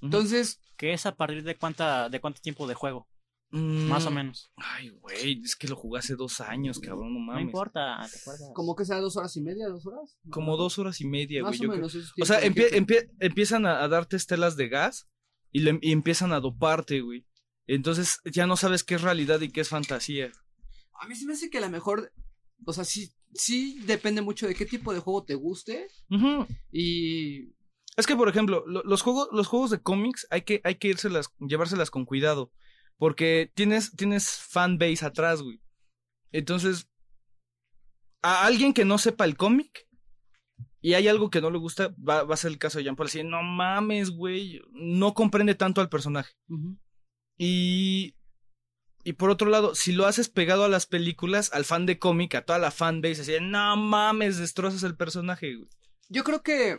[0.00, 3.06] Entonces, Que es a partir de cuánta, de cuánto tiempo de juego,
[3.52, 4.50] más o Mm, menos.
[4.56, 7.44] Ay, güey, es que lo jugué hace dos años, cabrón, no No mames.
[7.44, 8.50] importa, ¿te acuerdas?
[8.54, 10.18] como que sea dos horas y media, dos horas.
[10.30, 11.80] Como dos horas y media, Más güey.
[11.80, 11.88] o
[12.24, 15.08] sea, empie- empie- empiezan a, a darte estelas de gas
[15.50, 17.26] y, le- y empiezan a doparte, güey.
[17.66, 20.32] Entonces ya no sabes qué es realidad y qué es fantasía.
[21.00, 22.12] A mí se me hace que a lo mejor,
[22.64, 25.88] o sea, sí, sí depende mucho de qué tipo de juego te guste
[26.70, 27.52] y
[27.96, 30.88] Es que, por ejemplo, lo- los juegos, los juegos de cómics hay que, hay que
[30.88, 32.50] irselas, llevárselas con cuidado.
[33.02, 35.60] Porque tienes, tienes fanbase atrás, güey.
[36.30, 36.88] Entonces,
[38.22, 39.88] a alguien que no sepa el cómic
[40.80, 42.94] y hay algo que no le gusta, va, va a ser el caso de Jean
[42.94, 43.08] Paul.
[43.08, 44.62] Así, no mames, güey.
[44.70, 46.32] No comprende tanto al personaje.
[47.36, 48.14] Y.
[49.02, 52.36] Y por otro lado, si lo haces pegado a las películas, al fan de cómic,
[52.36, 55.68] a toda la fanbase, así, no mames, destrozas el personaje, güey.
[56.08, 56.78] yo creo que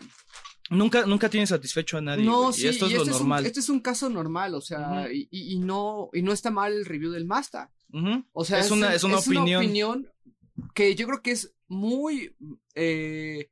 [0.70, 2.24] Nunca, nunca tienes satisfecho a nadie.
[2.26, 3.46] no, sí, y esto es y lo este, es un, normal.
[3.46, 6.74] este es un caso normal, o sea, y, y- y no y no está mal
[6.74, 7.72] el review del Masta.
[8.32, 9.58] O sea, Es una- es una opinión.
[9.62, 10.08] opinión
[10.74, 12.36] que yo creo que es muy
[12.76, 13.50] eh,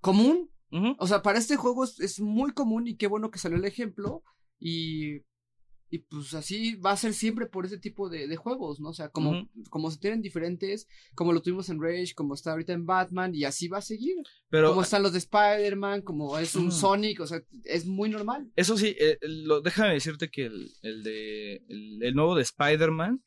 [0.00, 0.50] común.
[0.98, 3.64] O sea, para este juego es, es muy común y qué bueno que salió el
[3.64, 4.24] ejemplo.
[4.58, 5.18] Y,
[5.94, 8.88] y pues así va a ser siempre por ese tipo de, de juegos, ¿no?
[8.88, 12.72] O sea, como, como se tienen diferentes, como lo tuvimos en Rage, como está ahorita
[12.72, 14.16] en Batman, y así va a seguir.
[14.50, 16.72] Pero como están los de Spider-Man, como es un.
[16.72, 18.50] Sonic, o sea, es muy normal.
[18.56, 23.22] eso sí, eh, lo, déjame decirte que el, el de el, el nuevo de Spider-Man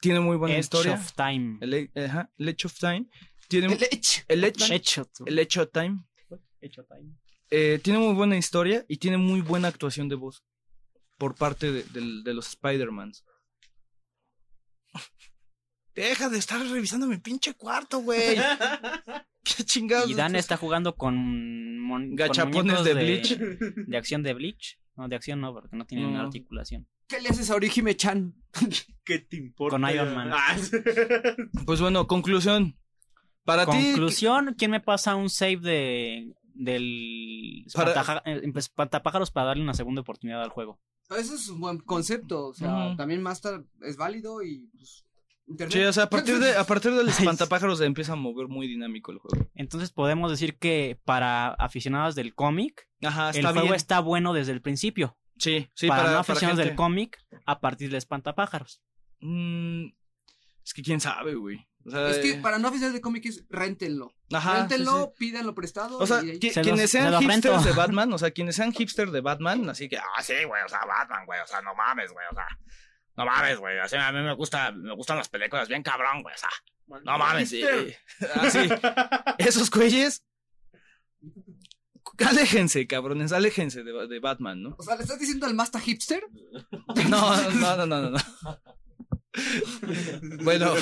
[0.00, 0.94] tiene muy buena Edge historia.
[0.94, 1.58] of Time.
[1.60, 3.06] El, e- ajá, el Edge of Time
[3.48, 4.24] tiene El Edge.
[4.28, 6.04] el Edge, Edge of, el Edge of Time
[6.60, 7.14] Edge of Time.
[7.50, 10.42] eh, tiene muy buena historia y tiene muy buena actuación de voz
[11.20, 13.24] por parte de, los Spider-Mans.
[15.94, 18.36] Deja de estar revisando mi pinche cuarto, güey.
[19.44, 20.08] Qué chingados.
[20.10, 23.36] Y Dan está jugando con, mon- Gachapones de Bleach.
[23.38, 24.78] De acción de Bleach.
[24.96, 26.20] No, de acción no, porque no tienen No.
[26.22, 26.88] articulación.
[27.06, 28.34] ¿Qué le haces a Orihime-chan?
[29.04, 29.78] ¿Qué te importa?
[29.78, 30.30] Con Iron Man.
[30.32, 30.56] Ah,
[31.66, 32.78] Pues bueno, conclusión.
[33.44, 39.48] Para ti, Conclusión, ¿quién me pasa un save de del Para- espantaja- eh, espantapájaros para
[39.48, 40.80] darle una segunda oportunidad al juego?
[41.10, 42.96] Ese es un buen concepto, o sea, Ujú.
[42.96, 45.04] también Master es válido y pues,
[45.46, 45.72] internet.
[45.76, 47.08] Sí, o sea, a partir, de, a partir del
[47.48, 49.50] espantapájaros se empieza a mover muy dinámico el juego.
[49.54, 53.74] Entonces podemos decir que para aficionados del cómic, el juego bien.
[53.74, 55.16] está bueno desde el principio.
[55.38, 58.82] Sí, sí, para, para, no para aficionados gente- del cómic, a partir del espantapájaros.
[59.20, 59.86] Mm,
[60.64, 61.66] es que quién sabe, güey.
[61.86, 64.12] O sea, Es que eh, para no aficionados de cómics, réntenlo.
[64.32, 65.98] Ajá, réntenlo, sí, pídanlo prestado.
[65.98, 67.68] O sea, y qui- Se quienes los- sean se hipsters rento.
[67.68, 70.68] de Batman, o sea, quienes sean hipsters de Batman, así que, ah, sí, güey, o
[70.68, 72.46] sea, Batman, güey, o sea, no mames, güey, o sea,
[73.16, 76.34] no mames, güey, así a mí me gusta, me gustan las películas bien cabrón, güey,
[76.34, 76.50] o sea,
[77.04, 77.62] no mames, sí,
[78.34, 78.68] así,
[79.38, 80.24] esos güeyes
[82.26, 84.76] Aléjense, cabrones, aléjense de, de Batman, ¿no?
[84.78, 86.22] O sea, ¿le estás diciendo al Masta Hipster?
[87.08, 88.10] No, no, no, no, no.
[88.10, 88.18] no.
[90.42, 90.72] Bueno,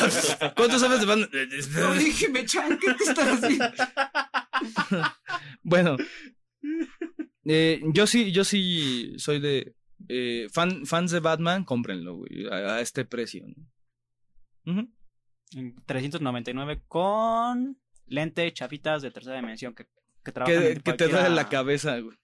[0.56, 1.28] ¿cuánto sabes de Batman?
[1.76, 3.66] No, dije, me chan, ¿qué te estás haciendo?
[5.62, 5.96] Bueno,
[7.44, 9.74] eh, yo sí, yo sí soy de
[10.08, 13.46] eh, fan, fans de Batman, cómprenlo, güey, a, a este precio.
[13.46, 14.72] ¿no?
[14.72, 14.88] Ujú.
[15.56, 19.86] En 399 con lente chafitas de tercera dimensión que,
[20.24, 22.16] que trabajan Que, en que te duele la cabeza, güey.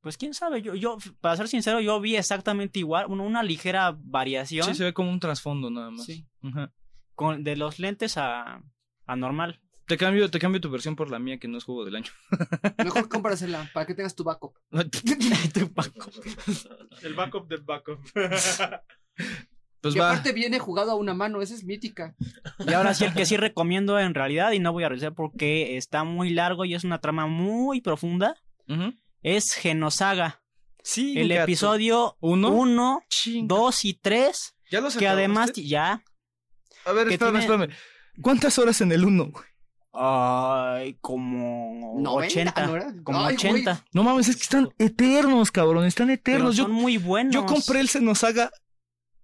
[0.00, 3.94] Pues quién sabe, yo, yo, para ser sincero, yo vi exactamente igual, una, una ligera
[3.98, 6.06] variación Sí, se ve como un trasfondo nada más.
[6.06, 6.26] Sí.
[6.42, 6.72] Ajá.
[7.14, 8.62] con, de los lentes a,
[9.06, 9.60] a normal.
[9.86, 12.10] Te cambio, te cambio tu versión por la mía, que no es juego del año.
[12.78, 14.54] Mejor cómprasela para que tengas tu backup.
[17.02, 17.98] El backup del backup.
[19.82, 20.10] Pues y va.
[20.10, 22.14] aparte viene jugado a una mano, esa es mítica.
[22.66, 25.76] Y ahora sí, el que sí recomiendo en realidad, y no voy a revisar porque
[25.76, 28.36] está muy largo y es una trama muy profunda,
[28.68, 28.92] Ujú.
[29.22, 30.42] Es Genosaga.
[30.82, 31.42] Sí, El gato.
[31.42, 32.50] episodio ¿Uno?
[32.50, 33.54] 1, Chinga.
[33.54, 35.66] 2 y 3, ¿Ya los que además acabaste?
[35.66, 36.02] ya...
[36.86, 37.76] A ver, espérame, tiene- espérame.
[38.22, 39.30] ¿Cuántas horas en el 1?
[39.92, 42.66] Ay, como 90, 80.
[42.66, 43.02] ¿no?
[43.04, 43.52] Como Ay, güey.
[43.52, 43.84] 80.
[43.92, 45.84] No mames, es que están eternos, cabrón.
[45.84, 46.56] Están Pero eternos.
[46.56, 47.34] Yo, son muy buenos.
[47.34, 48.50] yo compré el Senosaga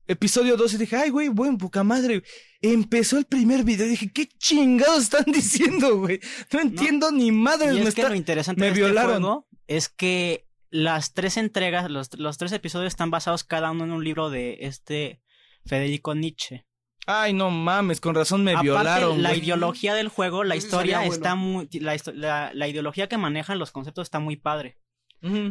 [0.08, 2.22] episodio 2 y dije, ay, güey, buen poca madre.
[2.60, 6.20] Empezó el primer video y dije, ¿qué chingados están diciendo, güey?
[6.52, 7.72] No entiendo ni madres.
[7.76, 9.22] Y me es que está- lo interesante me de este violaron.
[9.22, 13.92] juego es que las tres entregas, los, los tres episodios están basados cada uno en
[13.92, 15.22] un libro de este
[15.64, 16.66] Federico Nietzsche.
[17.06, 21.12] Ay, no mames, con razón me Aparte, violaron, la ideología del juego, la historia bueno.
[21.12, 21.68] está muy...
[21.80, 24.78] La, la, la ideología que manejan los conceptos está muy padre.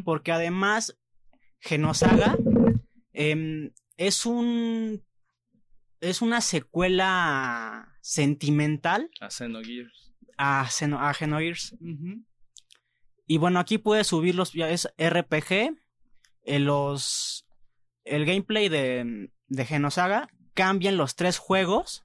[0.04, 0.98] Porque además,
[1.60, 2.38] Genosaga
[3.14, 5.04] em, es un...
[6.02, 10.14] Es una secuela sentimental A Xenogears.
[10.38, 11.76] a, Xeno- a Xenogears.
[13.28, 15.78] Y bueno, aquí puedes subirlos, ya es RPG.
[16.44, 17.46] eh, los,
[18.04, 22.04] el gameplay de, de Genosaga cambian los tres juegos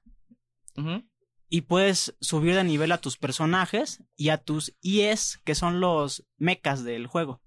[1.50, 6.24] y puedes subir de nivel a tus personajes y a tus IEs, que son los
[6.38, 7.42] mechas del juego.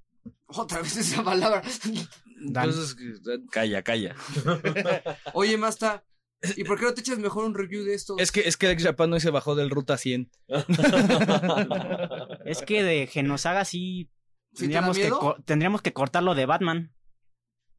[0.45, 1.63] Otra vez esa palabra.
[2.45, 2.69] Dan.
[2.69, 2.95] Entonces,
[3.49, 4.15] Calla, calla.
[5.33, 6.03] Oye, Masta,
[6.57, 8.15] ¿y por qué no te echas mejor un review de esto?
[8.17, 10.29] es que, es que Alex Japan no se bajó del Ruta 100.
[12.45, 14.09] Es que de Genosaga sí
[14.51, 15.19] ¿Sí te tendríamos, que, miedo?
[15.19, 16.93] co- tendríamos que cortarlo de Batman.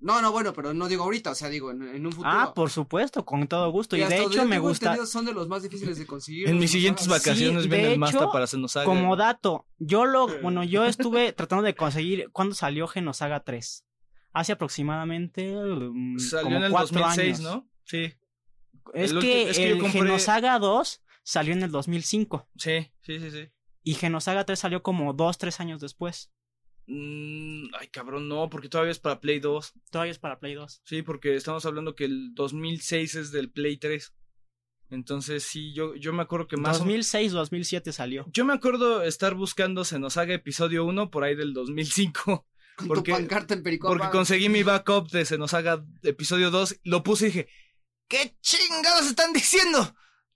[0.01, 2.31] No, no, bueno, pero no digo ahorita, o sea, digo en, en un futuro.
[2.31, 3.97] Ah, por supuesto, con todo gusto.
[3.97, 5.07] Y, hasta de hecho me gusta.
[5.07, 6.49] Son de los más difíciles de conseguir.
[6.49, 7.27] En mis siguientes Genosagas.
[7.27, 8.85] vacaciones Sí, viene de el Masta hecho, para Xenosaga.
[8.85, 13.85] Como dato, yo lo, bueno, yo estuve tratando de conseguir cuando salió Genosaga 3.
[14.33, 17.41] Hace aproximadamente mm, Salió como en el cuatro 2006, años.
[17.41, 17.69] ¿no?
[17.85, 18.13] Sí,
[18.93, 22.49] Es El que, ulti- es que yo el compré- Genosaga 2 salió en el 2005
[22.57, 23.49] sí, sí, sí, sí.
[23.83, 26.31] y Genosaga 3 salió como 2, 3 años después.
[26.87, 29.73] Mm, ay, cabrón, no, porque todavía es para Play 2.
[29.91, 30.83] Todavía es para Play 2.
[30.85, 34.13] Sí, porque estamos hablando que el 2006 es del Play 3.
[34.91, 36.77] Entonces, sí, yo, yo me acuerdo que más...
[36.77, 38.27] o- 2006, 2007 salió.
[38.33, 42.47] Yo me acuerdo estar buscando Xenosaga episodio 1 por ahí del 2005.
[42.77, 43.95] Con porque- tu pancarta en Pericopa.
[43.97, 47.49] Porque conseguí mi backup de Xenosaga episodio 2, lo puse y dije,
[48.15, 49.95] ¿qué chingados están diciendo?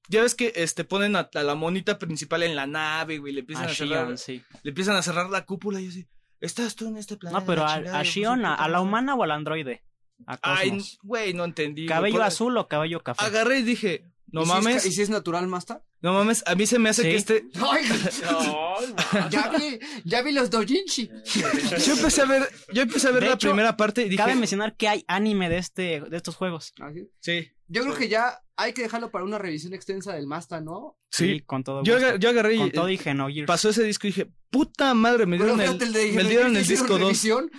[0.08, 3.40] Ya ves que este ponen a, a la monita principal en la nave, güey, le
[3.40, 4.42] empiezan A a, cerrar, Shion, sí.
[4.62, 6.08] le empiezan a cerrar la cúpula y yo así,
[6.40, 7.40] ¿estás tú en este planeta?
[7.40, 8.78] No, pero a, chingada, a Shion, a, la madre"?
[8.80, 9.84] humana o al androide.
[10.26, 11.86] A Ay, güey, no entendí.
[11.86, 13.24] ¿Cabello azul o cabello café?
[13.24, 15.84] Agarré y dije, no ¿Y si es mames, ¿Y si es natural, Masta?
[16.00, 17.08] no mames, a mí se me hace Sí.
[17.10, 17.44] que este...
[17.70, 17.84] Ay,
[19.30, 21.08] ya vi, ya vi los doujinshi.
[21.86, 24.16] Yo empecé a ver, yo empecé a ver De la hecho, primera parte y dije,
[24.22, 26.72] Cabe mencionar que hay anime de este de estos juegos.
[26.80, 27.08] Así.
[27.20, 30.96] sí, Yo creo que ya hay que dejarlo para una revisión extensa del Masta, ¿no?
[31.10, 31.40] sí.
[31.46, 32.06] con todo Yo, gusto.
[32.08, 33.46] agar- yo agarré y con todo y Xenogears.
[33.46, 36.56] pasó ese disco y dije, puta madre, me dieron el, fíjate, el de me dieron
[36.56, 37.00] el ¿hicieron disco 2.
[37.00, 37.50] revisión?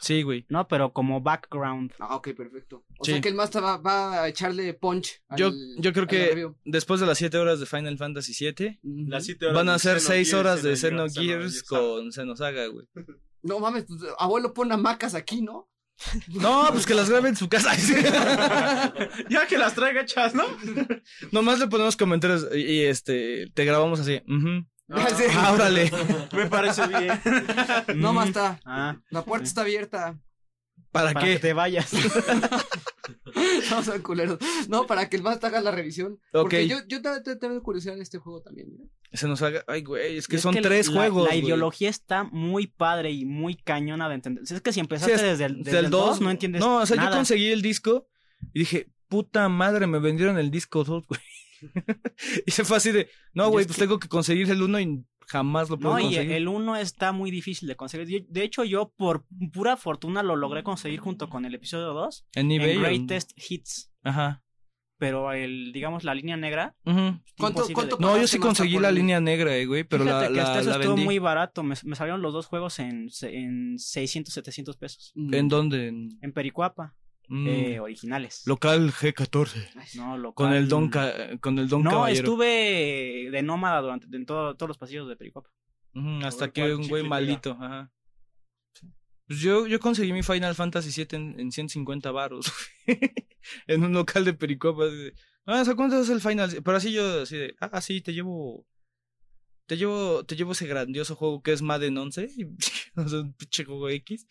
[0.00, 0.44] Sí, güey.
[0.50, 1.92] No, pero como background.
[1.98, 2.84] Ah, ok, perfecto.
[2.98, 3.12] O Sí.
[3.12, 5.22] sea que el Masta va, va a echarle punch.
[5.28, 6.56] al- Yo, yo creo que review.
[6.64, 9.08] después de las 7 horas de Final Fantasy 7, Ujú.
[9.08, 11.62] Las siete horas van a ser 6 Xenogears, horas de Xenogears, Xenogears Xenogears.
[11.62, 12.86] con Xenosaga, güey.
[13.42, 15.68] No mames, pues, abuelo pone hamacas aquí, ¿no?
[16.28, 17.72] No, pues que las grabe en su casa.
[19.30, 20.44] Ya que las traiga hechas, ¿no?
[21.32, 24.22] Nomás le ponemos comentarios y, y, este te grabamos así.
[24.26, 25.24] Sí.
[25.34, 25.90] Ah, órale.
[26.32, 27.08] Me parece bien.
[27.96, 28.16] No, Mm.
[28.16, 28.60] Masta.
[28.64, 30.16] Ah, La puerta está abierta.
[31.00, 31.32] ¿Para, para qué?
[31.34, 31.90] que te vayas.
[33.70, 34.38] No sean culeros.
[34.68, 36.18] No, para que el Masta haga la revisión.
[36.32, 38.68] Porque yo, yo te- te- tengo curiosidad en este juego también.
[38.68, 38.88] ¿eh?
[39.12, 41.28] Xenosaga, ay, güey, es que son tres juegos.
[41.28, 44.44] La ideología está muy padre y muy cañona de entender.
[44.48, 46.86] Es que si empezaste desde el, desde del el 2, 2, no entiendes No, o
[46.86, 48.08] sea, yo conseguí el disco
[48.52, 51.20] y dije, puta madre, me vendieron el disco 2, güey.
[52.46, 54.80] y se fue así de, no, güey, es pues que- tengo que conseguir el 1
[54.80, 56.32] y jamás lo puedo No, y conseguir.
[56.32, 58.26] el 1 está muy difícil de conseguir.
[58.28, 62.50] De hecho, yo por pura fortuna lo logré conseguir junto con el episodio 2 En
[62.50, 62.72] eBay.
[62.72, 63.92] en o- Greatest Hits.
[64.02, 64.42] Ajá.
[64.98, 66.74] Pero el, digamos, la línea negra.
[66.86, 66.96] Ujú.
[66.96, 70.04] ¿Cuánto- imposible cuánto de- No, yo sí conseguí la el- línea negra, eh, güey, pero
[70.04, 71.04] Fíjate la, que la, hasta eso la estuvo vendí.
[71.04, 71.62] muy barato.
[71.62, 75.12] Me, me salieron los dos juegos en, en 600, 700 pesos.
[75.14, 75.88] ¿En dónde?
[75.88, 76.94] En- En Pericuapa.
[77.28, 78.42] Mm, eh, originales.
[78.46, 79.96] Local G14.
[79.96, 80.34] no, local.
[80.34, 82.18] Con el Don, Ca- con el don No, Caballero.
[82.24, 85.50] estuve de nómada durante en todo- todos los pasillos de Pericuapa.
[85.94, 87.52] Ujú, hasta que un güey malito.
[87.60, 87.90] Ajá.
[89.26, 92.46] Pues yo, yo conseguí mi Final Fantasy VII en, en 150 baros.
[93.66, 94.84] en un local de Pericopa.
[95.46, 96.50] Ah, ¿hasta cuánto es el Final?
[96.64, 98.64] Pero así yo, así de, ah, sí, te llevo.
[99.66, 102.28] Te llevo, te llevo ese grandioso juego que es Madden 11.
[102.36, 102.44] y-
[102.96, 104.28] o sea, un pinche juego X.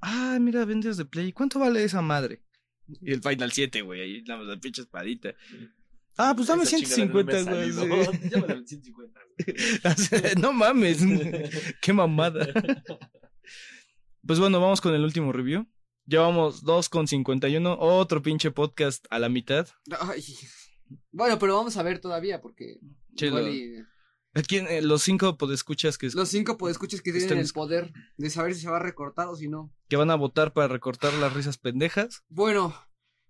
[0.00, 1.32] Ah, mira, vendes de Play.
[1.32, 2.42] ¿Cuánto vale esa madre?
[3.02, 5.34] Y el Final 7, güey, ahí nada más la pinche espadita.
[6.18, 8.30] Ah, pues dame Esa chingadera 150, no me güey.
[8.30, 10.34] Llámale 150, güey.
[10.40, 10.98] no mames.
[11.82, 12.46] Qué mamada.
[14.26, 15.66] Pues bueno, vamos con el último review.
[16.06, 17.76] Llevamos 2,51.
[17.78, 19.68] Otro pinche podcast a la mitad.
[20.00, 20.22] Ay.
[21.10, 22.78] Bueno, pero vamos a ver todavía porque
[23.16, 23.82] Che, igual y-
[24.36, 28.54] Aquí eh, los cinco podescuchas que, los cinco podescuchas que tienen el poder de saber
[28.54, 29.72] si se va a recortar o si no.
[29.88, 32.22] que van a votar para recortar las risas pendejas.
[32.28, 32.74] Bueno,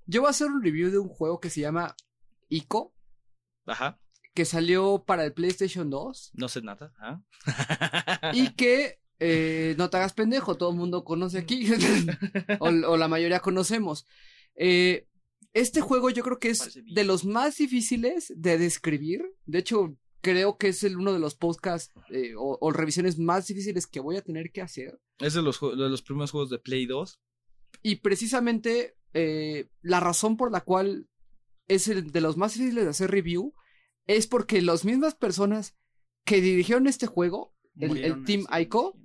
[0.06, 1.94] yo voy a hacer un review de un juego que se llama
[2.48, 2.92] Ico,
[3.66, 4.00] Ajá.
[4.34, 6.92] que salió para el PlayStation 2 No sé nada.
[6.98, 7.22] ¿ah?
[8.34, 11.70] y que eh, no te hagas pendejo, todo el mundo conoce aquí,
[12.58, 14.06] o, o la mayoría conocemos.
[14.56, 15.06] Eh,
[15.52, 19.24] este juego yo creo que es de los más difíciles de describir.
[19.46, 23.46] De hecho, creo que es el, uno de los podcasts eh, o, o revisiones más
[23.46, 24.98] difíciles que voy a tener que hacer.
[25.18, 27.20] Es de los, de los primeros juegos de Play 2.
[27.82, 31.08] Y precisamente eh, la razón por la cual
[31.68, 33.54] es el de los más difíciles de hacer review
[34.06, 35.74] es porque las mismas personas
[36.24, 38.98] que dirigieron este juego, el, Team Ico,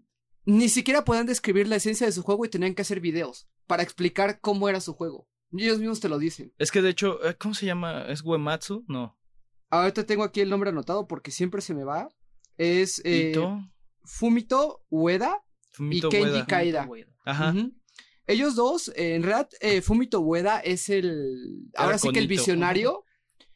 [0.45, 3.83] ni siquiera podían describir la esencia de su juego y tenían que hacer videos para
[3.83, 5.29] explicar cómo era su juego.
[5.53, 6.53] Ellos mismos te lo dicen.
[6.57, 8.05] Es que de hecho, eh, ¿cómo se llama?
[8.07, 8.83] ¿Es Uematsu?
[8.87, 9.17] No.
[9.71, 12.09] Ahorita tengo aquí el nombre anotado porque siempre se me va.
[12.57, 13.59] Es eh, Ito.
[14.03, 15.41] Fumito Ueda
[15.71, 16.45] Fumito y Kenji Ueda.
[16.45, 16.89] Kaida.
[17.25, 17.55] Ajá.
[18.27, 21.69] Ellos dos, eh, en realidad, eh, Fumito Ueda es el.
[21.73, 23.05] Era Ahora sí que el visionario.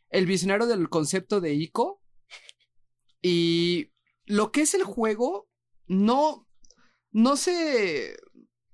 [0.09, 2.01] El visionario del concepto de Ico.
[3.21, 3.91] Y
[4.25, 5.49] lo que es el juego,
[5.87, 6.47] no.
[7.11, 8.17] No se.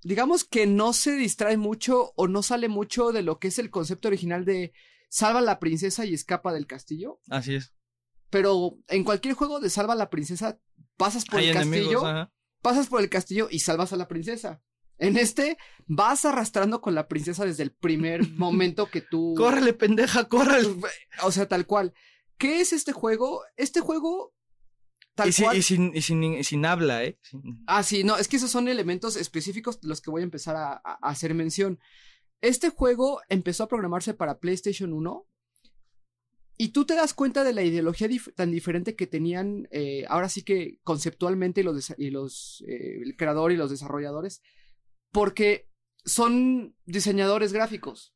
[0.04, 3.70] Digamos que no se distrae mucho o no sale mucho de lo que es el
[3.70, 4.72] concepto original de
[5.12, 7.20] salva a la princesa y escapa del castillo.
[7.28, 7.74] Así es.
[8.30, 10.58] Pero en cualquier juego de salva a la princesa,
[10.96, 11.92] pasas por Hay el enemigos.
[12.02, 12.32] castillo Ajá.
[12.62, 14.62] pasas por el castillo y salvas a la princesa.
[14.96, 19.34] En este, vas arrastrando con la princesa desde el primer momento que tú.
[19.36, 20.76] Córrele, pendeja, córrele.
[21.24, 21.92] O sea, tal cual.
[22.38, 23.42] ¿Qué es este juego?
[23.56, 24.32] Este juego.
[25.14, 25.56] Tal Y, si- cual.
[25.58, 27.18] y sin, y sin, y sin habla, ¿eh?
[27.20, 30.24] Sin- Ah, sí, no, es que esos son elementos específicos de los que voy a
[30.24, 31.78] empezar a, a- a hacer mención.
[32.42, 35.26] Este juego empezó a programarse para PlayStation 1
[36.58, 40.28] y tú te das cuenta de la ideología dif- tan diferente que tenían eh, ahora
[40.28, 44.42] sí que conceptualmente los, y los eh, el creador y los desarrolladores
[45.12, 45.68] porque
[46.04, 48.14] son diseñadores gráficos.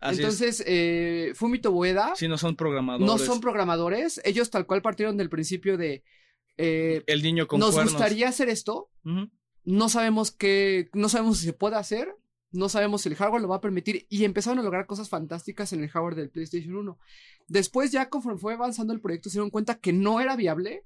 [0.00, 0.18] Así es.
[0.20, 3.06] Entonces, eh, Fumito Ueda Si no son programadores.
[3.06, 6.02] no son programadores, ellos tal cual partieron del principio de
[6.56, 7.92] eh, El niño con nos cuernos.
[7.94, 8.90] gustaría hacer esto,
[9.64, 12.16] no sabemos qué, no sabemos si se puede hacer,
[12.52, 15.72] no sabemos si el hardware lo va a permitir y empezaron a lograr cosas fantásticas
[15.72, 16.98] en el hardware del PlayStation 1.
[17.48, 20.84] Después ya conforme fue avanzando el proyecto se dieron cuenta que no era viable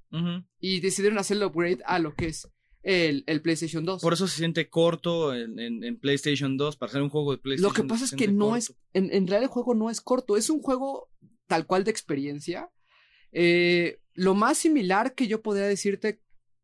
[0.61, 2.49] y decidieron hacer el upgrade a lo que es
[2.83, 4.03] el, el PlayStation 2.
[4.03, 7.39] Por eso se siente corto en, en- en PlayStation 2 para hacer un juego de
[7.39, 7.71] PlayStation.
[7.71, 8.57] Lo que pasa es que no corto.
[8.59, 11.09] es, en, en realidad el juego no es corto, es un juego
[11.47, 12.69] tal cual de experiencia.
[13.33, 16.21] Eh, lo más similar que yo podría decirte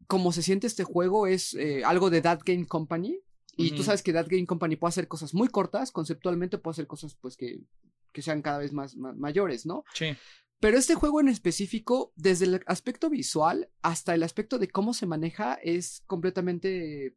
[0.07, 3.19] cómo se siente este juego es eh, algo de That Game Company.
[3.65, 6.87] Y tú sabes que That Game Company puede hacer cosas muy cortas, conceptualmente puede hacer
[6.87, 7.61] cosas pues que,
[8.13, 9.85] que sean cada vez más, ma- mayores, ¿no?
[9.95, 10.07] Sí.
[10.61, 15.07] Pero este juego en específico, desde el aspecto visual hasta el aspecto de cómo se
[15.07, 17.17] maneja, es completamente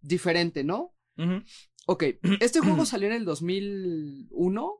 [0.00, 0.94] diferente, ¿no?
[1.16, 1.42] Ujú.
[1.86, 2.04] Ok,
[2.40, 4.72] este juego salió en el 2001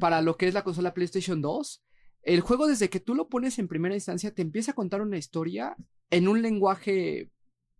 [0.00, 1.82] para lo que es la consola PlayStation 2.
[2.22, 5.16] El juego desde que tú lo pones en primera instancia te empieza a contar una
[5.18, 5.76] historia
[6.10, 7.30] en un lenguaje,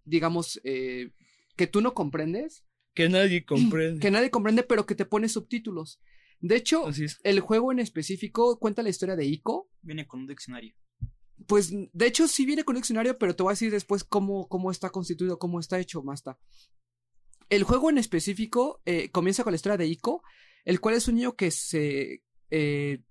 [0.04, 1.12] digamos, eh,
[1.56, 4.00] que tú no comprendes, Que nadie comprende.
[4.00, 6.00] que nadie comprende, pero que te pone subtítulos.
[6.40, 7.18] De hecho, Así es.
[7.24, 9.70] el juego en específico cuenta la historia de Ico.
[9.82, 10.74] Viene con un diccionario.
[11.46, 14.70] Pues, de hecho, sí viene con diccionario, pero te voy a decir después cómo, cómo
[14.70, 16.38] está constituido, cómo está hecho, más está.
[17.48, 20.22] El juego en específico eh, comienza con la historia de Ico,
[20.64, 22.22] el cual es un niño que se...
[22.50, 23.02] eh,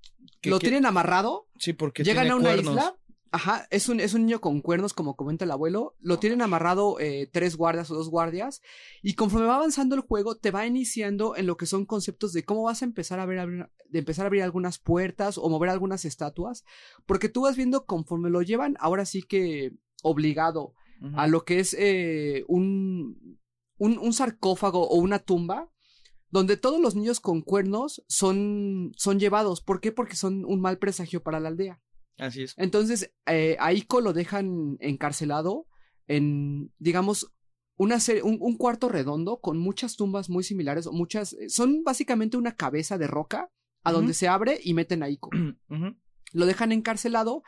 [0.42, 2.72] Que- lo que- tienen amarrado, Sí, porque llegan tiene a una cuernos.
[2.76, 2.98] isla,
[3.36, 5.98] Ajá, es un, es un niño con cuernos, como comenta el abuelo.
[6.00, 8.62] Lo tienen amarrado eh, tres guardias o dos guardias.
[9.04, 12.46] Y conforme va avanzando el juego, te va iniciando en lo que son conceptos de
[12.46, 15.70] cómo vas a empezar a ver, abrir- de empezar a abrir algunas puertas o mover
[15.70, 16.64] algunas estatuas.
[17.06, 20.74] Porque tú vas viendo conforme lo llevan, ahora sí que obligado
[21.18, 23.38] a lo que es eh, un,
[23.78, 25.70] un, un sarcófago o una tumba.
[26.30, 29.60] Donde todos los niños con cuernos son, son llevados.
[29.62, 29.92] ¿Por qué?
[29.92, 31.82] Porque son un mal presagio para la aldea.
[32.18, 32.54] Así es.
[32.58, 35.68] Entonces, eh, a Ico lo dejan encarcelado
[36.08, 37.32] en, digamos,
[37.78, 41.84] una serie, un, un cuarto redondo con muchas tumbas muy similares, o muchas, eh, son
[41.84, 43.50] básicamente una cabeza de roca
[43.84, 45.30] a donde se abre y meten a Ico.
[45.70, 45.96] Ujú.
[46.32, 47.44] Lo dejan encarcelado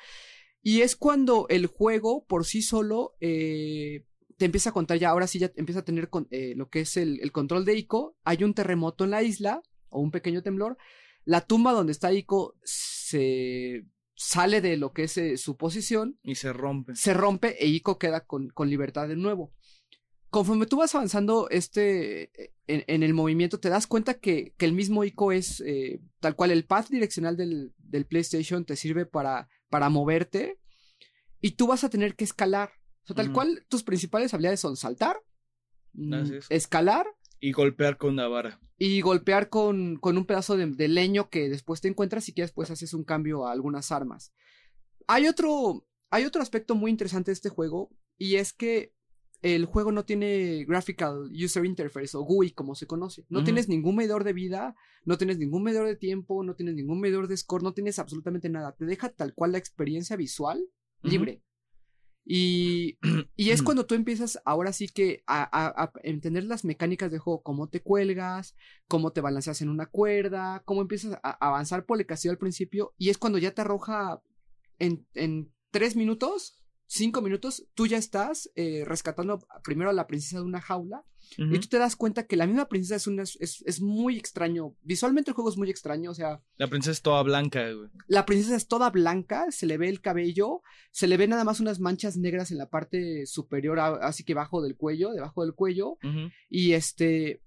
[0.62, 4.06] y es cuando el juego por sí solo eh,
[4.38, 6.82] te empieza a contar ya, ahora sí ya empieza a tener con- eh, lo que
[6.82, 8.18] es el, el control de Ico.
[8.24, 10.78] Hay un terremoto en la isla o un pequeño temblor.
[11.26, 13.86] La tumba donde está Ico se
[14.18, 16.96] sale de lo que es eh, su posición, Y se rompe.
[16.96, 19.54] se rompe e Ico queda con, con libertad de nuevo.
[20.32, 24.66] Conforme tú vas avanzando este eh, en, en el movimiento, te das cuenta que, que
[24.66, 29.06] el mismo Ico es eh, tal cual el path direccional del, del PlayStation te sirve
[29.06, 30.60] para, para moverte
[31.40, 32.72] y tú vas a tener que escalar.
[33.04, 35.22] O sea, tal cual tus principales habilidades son saltar,
[35.94, 37.06] mm, escalar
[37.40, 38.60] Y golpear con la vara.
[38.80, 42.44] y golpear con, con un pedazo de, de leño que después te encuentras y que
[42.44, 44.34] después haces un cambio a algunas armas.
[45.08, 48.94] Hay otro, hay otro aspecto muy interesante de este juego y es que
[49.42, 53.26] el juego no tiene Graphical User Interface o GUI como se conoce.
[53.30, 54.76] No tienes ningún medidor de vida,
[55.06, 58.50] no tienes ningún medidor de tiempo, no tienes ningún medidor de score, no tienes absolutamente
[58.50, 58.76] nada.
[58.76, 60.68] Te deja tal cual la experiencia visual
[61.04, 61.44] libre.
[62.30, 62.98] Y,
[63.38, 67.20] y es cuando tú empiezas ahora sí que a, a- a entender las mecánicas de
[67.20, 68.56] juego, cómo te cuelgas,
[68.88, 72.38] cómo te balanceas en una cuerda, cómo empiezas a a avanzar por el castillo al
[72.38, 74.22] principio, y es cuando ya te arroja
[74.80, 80.38] en, en tres minutos, cinco minutos, tú ya estás eh, rescatando primero a la princesa
[80.38, 81.04] de una jaula,
[81.38, 84.76] y tú te das cuenta que la misma princesa es, una, es, es muy extraño,
[84.82, 87.90] visualmente el juego es muy extraño, o sea, La princesa es toda blanca, güey.
[88.08, 91.60] la princesa es toda blanca, se le ve el cabello, se le ve nada más
[91.60, 95.54] unas manchas negras en la parte superior, a- así que bajo del cuello, debajo del
[95.54, 95.98] cuello.
[96.50, 97.42] Y este.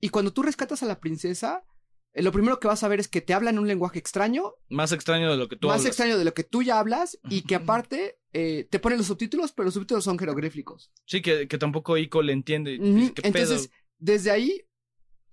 [0.00, 1.64] Y cuando tú rescatas a la princesa,
[2.12, 4.92] eh, lo primero que vas a ver es que te hablan un lenguaje extraño, Más
[4.92, 5.86] extraño de lo que tú más hablas.
[5.88, 9.52] extraño de lo que tú ya hablas, y que aparte eh, te ponen los subtítulos,
[9.52, 10.92] pero los subtítulos son jeroglíficos.
[11.06, 12.78] Sí, que, que tampoco Ico le entiende.
[12.78, 13.76] Dice, ¿Qué Entonces, pedo?
[13.98, 14.62] desde ahí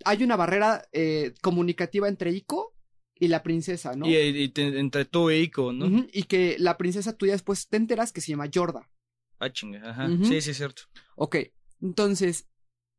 [0.06, 2.74] hay una barrera eh, comunicativa entre Ico
[3.20, 4.08] y la princesa, ¿no?
[4.08, 6.06] Y, y te- entre tú e Ico, ¿no?
[6.14, 8.90] Y que la princesa tú ya después te enteras que se llama Yorda.
[9.40, 10.10] Ah, chinga, ajá.
[10.24, 10.84] Sí, sí, es cierto.
[11.16, 11.36] Ok,
[11.82, 12.48] entonces,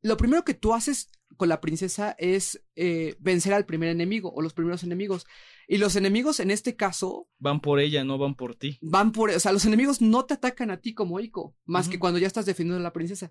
[0.02, 4.42] lo primero que tú haces con la princesa es eh, vencer al primer enemigo o
[4.42, 5.26] los primeros enemigos.
[5.68, 8.78] Y los enemigos en este caso Van por ella, no van por ti.
[8.82, 11.98] van por, o sea, los enemigos no te atacan a ti como Ico, más que
[11.98, 13.30] cuando ya estás defendiendo a la princesa.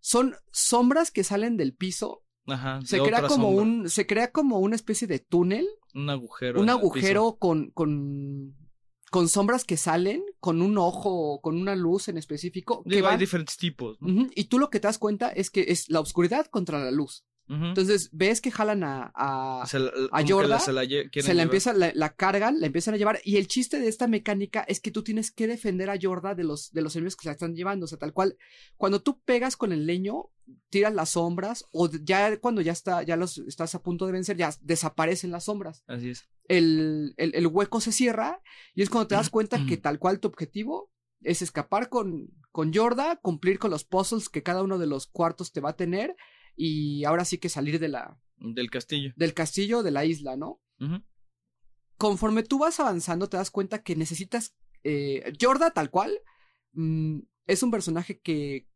[0.00, 2.22] Son sombras que salen del piso.
[2.46, 2.80] Ajá.
[2.84, 3.62] Se crea como sombra.
[3.62, 6.60] un, se crea como una especie de túnel, Un agujero.
[6.60, 8.54] un agujero con, con,
[9.10, 12.82] con sombras que salen, con un ojo, con una luz en específico.
[12.84, 13.96] que hay diferentes tipos.
[14.34, 17.24] Y tú lo que te das cuenta es que es la oscuridad contra la luz.
[17.46, 19.90] Entonces, ves que jalan a, a- Se la-
[20.22, 20.82] Yorda, la- se la,
[21.28, 23.20] se la empieza, la, la cargan, la empiezan a llevar.
[23.22, 26.44] Y el chiste de esta mecánica es que tú tienes que defender a Yorda de
[26.44, 27.84] los, de los enemigos que se la están llevando.
[27.84, 28.36] O sea, tal cual,
[28.76, 30.30] cuando tú pegas con el leño,
[30.70, 34.36] tiras las sombras, o ya cuando ya está, ya los estás a punto de vencer,
[34.36, 35.84] ya desaparecen las sombras.
[35.86, 36.28] Así es.
[36.48, 38.40] El, el, el hueco se cierra,
[38.74, 40.90] y es cuando te das cuenta que tal cual tu objetivo
[41.22, 45.52] es escapar con, con Yorda, cumplir con los puzzles que cada uno de los cuartos
[45.52, 46.14] te va a tener,
[46.56, 49.12] y ahora sí que salir de la, Del castillo.
[49.16, 50.60] del castillo, de la isla, ¿no?
[51.96, 54.54] Conforme tú vas avanzando, te das cuenta que necesitas.
[54.82, 56.12] Eh, Yorda, tal cual,
[56.72, 58.68] mm, es un personaje que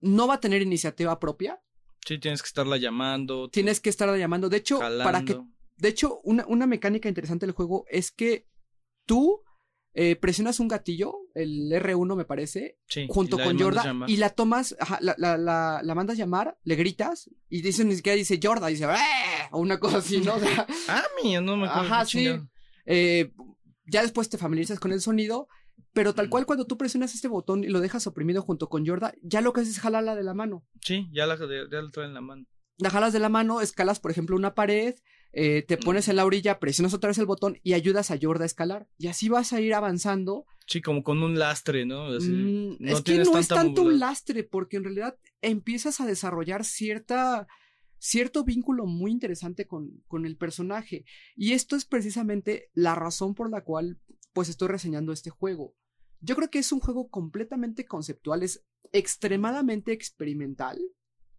[0.00, 1.62] no va a tener iniciativa propia.
[2.06, 3.50] Sí, tienes que estarla llamando.
[3.50, 4.48] Tienes que estarla llamando.
[4.48, 5.38] De hecho, para que.
[5.76, 8.46] De hecho, una, una mecánica interesante del juego es que
[9.06, 9.42] tú
[9.94, 14.08] eh, presionas un gatillo, el R1 me parece, Sí, junto con llamar.
[14.08, 17.96] y la tomas, ajá, la, la, la, la mandas llamar, le gritas, y dice, ni
[17.96, 20.34] siquiera dice Yorda, dice, "Eh", o una cosa así, ¿no?
[20.36, 21.86] O sea, Ah, mía, no me acuerdo.
[21.92, 22.28] Ajá, sí.
[22.86, 23.32] Eh,
[23.86, 25.48] ya después te familiarizas con el sonido,
[25.92, 29.12] pero tal cual cuando tú presionas este botón y lo dejas oprimido junto con Yorda,
[29.22, 30.64] ya lo que haces es jalarla de la mano.
[30.82, 32.46] Sí, ya la, ya la traen en la mano.
[32.78, 34.94] La jalas de la mano, escalas, por ejemplo, una pared,
[35.32, 38.44] eh, te pones en la orilla, presionas otra vez el botón y ayudas a Yorda
[38.44, 38.88] a escalar.
[38.98, 40.46] Y así vas a ir avanzando.
[40.66, 42.06] Sí, como con un lastre, ¿no?
[42.06, 46.06] Así, Mm, no es que no es tanto un lastre, porque en realidad empiezas a
[46.06, 47.46] desarrollar cierta
[48.00, 51.04] cierto vínculo muy interesante con, con el personaje.
[51.36, 54.00] Y esto es precisamente la razón por la cual
[54.32, 55.76] pues estoy reseñando este juego.
[56.20, 60.80] Yo creo que es un juego completamente conceptual, es extremadamente experimental.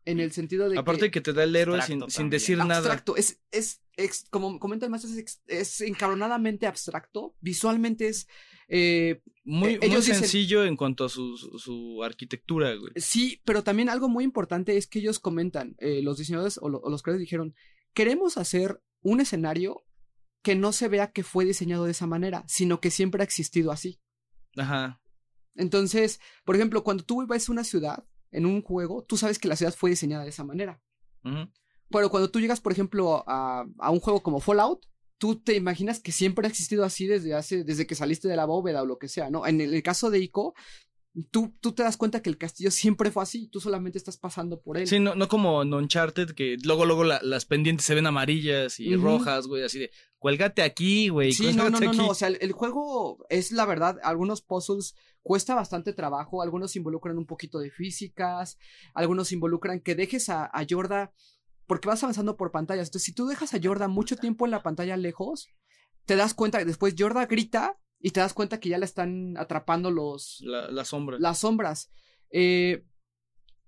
[0.03, 2.77] En el sentido de Aparte que que te da el héroe sin, sin decir nada.
[2.77, 7.35] abstracto, es, es, ex- como comenta el maestro, es, ex- es encabronadamente abstracto.
[7.41, 8.27] Visualmente es
[8.73, 12.93] eh, Muy, Eh, muy dicen- sencillo en cuanto a su, su, arquitectura, güey.
[12.95, 16.79] Sí, pero también algo muy importante es que ellos comentan, eh, los diseñadores o, lo-
[16.79, 17.53] o los creadores dijeron,
[17.93, 19.83] queremos hacer un escenario
[20.41, 23.71] que no se vea que fue diseñado de esa manera, sino que siempre ha existido
[23.71, 23.99] así.
[24.55, 25.01] Ajá.
[25.55, 29.55] Entonces, por ejemplo, cuando tú ves una ciudad en un juego, tú sabes que la
[29.57, 30.81] ciudad fue diseñada de esa manera.
[31.91, 34.85] Pero cuando tú llegas, por ejemplo, a, a un juego como Fallout,
[35.17, 38.45] tú te imaginas que siempre ha existido así desde hace, desde que saliste de la
[38.45, 39.45] bóveda o lo que sea, ¿no?
[39.45, 40.55] En el, el caso de Ico,
[41.29, 44.61] tú, tú te das cuenta que el castillo siempre fue así, tú solamente estás pasando
[44.61, 44.87] por él.
[44.87, 48.79] Sí, no, no como en Uncharted, que luego, luego la- las pendientes se ven amarillas
[48.79, 51.33] y rojas, güey, así de, cuélgate aquí, güey.
[51.33, 51.99] Sí, no, no, no, no, aquí".
[52.09, 57.17] o sea, el, el juego es la verdad, algunos puzzles cuesta bastante trabajo, algunos involucran
[57.17, 58.57] un poquito de físicas,
[58.95, 61.11] algunos involucran que dejes a, a Yorda,
[61.71, 64.61] porque vas avanzando por pantallas, entonces si tú dejas a Yorda mucho tiempo en la
[64.61, 65.47] pantalla lejos,
[66.05, 69.37] te das cuenta que después Yorda grita y te das cuenta que ya la están
[69.37, 71.15] atrapando los, La, la sombra.
[71.17, 71.89] las sombras.
[72.29, 72.83] Eh,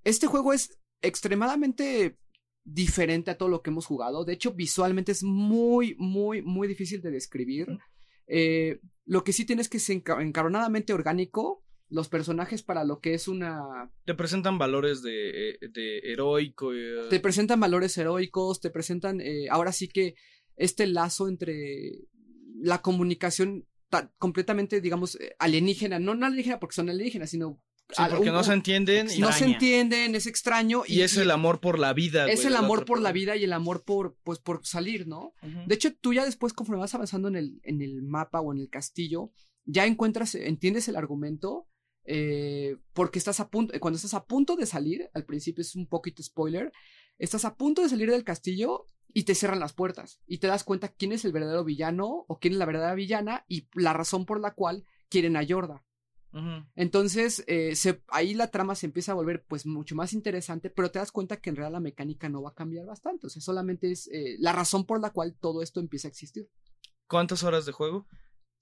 [0.04, 2.18] este juego es extremadamente
[2.66, 4.26] diferente a todo lo que hemos jugado.
[4.26, 7.68] De hecho, visualmente es muy, muy, muy difícil de describir.
[8.28, 11.64] Eh, lo que sí tienes que es enca- encarnadamente orgánico.
[11.90, 13.92] Los personajes para lo que es una...
[14.06, 16.74] Te presentan valores de, eh, de heroico.
[16.74, 19.22] eh, Te presentan valores heroicos, te presentan...
[19.22, 20.16] eh, ahora sí que
[20.56, 22.00] este lazo entre
[22.62, 26.00] la comunicación ta- completamente, digamos, alienígena.
[26.00, 27.62] No, no alienígena porque son alienígenas, sino...
[27.90, 30.84] sí, porque un- no se entienden no se entienden, es extraño.
[30.88, 33.44] y es el amor por la vida, es güey, el amor por la vida y
[33.44, 35.34] el amor por, pues, por salir, ¿no?
[35.68, 38.60] De hecho, tú ya después, conforme vas avanzando en el, en el mapa o en
[38.60, 39.32] el castillo,
[39.66, 41.68] ya encuentras, entiendes el argumento,
[42.06, 45.88] eh, porque estás a punto, cuando estás a punto de salir, al principio es un
[45.88, 46.72] poquito spoiler,
[47.18, 50.64] estás a punto de salir del castillo y te cierran las puertas y te das
[50.64, 54.26] cuenta quién es el verdadero villano o quién es la verdadera villana y la razón
[54.26, 55.84] por la cual quieren a Yorda.
[56.76, 60.90] Entonces, eh, se, ahí la trama se empieza a volver pues mucho más interesante, pero
[60.90, 63.28] te das cuenta que en realidad la mecánica no va a cambiar bastante.
[63.28, 66.50] O sea, solamente es eh, la razón por la cual todo esto empieza a existir.
[67.08, 68.08] ¿Cuántas horas de juego?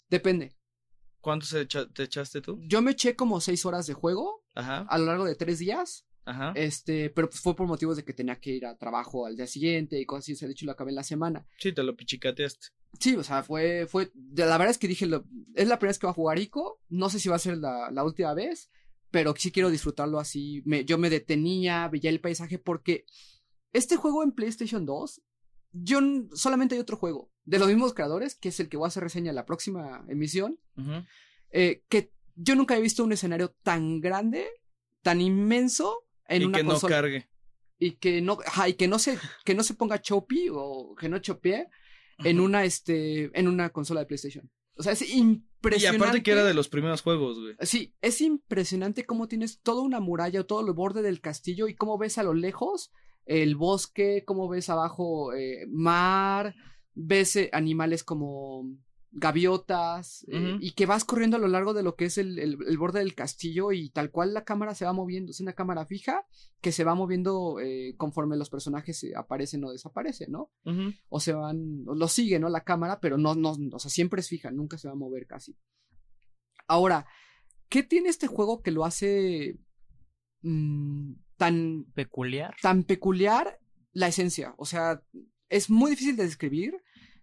[0.10, 0.54] Depende.
[1.22, 2.60] ¿Cuántos echa- te echaste tú?
[2.64, 6.06] Yo me eché como seis horas de juego Ajá, a lo largo de tres días,
[6.26, 6.52] ajá.
[6.56, 9.48] este, pero pues fue por motivos de que tenía que ir a trabajo al día
[9.48, 10.34] siguiente y cosas así.
[10.34, 11.46] O sea, de hecho lo acabé en la semana.
[11.60, 12.68] Sí, te lo pichicateaste.
[13.00, 15.24] Sí, o sea, fue, fue, la verdad es que dije, lo-
[15.56, 17.58] es la primera vez que va a jugar Ico, no sé si va a ser
[17.58, 18.70] la, la última vez,
[19.12, 23.06] pero sí quiero disfrutarlo así, me, yo me detenía, veía el paisaje, porque
[23.74, 25.22] este juego en PlayStation 2,
[25.72, 26.00] yo
[26.34, 29.04] solamente hay otro juego, de los mismos creadores, que es el que voy a hacer
[29.04, 30.60] reseña en la próxima emisión,
[31.52, 34.48] eh, que yo nunca he visto un escenario tan grande,
[35.02, 37.28] tan inmenso, en y una que no consola cargue.
[37.78, 41.10] y que no, ajá, y que no se, que no se ponga choppy o que
[41.10, 41.68] no chopee
[42.24, 44.50] en una, este, en una consola de PlayStation.
[44.76, 46.04] O sea, es Y impresionante.
[46.04, 47.56] aparte que era de los primeros juegos, güey.
[47.62, 51.76] Sí, es impresionante cómo tienes toda una muralla o todo el borde del castillo y
[51.76, 52.92] cómo ves a lo lejos
[53.26, 56.56] el bosque, cómo ves abajo eh, mar,
[56.94, 58.66] ves eh, animales como
[59.14, 62.58] gaviotas eh, y que vas corriendo a lo largo de lo que es el, el-
[62.66, 65.86] el borde del castillo y tal cual la cámara se va moviendo, es una cámara
[65.86, 66.26] fija
[66.62, 70.50] que se va moviendo eh, conforme los personajes aparecen o desaparecen, ¿no?
[71.10, 72.48] O se van, o lo sigue, ¿no?
[72.48, 75.28] La cámara, pero no, no, o sea, siempre es fija, nunca se va a mover
[75.28, 75.58] casi.
[76.68, 77.06] Ahora,
[77.68, 79.58] ¿qué tiene este juego que lo hace
[80.42, 82.56] mm, tan, Peculiar.
[82.62, 83.60] tan peculiar?
[83.94, 85.04] La esencia, o sea,
[85.52, 86.74] es muy difícil de describir.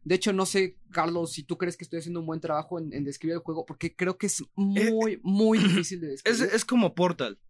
[0.04, 2.92] De hecho, no sé, Carlos, si tú crees que estoy haciendo un buen trabajo en,
[2.92, 6.54] en describir el juego, porque creo que es muy, muy difícil de Es, describir.
[6.54, 7.40] es como Portal.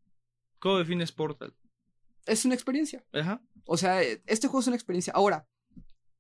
[0.59, 1.55] ¿Cómo defines Portal?
[2.27, 3.05] es una experiencia.
[3.13, 3.43] Ajá.
[3.65, 5.13] O sea, eh, este juego es una experiencia.
[5.15, 5.49] Ahora,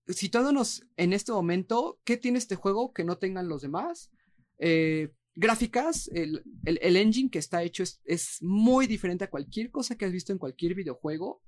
[0.06, 4.10] situándonos en este momento, ¿qué tiene este juego que no tengan los demás?
[4.58, 9.70] Eh, gráficas, el, el- el engine que está hecho es, es muy diferente a cualquier
[9.70, 11.40] cosa que has visto en cualquier videojuego.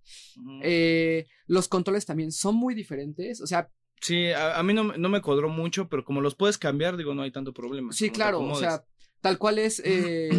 [0.63, 3.41] Eh, los controles también son muy diferentes.
[3.41, 3.69] O sea,
[4.03, 6.97] Sí, a, a mí no, me- no me cuadró mucho, pero como los puedes cambiar,
[6.97, 7.93] digo, no hay tanto problema.
[7.93, 8.85] sí, claro, o sea,
[9.21, 9.81] tal cual es.
[9.85, 10.31] eh,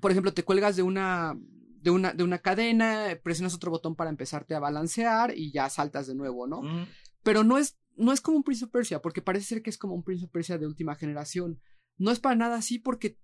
[0.00, 1.36] por ejemplo, te cuelgas de una,
[1.80, 6.06] de una, de una cadena, presionas otro botón para empezarte a balancear y ya saltas
[6.06, 6.62] de nuevo, ¿no?
[7.24, 9.78] Pero no es, no es como un Prince of Persia, porque parece ser que es
[9.78, 11.60] como un Prince of Persia de última generación.
[11.98, 13.18] No es para nada así porque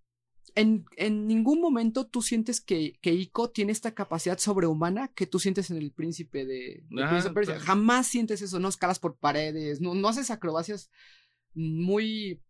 [0.56, 5.38] en, en ningún momento tú sientes que, que Ico tiene esta capacidad sobrehumana que tú
[5.40, 7.54] sientes en el príncipe de, de Ah, Persia.
[7.54, 7.60] claro.
[7.60, 10.90] Jamás sientes eso, no escalas por paredes, no, no haces acrobacias
[11.54, 12.40] muy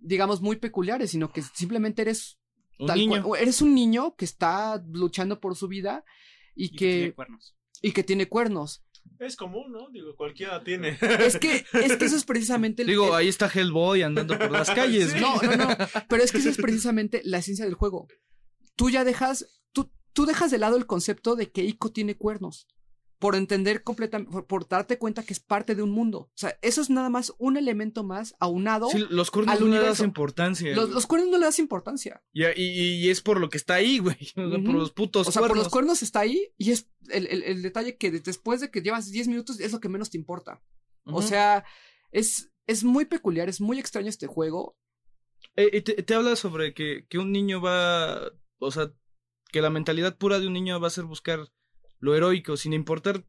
[0.00, 2.38] digamos, muy peculiares, sino que simplemente eres
[2.78, 3.22] Un tal niño.
[3.24, 6.04] cual- eres un niño que está luchando por su vida
[6.54, 7.56] y, Y que que, tiene cuernos.
[7.82, 8.84] y que tiene cuernos.
[9.18, 9.88] Es común, ¿no?
[9.90, 10.98] Digo, cualquiera tiene.
[11.00, 14.50] Es que, es que eso es precisamente el, Digo, el- ahí está Hellboy andando por
[14.50, 15.20] las calles.
[15.20, 15.68] No, no, no.
[16.08, 18.06] Pero es que eso es precisamente la esencia del juego.
[18.76, 22.66] Tú ya dejas, tú, tú dejas de lado el concepto de que Ico tiene cuernos.
[23.18, 26.18] Por entender completamente, por, por darte cuenta que es parte de un mundo.
[26.20, 28.88] O sea, eso es nada más un elemento más aunado.
[28.90, 30.74] Sí, los cuernos no le das importancia.
[30.76, 32.22] los, cuernos no le das importancia.
[32.32, 34.16] Y, y- y es por lo que está ahí, güey.
[34.36, 37.62] Por los putos o sea, por los cuernos está ahí y es el, el- el
[37.62, 40.62] detalle que de- después de que llevas 10 minutos es lo que menos te importa.
[41.04, 41.64] O sea,
[42.12, 44.76] es, es muy peculiar, es muy extraño este juego.
[45.56, 48.92] Eh, y te, te habla sobre que, que un niño va, o sea,
[49.50, 51.48] que la mentalidad pura de un niño va a ser buscar
[52.00, 53.24] lo heroico, sin importar,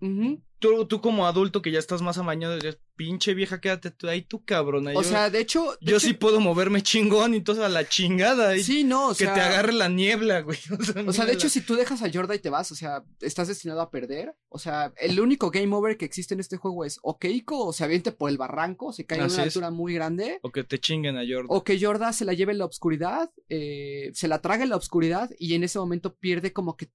[0.00, 0.42] Ujú.
[0.58, 4.22] tú, tú como adulto que ya estás más amañado, dirías, pinche vieja, quédate tú ahí,
[4.22, 4.90] tú cabrona.
[4.90, 5.72] O yo, sea, de hecho...
[5.80, 8.56] de yo hecho- sí puedo moverme chingón y todo a la chingada.
[8.56, 9.34] Y Sí, no, o que sea...
[9.34, 10.58] te agarre la niebla, güey.
[10.78, 12.74] O sea, O sea, de hecho, si tú dejas a Jorda y te vas, o
[12.74, 14.34] sea, estás destinado a perder.
[14.48, 17.66] O sea, el único game over que existe en este juego es o que Ico
[17.66, 19.38] o se aviente por el barranco, se a Así una es.
[19.38, 21.46] altura muy grande, O que te chinguen a Jordan.
[21.48, 24.76] o que Jorda se la lleve en la oscuridad, eh, se la traga en la
[24.76, 26.90] oscuridad y en ese momento pierde como que...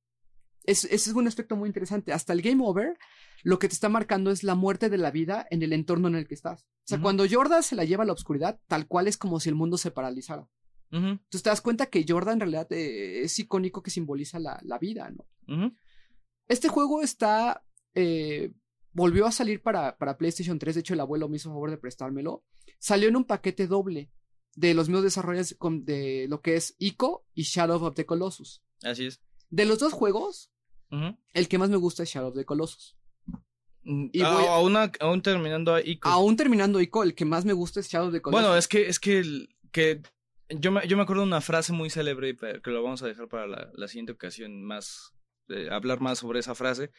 [0.68, 2.12] Es, ese es un aspecto muy interesante.
[2.14, 2.98] Hasta el game over,
[3.44, 6.16] lo que te está marcando es la muerte de la vida en el entorno en
[6.16, 6.64] el que estás.
[6.64, 9.50] O sea, cuando Jorda se la lleva a la oscuridad, tal cual es como si
[9.50, 10.48] el mundo se paralizara.
[11.12, 14.78] Entonces te das cuenta que Jorda en realidad eh, es icónico que simboliza la, la
[14.80, 15.26] vida, ¿no?
[16.48, 17.64] Este juego está.
[17.96, 18.54] eh,
[18.94, 20.76] volvió a salir para, para PlayStation 3.
[20.76, 22.46] De hecho, el abuelo me hizo favor de prestármelo.
[22.80, 24.10] Salió en un paquete doble
[24.56, 28.64] de los mismos desarrolladores con- de lo que es Ico y Shadow of the Colossus.
[28.84, 29.22] Así es.
[29.50, 30.52] De los dos juegos,
[31.34, 32.96] El que más me gusta es Shadow of the Colossus.
[33.84, 34.46] Mm, Y a- voy-
[35.00, 38.22] aún, terminando con- Aún terminando Ico, el que más me gusta es Shadow of the
[38.22, 38.42] Colossus.
[38.44, 40.02] Bueno, es que, es que, el- que
[40.50, 43.28] yo, me, yo me acuerdo de una frase muy célebre, que lo vamos a dejar
[43.28, 45.14] para la, la siguiente ocasión, más,
[45.50, 46.92] eh, hablar más sobre esa frase,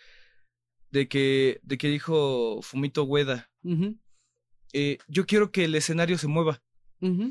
[0.90, 3.50] de que, de que dijo Fumito Ueda,
[4.73, 6.62] eh, yo quiero que el escenario se mueva.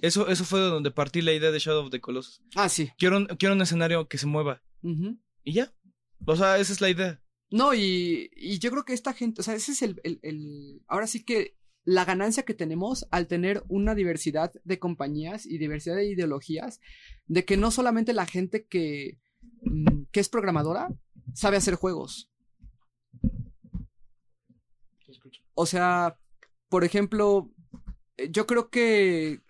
[0.02, 2.42] Eso, eso fue de donde partí la idea de Shadow of the Colossus.
[2.56, 2.92] Ah, sí.
[2.98, 4.62] Quiero, un- quiero un escenario que se mueva.
[5.44, 5.72] Y ya.
[6.26, 7.22] O sea, esa es la idea.
[7.52, 10.82] No, y, y yo creo que esta gente, o sea, ese es el, el, el-
[10.88, 15.96] ahora sí que la ganancia que tenemos al tener una diversidad de compañías y diversidad
[15.96, 16.80] de ideologías,
[17.28, 19.20] de que no solamente la gente que,
[19.62, 20.90] mm, que es programadora
[21.34, 22.32] sabe hacer juegos.
[25.54, 26.18] O sea,
[26.70, 27.52] por ejemplo,
[28.18, 29.42] eh, yo creo que,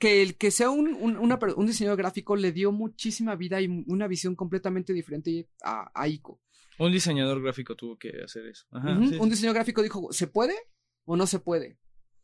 [0.00, 3.68] que el que sea un, un, una un diseñador gráfico le dio muchísima vida y
[3.86, 6.40] una visión completamente diferente a, a Ico.
[6.78, 8.66] Un diseñador gráfico tuvo que hacer eso.
[8.72, 10.54] Ajá, sí, Un diseñador gráfico dijo, ¿se puede
[11.04, 11.78] o no se puede?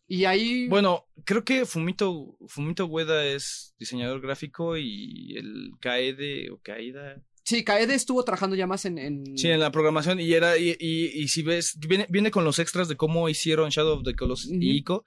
[0.08, 0.68] Y ahí...
[0.68, 7.22] Bueno, creo que Fumito, Fumito Ueda es diseñador gráfico y el Kaede o Kaida.
[7.44, 8.98] sí, Kaede estuvo trabajando ya más en...
[8.98, 12.44] en- Sí, en la programación y era y, y, y si ves viene, viene con
[12.44, 15.04] los extras de cómo hicieron Shadow of the Colossus y Ico.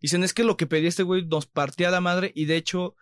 [0.00, 2.94] Dicen es que lo que pedía este güey nos partía la madre y de hecho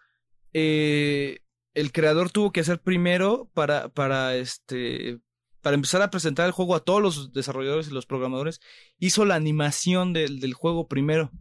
[0.52, 1.40] eh,
[1.74, 5.18] el creador tuvo que hacer primero para para este
[5.60, 8.60] para empezar a presentar el juego a todos los desarrolladores y los programadores
[9.00, 11.32] hizo la animación del, del juego primero.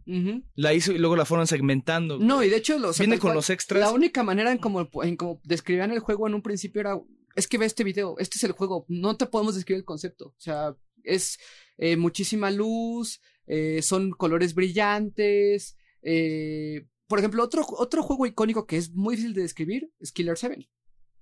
[0.56, 2.18] La hizo y luego la fueron segmentando.
[2.18, 2.76] No, y de hecho...
[2.80, 3.80] lo- o sea, viene con los extras.
[3.80, 6.98] La única manera en como, en como describían el juego en un principio era,
[7.36, 10.26] es que ve este video, este es el juego, no te podemos describir el concepto.
[10.30, 11.38] O sea, es
[11.78, 15.76] eh, muchísima luz, eh, son colores brillantes.
[16.02, 20.36] eh, por ejemplo, otro, otro juego icónico que es muy difícil de describir es Killer
[20.36, 20.68] 7.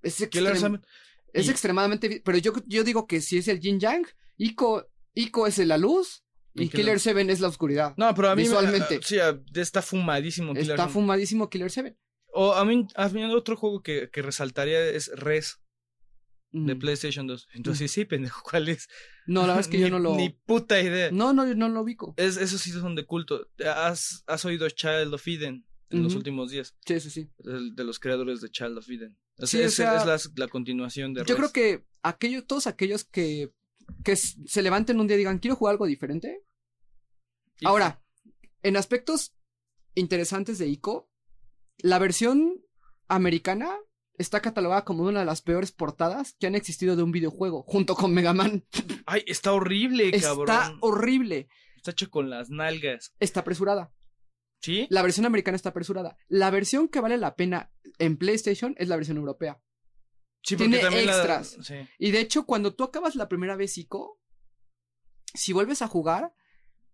[0.01, 0.81] Es, Killer extrem- Seven.
[1.33, 2.21] es Y- extremadamente...
[2.25, 4.03] Pero yo, yo digo que si es el yin yang,
[4.37, 6.23] Ico, Ico es la luz
[6.55, 7.93] y Killer Killer- 7 es la oscuridad.
[7.97, 8.95] no pero a mí me- visualmente.
[8.95, 11.95] ah, sí ah, está fumadísimo Killer Está fumadísimo Killer 7.
[12.33, 15.59] o a mí, a mí otro juego que, que resaltaría es Res
[16.65, 16.75] de.
[16.75, 18.87] PlayStation 2 entonces sí pendejo cuál es
[19.27, 20.15] No, la verdad es que yo no lo...
[20.15, 21.11] Ni puta idea.
[21.11, 22.13] No, no, no lo ubico.
[22.17, 23.49] Es, esos sí son de culto.
[23.65, 26.75] ¿Has, has oído Child of Eden en los últimos días?
[26.85, 27.29] Sí, sí, sí.
[27.39, 29.17] De los creadores de Child of Eden.
[29.37, 32.67] Es, Sí, o es- sea, es la, la continuación de Yo creo que aquellos, todos
[32.67, 33.51] aquellos que,
[34.03, 36.43] que se levanten un día y digan, quiero jugar algo diferente.
[37.59, 38.01] Y- Ahora,
[38.63, 39.33] en aspectos
[39.95, 41.09] interesantes de ICO,
[41.79, 42.61] la versión
[43.07, 43.75] americana
[44.17, 47.95] está catalogada como una de las peores portadas que han existido de un videojuego, junto
[47.95, 48.65] con Mega Man.
[49.05, 50.77] Ay, está horrible, Está cabrón.
[50.81, 51.47] horrible.
[51.75, 53.13] Está hecho con las nalgas.
[53.19, 53.91] Está apresurada.
[54.61, 54.87] ¿Sí?
[54.89, 56.17] La versión americana está apresurada.
[56.27, 59.61] La versión que vale la pena en PlayStation es la versión europea.
[60.41, 61.57] Sí, tiene la- extras.
[61.61, 61.75] sí.
[61.99, 64.19] Y de hecho, cuando tú acabas la primera vez ICO,
[65.33, 66.33] si vuelves a jugar,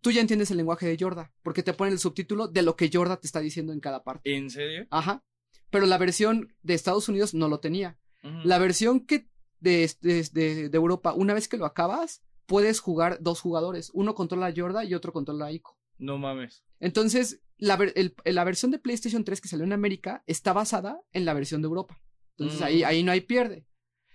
[0.02, 2.90] tú ya entiendes el lenguaje de Yorda, porque te pone el subtítulo de lo que
[2.90, 4.36] Yorda te está diciendo en cada parte.
[4.36, 4.88] ¿En serio?
[4.90, 5.24] Ajá.
[5.72, 7.98] Pero la versión de Estados Unidos no lo tenía.
[8.44, 9.28] La versión que
[9.60, 13.90] de, de, de- de Europa, una vez que lo acabas, puedes jugar dos jugadores.
[13.94, 15.78] Uno controla a Yorda y otro controla a Ico.
[15.98, 16.64] No mames.
[16.80, 21.26] Entonces, la, el- la versión de PlayStation 3 que salió en América está basada en
[21.26, 22.00] la versión de Europa.
[22.38, 22.64] Entonces Mm.
[22.64, 23.66] ahí, ahí no hay pierde.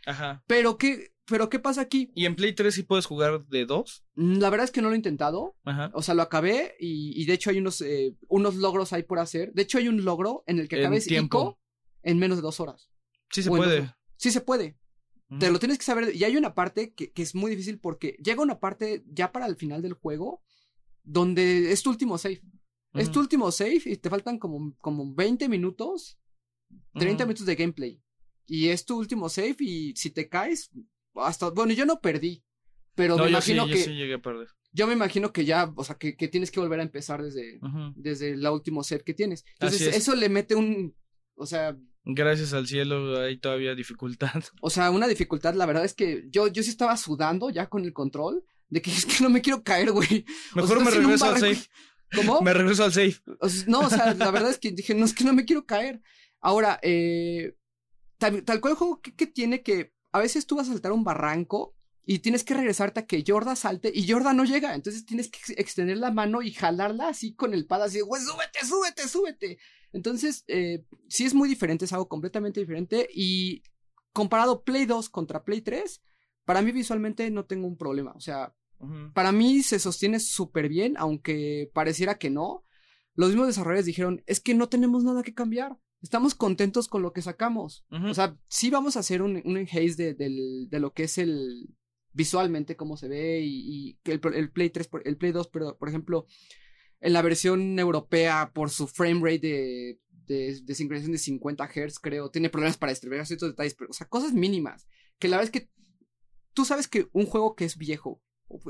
[0.07, 0.45] Ajá.
[0.47, 2.11] Pero ¿qué, pero ¿qué pasa aquí?
[2.15, 4.05] ¿Y en Play 3 sí puedes jugar de dos?
[4.15, 5.57] Mm, La verdad es que no lo he intentado.
[5.65, 5.91] Ajá.
[5.95, 9.19] O sea, lo acabé y, y de hecho hay unos, eh, unos logros ahí por
[9.19, 9.53] hacer.
[9.53, 11.39] De hecho hay un logro en el que acabes tiempo.
[11.39, 11.59] Ico
[12.03, 12.91] en menos de dos horas.
[13.31, 13.81] Sí se O puede.
[13.81, 14.79] dos- Sí se puede.
[15.41, 16.15] Te lo tienes que saber.
[16.15, 19.47] Y hay una parte que, que es muy difícil porque llega una parte ya para
[19.47, 20.41] el final del juego
[21.03, 22.41] donde es tu último save.
[22.95, 26.19] Es tu último save y te faltan como, como 20 minutos,
[26.95, 27.29] 30 Ujú.
[27.29, 28.03] minutos de gameplay.
[28.47, 30.71] Y es tu último save y si te caes,
[31.17, 32.43] hasta, bueno, yo no perdí.
[32.95, 34.49] Pero No, me yo sí, imagino yo que, sí llegué a perder.
[34.73, 37.59] yo me imagino que ya, o sea, que, que tienes que volver a empezar desde,
[37.61, 37.93] Ujú.
[37.95, 39.45] desde el último save que tienes.
[39.61, 39.97] Entonces, es.
[39.97, 40.95] eso le mete un,
[41.35, 41.77] o sea,
[42.09, 44.31] Gracias al cielo hay todavía dificultad.
[44.63, 47.85] O sea, una dificultad, la verdad es que yo, yo sí estaba sudando ya con
[47.85, 50.25] el control, de que es que no me quiero caer, güey.
[50.55, 51.69] O Mejor sea, me regreso al safe.
[52.15, 52.41] ¿Cómo?
[52.41, 53.17] Me regreso al safe.
[53.41, 55.45] O sea, no, o sea, la verdad es que dije, no, es que no me
[55.45, 56.01] quiero caer.
[56.41, 57.57] Ahora, eh,
[58.19, 60.93] tal, tal cual el juego que, que tiene que, a veces tú vas a saltar
[60.93, 61.75] un barranco
[62.07, 65.39] y tienes que regresarte a que Yorda salte y Yorda no llega, entonces tienes que
[65.39, 69.59] ex- extender la mano y jalarla así con el pad, así, güey, súbete, súbete, súbete.
[69.93, 73.63] Entonces, eh, sí es muy diferente, es algo completamente diferente y
[74.15, 76.01] comparado Play 2 contra Play 3,
[76.47, 78.55] para mí visualmente no tengo un problema, o sea,
[79.13, 82.65] para mí se sostiene súper bien, aunque pareciera que no.
[83.15, 85.79] Los mismos desarrolladores dijeron, es que no tenemos nada que cambiar.
[86.07, 87.85] Estamos contentos con lo que sacamos.
[88.11, 91.19] O sea, sí vamos a hacer un, un enhaze de, del- de lo que es
[91.19, 91.69] el
[92.13, 95.77] visualmente, cómo se ve y, que el, el Play 3, por- el Play 2, pero
[95.77, 96.27] por ejemplo,
[97.01, 101.99] en la versión europea, por su frame rate de, de, de sincronización de 50 Hz,
[101.99, 104.87] creo, tiene problemas para distribuir ciertos detalles, pero, o sea, cosas mínimas.
[105.19, 105.71] Que la verdad es que
[106.55, 108.23] tú sabes que un juego que es viejo,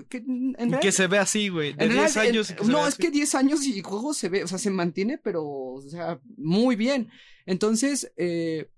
[0.08, 1.72] que en que se ve así, güey.
[1.74, 2.50] De en 10 realidad, años.
[2.50, 3.02] en- no, es así.
[3.02, 6.20] que 10 años y el juego se ve, o sea, se mantiene, pero, o sea,
[6.36, 7.10] muy bien.
[7.44, 8.70] Entonces, eh,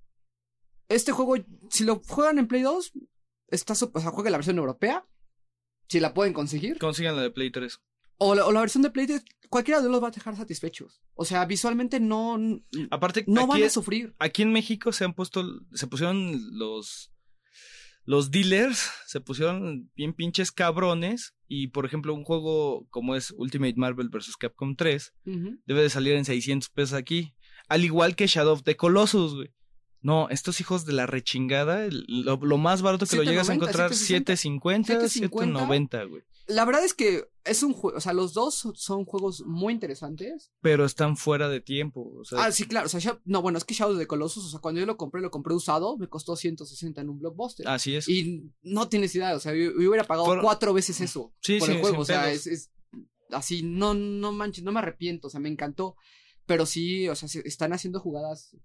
[0.88, 1.36] este juego,
[1.70, 2.92] si lo juegan en Play 2,
[3.48, 5.06] está, o sea, juega la versión europea,
[5.88, 7.78] si la pueden conseguir, Consigan la de Play 3.
[8.18, 11.00] o la, o la versión de Play 3, cualquiera de los va a dejar satisfechos.
[11.14, 12.38] O sea, visualmente no,
[12.90, 14.14] Aparte, no van a sufrir.
[14.18, 17.12] aquí en México se han puesto, se pusieron los,
[18.08, 21.34] los dealers, se pusieron bien pinches cabrones.
[21.46, 24.36] Y por ejemplo, un juego como es Ultimate Marvel vs.
[24.38, 25.58] Capcom 3 Ujú.
[25.66, 27.34] debe de salir en 600 pesos aquí.
[27.68, 29.50] Al igual que Shadow of the Colossus, güey.
[30.00, 33.56] No, estos hijos de la rechingada, lo, lo más barato que lo llegas a 7.90,
[33.56, 33.96] encontrar, 7.60,
[34.36, 36.22] 750, 790, güey.
[36.46, 40.50] La verdad es que es un juego, o sea, los dos son- juegos muy interesantes.
[40.62, 42.10] Pero están fuera de tiempo.
[42.18, 42.86] O sea, Ah, sí, claro.
[42.86, 45.20] O sea, no, bueno, es que Shadow de Colossus, o sea, cuando yo lo compré,
[45.20, 47.68] lo compré usado, me costó 160 en un blockbuster.
[47.68, 48.08] así es.
[48.08, 51.58] Y no tienes idea, o sea, yo, yo hubiera pagado Por- cuatro veces eso Sí,
[51.58, 52.00] por sí, el juego.
[52.00, 52.70] O sea, es, es
[53.30, 55.96] así, no, no manches, no me arrepiento, o sea, me encantó.
[56.46, 58.56] Pero sí, o sea, se- están haciendo jugadas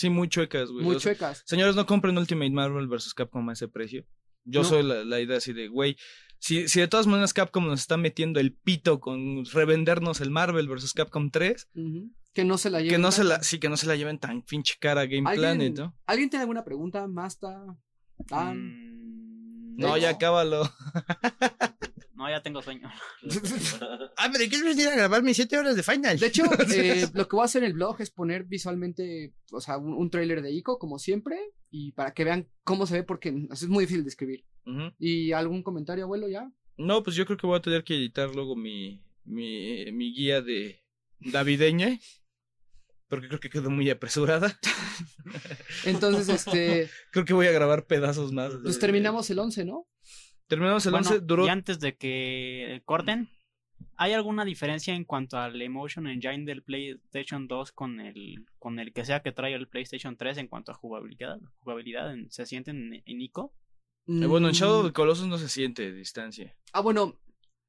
[0.00, 0.84] Sí, muy chuecas, güey.
[0.84, 1.42] muy O sea, chuecas.
[1.44, 3.12] Señores, no compren Ultimate Marvel vs.
[3.12, 4.06] Capcom a ese precio.
[4.44, 4.68] Yo No.
[4.68, 5.96] soy la, la idea así de, güey,
[6.38, 10.68] si, si de todas maneras Capcom nos está metiendo el pito con revendernos el Marvel
[10.68, 10.94] vs.
[10.94, 12.10] Capcom 3, Ujú.
[12.32, 13.02] Que no se la que lleven.
[13.02, 15.36] no se la, sí, que no se la lleven tan pinche cara a Game ¿Alguien,
[15.58, 15.98] Planet, ¿no?
[16.06, 17.06] ¿Alguien tiene alguna pregunta?
[17.08, 17.60] Masta,
[18.28, 18.56] Dan.
[18.56, 20.62] Mm, No, ya acábalo.
[22.20, 22.90] No, ya tengo sueño.
[24.22, 26.18] Ah, pero ¿quieres venir a grabar mis 7 horas de Final?
[26.18, 29.62] De hecho, eh, lo que voy a hacer en el blog es poner visualmente, o
[29.62, 31.38] sea, un, un trailer de Ico, como siempre,
[31.70, 34.44] y para que vean cómo se ve, porque es muy difícil de escribir.
[34.98, 36.52] ¿Y algún comentario, abuelo, ya?
[36.76, 40.42] No, pues yo creo que voy a tener que editar luego mi, mi, mi guía
[40.42, 40.84] de
[41.20, 41.98] navideña.
[43.08, 44.56] Porque creo que quedó muy apresurada.
[45.84, 48.52] Entonces, este, Creo que voy a grabar pedazos más.
[48.62, 49.88] pues terminamos el 11, ¿no?
[50.50, 53.30] Terminamos el Bueno, 11, duró Y antes de que corten,
[53.96, 58.92] ¿hay alguna diferencia en cuanto al Emotion Engine del PlayStation 2 con el, con el
[58.92, 61.38] que sea que trae el PlayStation 3 en cuanto a jugabilidad?
[61.60, 63.54] jugabilidad en- ¿Se sienten en, en ICO?
[64.08, 66.56] Eh, bueno, en Shadow of Mm, the Colossus no se siente distancia.
[66.72, 67.18] Ah, bueno.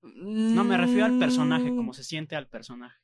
[0.02, 2.98] No, me refiero al personaje, mm, como se siente al personaje.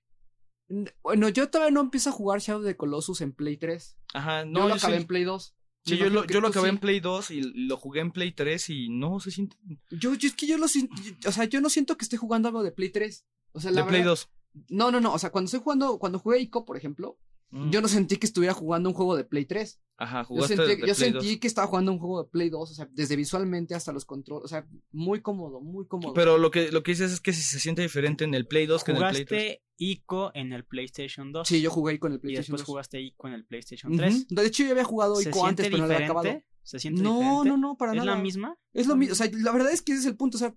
[1.03, 3.97] Bueno, yo todavía no empiezo a jugar Shadow de Colossus en Play 3.
[4.13, 5.55] Ajá, No, no, yo lo yo, acabé sí, en Play 2.
[5.95, 6.75] Sí, yo lo, yo lo acabé sí.
[6.75, 9.57] en Play 2 y lo jugué en Play 3 y no se siente.
[9.91, 10.95] Yo, yo es que yo lo siento,
[11.27, 13.25] o sea, yo no siento que esté jugando algo de Play 3.
[13.53, 14.29] O sea, la De Play verdad- 2.
[14.69, 17.17] No, no, no, o sea, cuando estoy jugando, cuando jugué Ico, por ejemplo,
[17.49, 17.69] Mm.
[17.71, 19.79] yo no sentí que estuviera jugando un juego de Play 3.
[19.99, 21.37] Ajá, Yo jugaste sentí, de yo Play sentí 2.
[21.39, 24.45] que estaba jugando un juego de Play 2, o sea, desde visualmente hasta los controles,
[24.45, 26.13] o sea, muy cómodo, muy cómodo.
[26.13, 28.65] Pero lo que, lo que dices es que si se siente diferente en el Play
[28.67, 29.27] 2 que en el Play 3.
[29.41, 31.47] Jugaste ICO en el PlayStation 2.
[31.47, 32.65] sí, yo jugué ahí con el Y PlayStation después 2.
[32.67, 34.01] jugaste ICO en el PlayStation Ujú.
[34.01, 34.27] 3.
[34.29, 36.41] De hecho, yo había jugado ¿Se ICO antes, pero no lo había acabado.
[36.63, 37.49] ¿Se siente No, diferente?
[37.49, 38.15] no, no, para ¿Es nada.
[38.17, 38.57] la misma?
[38.73, 40.53] Es lo mismo, o sea, la verdad es que ese es el punto, o sea,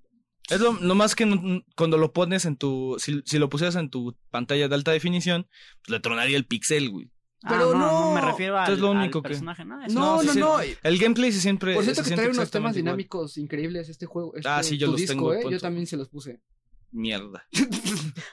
[0.51, 2.97] Es lo, lo más que no- cuando lo pones en tu.
[2.99, 5.47] Si, si lo pusieras en tu pantalla de alta definición,
[5.83, 7.11] pues le tronaría el pixel, güey.
[7.49, 8.15] Pero Ah, no.
[8.15, 9.83] me refiero al, es lo al único que- personaje, ¿no?
[9.83, 10.39] Eso no, no, sí.
[10.39, 10.57] no.
[10.61, 11.75] El gameplay se siempre.
[11.75, 12.85] Por cierto se que trae unos temas igual.
[12.85, 14.35] dinámicos increíbles este juego.
[14.37, 15.43] Este, Ah, sí, yo tu los disco, tengo, ¿eh?
[15.51, 16.41] Yo también se los puse.
[16.93, 17.47] Mierda.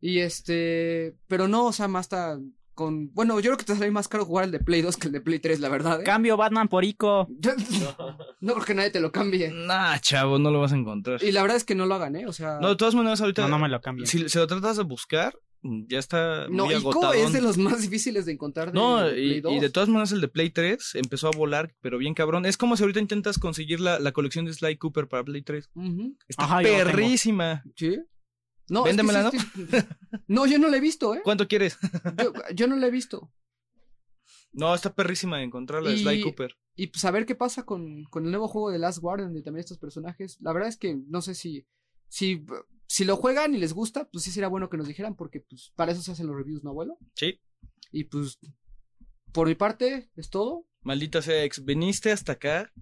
[0.00, 2.38] y este, pero no, o sea, más está
[2.74, 5.06] con, bueno, yo creo que te sale más caro jugar el de Play 2 que
[5.08, 6.04] el de Play 3, la verdad, ¿eh?
[6.04, 7.28] Cambio Batman por ICO.
[8.40, 9.50] no creo que nadie te lo cambie.
[9.50, 11.22] Nah, chavo, no lo vas a encontrar.
[11.22, 12.26] Y la verdad es que no lo hagan, ¿eh?
[12.26, 13.42] O sea, No, de todas maneras, ahorita.
[13.42, 14.06] No, no me lo cambien.
[14.06, 17.14] Si, si lo tratas de buscar, ya está no, muy Ico agotado.
[17.14, 19.52] es de los más difíciles de encontrar de No, Play y, 2.
[19.52, 22.46] y de todas maneras el de Play 3 empezó a volar, pero bien cabrón.
[22.46, 25.70] Es como si ahorita intentas conseguir la, la colección de Sly Cooper para Play 3.
[25.74, 26.16] Ujú.
[26.28, 27.62] Está Ajá, perrísima.
[27.76, 27.98] ¿Sí?
[28.68, 29.84] No, es que Véndemela, sí estoy-
[30.28, 31.20] no, yo no la he visto, ¿eh?
[31.24, 31.78] ¿Cuánto quieres?
[32.22, 33.32] Yo, yo no la he visto.
[34.52, 36.54] No, está perrísima de encontrarla Y- Sly Cooper.
[36.74, 39.42] Y pues a ver qué pasa con, con el nuevo juego de Last Guardian, donde
[39.42, 40.38] también estos personajes.
[40.40, 41.66] La verdad es que no sé si,
[42.08, 42.44] si,
[42.86, 45.72] si lo juegan y les gusta, pues sí sería bueno que nos dijeran, porque pues
[45.76, 46.96] para eso se hacen los reviews, ¿no, abuelo?
[47.14, 47.40] Sí.
[47.90, 48.38] Y pues,
[49.32, 50.66] por mi parte, es todo.
[50.82, 52.72] Maldita sea, ex, viniste hasta acá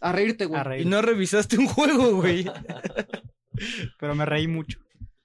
[0.00, 0.60] A reírte, güey.
[0.60, 0.86] A reír.
[0.86, 2.44] y no revisaste un juego, güey.
[3.98, 4.78] Pero me reí mucho.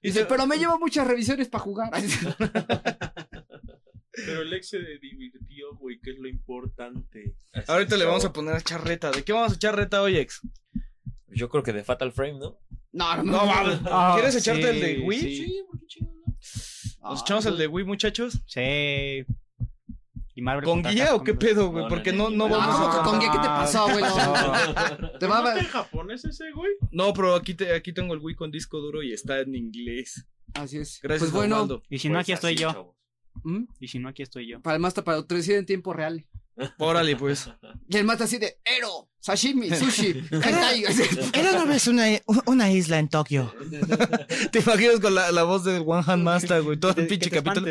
[0.04, 1.92] Dice, pero me lleva muchas revisiones para jugar.
[4.16, 7.36] Pero el ex se divirtió, güey, que es lo importante.
[7.68, 9.10] Ahorita le vamos a poner a echar reta.
[9.10, 10.42] ¿De qué vamos a echar reta hoy, ex?
[11.30, 12.60] Yo creo que de Fatal Frame, ¿no?
[12.92, 13.80] no, no, No, mames.
[13.86, 15.20] Ah, ¿Quieres echarte el de sí, Wii?
[15.20, 15.66] sí.
[17.02, 18.40] ¿Nos echamos el de Wii, muchachos?
[18.46, 19.26] Sí.
[20.36, 21.48] Y Marvel ¿Con guía o qué güey.
[21.54, 21.86] pedo, güey?
[21.88, 23.04] Porque no, no, vamos Ah, a...
[23.04, 23.28] ¿con qué?
[23.28, 24.08] ¿Qué te pasó, abuelo?
[25.20, 25.50] Te va ¿No a...
[25.50, 26.72] está en japonés ese, güey?
[26.92, 30.26] No, pero aquí, te, aquí tengo el Wii con disco duro y está en inglés.
[30.56, 31.00] Así es.
[31.04, 31.82] Gracias, pues bueno.
[31.90, 32.96] Y si no, aquí Pues estoy yo.
[33.44, 33.64] ¿Mm?
[33.80, 34.62] Y si no, aquí estoy yo.
[34.62, 36.26] para el Master, para traducir en tiempo real.
[36.78, 37.50] Órale, pues.
[37.90, 40.84] Y el mata así de Ero, Sashimi, Sushi, Hentai.
[41.34, 42.06] Era una vez una,
[42.48, 43.54] una isla en Tokio.
[44.52, 47.30] Te imaginas con la, la voz del One Hand Master, güey, todo el Que pinche
[47.30, 47.68] capítulo.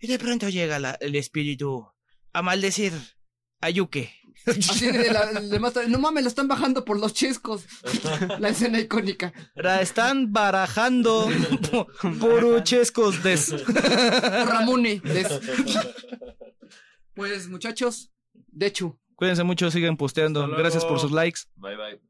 [0.00, 1.86] Y de pronto llega la- el espíritu
[2.32, 2.92] a maldecir
[3.60, 4.10] a Yuke.
[4.46, 7.64] Así de la, de Master, no mames, lo están bajando por los chescos.
[8.40, 9.32] La escena icónica.
[9.54, 11.28] La están barajando
[12.20, 13.54] por chescos des.
[14.46, 14.98] Ramune.
[15.00, 15.40] des-
[17.14, 18.98] Pues muchachos, de hecho.
[19.14, 20.48] Cuídense mucho, sigan posteando.
[20.48, 21.42] Gracias por sus likes.
[21.54, 22.00] Bye, bye.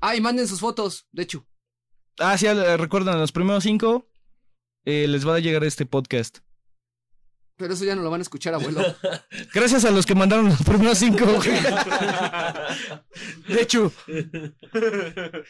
[0.00, 1.46] Ah, y manden sus fotos, de hecho.
[2.18, 4.08] Ah, sí, eh, recuerden, los primeros cinco
[4.84, 6.38] eh, les va a llegar este podcast.
[7.56, 8.82] Pero eso ya no lo van a escuchar, abuelo.
[9.54, 11.26] Gracias a los que mandaron los primeros cinco.
[13.48, 13.92] De hecho,